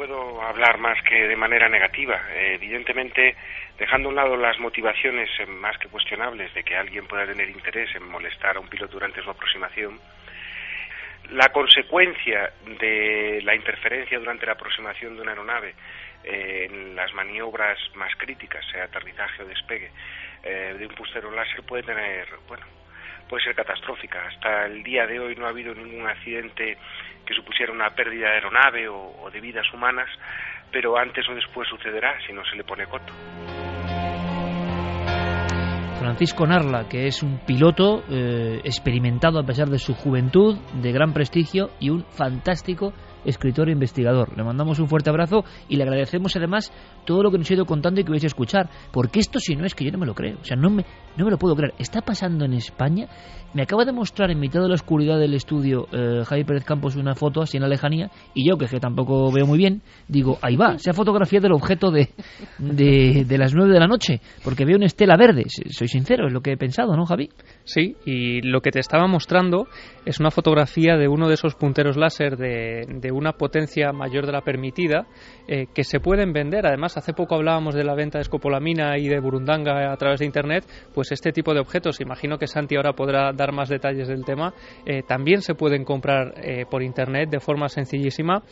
puedo 0.00 0.40
hablar 0.40 0.78
más 0.78 0.96
que 1.02 1.28
de 1.28 1.36
manera 1.36 1.68
negativa. 1.68 2.18
Eh, 2.30 2.54
evidentemente, 2.54 3.36
dejando 3.78 4.08
a 4.08 4.10
un 4.10 4.16
lado 4.16 4.34
las 4.34 4.58
motivaciones 4.58 5.28
eh, 5.38 5.44
más 5.44 5.76
que 5.76 5.88
cuestionables 5.88 6.54
de 6.54 6.64
que 6.64 6.74
alguien 6.74 7.06
pueda 7.06 7.26
tener 7.26 7.50
interés 7.50 7.94
en 7.94 8.08
molestar 8.08 8.56
a 8.56 8.60
un 8.60 8.68
piloto 8.68 8.94
durante 8.94 9.20
su 9.20 9.28
aproximación, 9.28 10.00
la 11.32 11.50
consecuencia 11.50 12.50
de 12.80 13.42
la 13.44 13.54
interferencia 13.54 14.18
durante 14.18 14.46
la 14.46 14.52
aproximación 14.52 15.16
de 15.16 15.20
una 15.20 15.32
aeronave 15.32 15.74
eh, 16.24 16.68
en 16.70 16.96
las 16.96 17.12
maniobras 17.12 17.76
más 17.94 18.14
críticas, 18.16 18.64
sea 18.72 18.84
aterrizaje 18.84 19.42
o 19.42 19.46
despegue, 19.46 19.90
de 20.42 20.86
un 20.86 20.94
pustero 20.94 21.30
láser 21.30 21.62
puede 21.64 21.82
tener, 21.82 22.26
bueno, 22.48 22.64
puede 23.30 23.44
ser 23.44 23.54
catastrófica. 23.54 24.26
Hasta 24.26 24.66
el 24.66 24.82
día 24.82 25.06
de 25.06 25.20
hoy 25.20 25.36
no 25.36 25.46
ha 25.46 25.50
habido 25.50 25.72
ningún 25.72 26.04
accidente 26.06 26.76
que 27.24 27.34
supusiera 27.34 27.72
una 27.72 27.90
pérdida 27.90 28.28
de 28.28 28.34
aeronave 28.34 28.88
o, 28.88 29.30
de 29.32 29.40
vidas 29.40 29.72
humanas, 29.72 30.08
pero 30.72 30.98
antes 30.98 31.24
o 31.28 31.34
después 31.34 31.68
sucederá 31.68 32.18
si 32.26 32.32
no 32.32 32.44
se 32.44 32.56
le 32.56 32.64
pone 32.64 32.86
coto. 32.86 33.12
Francisco 36.00 36.46
Narla, 36.46 36.88
que 36.88 37.06
es 37.06 37.22
un 37.22 37.38
piloto 37.46 38.02
eh, 38.10 38.60
experimentado 38.64 39.38
a 39.38 39.44
pesar 39.44 39.68
de 39.68 39.78
su 39.78 39.94
juventud, 39.94 40.58
de 40.82 40.92
gran 40.92 41.12
prestigio 41.12 41.70
y 41.78 41.90
un 41.90 42.04
fantástico 42.06 42.94
escritor 43.24 43.68
e 43.68 43.72
investigador. 43.72 44.36
Le 44.36 44.42
mandamos 44.42 44.78
un 44.78 44.88
fuerte 44.88 45.10
abrazo 45.10 45.44
y 45.68 45.76
le 45.76 45.82
agradecemos 45.82 46.34
además 46.36 46.72
todo 47.04 47.22
lo 47.22 47.30
que 47.30 47.38
nos 47.38 47.50
ha 47.50 47.54
ido 47.54 47.66
contando 47.66 48.00
y 48.00 48.04
que 48.04 48.10
vais 48.10 48.24
a 48.24 48.28
escuchar, 48.28 48.70
porque 48.92 49.20
esto 49.20 49.38
si 49.38 49.56
no 49.56 49.66
es 49.66 49.74
que 49.74 49.84
yo 49.84 49.92
no 49.92 49.98
me 49.98 50.06
lo 50.06 50.14
creo, 50.14 50.38
o 50.40 50.44
sea, 50.44 50.56
no 50.56 50.70
me, 50.70 50.84
no 51.16 51.24
me 51.24 51.30
lo 51.30 51.38
puedo 51.38 51.54
creer. 51.56 51.74
Está 51.78 52.00
pasando 52.00 52.44
en 52.44 52.54
España, 52.54 53.08
me 53.52 53.62
acaba 53.62 53.84
de 53.84 53.92
mostrar 53.92 54.30
en 54.30 54.38
mitad 54.38 54.60
de 54.62 54.68
la 54.68 54.74
oscuridad 54.74 55.18
del 55.18 55.34
estudio 55.34 55.88
eh, 55.92 56.22
Javier 56.24 56.46
Pérez 56.46 56.64
Campos 56.64 56.94
una 56.96 57.14
foto 57.14 57.42
así 57.42 57.56
en 57.56 57.62
la 57.62 57.68
lejanía, 57.68 58.10
y 58.34 58.48
yo, 58.48 58.56
que, 58.56 58.66
tampoco 58.78 59.32
veo 59.32 59.46
muy 59.46 59.58
bien, 59.58 59.82
digo, 60.08 60.38
ahí 60.42 60.56
va, 60.56 60.78
se 60.78 60.90
ha 60.90 60.92
fotografiado 60.92 61.48
el 61.48 61.52
objeto 61.52 61.90
de, 61.90 62.10
de, 62.58 63.38
las 63.38 63.54
nueve 63.54 63.72
de 63.72 63.80
la 63.80 63.86
noche, 63.86 64.20
porque 64.44 64.64
veo 64.64 64.76
una 64.76 64.86
estela 64.86 65.16
verde, 65.16 65.44
soy 65.48 65.88
sincero, 65.88 66.28
es 66.28 66.32
lo 66.32 66.40
que 66.40 66.52
he 66.52 66.56
pensado, 66.56 66.96
¿no, 66.96 67.04
Javi? 67.06 67.30
Sí, 67.64 67.96
y 68.04 68.40
lo 68.42 68.60
que 68.60 68.70
te 68.70 68.78
estaba 68.78 69.06
mostrando 69.06 69.66
es 70.04 70.20
una 70.20 70.30
fotografía 70.30 70.96
de 70.96 71.08
uno 71.08 71.28
de 71.28 71.34
esos 71.34 71.54
punteros 71.54 71.96
láser 71.96 72.36
de, 72.36 72.86
de 72.88 73.12
una 73.12 73.32
potencia 73.32 73.92
mayor 73.92 74.26
de 74.26 74.32
la 74.32 74.42
permitida 74.42 75.06
eh, 75.48 75.66
que 75.74 75.84
se 75.84 76.00
pueden 76.00 76.32
vender. 76.32 76.66
Además, 76.66 76.96
hace 76.96 77.12
poco 77.12 77.34
hablábamos 77.34 77.74
de 77.74 77.84
la 77.84 77.94
venta 77.94 78.18
de 78.18 78.22
escopolamina 78.22 78.98
y 78.98 79.08
de 79.08 79.18
burundanga 79.20 79.92
a 79.92 79.96
través 79.96 80.20
de 80.20 80.26
Internet, 80.26 80.64
pues 80.94 81.09
este 81.12 81.32
tipo 81.32 81.54
de 81.54 81.60
objetos, 81.60 82.00
imagino 82.00 82.38
que 82.38 82.46
Santi 82.46 82.76
ahora 82.76 82.92
podrá 82.92 83.32
dar 83.32 83.52
más 83.52 83.68
detalles 83.68 84.08
del 84.08 84.24
tema, 84.24 84.54
eh, 84.86 85.02
también 85.06 85.42
se 85.42 85.54
pueden 85.54 85.84
comprar 85.84 86.34
eh, 86.36 86.64
por 86.70 86.82
Internet 86.82 87.30
de 87.30 87.40
forma 87.40 87.68
sencillísima 87.68 88.42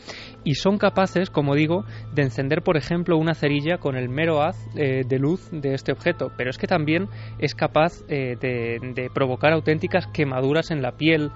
y 0.43 0.55
son 0.55 0.77
capaces, 0.77 1.29
como 1.29 1.55
digo, 1.55 1.85
de 2.13 2.23
encender, 2.23 2.61
por 2.61 2.77
ejemplo, 2.77 3.17
una 3.17 3.33
cerilla 3.33 3.77
con 3.77 3.95
el 3.95 4.09
mero 4.09 4.41
haz 4.41 4.57
de 4.73 5.19
luz 5.19 5.49
de 5.51 5.73
este 5.73 5.91
objeto, 5.91 6.31
pero 6.37 6.49
es 6.49 6.57
que 6.57 6.67
también 6.67 7.07
es 7.39 7.55
capaz 7.55 8.05
de, 8.07 9.09
provocar 9.13 9.53
auténticas 9.53 10.07
quemaduras 10.07 10.71
en 10.71 10.81
la 10.81 10.93
piel 10.93 11.31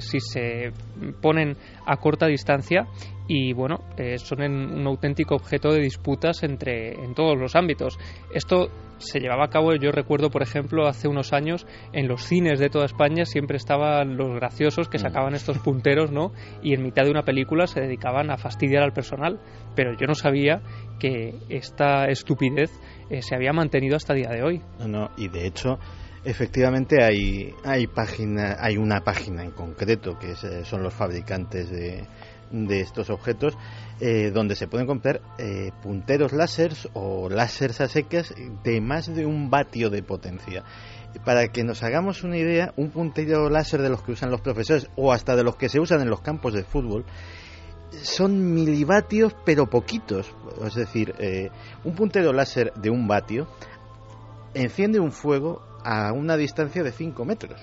si 0.00 0.20
se 0.20 0.72
ponen 1.20 1.56
a 1.86 1.96
corta 1.96 2.26
distancia 2.26 2.86
y 3.28 3.52
bueno, 3.52 3.80
eh, 3.98 4.18
son 4.18 4.40
un 4.40 4.86
auténtico 4.86 5.34
objeto 5.34 5.70
de 5.70 5.82
disputas 5.82 6.42
entre 6.42 6.94
en 6.94 7.14
todos 7.14 7.38
los 7.38 7.54
ámbitos. 7.54 7.98
Esto 8.32 8.70
se 8.96 9.20
llevaba 9.20 9.44
a 9.44 9.50
cabo, 9.50 9.74
yo 9.74 9.92
recuerdo, 9.92 10.30
por 10.30 10.42
ejemplo, 10.42 10.88
hace 10.88 11.08
unos 11.08 11.34
años 11.34 11.66
en 11.92 12.08
los 12.08 12.24
cines 12.24 12.58
de 12.58 12.70
toda 12.70 12.86
España 12.86 13.26
siempre 13.26 13.58
estaban 13.58 14.16
los 14.16 14.34
graciosos 14.34 14.88
que 14.88 14.98
sacaban 14.98 15.34
estos 15.34 15.58
punteros, 15.58 16.10
¿no? 16.10 16.32
Y 16.62 16.72
en 16.72 16.82
mitad 16.82 17.04
de 17.04 17.10
una 17.10 17.22
película 17.22 17.66
se 17.66 17.82
dedicaban 17.82 18.30
a 18.30 18.38
fastidiar 18.38 18.82
al 18.82 18.92
personal, 18.92 19.38
pero 19.76 19.92
yo 19.92 20.06
no 20.06 20.14
sabía 20.14 20.62
que 20.98 21.34
esta 21.50 22.06
estupidez 22.06 22.70
eh, 23.10 23.20
se 23.20 23.34
había 23.36 23.52
mantenido 23.52 23.96
hasta 23.96 24.14
el 24.14 24.22
día 24.22 24.30
de 24.30 24.42
hoy. 24.42 24.62
No, 24.80 24.88
no, 24.88 25.10
y 25.18 25.28
de 25.28 25.46
hecho 25.46 25.78
Efectivamente 26.24 27.02
hay, 27.02 27.54
hay, 27.64 27.86
página, 27.86 28.56
hay 28.58 28.76
una 28.76 29.00
página 29.00 29.44
en 29.44 29.52
concreto 29.52 30.18
que 30.18 30.32
es, 30.32 30.44
son 30.64 30.82
los 30.82 30.92
fabricantes 30.92 31.70
de, 31.70 32.04
de 32.50 32.80
estos 32.80 33.10
objetos 33.10 33.56
eh, 34.00 34.30
donde 34.32 34.54
se 34.54 34.68
pueden 34.68 34.86
comprar 34.86 35.20
eh, 35.38 35.70
punteros 35.82 36.32
láseres 36.32 36.88
o 36.92 37.28
láseres 37.28 37.80
a 37.80 37.88
secas 37.88 38.34
de 38.64 38.80
más 38.80 39.14
de 39.14 39.26
un 39.26 39.50
vatio 39.50 39.90
de 39.90 40.02
potencia. 40.02 40.64
Para 41.24 41.48
que 41.48 41.64
nos 41.64 41.82
hagamos 41.82 42.22
una 42.22 42.36
idea, 42.36 42.72
un 42.76 42.90
puntero 42.90 43.48
láser 43.48 43.82
de 43.82 43.88
los 43.88 44.02
que 44.02 44.12
usan 44.12 44.30
los 44.30 44.40
profesores 44.40 44.88
o 44.96 45.12
hasta 45.12 45.36
de 45.36 45.42
los 45.42 45.56
que 45.56 45.68
se 45.68 45.80
usan 45.80 46.00
en 46.00 46.10
los 46.10 46.20
campos 46.20 46.52
de 46.52 46.64
fútbol 46.64 47.04
son 48.02 48.54
milivatios 48.54 49.34
pero 49.44 49.66
poquitos. 49.66 50.34
Es 50.64 50.74
decir, 50.74 51.14
eh, 51.18 51.50
un 51.84 51.94
puntero 51.94 52.32
láser 52.32 52.72
de 52.74 52.90
un 52.90 53.08
vatio 53.08 53.48
enciende 54.54 55.00
un 55.00 55.12
fuego 55.12 55.62
a 55.84 56.12
una 56.12 56.36
distancia 56.36 56.82
de 56.82 56.92
5 56.92 57.24
metros. 57.24 57.60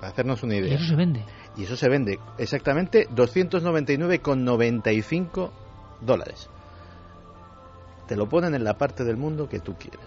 Para 0.00 0.08
hacernos 0.08 0.42
una 0.42 0.56
idea. 0.56 0.74
Eso 0.74 0.84
se 0.84 0.96
vende. 0.96 1.24
Y 1.56 1.64
eso 1.64 1.76
se 1.76 1.88
vende 1.88 2.18
exactamente 2.38 3.08
299,95 3.10 5.50
dólares. 6.00 6.48
Te 8.08 8.16
lo 8.16 8.28
ponen 8.28 8.54
en 8.54 8.64
la 8.64 8.74
parte 8.74 9.04
del 9.04 9.16
mundo 9.16 9.48
que 9.48 9.60
tú 9.60 9.74
quieres. 9.74 10.00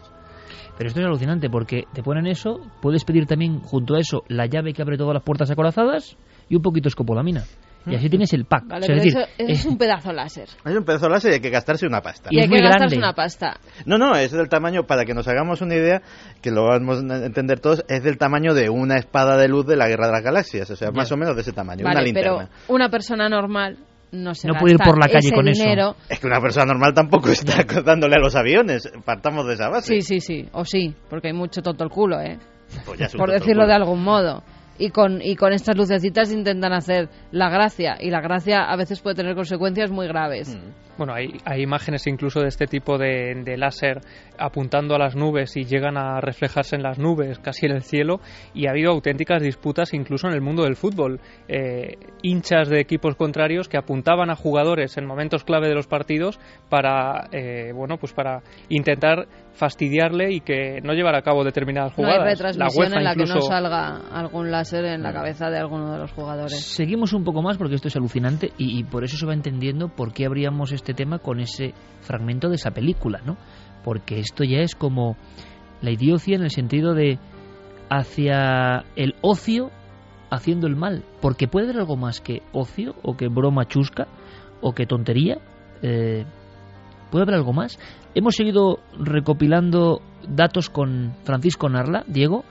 Pero 0.78 0.90
esto 0.90 1.00
es 1.00 1.06
alucinante 1.06 1.50
porque 1.50 1.86
te 1.94 2.04
ponen 2.04 2.28
eso, 2.28 2.60
puedes 2.82 3.04
pedir 3.04 3.26
también 3.26 3.62
junto 3.62 3.96
a 3.96 4.00
eso 4.00 4.24
la 4.28 4.46
llave 4.46 4.74
que 4.74 4.84
abre 4.84 4.98
todas 4.98 5.16
las 5.16 5.24
puertas 5.24 5.50
acorazadas 5.50 6.18
y 6.50 6.56
un 6.56 6.62
poquito 6.62 6.88
escopolamina. 6.88 7.46
Y 7.92 7.96
así 7.96 8.10
tienes 8.10 8.34
el 8.34 8.46
pack. 8.46 8.68
Vale, 8.68 8.86
O 8.86 8.86
sea, 8.86 8.96
pero 8.96 8.98
es 8.98 9.14
decir, 9.14 9.22
eso, 9.22 9.32
eso 9.38 9.52
es 9.52 9.66
un 9.66 9.78
pedazo 9.78 10.12
láser. 10.14 10.50
Es 10.66 10.76
un 10.76 10.84
pedazo 10.84 11.10
láser 11.10 11.32
y 11.32 11.34
hay 11.36 11.40
que 11.42 11.50
gastarse 11.50 11.86
una 11.88 12.02
pasta. 12.02 12.30
Y 12.32 12.40
hay 12.40 12.50
que 12.50 12.62
gastarse 12.62 12.98
una 12.98 13.14
pasta. 13.14 13.60
No, 13.86 13.98
no, 13.98 14.16
es 14.16 14.32
del 14.32 14.50
tamaño, 14.50 14.84
para 14.84 15.06
que 15.06 15.14
nos 15.14 15.28
hagamos 15.28 15.62
una 15.62 15.76
idea, 15.76 16.02
que 16.42 16.52
lo 16.52 16.66
vamos 16.66 17.04
a 17.10 17.26
entender 17.26 17.60
todos, 17.60 17.84
es 17.88 18.04
del 18.04 18.18
tamaño 18.18 18.54
de 18.54 18.70
una 18.70 18.96
espada 18.98 19.38
de 19.38 19.48
luz 19.48 19.66
de 19.66 19.76
la 19.78 19.88
Guerra 19.88 20.08
de 20.08 20.14
las 20.14 20.24
Galaxias, 20.24 20.70
o 20.72 20.76
sea, 20.76 20.92
más 20.92 21.12
o 21.12 21.18
menos 21.18 21.36
de 21.36 21.42
ese 21.42 21.52
tamaño, 21.54 21.86
una 21.86 22.02
linterna. 22.02 22.50
pero 22.50 22.74
una 22.74 22.90
persona 22.90 23.30
normal 23.30 23.78
no 24.12 24.34
se 24.34 24.48
No 24.48 24.54
puede 24.56 24.76
ir 24.76 24.80
por 24.80 24.98
la 24.98 25.10
calle 25.12 25.32
con 25.34 25.48
eso. 25.48 25.62
dinero. 25.64 25.96
Es 26.08 26.20
que 26.20 26.28
una 26.28 26.40
persona 26.40 26.66
normal 26.66 26.94
tampoco 26.94 27.30
está 27.30 27.64
dándole 27.86 28.16
a 28.16 28.20
los 28.20 28.36
aviones, 28.36 28.90
partamos 29.06 29.46
de 29.48 29.54
esa 29.56 29.70
base. 29.70 29.96
Sí, 29.96 30.02
sí, 30.02 30.20
sí, 30.22 30.50
o 30.54 30.64
sí, 30.66 30.96
porque 31.10 31.28
hay 31.28 31.34
mucho 31.34 31.62
tonto 31.62 31.84
el 31.84 31.90
culo, 31.90 32.20
¿eh? 32.22 32.38
Pues 32.86 33.00
ya 33.00 33.06
es 33.08 33.14
un 33.14 33.20
por 33.20 33.32
decirlo 33.32 33.64
culo. 33.64 33.68
de 33.68 33.74
algún 33.74 34.04
modo. 34.04 34.44
Y 34.78 34.90
con, 34.90 35.22
y 35.22 35.36
con 35.36 35.54
estas 35.54 35.76
lucecitas 35.76 36.32
intentan 36.32 36.74
hacer 36.74 37.10
la 37.32 37.50
gracia. 37.50 37.98
Y 38.00 38.10
la 38.10 38.22
gracia 38.22 38.64
a 38.64 38.76
veces 38.76 39.02
puede 39.02 39.16
tener 39.16 39.36
consecuencias 39.36 39.92
muy 39.92 40.08
graves. 40.08 40.56
Mm. 40.56 40.88
Bueno, 40.98 41.14
hay, 41.14 41.28
hay, 41.46 41.62
imágenes 41.62 42.08
incluso 42.08 42.40
de 42.40 42.48
este 42.48 42.66
tipo 42.66 42.98
de, 42.98 43.44
de, 43.46 43.56
láser 43.56 44.02
apuntando 44.40 44.96
a 44.96 44.98
las 44.98 45.16
nubes 45.16 45.56
y 45.56 45.64
llegan 45.64 45.96
a 45.96 46.20
reflejarse 46.22 46.76
en 46.76 46.82
las 46.82 46.98
nubes, 46.98 47.38
casi 47.38 47.68
en 47.68 47.74
el 47.74 47.84
cielo, 47.84 48.20
y 48.56 48.66
ha 48.66 48.72
habido 48.72 48.92
auténticas 48.92 49.44
disputas 49.44 49.94
incluso 49.94 50.28
en 50.28 50.34
el 50.34 50.42
mundo 50.42 50.64
del 50.64 50.76
fútbol. 50.76 51.20
Eh, 51.48 51.98
hinchas 52.24 52.70
de 52.70 52.80
equipos 52.80 53.16
contrarios 53.16 53.70
que 53.70 53.78
apuntaban 53.78 54.32
a 54.32 54.36
jugadores 54.36 54.98
en 54.98 55.06
momentos 55.06 55.44
clave 55.44 55.68
de 55.68 55.76
los 55.76 55.86
partidos 55.86 56.40
para, 56.68 57.28
eh, 57.32 57.72
bueno, 57.76 57.98
pues 57.98 58.14
para 58.14 58.42
intentar 58.70 59.28
fastidiarle 59.58 60.34
y 60.34 60.40
que 60.40 60.80
no 60.84 60.94
llevara 60.94 61.18
a 61.18 61.22
cabo 61.24 61.44
determinadas 61.44 61.94
jugadas. 61.94 62.18
No 62.18 62.24
hay 62.24 62.30
retransmisión 62.30 62.92
la 62.92 62.98
en 62.98 63.04
la 63.04 63.16
que 63.16 63.26
no 63.26 63.42
salga 63.42 64.02
algún 64.12 64.52
láser 64.52 64.86
en 64.86 65.02
la 65.02 65.12
cabeza 65.12 65.50
de 65.50 65.58
alguno 65.58 65.92
de 65.92 65.98
los 65.98 66.12
jugadores. 66.12 66.60
Seguimos 66.64 67.12
un 67.14 67.24
poco 67.24 67.42
más 67.42 67.58
porque 67.58 67.76
esto 67.76 67.88
es 67.88 67.96
alucinante 67.96 68.52
y, 68.58 68.80
y 68.80 68.84
por 68.84 69.04
eso 69.04 69.18
se 69.18 69.26
va 69.26 69.34
entendiendo 69.34 69.90
por 69.90 70.14
qué 70.14 70.26
habríamos 70.26 70.72
este 70.72 70.94
tema 70.94 71.18
con 71.20 71.40
ese 71.40 71.74
fragmento 72.02 72.50
de 72.50 72.56
esa 72.56 72.72
película, 72.72 73.20
¿no? 73.26 73.38
Porque 73.84 74.20
esto 74.20 74.44
ya 74.44 74.60
es 74.60 74.76
como 74.76 75.18
la 75.82 75.92
idiocia 75.92 76.36
en 76.36 76.44
el 76.44 76.52
sentido 76.52 76.94
de 76.94 77.18
hacia 77.90 78.84
el 78.96 79.16
ocio 79.22 79.72
haciendo 80.30 80.68
el 80.68 80.76
mal, 80.76 81.04
porque 81.22 81.48
puede 81.48 81.68
haber 81.68 81.80
algo 81.80 81.96
más 81.96 82.22
que 82.22 82.42
ocio 82.52 82.96
o 83.02 83.16
que 83.16 83.28
broma 83.28 83.66
chusca 83.66 84.08
o 84.62 84.74
que 84.74 84.86
tontería. 84.86 85.40
Eh, 85.82 86.26
¿Puede 87.10 87.24
haber 87.24 87.36
algo 87.36 87.54
más? 87.54 87.80
Hemos 88.16 88.36
seguido 88.36 88.80
recopilando 89.00 90.02
datos 90.28 90.70
con 90.70 91.14
Francisco 91.24 91.70
Narla, 91.70 92.04
Diego, 92.08 92.44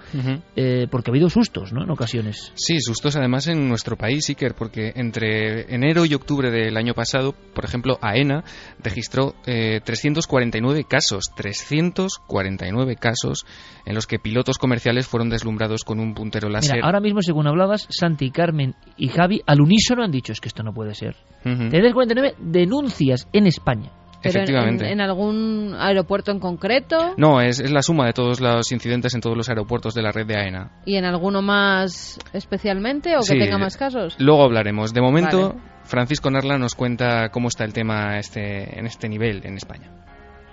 eh, 0.54 0.86
porque 0.90 1.10
ha 1.10 1.12
habido 1.12 1.28
sustos, 1.28 1.72
¿no? 1.72 1.82
En 1.82 1.90
ocasiones. 1.90 2.52
Sí, 2.54 2.80
sustos 2.80 3.16
además 3.16 3.48
en 3.48 3.68
nuestro 3.68 3.96
país, 3.96 4.28
Iker, 4.28 4.54
porque 4.54 4.92
entre 4.96 5.74
enero 5.74 6.06
y 6.06 6.14
octubre 6.14 6.50
del 6.50 6.76
año 6.76 6.94
pasado, 6.94 7.34
por 7.54 7.64
ejemplo, 7.64 7.98
AENA 8.00 8.44
registró 8.82 9.34
349 9.44 10.80
eh, 10.80 10.84
casos, 10.88 11.24
349 11.34 12.96
casos 12.96 13.44
en 13.84 13.94
los 13.94 14.06
que 14.06 14.18
pilotos 14.18 14.58
comerciales 14.58 15.06
fueron 15.06 15.28
deslumbrados 15.28 15.84
con 15.84 16.00
un 16.00 16.14
puntero 16.14 16.48
láser. 16.48 16.76
Mira, 16.76 16.86
ahora 16.86 17.00
mismo, 17.00 17.20
según 17.22 17.46
hablabas, 17.46 17.86
Santi, 17.90 18.30
Carmen 18.30 18.74
y 18.96 19.08
Javi 19.08 19.42
al 19.46 19.60
unísono 19.60 20.02
han 20.02 20.10
dicho 20.10 20.32
es 20.32 20.40
que 20.40 20.48
esto 20.48 20.62
no 20.62 20.72
puede 20.72 20.94
ser. 20.94 21.16
349 21.42 22.36
denuncias 22.38 23.28
en 23.32 23.46
España. 23.46 23.90
Efectivamente. 24.28 24.90
En, 24.90 25.00
algún 25.00 25.74
aeropuerto 25.78 26.30
en 26.30 26.40
concreto? 26.40 27.14
No, 27.16 27.40
es, 27.40 27.60
es, 27.60 27.70
la 27.70 27.82
suma 27.82 28.06
de 28.06 28.12
todos 28.12 28.40
los 28.40 28.70
incidentes 28.72 29.14
en 29.14 29.20
todos 29.20 29.36
los 29.36 29.48
aeropuertos 29.48 29.94
de 29.94 30.02
la 30.02 30.12
red 30.12 30.26
de 30.26 30.36
AENA. 30.36 30.70
¿Y 30.84 30.96
en 30.96 31.04
alguno 31.04 31.42
más 31.42 32.18
especialmente 32.32 33.16
o 33.16 33.20
que 33.20 33.38
tenga 33.38 33.58
más 33.58 33.76
casos? 33.76 34.16
Luego 34.18 34.44
hablaremos. 34.44 34.92
De 34.92 35.00
momento, 35.00 35.56
Francisco 35.84 36.30
Narla 36.30 36.58
nos 36.58 36.74
cuenta 36.74 37.30
cómo 37.30 37.48
está 37.48 37.64
el 37.64 37.72
tema 37.72 38.18
este, 38.18 38.78
en 38.78 38.86
este 38.86 39.08
nivel 39.08 39.44
en 39.44 39.54
España. 39.54 39.90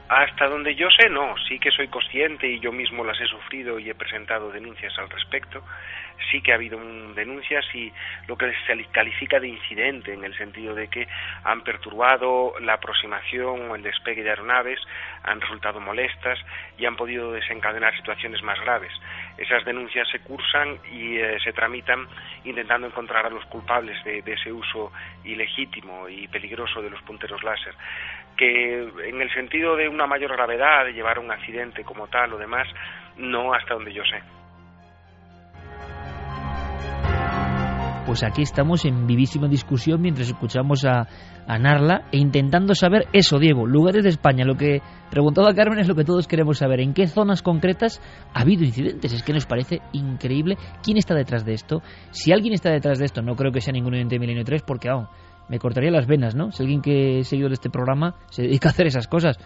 Hasta 0.10 0.48
donde 0.48 0.76
yo 0.76 0.88
sé, 0.96 1.10
no. 1.10 1.34
Sí 1.48 1.58
que 1.58 1.72
soy 1.72 1.88
consciente 1.88 2.48
y 2.48 2.60
yo 2.60 2.72
mismo 2.72 3.04
las 3.04 3.20
he 3.20 3.26
sufrido 3.26 3.80
y 3.80 3.90
he 3.90 3.96
presentado 3.96 4.52
denuncias 4.52 4.94
al 5.00 5.10
respecto 5.10 5.64
sí 6.32 6.42
que 6.42 6.52
ha 6.52 6.56
habido 6.56 6.80
denuncias 7.14 7.66
y 7.74 7.92
lo 8.28 8.38
que 8.38 8.52
se 8.66 8.86
califica 8.92 9.40
de 9.40 9.48
incidente 9.48 10.14
en 10.14 10.24
el 10.24 10.36
sentido 10.38 10.74
de 10.74 10.88
que 10.88 11.08
han 11.44 11.64
perturbado 11.64 12.54
la 12.60 12.74
aproximación 12.74 13.70
o 13.70 13.76
el 13.76 13.84
despegue 13.84 14.24
de 14.24 14.30
aeronaves, 14.30 14.80
han 15.24 15.42
resultado 15.42 15.80
molestas 15.80 16.40
y 16.78 16.86
han 16.86 16.96
podido 16.96 17.32
desencadenar 17.32 17.96
situaciones 17.96 18.42
más 18.44 18.60
graves. 18.62 18.92
Esas 19.38 19.64
denuncias 19.66 20.08
se 20.10 20.20
cursan 20.20 20.80
y 20.92 21.18
eh, 21.18 21.38
se 21.44 21.54
tramitan 21.54 22.08
intentando 22.44 22.88
encontrar 22.88 23.26
a 23.26 23.30
los 23.30 23.46
culpables 23.46 24.04
de, 24.04 24.22
de 24.22 24.34
ese 24.34 24.52
uso 24.52 24.92
ilegítimo 25.24 26.08
y 26.10 26.28
peligroso 26.28 26.82
de 26.82 26.90
los 26.90 27.02
punteros 27.04 27.44
láser 27.44 27.74
que 28.38 28.82
en 29.06 29.22
el 29.22 29.32
sentido 29.34 29.76
de 29.76 29.88
una 29.88 30.08
mayor 30.08 30.32
gravedad, 30.32 30.86
de 30.86 30.94
llevar 30.94 31.20
un 31.20 31.32
accidente 31.32 31.84
como 31.84 32.08
tal 32.08 32.34
o 32.34 32.38
demás, 32.38 32.68
no 33.16 33.54
hasta 33.54 33.76
donde 33.76 33.94
yo 33.94 34.04
sé. 34.06 34.43
Pues 38.06 38.22
aquí 38.22 38.42
estamos 38.42 38.84
en 38.84 39.08
vivísima 39.08 39.48
discusión 39.48 40.02
mientras 40.02 40.28
escuchamos 40.28 40.84
a, 40.84 41.08
Narla 41.48 42.08
e 42.12 42.18
intentando 42.18 42.76
saber 42.76 43.08
eso, 43.14 43.40
Diego, 43.40 43.66
lugares 43.66 44.04
de 44.04 44.10
España. 44.10 44.44
Lo 44.44 44.56
que 44.56 44.82
preguntaba 45.10 45.54
Carmen 45.54 45.80
es 45.80 45.88
lo 45.88 45.96
que 45.96 46.04
todos 46.04 46.28
queremos 46.28 46.58
saber. 46.58 46.82
¿En 46.82 46.94
qué 46.94 47.08
zonas 47.08 47.42
concretas 47.42 48.02
ha 48.34 48.42
habido 48.42 48.66
incidentes? 48.66 49.14
Es 49.14 49.24
que 49.24 49.32
nos 49.32 49.46
parece 49.46 49.82
increíble. 49.94 50.58
¿Quién 50.84 50.98
está 50.98 51.16
detrás 51.16 51.46
de 51.46 51.54
esto? 51.54 51.82
Si 52.12 52.34
alguien 52.34 52.54
está 52.54 52.72
detrás 52.72 53.00
de 53.00 53.06
esto, 53.06 53.22
no 53.22 53.36
creo 53.36 53.54
que 53.54 53.62
sea 53.62 53.72
ningún 53.72 53.94
de 53.94 54.20
Milenio 54.20 54.44
3 54.44 54.64
porque, 54.64 54.90
aún 54.90 55.08
me 55.50 55.60
cortaría 55.60 55.92
las 55.92 56.08
venas, 56.08 56.36
¿no? 56.36 56.52
Si 56.52 56.64
alguien 56.64 56.82
que 56.82 57.20
he 57.20 57.24
seguido 57.24 57.50
de 57.50 57.56
este 57.56 57.70
programa 57.70 58.16
se 58.30 58.44
dedica 58.44 58.70
a 58.70 58.72
hacer 58.72 58.88
esas 58.88 59.08
cosas. 59.08 59.38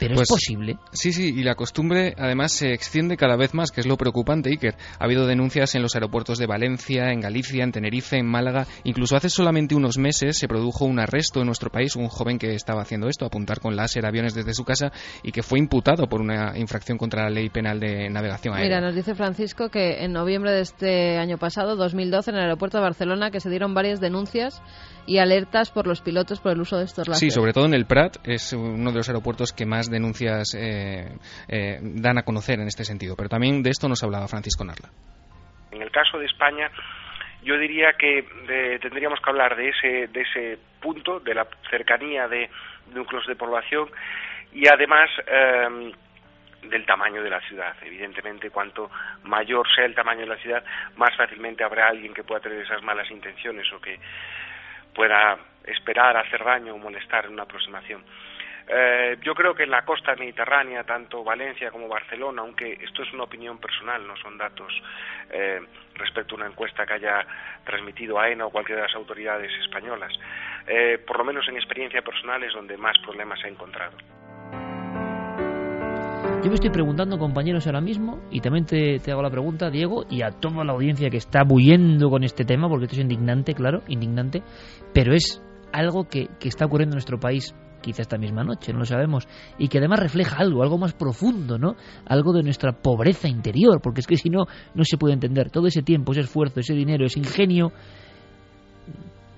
Pero 0.00 0.14
es 0.14 0.20
pues, 0.20 0.28
posible. 0.30 0.78
Sí, 0.92 1.12
sí, 1.12 1.34
y 1.36 1.42
la 1.42 1.54
costumbre 1.54 2.14
además 2.16 2.52
se 2.52 2.72
extiende 2.72 3.18
cada 3.18 3.36
vez 3.36 3.52
más, 3.52 3.70
que 3.70 3.82
es 3.82 3.86
lo 3.86 3.98
preocupante, 3.98 4.48
Iker. 4.48 4.74
Ha 4.98 5.04
habido 5.04 5.26
denuncias 5.26 5.74
en 5.74 5.82
los 5.82 5.94
aeropuertos 5.94 6.38
de 6.38 6.46
Valencia, 6.46 7.12
en 7.12 7.20
Galicia, 7.20 7.62
en 7.62 7.70
Tenerife, 7.70 8.16
en 8.16 8.26
Málaga. 8.26 8.66
Incluso 8.84 9.14
hace 9.14 9.28
solamente 9.28 9.74
unos 9.74 9.98
meses 9.98 10.38
se 10.38 10.48
produjo 10.48 10.86
un 10.86 10.98
arresto 10.98 11.40
en 11.40 11.46
nuestro 11.46 11.70
país, 11.70 11.96
un 11.96 12.08
joven 12.08 12.38
que 12.38 12.54
estaba 12.54 12.80
haciendo 12.80 13.08
esto, 13.08 13.26
apuntar 13.26 13.60
con 13.60 13.76
láser 13.76 14.06
aviones 14.06 14.34
desde 14.34 14.54
su 14.54 14.64
casa 14.64 14.90
y 15.22 15.32
que 15.32 15.42
fue 15.42 15.58
imputado 15.58 16.08
por 16.08 16.22
una 16.22 16.56
infracción 16.56 16.96
contra 16.96 17.24
la 17.24 17.30
ley 17.30 17.50
penal 17.50 17.78
de 17.78 18.08
navegación 18.08 18.54
aérea. 18.54 18.68
Mira, 18.68 18.80
nos 18.80 18.94
dice 18.94 19.14
Francisco 19.14 19.68
que 19.68 20.02
en 20.02 20.12
noviembre 20.12 20.50
de 20.52 20.62
este 20.62 21.18
año 21.18 21.36
pasado, 21.36 21.76
2012, 21.76 22.30
en 22.30 22.36
el 22.36 22.42
aeropuerto 22.44 22.78
de 22.78 22.84
Barcelona, 22.84 23.30
que 23.30 23.40
se 23.40 23.50
dieron 23.50 23.74
varias 23.74 24.00
denuncias 24.00 24.62
y 25.06 25.18
alertas 25.18 25.70
por 25.70 25.86
los 25.86 26.00
pilotos 26.00 26.40
por 26.40 26.52
el 26.52 26.60
uso 26.60 26.78
de 26.78 26.84
estos 26.84 27.08
láseres. 27.08 27.32
Sí, 27.32 27.34
sobre 27.34 27.52
todo 27.52 27.66
en 27.66 27.74
el 27.74 27.84
Prat, 27.84 28.16
es 28.24 28.52
uno 28.52 28.90
de 28.90 28.98
los 28.98 29.08
aeropuertos 29.08 29.52
que 29.52 29.66
más 29.66 29.89
denuncias 29.90 30.54
eh, 30.54 31.16
eh, 31.48 31.78
dan 31.80 32.18
a 32.18 32.22
conocer 32.22 32.60
en 32.60 32.66
este 32.66 32.84
sentido. 32.84 33.14
Pero 33.16 33.28
también 33.28 33.62
de 33.62 33.70
esto 33.70 33.88
nos 33.88 34.02
hablaba 34.02 34.28
Francisco 34.28 34.64
Narla. 34.64 34.88
En 35.72 35.82
el 35.82 35.90
caso 35.90 36.18
de 36.18 36.26
España, 36.26 36.70
yo 37.42 37.58
diría 37.58 37.92
que 37.98 38.24
tendríamos 38.80 39.20
que 39.20 39.30
hablar 39.30 39.56
de 39.56 39.68
ese, 39.68 40.08
de 40.08 40.20
ese 40.20 40.58
punto, 40.80 41.20
de 41.20 41.34
la 41.34 41.46
cercanía 41.70 42.28
de 42.28 42.50
núcleos 42.92 43.26
de 43.26 43.36
población 43.36 43.88
y 44.52 44.66
además 44.68 45.08
em, 45.26 45.92
del 46.62 46.84
tamaño 46.84 47.22
de 47.22 47.30
la 47.30 47.40
ciudad. 47.40 47.74
Evidentemente, 47.82 48.50
cuanto 48.50 48.90
mayor 49.24 49.66
sea 49.74 49.84
el 49.84 49.94
tamaño 49.94 50.20
de 50.20 50.26
la 50.34 50.36
ciudad, 50.36 50.64
más 50.96 51.16
fácilmente 51.16 51.64
habrá 51.64 51.88
alguien 51.88 52.12
que 52.12 52.24
pueda 52.24 52.40
tener 52.40 52.60
esas 52.60 52.82
malas 52.82 53.10
intenciones 53.10 53.66
o 53.72 53.80
que 53.80 53.98
pueda 54.94 55.38
esperar 55.64 56.16
hacer 56.16 56.44
daño 56.44 56.74
o 56.74 56.78
molestar 56.78 57.26
en 57.26 57.32
una 57.32 57.44
aproximación. 57.44 58.04
Eh, 58.72 59.16
yo 59.24 59.34
creo 59.34 59.52
que 59.52 59.64
en 59.64 59.70
la 59.70 59.84
costa 59.84 60.14
mediterránea, 60.14 60.84
tanto 60.84 61.24
Valencia 61.24 61.72
como 61.72 61.88
Barcelona, 61.88 62.42
aunque 62.42 62.78
esto 62.80 63.02
es 63.02 63.12
una 63.12 63.24
opinión 63.24 63.58
personal, 63.58 64.06
no 64.06 64.16
son 64.16 64.38
datos 64.38 64.72
eh, 65.28 65.60
respecto 65.94 66.34
a 66.34 66.38
una 66.38 66.46
encuesta 66.46 66.86
que 66.86 66.94
haya 66.94 67.26
transmitido 67.64 68.20
AENA 68.20 68.46
o 68.46 68.50
cualquiera 68.50 68.82
de 68.82 68.86
las 68.86 68.94
autoridades 68.94 69.50
españolas, 69.60 70.12
eh, 70.68 70.98
por 71.04 71.18
lo 71.18 71.24
menos 71.24 71.48
en 71.48 71.56
experiencia 71.56 72.00
personal 72.02 72.44
es 72.44 72.52
donde 72.52 72.76
más 72.76 72.96
problemas 73.02 73.40
he 73.44 73.48
encontrado. 73.48 73.96
Yo 76.42 76.48
me 76.48 76.54
estoy 76.54 76.70
preguntando, 76.70 77.18
compañeros, 77.18 77.66
ahora 77.66 77.80
mismo, 77.80 78.22
y 78.30 78.40
también 78.40 78.66
te, 78.66 79.00
hago 79.10 79.20
la 79.20 79.30
pregunta, 79.30 79.68
Diego, 79.68 80.04
y 80.08 80.22
a 80.22 80.30
toda 80.30 80.64
la 80.64 80.72
audiencia 80.74 81.10
que 81.10 81.16
está 81.16 81.42
bullendo 81.42 82.08
con 82.08 82.22
este 82.22 82.44
tema, 82.44 82.68
porque 82.68 82.84
esto 82.84 82.94
es 82.94 83.02
indignante, 83.02 83.52
claro, 83.52 83.82
indignante, 83.88 84.42
pero 84.94 85.12
es 85.12 85.42
algo 85.72 86.08
que 86.08 86.28
está 86.42 86.66
ocurriendo 86.66 86.94
en 86.94 86.98
nuestro 86.98 87.18
país 87.18 87.52
quizá 87.80 88.02
esta 88.02 88.18
misma 88.18 88.44
noche, 88.44 88.72
no 88.72 88.80
lo 88.80 88.84
sabemos, 88.84 89.26
y 89.58 89.68
que 89.68 89.78
además 89.78 90.00
refleja 90.00 90.36
algo, 90.36 90.62
algo 90.62 90.78
más 90.78 90.92
profundo, 90.92 91.58
¿no? 91.58 91.76
Algo 92.06 92.32
de 92.32 92.42
nuestra 92.42 92.72
pobreza 92.72 93.28
interior, 93.28 93.80
porque 93.82 94.00
es 94.00 94.06
que 94.06 94.16
si 94.16 94.30
no, 94.30 94.46
no 94.74 94.84
se 94.84 94.96
puede 94.96 95.14
entender 95.14 95.50
todo 95.50 95.66
ese 95.66 95.82
tiempo, 95.82 96.12
ese 96.12 96.22
esfuerzo, 96.22 96.60
ese 96.60 96.74
dinero, 96.74 97.06
ese 97.06 97.18
ingenio 97.18 97.72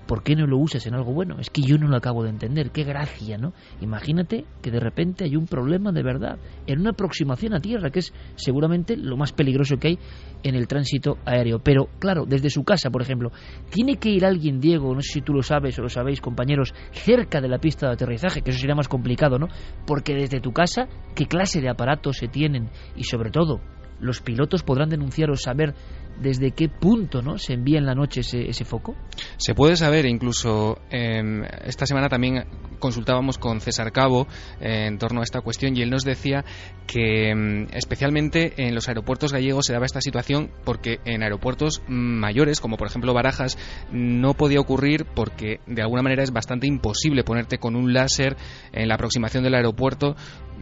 ¿por 0.07 0.23
qué 0.23 0.35
no 0.35 0.45
lo 0.47 0.57
usas 0.57 0.85
en 0.85 0.93
algo 0.93 1.13
bueno? 1.13 1.39
Es 1.39 1.49
que 1.49 1.61
yo 1.61 1.77
no 1.77 1.87
lo 1.87 1.97
acabo 1.97 2.23
de 2.23 2.29
entender, 2.29 2.71
qué 2.71 2.83
gracia, 2.83 3.37
¿no? 3.37 3.53
Imagínate 3.81 4.45
que 4.61 4.71
de 4.71 4.79
repente 4.79 5.23
hay 5.23 5.35
un 5.35 5.47
problema 5.47 5.91
de 5.91 6.03
verdad 6.03 6.39
en 6.67 6.79
una 6.79 6.91
aproximación 6.91 7.53
a 7.53 7.59
tierra, 7.59 7.89
que 7.89 7.99
es 7.99 8.13
seguramente 8.35 8.97
lo 8.97 9.17
más 9.17 9.31
peligroso 9.31 9.77
que 9.77 9.89
hay 9.89 9.99
en 10.43 10.55
el 10.55 10.67
tránsito 10.67 11.17
aéreo. 11.25 11.59
Pero 11.59 11.87
claro, 11.99 12.25
desde 12.25 12.49
su 12.49 12.63
casa, 12.63 12.89
por 12.89 13.01
ejemplo, 13.01 13.31
tiene 13.69 13.97
que 13.97 14.09
ir 14.09 14.25
alguien, 14.25 14.59
Diego, 14.59 14.93
no 14.93 15.01
sé 15.01 15.13
si 15.13 15.21
tú 15.21 15.33
lo 15.33 15.43
sabes 15.43 15.77
o 15.79 15.83
lo 15.83 15.89
sabéis, 15.89 16.21
compañeros, 16.21 16.73
cerca 16.91 17.41
de 17.41 17.47
la 17.47 17.59
pista 17.59 17.87
de 17.87 17.93
aterrizaje, 17.93 18.41
que 18.41 18.51
eso 18.51 18.59
sería 18.59 18.75
más 18.75 18.87
complicado, 18.87 19.37
¿no? 19.39 19.47
Porque 19.85 20.13
desde 20.13 20.39
tu 20.39 20.51
casa, 20.51 20.87
¿qué 21.15 21.25
clase 21.25 21.61
de 21.61 21.69
aparatos 21.69 22.17
se 22.17 22.27
tienen? 22.27 22.69
Y 22.95 23.03
sobre 23.03 23.31
todo, 23.31 23.61
los 23.99 24.21
pilotos 24.21 24.63
podrán 24.63 24.89
denunciar 24.89 25.31
o 25.31 25.35
saber 25.35 25.73
desde 26.21 26.51
qué 26.51 26.69
punto 26.69 27.21
¿no? 27.21 27.37
se 27.37 27.53
envía 27.53 27.79
en 27.79 27.85
la 27.85 27.95
noche 27.95 28.21
ese, 28.21 28.49
ese 28.49 28.65
foco? 28.65 28.95
Se 29.37 29.53
puede 29.53 29.75
saber, 29.75 30.05
incluso 30.05 30.79
em, 30.89 31.43
esta 31.65 31.85
semana 31.85 32.09
también 32.09 32.45
consultábamos 32.79 33.37
con 33.37 33.61
César 33.61 33.91
Cabo 33.91 34.27
eh, 34.59 34.87
en 34.87 34.97
torno 34.97 35.21
a 35.21 35.23
esta 35.23 35.41
cuestión 35.41 35.75
y 35.77 35.81
él 35.81 35.89
nos 35.89 36.03
decía 36.03 36.43
que 36.87 37.29
em, 37.29 37.67
especialmente 37.73 38.53
en 38.57 38.75
los 38.75 38.87
aeropuertos 38.87 39.33
gallegos 39.33 39.65
se 39.65 39.73
daba 39.73 39.85
esta 39.85 40.01
situación 40.01 40.51
porque 40.63 40.99
en 41.05 41.23
aeropuertos 41.23 41.81
mayores, 41.87 42.59
como 42.59 42.77
por 42.77 42.87
ejemplo 42.87 43.13
Barajas, 43.13 43.57
no 43.91 44.33
podía 44.33 44.59
ocurrir 44.59 45.05
porque 45.05 45.59
de 45.67 45.81
alguna 45.81 46.01
manera 46.01 46.23
es 46.23 46.31
bastante 46.31 46.67
imposible 46.67 47.23
ponerte 47.23 47.57
con 47.57 47.75
un 47.75 47.93
láser 47.93 48.35
en 48.71 48.87
la 48.87 48.95
aproximación 48.95 49.43
del 49.43 49.55
aeropuerto 49.55 50.15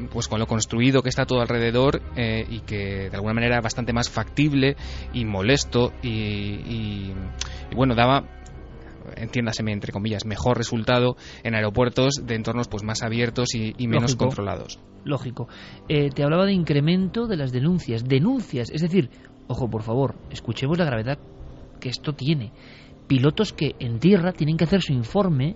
pues 0.09 0.27
con 0.27 0.39
lo 0.39 0.47
construido 0.47 1.01
que 1.01 1.09
está 1.09 1.25
todo 1.25 1.41
alrededor 1.41 2.01
eh, 2.15 2.45
y 2.49 2.59
que 2.61 3.09
de 3.09 3.15
alguna 3.15 3.33
manera 3.33 3.57
es 3.57 3.63
bastante 3.63 3.93
más 3.93 4.09
factible 4.09 4.75
y 5.13 5.25
molesto 5.25 5.91
y, 6.01 6.09
y, 6.09 7.13
y 7.71 7.75
bueno 7.75 7.95
daba 7.95 8.23
entiéndaseme 9.15 9.71
entre 9.71 9.91
comillas, 9.91 10.25
mejor 10.25 10.57
resultado 10.57 11.15
en 11.43 11.55
aeropuertos 11.55 12.13
de 12.23 12.35
entornos 12.35 12.67
pues 12.67 12.83
más 12.83 13.01
abiertos 13.03 13.55
y, 13.55 13.73
y 13.77 13.87
menos 13.87 14.11
Lógico. 14.11 14.25
controlados. 14.25 14.79
Lógico. 15.03 15.47
Eh, 15.89 16.09
te 16.09 16.23
hablaba 16.23 16.45
de 16.45 16.53
incremento 16.53 17.27
de 17.27 17.37
las 17.37 17.51
denuncias. 17.51 18.03
Denuncias, 18.03 18.69
es 18.71 18.81
decir, 18.81 19.09
ojo, 19.47 19.69
por 19.69 19.83
favor, 19.83 20.15
escuchemos 20.29 20.77
la 20.77 20.85
gravedad 20.85 21.17
que 21.79 21.89
esto 21.89 22.13
tiene. 22.13 22.51
Pilotos 23.07 23.53
que 23.53 23.75
en 23.79 23.99
tierra 23.99 24.31
tienen 24.31 24.57
que 24.57 24.65
hacer 24.65 24.81
su 24.81 24.93
informe. 24.93 25.55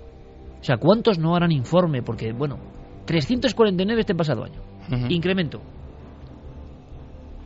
O 0.59 0.63
sea, 0.63 0.77
¿cuántos 0.77 1.19
no 1.19 1.35
harán 1.35 1.51
informe? 1.51 2.01
Porque, 2.01 2.33
bueno, 2.33 2.57
349 3.05 4.01
este 4.01 4.15
pasado 4.15 4.43
año. 4.43 4.61
Incremento. 5.09 5.61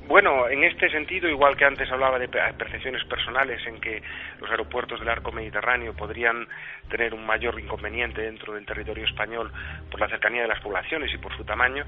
Bueno, 0.07 0.49
en 0.49 0.63
este 0.63 0.89
sentido, 0.89 1.29
igual 1.29 1.55
que 1.55 1.65
antes 1.65 1.87
hablaba 1.91 2.17
de 2.17 2.27
pe- 2.27 2.39
percepciones 2.57 3.03
personales 3.05 3.61
en 3.67 3.79
que 3.79 4.01
los 4.41 4.49
aeropuertos 4.49 4.99
del 4.99 5.07
arco 5.09 5.31
mediterráneo 5.31 5.93
podrían 5.93 6.47
tener 6.89 7.13
un 7.13 7.23
mayor 7.27 7.59
inconveniente 7.59 8.23
dentro 8.23 8.55
del 8.55 8.65
territorio 8.65 9.05
español 9.05 9.51
por 9.91 9.99
la 9.99 10.07
cercanía 10.09 10.41
de 10.41 10.47
las 10.47 10.59
poblaciones 10.61 11.13
y 11.13 11.17
por 11.19 11.35
su 11.37 11.43
tamaño, 11.43 11.85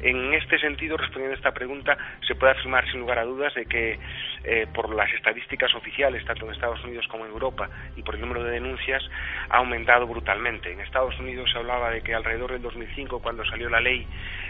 en 0.00 0.34
este 0.34 0.58
sentido, 0.58 0.96
respondiendo 0.96 1.34
a 1.34 1.36
esta 1.36 1.52
pregunta, 1.52 1.96
se 2.26 2.34
puede 2.34 2.52
afirmar 2.52 2.88
sin 2.90 3.00
lugar 3.00 3.18
a 3.18 3.24
dudas 3.24 3.52
de 3.54 3.66
que 3.66 3.98
eh, 4.44 4.66
por 4.72 4.94
las 4.94 5.12
estadísticas 5.12 5.74
oficiales, 5.74 6.24
tanto 6.24 6.46
en 6.46 6.52
Estados 6.52 6.82
Unidos 6.84 7.06
como 7.08 7.26
en 7.26 7.32
Europa, 7.32 7.68
y 7.96 8.02
por 8.02 8.14
el 8.14 8.20
número 8.20 8.44
de 8.44 8.52
denuncias, 8.52 9.02
ha 9.50 9.58
aumentado 9.58 10.06
brutalmente. 10.06 10.72
En 10.72 10.80
Estados 10.80 11.18
Unidos 11.18 11.50
se 11.52 11.58
hablaba 11.58 11.90
de 11.90 12.02
que 12.02 12.14
alrededor 12.14 12.52
del 12.52 12.62
2005, 12.62 13.20
cuando 13.20 13.44
salió 13.44 13.68
la 13.68 13.80
ley, 13.80 14.06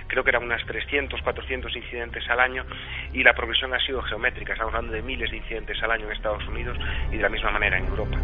creo 0.07 0.23
que 0.23 0.31
eran 0.31 0.45
unas 0.45 0.65
300, 0.67 1.21
400 1.23 1.75
incidentes 1.77 2.29
al 2.29 2.41
año, 2.41 2.65
y 3.13 3.23
la 3.23 3.35
progresión 3.35 3.73
ha 3.73 3.81
sido 3.81 4.03
geométrica. 4.03 4.53
Estamos 4.53 4.75
hablando 4.75 4.95
de 4.95 5.03
miles 5.03 5.31
de 5.31 5.39
incidentes 5.39 5.83
al 5.83 5.93
año 5.93 6.07
en 6.07 6.13
Estados 6.13 6.47
Unidos 6.47 6.77
y 7.11 7.17
de 7.17 7.23
la 7.23 7.29
misma 7.29 7.51
manera 7.51 7.79
en 7.79 7.87
Europa. 7.87 8.19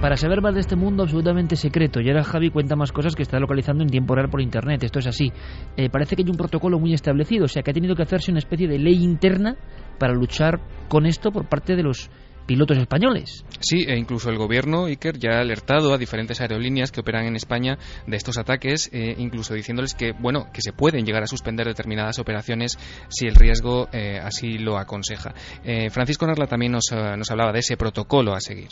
Para 0.00 0.16
saber 0.16 0.40
más 0.40 0.54
de 0.54 0.60
este 0.60 0.76
mundo 0.76 1.02
absolutamente 1.02 1.56
secreto, 1.56 2.00
y 2.00 2.08
ahora 2.08 2.24
Javi 2.24 2.50
cuenta 2.50 2.74
más 2.74 2.90
cosas 2.90 3.14
que 3.14 3.22
está 3.22 3.38
localizando 3.38 3.82
en 3.82 3.90
tiempo 3.90 4.14
real 4.14 4.30
por 4.30 4.40
internet. 4.40 4.82
Esto 4.82 4.98
es 4.98 5.06
así. 5.06 5.30
Eh, 5.76 5.90
parece 5.90 6.16
que 6.16 6.22
hay 6.22 6.30
un 6.30 6.38
protocolo 6.38 6.78
muy 6.78 6.94
establecido, 6.94 7.44
o 7.44 7.48
sea 7.48 7.62
que 7.62 7.70
ha 7.70 7.74
tenido 7.74 7.94
que 7.94 8.02
hacerse 8.02 8.30
una 8.30 8.38
especie 8.38 8.66
de 8.66 8.78
ley 8.78 9.04
interna 9.04 9.56
para 9.98 10.14
luchar 10.14 10.58
con 10.88 11.04
esto 11.04 11.30
por 11.30 11.50
parte 11.50 11.76
de 11.76 11.82
los 11.82 12.10
pilotos 12.46 12.78
españoles. 12.78 13.44
Sí, 13.60 13.84
e 13.86 13.94
incluso 13.98 14.30
el 14.30 14.38
gobierno, 14.38 14.86
Iker, 14.86 15.18
ya 15.18 15.36
ha 15.36 15.40
alertado 15.40 15.92
a 15.92 15.98
diferentes 15.98 16.40
aerolíneas 16.40 16.90
que 16.90 17.00
operan 17.00 17.26
en 17.26 17.36
España 17.36 17.76
de 18.06 18.16
estos 18.16 18.38
ataques, 18.38 18.88
eh, 18.94 19.14
incluso 19.18 19.52
diciéndoles 19.52 19.94
que, 19.94 20.12
bueno, 20.18 20.46
que 20.50 20.62
se 20.62 20.72
pueden 20.72 21.04
llegar 21.04 21.24
a 21.24 21.26
suspender 21.26 21.66
determinadas 21.66 22.18
operaciones 22.18 22.78
si 23.10 23.26
el 23.26 23.34
riesgo 23.34 23.88
eh, 23.92 24.18
así 24.18 24.56
lo 24.56 24.78
aconseja. 24.78 25.34
Eh, 25.62 25.90
Francisco 25.90 26.26
Narla 26.26 26.46
también 26.46 26.72
nos, 26.72 26.86
nos 26.90 27.30
hablaba 27.30 27.52
de 27.52 27.58
ese 27.58 27.76
protocolo 27.76 28.32
a 28.32 28.40
seguir. 28.40 28.70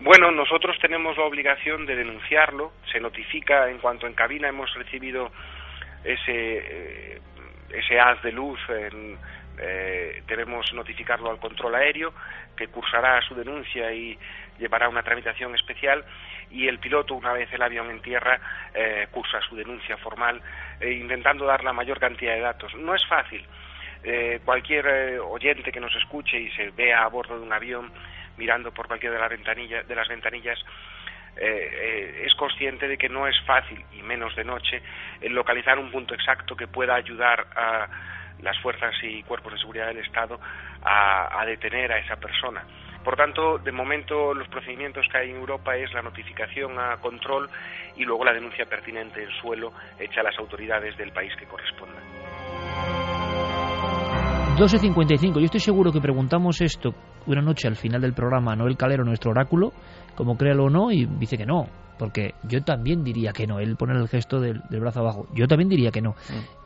Bueno, 0.00 0.30
nosotros 0.30 0.78
tenemos 0.80 1.16
la 1.18 1.24
obligación 1.24 1.84
de 1.84 1.94
denunciarlo. 1.96 2.72
Se 2.90 3.00
notifica 3.00 3.68
en 3.68 3.78
cuanto 3.78 4.06
en 4.06 4.14
cabina 4.14 4.48
hemos 4.48 4.72
recibido 4.74 5.30
ese, 6.04 6.22
eh, 7.16 7.20
ese 7.70 8.00
haz 8.00 8.22
de 8.22 8.32
luz. 8.32 8.58
en- 8.68 9.18
eh, 9.62 10.22
debemos 10.26 10.72
notificarlo 10.72 11.30
al 11.30 11.38
control 11.38 11.74
aéreo, 11.74 12.14
que 12.56 12.68
cursará 12.68 13.20
su 13.20 13.34
denuncia 13.34 13.92
y 13.92 14.18
llevará 14.58 14.88
una 14.88 15.02
tramitación 15.02 15.54
especial. 15.54 16.02
Y 16.50 16.66
el 16.66 16.78
piloto, 16.78 17.14
una 17.14 17.34
vez 17.34 17.52
el 17.52 17.60
avión 17.60 17.90
en 17.90 18.00
tierra, 18.00 18.40
eh, 18.72 19.06
cursa 19.10 19.38
su 19.42 19.54
denuncia 19.56 19.98
formal, 19.98 20.40
eh, 20.80 20.92
intentando 20.92 21.44
dar 21.44 21.62
la 21.62 21.74
mayor 21.74 22.00
cantidad 22.00 22.32
de 22.34 22.40
datos. 22.40 22.74
No 22.74 22.94
es 22.94 23.04
fácil. 23.06 23.44
Eh, 24.02 24.40
cualquier 24.46 24.86
eh, 24.86 25.18
oyente 25.18 25.70
que 25.70 25.80
nos 25.80 25.94
escuche 25.94 26.38
y 26.40 26.50
se 26.52 26.70
vea 26.70 27.02
a 27.02 27.08
bordo 27.08 27.38
de 27.38 27.44
un 27.44 27.52
avión 27.52 27.92
mirando 28.40 28.72
por 28.72 28.86
cualquiera 28.88 29.14
de, 29.16 29.20
las 29.20 29.30
ventanilla- 29.30 29.84
de 29.84 29.94
las 29.94 30.08
ventanillas 30.08 30.58
eh, 31.36 31.44
eh, 31.46 32.22
es 32.26 32.34
consciente 32.34 32.88
de 32.88 32.96
que 32.96 33.08
no 33.08 33.26
es 33.28 33.36
fácil, 33.46 33.84
y 33.92 34.02
menos 34.02 34.34
de 34.34 34.44
noche, 34.44 34.82
localizar 35.28 35.78
un 35.78 35.90
punto 35.90 36.14
exacto 36.14 36.56
que 36.56 36.66
pueda 36.66 36.94
ayudar 36.96 37.46
a 37.54 37.86
las 38.40 38.58
fuerzas 38.60 38.94
y 39.02 39.22
cuerpos 39.24 39.52
de 39.52 39.58
seguridad 39.58 39.86
del 39.88 39.98
Estado 39.98 40.40
a, 40.82 41.40
a 41.40 41.44
detener 41.44 41.92
a 41.92 41.98
esa 41.98 42.16
persona. 42.16 42.64
Por 43.04 43.14
tanto, 43.16 43.58
de 43.58 43.72
momento 43.72 44.32
los 44.34 44.48
procedimientos 44.48 45.06
que 45.10 45.18
hay 45.18 45.30
en 45.30 45.36
Europa 45.36 45.76
es 45.76 45.92
la 45.92 46.02
notificación 46.02 46.78
a 46.78 46.96
control 46.96 47.48
y 47.96 48.04
luego 48.04 48.24
la 48.24 48.32
denuncia 48.32 48.64
pertinente 48.66 49.22
en 49.22 49.30
suelo 49.40 49.72
hecha 49.98 50.20
a 50.20 50.24
las 50.24 50.38
autoridades 50.38 50.96
del 50.96 51.12
país 51.12 51.32
que 51.36 51.46
corresponda. 51.46 52.00
12.55. 54.56 55.34
Yo 55.38 55.44
estoy 55.44 55.60
seguro 55.60 55.92
que 55.92 56.00
preguntamos 56.00 56.60
esto 56.60 56.90
una 57.26 57.42
noche 57.42 57.68
al 57.68 57.76
final 57.76 58.00
del 58.00 58.14
programa 58.14 58.54
Noel 58.56 58.76
Calero, 58.76 59.04
nuestro 59.04 59.30
oráculo, 59.30 59.72
como 60.14 60.36
créalo 60.36 60.64
o 60.64 60.70
no, 60.70 60.90
y 60.90 61.06
dice 61.06 61.36
que 61.36 61.46
no. 61.46 61.66
Porque 62.00 62.32
yo 62.48 62.62
también 62.62 63.04
diría 63.04 63.32
que 63.32 63.46
no. 63.46 63.58
Él 63.58 63.76
pone 63.76 63.92
el 63.92 64.08
gesto 64.08 64.40
del, 64.40 64.62
del 64.70 64.80
brazo 64.80 65.00
abajo. 65.00 65.26
Yo 65.34 65.46
también 65.46 65.68
diría 65.68 65.90
que 65.90 66.00
no. 66.00 66.14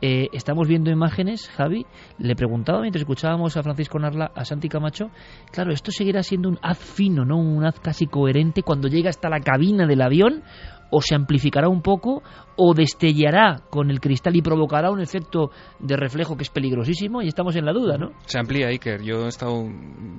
Eh, 0.01 0.29
estamos 0.31 0.65
viendo 0.65 0.89
imágenes, 0.89 1.49
Javi. 1.49 1.85
Le 2.19 2.37
preguntaba 2.37 2.79
mientras 2.79 3.01
escuchábamos 3.01 3.57
a 3.57 3.61
Francisco 3.61 3.99
Narla, 3.99 4.31
a 4.33 4.45
Santi 4.45 4.69
Camacho. 4.69 5.09
Claro, 5.51 5.73
esto 5.73 5.91
seguirá 5.91 6.23
siendo 6.23 6.47
un 6.47 6.57
haz 6.61 6.77
fino, 6.77 7.25
¿no? 7.25 7.35
Un 7.37 7.65
haz 7.65 7.81
casi 7.81 8.07
coherente 8.07 8.63
cuando 8.63 8.87
llega 8.87 9.09
hasta 9.09 9.27
la 9.27 9.41
cabina 9.41 9.85
del 9.85 10.03
avión. 10.03 10.41
O 10.89 11.01
se 11.01 11.15
amplificará 11.15 11.67
un 11.67 11.81
poco, 11.81 12.23
o 12.57 12.73
destellará 12.73 13.61
con 13.69 13.89
el 13.91 13.99
cristal 13.99 14.35
y 14.35 14.41
provocará 14.41 14.91
un 14.91 15.01
efecto 15.01 15.51
de 15.79 15.95
reflejo 15.97 16.35
que 16.37 16.43
es 16.43 16.49
peligrosísimo. 16.49 17.21
Y 17.21 17.27
estamos 17.27 17.55
en 17.55 17.65
la 17.65 17.73
duda, 17.73 17.97
¿no? 17.97 18.09
Se 18.25 18.39
amplía, 18.39 18.67
Iker. 18.67 19.01
Yo 19.03 19.25
he 19.25 19.27
estado 19.27 19.63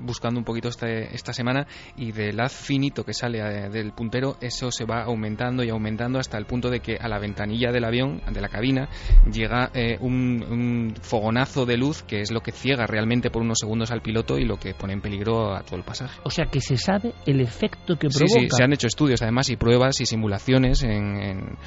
buscando 0.04 0.38
un 0.38 0.44
poquito 0.44 0.68
este, 0.68 1.14
esta 1.14 1.32
semana 1.32 1.66
y 1.96 2.12
del 2.12 2.38
haz 2.40 2.54
finito 2.54 3.04
que 3.04 3.12
sale 3.12 3.38
eh, 3.40 3.68
del 3.70 3.92
puntero, 3.92 4.36
eso 4.40 4.70
se 4.70 4.84
va 4.84 5.02
aumentando 5.04 5.64
y 5.64 5.70
aumentando 5.70 6.18
hasta 6.18 6.38
el 6.38 6.46
punto 6.46 6.70
de 6.70 6.80
que 6.80 6.96
a 7.00 7.08
la 7.08 7.18
ventanilla 7.18 7.72
del 7.72 7.84
avión, 7.84 8.20
de 8.32 8.40
la 8.40 8.48
cabina, 8.48 8.88
llega 9.32 9.70
eh, 9.74 9.96
un, 10.00 10.44
un 10.48 10.94
fogonazo 11.00 11.66
de 11.66 11.76
luz 11.76 12.02
que 12.02 12.20
es 12.20 12.30
lo 12.30 12.40
que 12.40 12.52
ciega 12.52 12.86
realmente 12.86 13.30
por 13.30 13.42
unos 13.42 13.58
segundos 13.58 13.90
al 13.90 14.02
piloto 14.02 14.38
y 14.38 14.44
lo 14.44 14.56
que 14.58 14.74
pone 14.74 14.92
en 14.92 15.00
peligro 15.00 15.54
a 15.54 15.62
todo 15.62 15.76
el 15.76 15.84
pasaje. 15.84 16.20
O 16.24 16.30
sea 16.30 16.46
que 16.46 16.60
se 16.60 16.76
sabe 16.76 17.12
el 17.26 17.40
efecto 17.40 17.96
que 17.96 18.10
Sí, 18.10 18.18
provoca. 18.18 18.40
sí, 18.40 18.46
se 18.50 18.62
han 18.62 18.72
hecho 18.72 18.86
estudios 18.86 19.22
además 19.22 19.48
y 19.50 19.56
pruebas 19.56 20.00
y 20.00 20.06
simulaciones 20.06 20.82
en, 20.82 21.16
en, 21.22 21.58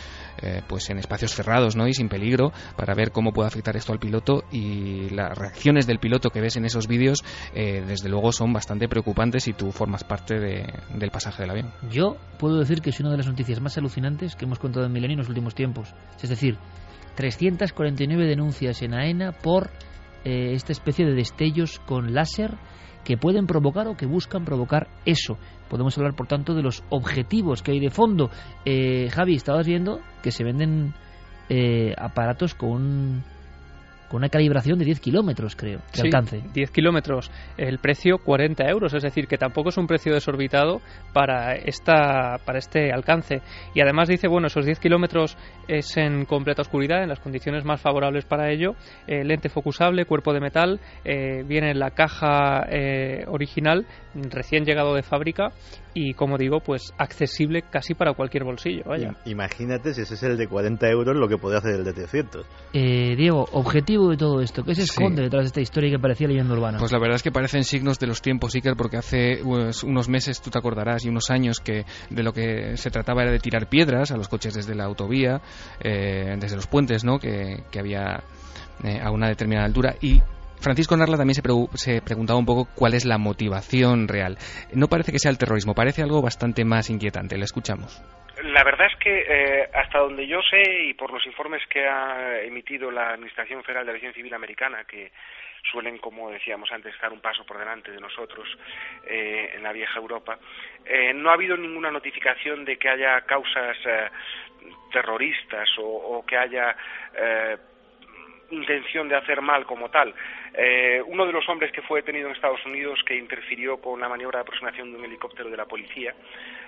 eh, 0.42 0.59
pues 0.68 0.90
en 0.90 0.98
espacios 1.00 1.34
cerrados 1.34 1.76
¿no? 1.76 1.88
y 1.88 1.94
sin 1.94 2.10
peligro 2.10 2.52
para 2.76 2.94
ver 2.94 3.12
cómo 3.12 3.32
puede 3.34 3.48
afectar 3.48 3.76
esto 3.78 3.94
al 3.94 4.00
piloto 4.00 4.44
y 4.52 5.10
las 5.10 5.38
reacciones 5.38 5.88
del 5.88 6.00
piloto 6.00 6.30
que 6.30 6.42
ves 6.42 6.56
en 6.58 6.66
esos 6.66 6.88
vídeos 6.88 7.24
eh, 7.54 7.84
desde 7.86 8.10
luego 8.10 8.32
son 8.32 8.54
bastante 8.54 8.88
preocupantes 8.88 9.44
si 9.44 9.54
tú 9.54 9.72
formas 9.72 10.04
parte 10.04 10.40
de- 10.40 10.74
del 10.96 11.12
pasaje 11.12 11.44
del 11.44 11.52
avión. 11.52 11.72
Yo 11.92 12.18
puedo 12.38 12.58
decir 12.60 12.82
que 12.82 12.90
es 12.90 13.00
una 13.00 13.12
de 13.12 13.18
las 13.18 13.28
noticias 13.28 13.60
más 13.62 13.78
alucinantes 13.78 14.36
que 14.36 14.46
hemos 14.46 14.60
contado 14.60 14.86
en 14.86 14.92
Milenio 14.92 15.14
en 15.16 15.20
los 15.20 15.30
últimos 15.30 15.56
tiempos. 15.56 15.94
Es 16.22 16.30
decir, 16.30 16.58
349 17.16 18.26
denuncias 18.26 18.82
en 18.82 18.94
AENA 18.94 19.32
por 19.34 19.70
eh, 20.24 20.54
esta 20.54 20.72
especie 20.72 21.06
de 21.06 21.14
destellos 21.14 21.80
con 21.80 22.14
láser 22.14 22.56
que 23.04 23.18
pueden 23.18 23.48
provocar 23.48 23.88
o 23.88 23.96
que 23.98 24.06
buscan 24.06 24.46
provocar 24.46 24.88
eso. 25.06 25.38
Podemos 25.70 25.98
hablar, 25.98 26.16
por 26.16 26.28
tanto, 26.28 26.56
de 26.56 26.64
los 26.64 26.84
objetivos 26.90 27.62
que 27.62 27.72
hay 27.72 27.80
de 27.80 27.90
fondo. 27.90 28.30
Eh, 28.66 29.10
Javi, 29.12 29.36
estabas 29.36 29.66
viendo 29.66 30.02
que 30.24 30.32
se 30.32 30.44
venden 30.44 30.94
eh, 31.50 31.94
aparatos 31.98 32.56
con, 32.56 33.24
con 34.10 34.18
una 34.18 34.30
calibración 34.30 34.80
de 34.80 34.86
10 34.86 35.00
kilómetros, 35.00 35.56
creo, 35.56 35.80
de 35.80 35.84
Sí, 35.94 36.02
alcance. 36.02 36.42
10 36.54 36.72
kilómetros, 36.72 37.32
el 37.58 37.78
precio 37.80 38.18
40 38.18 38.68
euros, 38.68 38.94
es 38.94 39.04
decir, 39.04 39.28
que 39.28 39.38
tampoco 39.38 39.70
es 39.70 39.78
un 39.78 39.88
precio 39.88 40.14
desorbitado 40.14 40.82
para, 41.14 41.56
esta, 41.56 42.38
para 42.46 42.60
este 42.60 42.92
alcance. 42.92 43.42
Y 43.74 43.82
además 43.82 44.10
dice, 44.10 44.28
bueno, 44.28 44.48
esos 44.48 44.66
10 44.66 44.80
kilómetros 44.80 45.38
es 45.68 45.96
en 45.98 46.26
completa 46.26 46.64
oscuridad, 46.64 47.04
en 47.04 47.10
las 47.10 47.20
condiciones 47.20 47.64
más 47.64 47.82
favorables 47.82 48.26
para 48.26 48.52
ello, 48.52 48.74
eh, 49.08 49.24
lente 49.24 49.50
focusable, 49.50 50.06
cuerpo 50.06 50.34
de 50.34 50.40
metal, 50.40 50.80
eh, 51.06 51.44
viene 51.46 51.72
en 51.72 51.80
la 51.80 51.92
caja 51.92 52.66
eh, 52.70 53.26
original, 53.28 53.86
recién 54.16 54.66
llegado 54.66 54.96
de 54.96 55.04
fábrica, 55.04 55.52
y 55.94 56.14
como 56.14 56.38
digo, 56.38 56.60
pues 56.60 56.94
accesible 56.98 57.64
casi 57.70 57.94
para 57.94 58.14
cualquier 58.14 58.44
bolsillo. 58.44 58.84
Vaya. 58.86 59.16
Imagínate 59.26 59.94
si 59.94 60.02
ese 60.02 60.14
es 60.14 60.24
el 60.24 60.38
de 60.38 60.48
40 60.48 60.88
euros 60.90 61.16
lo 61.16 61.28
que 61.28 61.38
puede 61.38 61.58
hacer 61.58 61.76
el 61.76 61.84
de 61.84 61.94
300. 61.94 62.46
Eh, 62.74 63.16
Diego, 63.16 63.48
objetivo 63.52 64.10
de 64.10 64.18
todo 64.18 64.42
esto, 64.42 64.64
¿qué 64.64 64.76
se 64.76 64.84
esconde 64.84 65.24
detrás 65.24 65.44
de 65.44 65.48
esta 65.48 65.62
historia 65.62 65.90
que 65.90 66.00
parecía 66.00 66.28
leyenda 66.28 66.54
urbana? 66.54 66.78
Pues 66.78 66.92
la 66.92 67.00
verdad 67.00 67.16
es 67.16 67.24
que 67.24 67.32
parecen 67.32 67.64
signos 67.64 68.00
de 68.00 68.08
los 68.08 68.22
tiempos, 68.22 68.56
Iker, 68.56 68.76
porque 68.76 68.98
hace 68.98 69.40
pues, 69.44 69.84
unos 69.84 70.10
meses, 70.10 70.42
tú 70.42 70.50
te 70.50 70.60
acordarás, 70.60 71.06
y 71.06 71.10
unos 71.10 71.30
años 71.30 71.60
que 71.60 71.86
de 72.10 72.24
lo 72.24 72.34
que 72.34 72.78
se 72.78 72.92
trataba 72.92 73.24
era 73.24 73.32
de 73.32 73.40
tirar 73.40 73.68
piedras 73.68 74.12
a 74.12 74.18
los 74.18 74.28
coches 74.28 74.54
desde 74.54 74.76
la 74.76 74.86
autovía, 74.86 75.42
eh, 75.80 76.36
desde 76.40 76.56
los 76.56 76.68
puentes, 76.68 77.04
¿no? 77.04 77.20
Que, 77.20 77.64
que 77.72 77.80
había 77.80 78.24
eh, 78.84 79.00
a 79.02 79.12
una 79.12 79.28
determinada 79.28 79.66
altura 79.66 79.96
y 80.02 80.22
Francisco 80.60 80.96
Narla 80.98 81.18
también 81.18 81.36
se, 81.36 81.42
se, 81.78 82.02
preguntaba 82.02 82.40
un 82.40 82.46
poco 82.46 82.68
cuál 82.76 82.94
es 82.94 83.06
la 83.06 83.18
motivación 83.18 84.08
real. 84.08 84.38
No 84.74 84.88
parece 84.88 85.12
que 85.12 85.20
sea 85.20 85.32
el 85.32 85.38
terrorismo, 85.38 85.74
parece 85.74 86.02
algo 86.02 86.22
bastante 86.22 86.66
más 86.66 86.90
inquietante. 86.90 87.38
Le 87.38 87.46
escuchamos. 87.46 88.02
La 88.44 88.64
verdad 88.64 88.88
es 88.88 88.98
que 89.00 89.20
eh, 89.28 89.70
hasta 89.74 90.00
donde 90.00 90.26
yo 90.26 90.40
sé 90.50 90.62
y 90.86 90.94
por 90.94 91.12
los 91.12 91.26
informes 91.26 91.62
que 91.70 91.86
ha 91.86 92.42
emitido 92.42 92.90
la 92.90 93.12
Administración 93.12 93.64
Federal 93.64 93.86
de 93.86 93.92
Aviación 93.92 94.14
Civil 94.14 94.34
Americana, 94.34 94.86
que 94.86 95.12
suelen, 95.72 95.98
como 95.98 96.32
decíamos 96.32 96.72
antes, 96.72 96.94
estar 96.94 97.12
un 97.12 97.20
paso 97.20 97.46
por 97.46 97.58
delante 97.58 97.92
de 97.92 98.00
nosotros 98.00 98.48
eh, 99.06 99.52
en 99.56 99.64
la 99.64 99.74
vieja 99.74 100.00
Europa, 100.00 100.40
eh, 100.86 101.14
no 101.14 101.30
ha 101.30 101.34
habido 101.34 101.58
ninguna 101.58 101.92
notificación 101.92 102.66
de 102.66 102.78
que 102.78 102.90
haya 102.90 103.22
causas 103.22 103.78
eh, 103.86 104.10
terroristas 104.92 105.70
o, 105.78 105.86
o, 105.86 106.26
que 106.26 106.38
haya 106.38 106.76
eh, 107.14 107.58
intención 108.52 109.08
de 109.10 109.16
hacer 109.16 109.42
mal 109.42 109.66
como 109.66 109.90
tal. 109.90 110.14
Eh, 110.54 111.02
uno 111.06 111.26
de 111.26 111.32
los 111.32 111.48
hombres 111.48 111.72
que 111.72 111.82
fue 111.82 112.02
detenido 112.02 112.28
en 112.28 112.36
Estados 112.36 112.66
Unidos 112.66 113.00
que 113.06 113.16
interfirió 113.16 113.78
con 113.78 114.00
la 114.00 114.10
maniobra 114.10 114.40
de 114.40 114.42
aproximación 114.42 114.92
de 114.92 114.98
un 114.98 115.06
helicóptero 115.06 115.50
de 115.50 115.58
la 115.58 115.66
policía, 115.66 116.14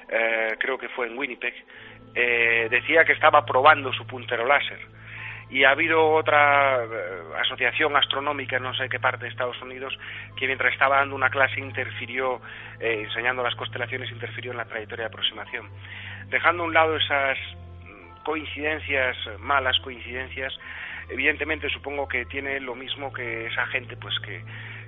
eh, 0.10 0.56
creo 0.60 0.78
que 0.78 0.90
fue 0.90 1.08
en 1.08 1.18
Winnipeg, 1.18 1.53
eh, 2.14 2.68
decía 2.70 3.06
que 3.06 3.14
estaba 3.14 3.45
probando 3.45 3.94
su 3.94 4.06
puntero 4.06 4.45
láser. 4.45 4.80
Y 5.49 5.66
ha 5.66 5.72
habido 5.72 6.12
otra 6.12 6.84
eh, 6.84 6.88
asociación 7.41 7.95
astronómica 7.95 8.58
no 8.60 8.74
sé 8.74 8.88
qué 8.88 8.99
parte 8.99 9.26
de 9.26 9.32
Estados 9.32 9.62
Unidos 9.62 9.98
que 10.38 10.45
mientras 10.45 10.72
estaba 10.72 10.98
dando 10.98 11.16
una 11.16 11.30
clase 11.30 11.60
interfirió, 11.60 12.41
eh, 12.80 13.03
enseñando 13.06 13.44
las 13.44 13.56
constelaciones, 13.56 14.10
interfirió 14.12 14.52
en 14.52 14.58
la 14.58 14.66
trayectoria 14.66 15.03
de 15.03 15.10
aproximación. 15.10 15.70
Dejando 16.28 16.64
a 16.64 16.66
un 16.68 16.74
lado 16.74 16.95
esas 16.95 17.38
coincidencias, 18.24 19.18
malas 19.40 19.78
coincidencias, 19.80 20.58
evidentemente 21.12 21.70
supongo 21.70 22.08
que 22.08 22.26
tiene 22.26 22.60
lo 22.60 22.76
mismo 22.76 23.12
que 23.12 23.48
esa 23.48 23.66
gente 23.68 23.96
pues 23.98 24.14
que 24.20 24.44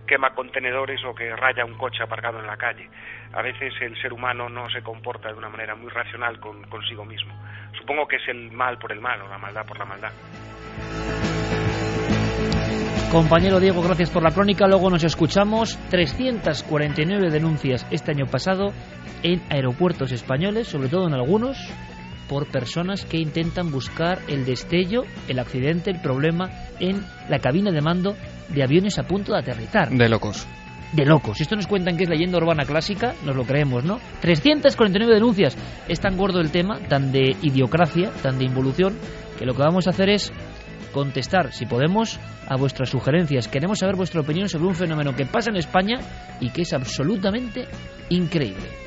quema 0.07 0.33
contenedores 0.33 1.03
o 1.05 1.15
que 1.15 1.35
raya 1.35 1.65
un 1.65 1.77
coche 1.77 2.03
aparcado 2.03 2.39
en 2.39 2.47
la 2.47 2.57
calle. 2.57 2.89
A 3.33 3.41
veces 3.41 3.73
el 3.81 3.99
ser 4.01 4.13
humano 4.13 4.49
no 4.49 4.69
se 4.69 4.81
comporta 4.81 5.29
de 5.29 5.35
una 5.35 5.49
manera 5.49 5.75
muy 5.75 5.89
racional 5.89 6.39
con, 6.39 6.63
consigo 6.63 7.05
mismo. 7.05 7.33
Supongo 7.77 8.07
que 8.07 8.17
es 8.17 8.27
el 8.27 8.51
mal 8.51 8.77
por 8.77 8.91
el 8.91 8.99
mal 8.99 9.21
o 9.21 9.27
la 9.27 9.37
maldad 9.37 9.65
por 9.65 9.77
la 9.77 9.85
maldad. 9.85 10.11
Compañero 13.11 13.59
Diego, 13.59 13.83
gracias 13.83 14.09
por 14.09 14.23
la 14.23 14.31
crónica. 14.31 14.67
Luego 14.67 14.89
nos 14.89 15.03
escuchamos. 15.03 15.77
349 15.91 17.29
denuncias 17.29 17.87
este 17.91 18.11
año 18.11 18.25
pasado 18.25 18.73
en 19.21 19.39
aeropuertos 19.51 20.11
españoles, 20.11 20.67
sobre 20.67 20.89
todo 20.89 21.07
en 21.07 21.13
algunos, 21.13 21.57
por 22.33 22.47
personas 22.47 23.05
que 23.05 23.17
intentan 23.17 23.69
buscar 23.69 24.23
el 24.27 24.43
destello, 24.43 25.03
el 25.27 25.37
accidente, 25.37 25.91
el 25.91 26.01
problema 26.01 26.49
en 26.79 27.05
la 27.29 27.37
cabina 27.37 27.69
de 27.69 27.79
mando 27.79 28.15
de 28.49 28.63
aviones 28.63 28.97
a 28.97 29.03
punto 29.03 29.33
de 29.33 29.37
aterrizar. 29.37 29.91
De 29.91 30.09
locos. 30.09 30.47
De 30.93 31.05
locos. 31.05 31.37
Si 31.37 31.43
esto 31.43 31.55
nos 31.55 31.67
cuentan 31.67 31.95
que 31.95 32.05
es 32.05 32.09
leyenda 32.09 32.39
urbana 32.39 32.65
clásica, 32.65 33.13
nos 33.23 33.35
lo 33.35 33.43
creemos, 33.43 33.83
¿no? 33.83 33.99
349 34.21 35.13
denuncias. 35.13 35.55
Es 35.87 35.99
tan 35.99 36.17
gordo 36.17 36.39
el 36.39 36.49
tema, 36.49 36.79
tan 36.89 37.11
de 37.11 37.35
idiocracia, 37.43 38.09
tan 38.23 38.39
de 38.39 38.45
involución, 38.45 38.97
que 39.37 39.45
lo 39.45 39.53
que 39.53 39.61
vamos 39.61 39.85
a 39.85 39.91
hacer 39.91 40.09
es 40.09 40.33
contestar, 40.91 41.53
si 41.53 41.67
podemos, 41.67 42.19
a 42.47 42.55
vuestras 42.57 42.89
sugerencias. 42.89 43.47
Queremos 43.47 43.77
saber 43.77 43.95
vuestra 43.95 44.21
opinión 44.21 44.49
sobre 44.49 44.65
un 44.65 44.73
fenómeno 44.73 45.15
que 45.15 45.27
pasa 45.27 45.51
en 45.51 45.57
España 45.57 45.99
y 46.39 46.49
que 46.49 46.63
es 46.63 46.73
absolutamente 46.73 47.67
increíble. 48.09 48.82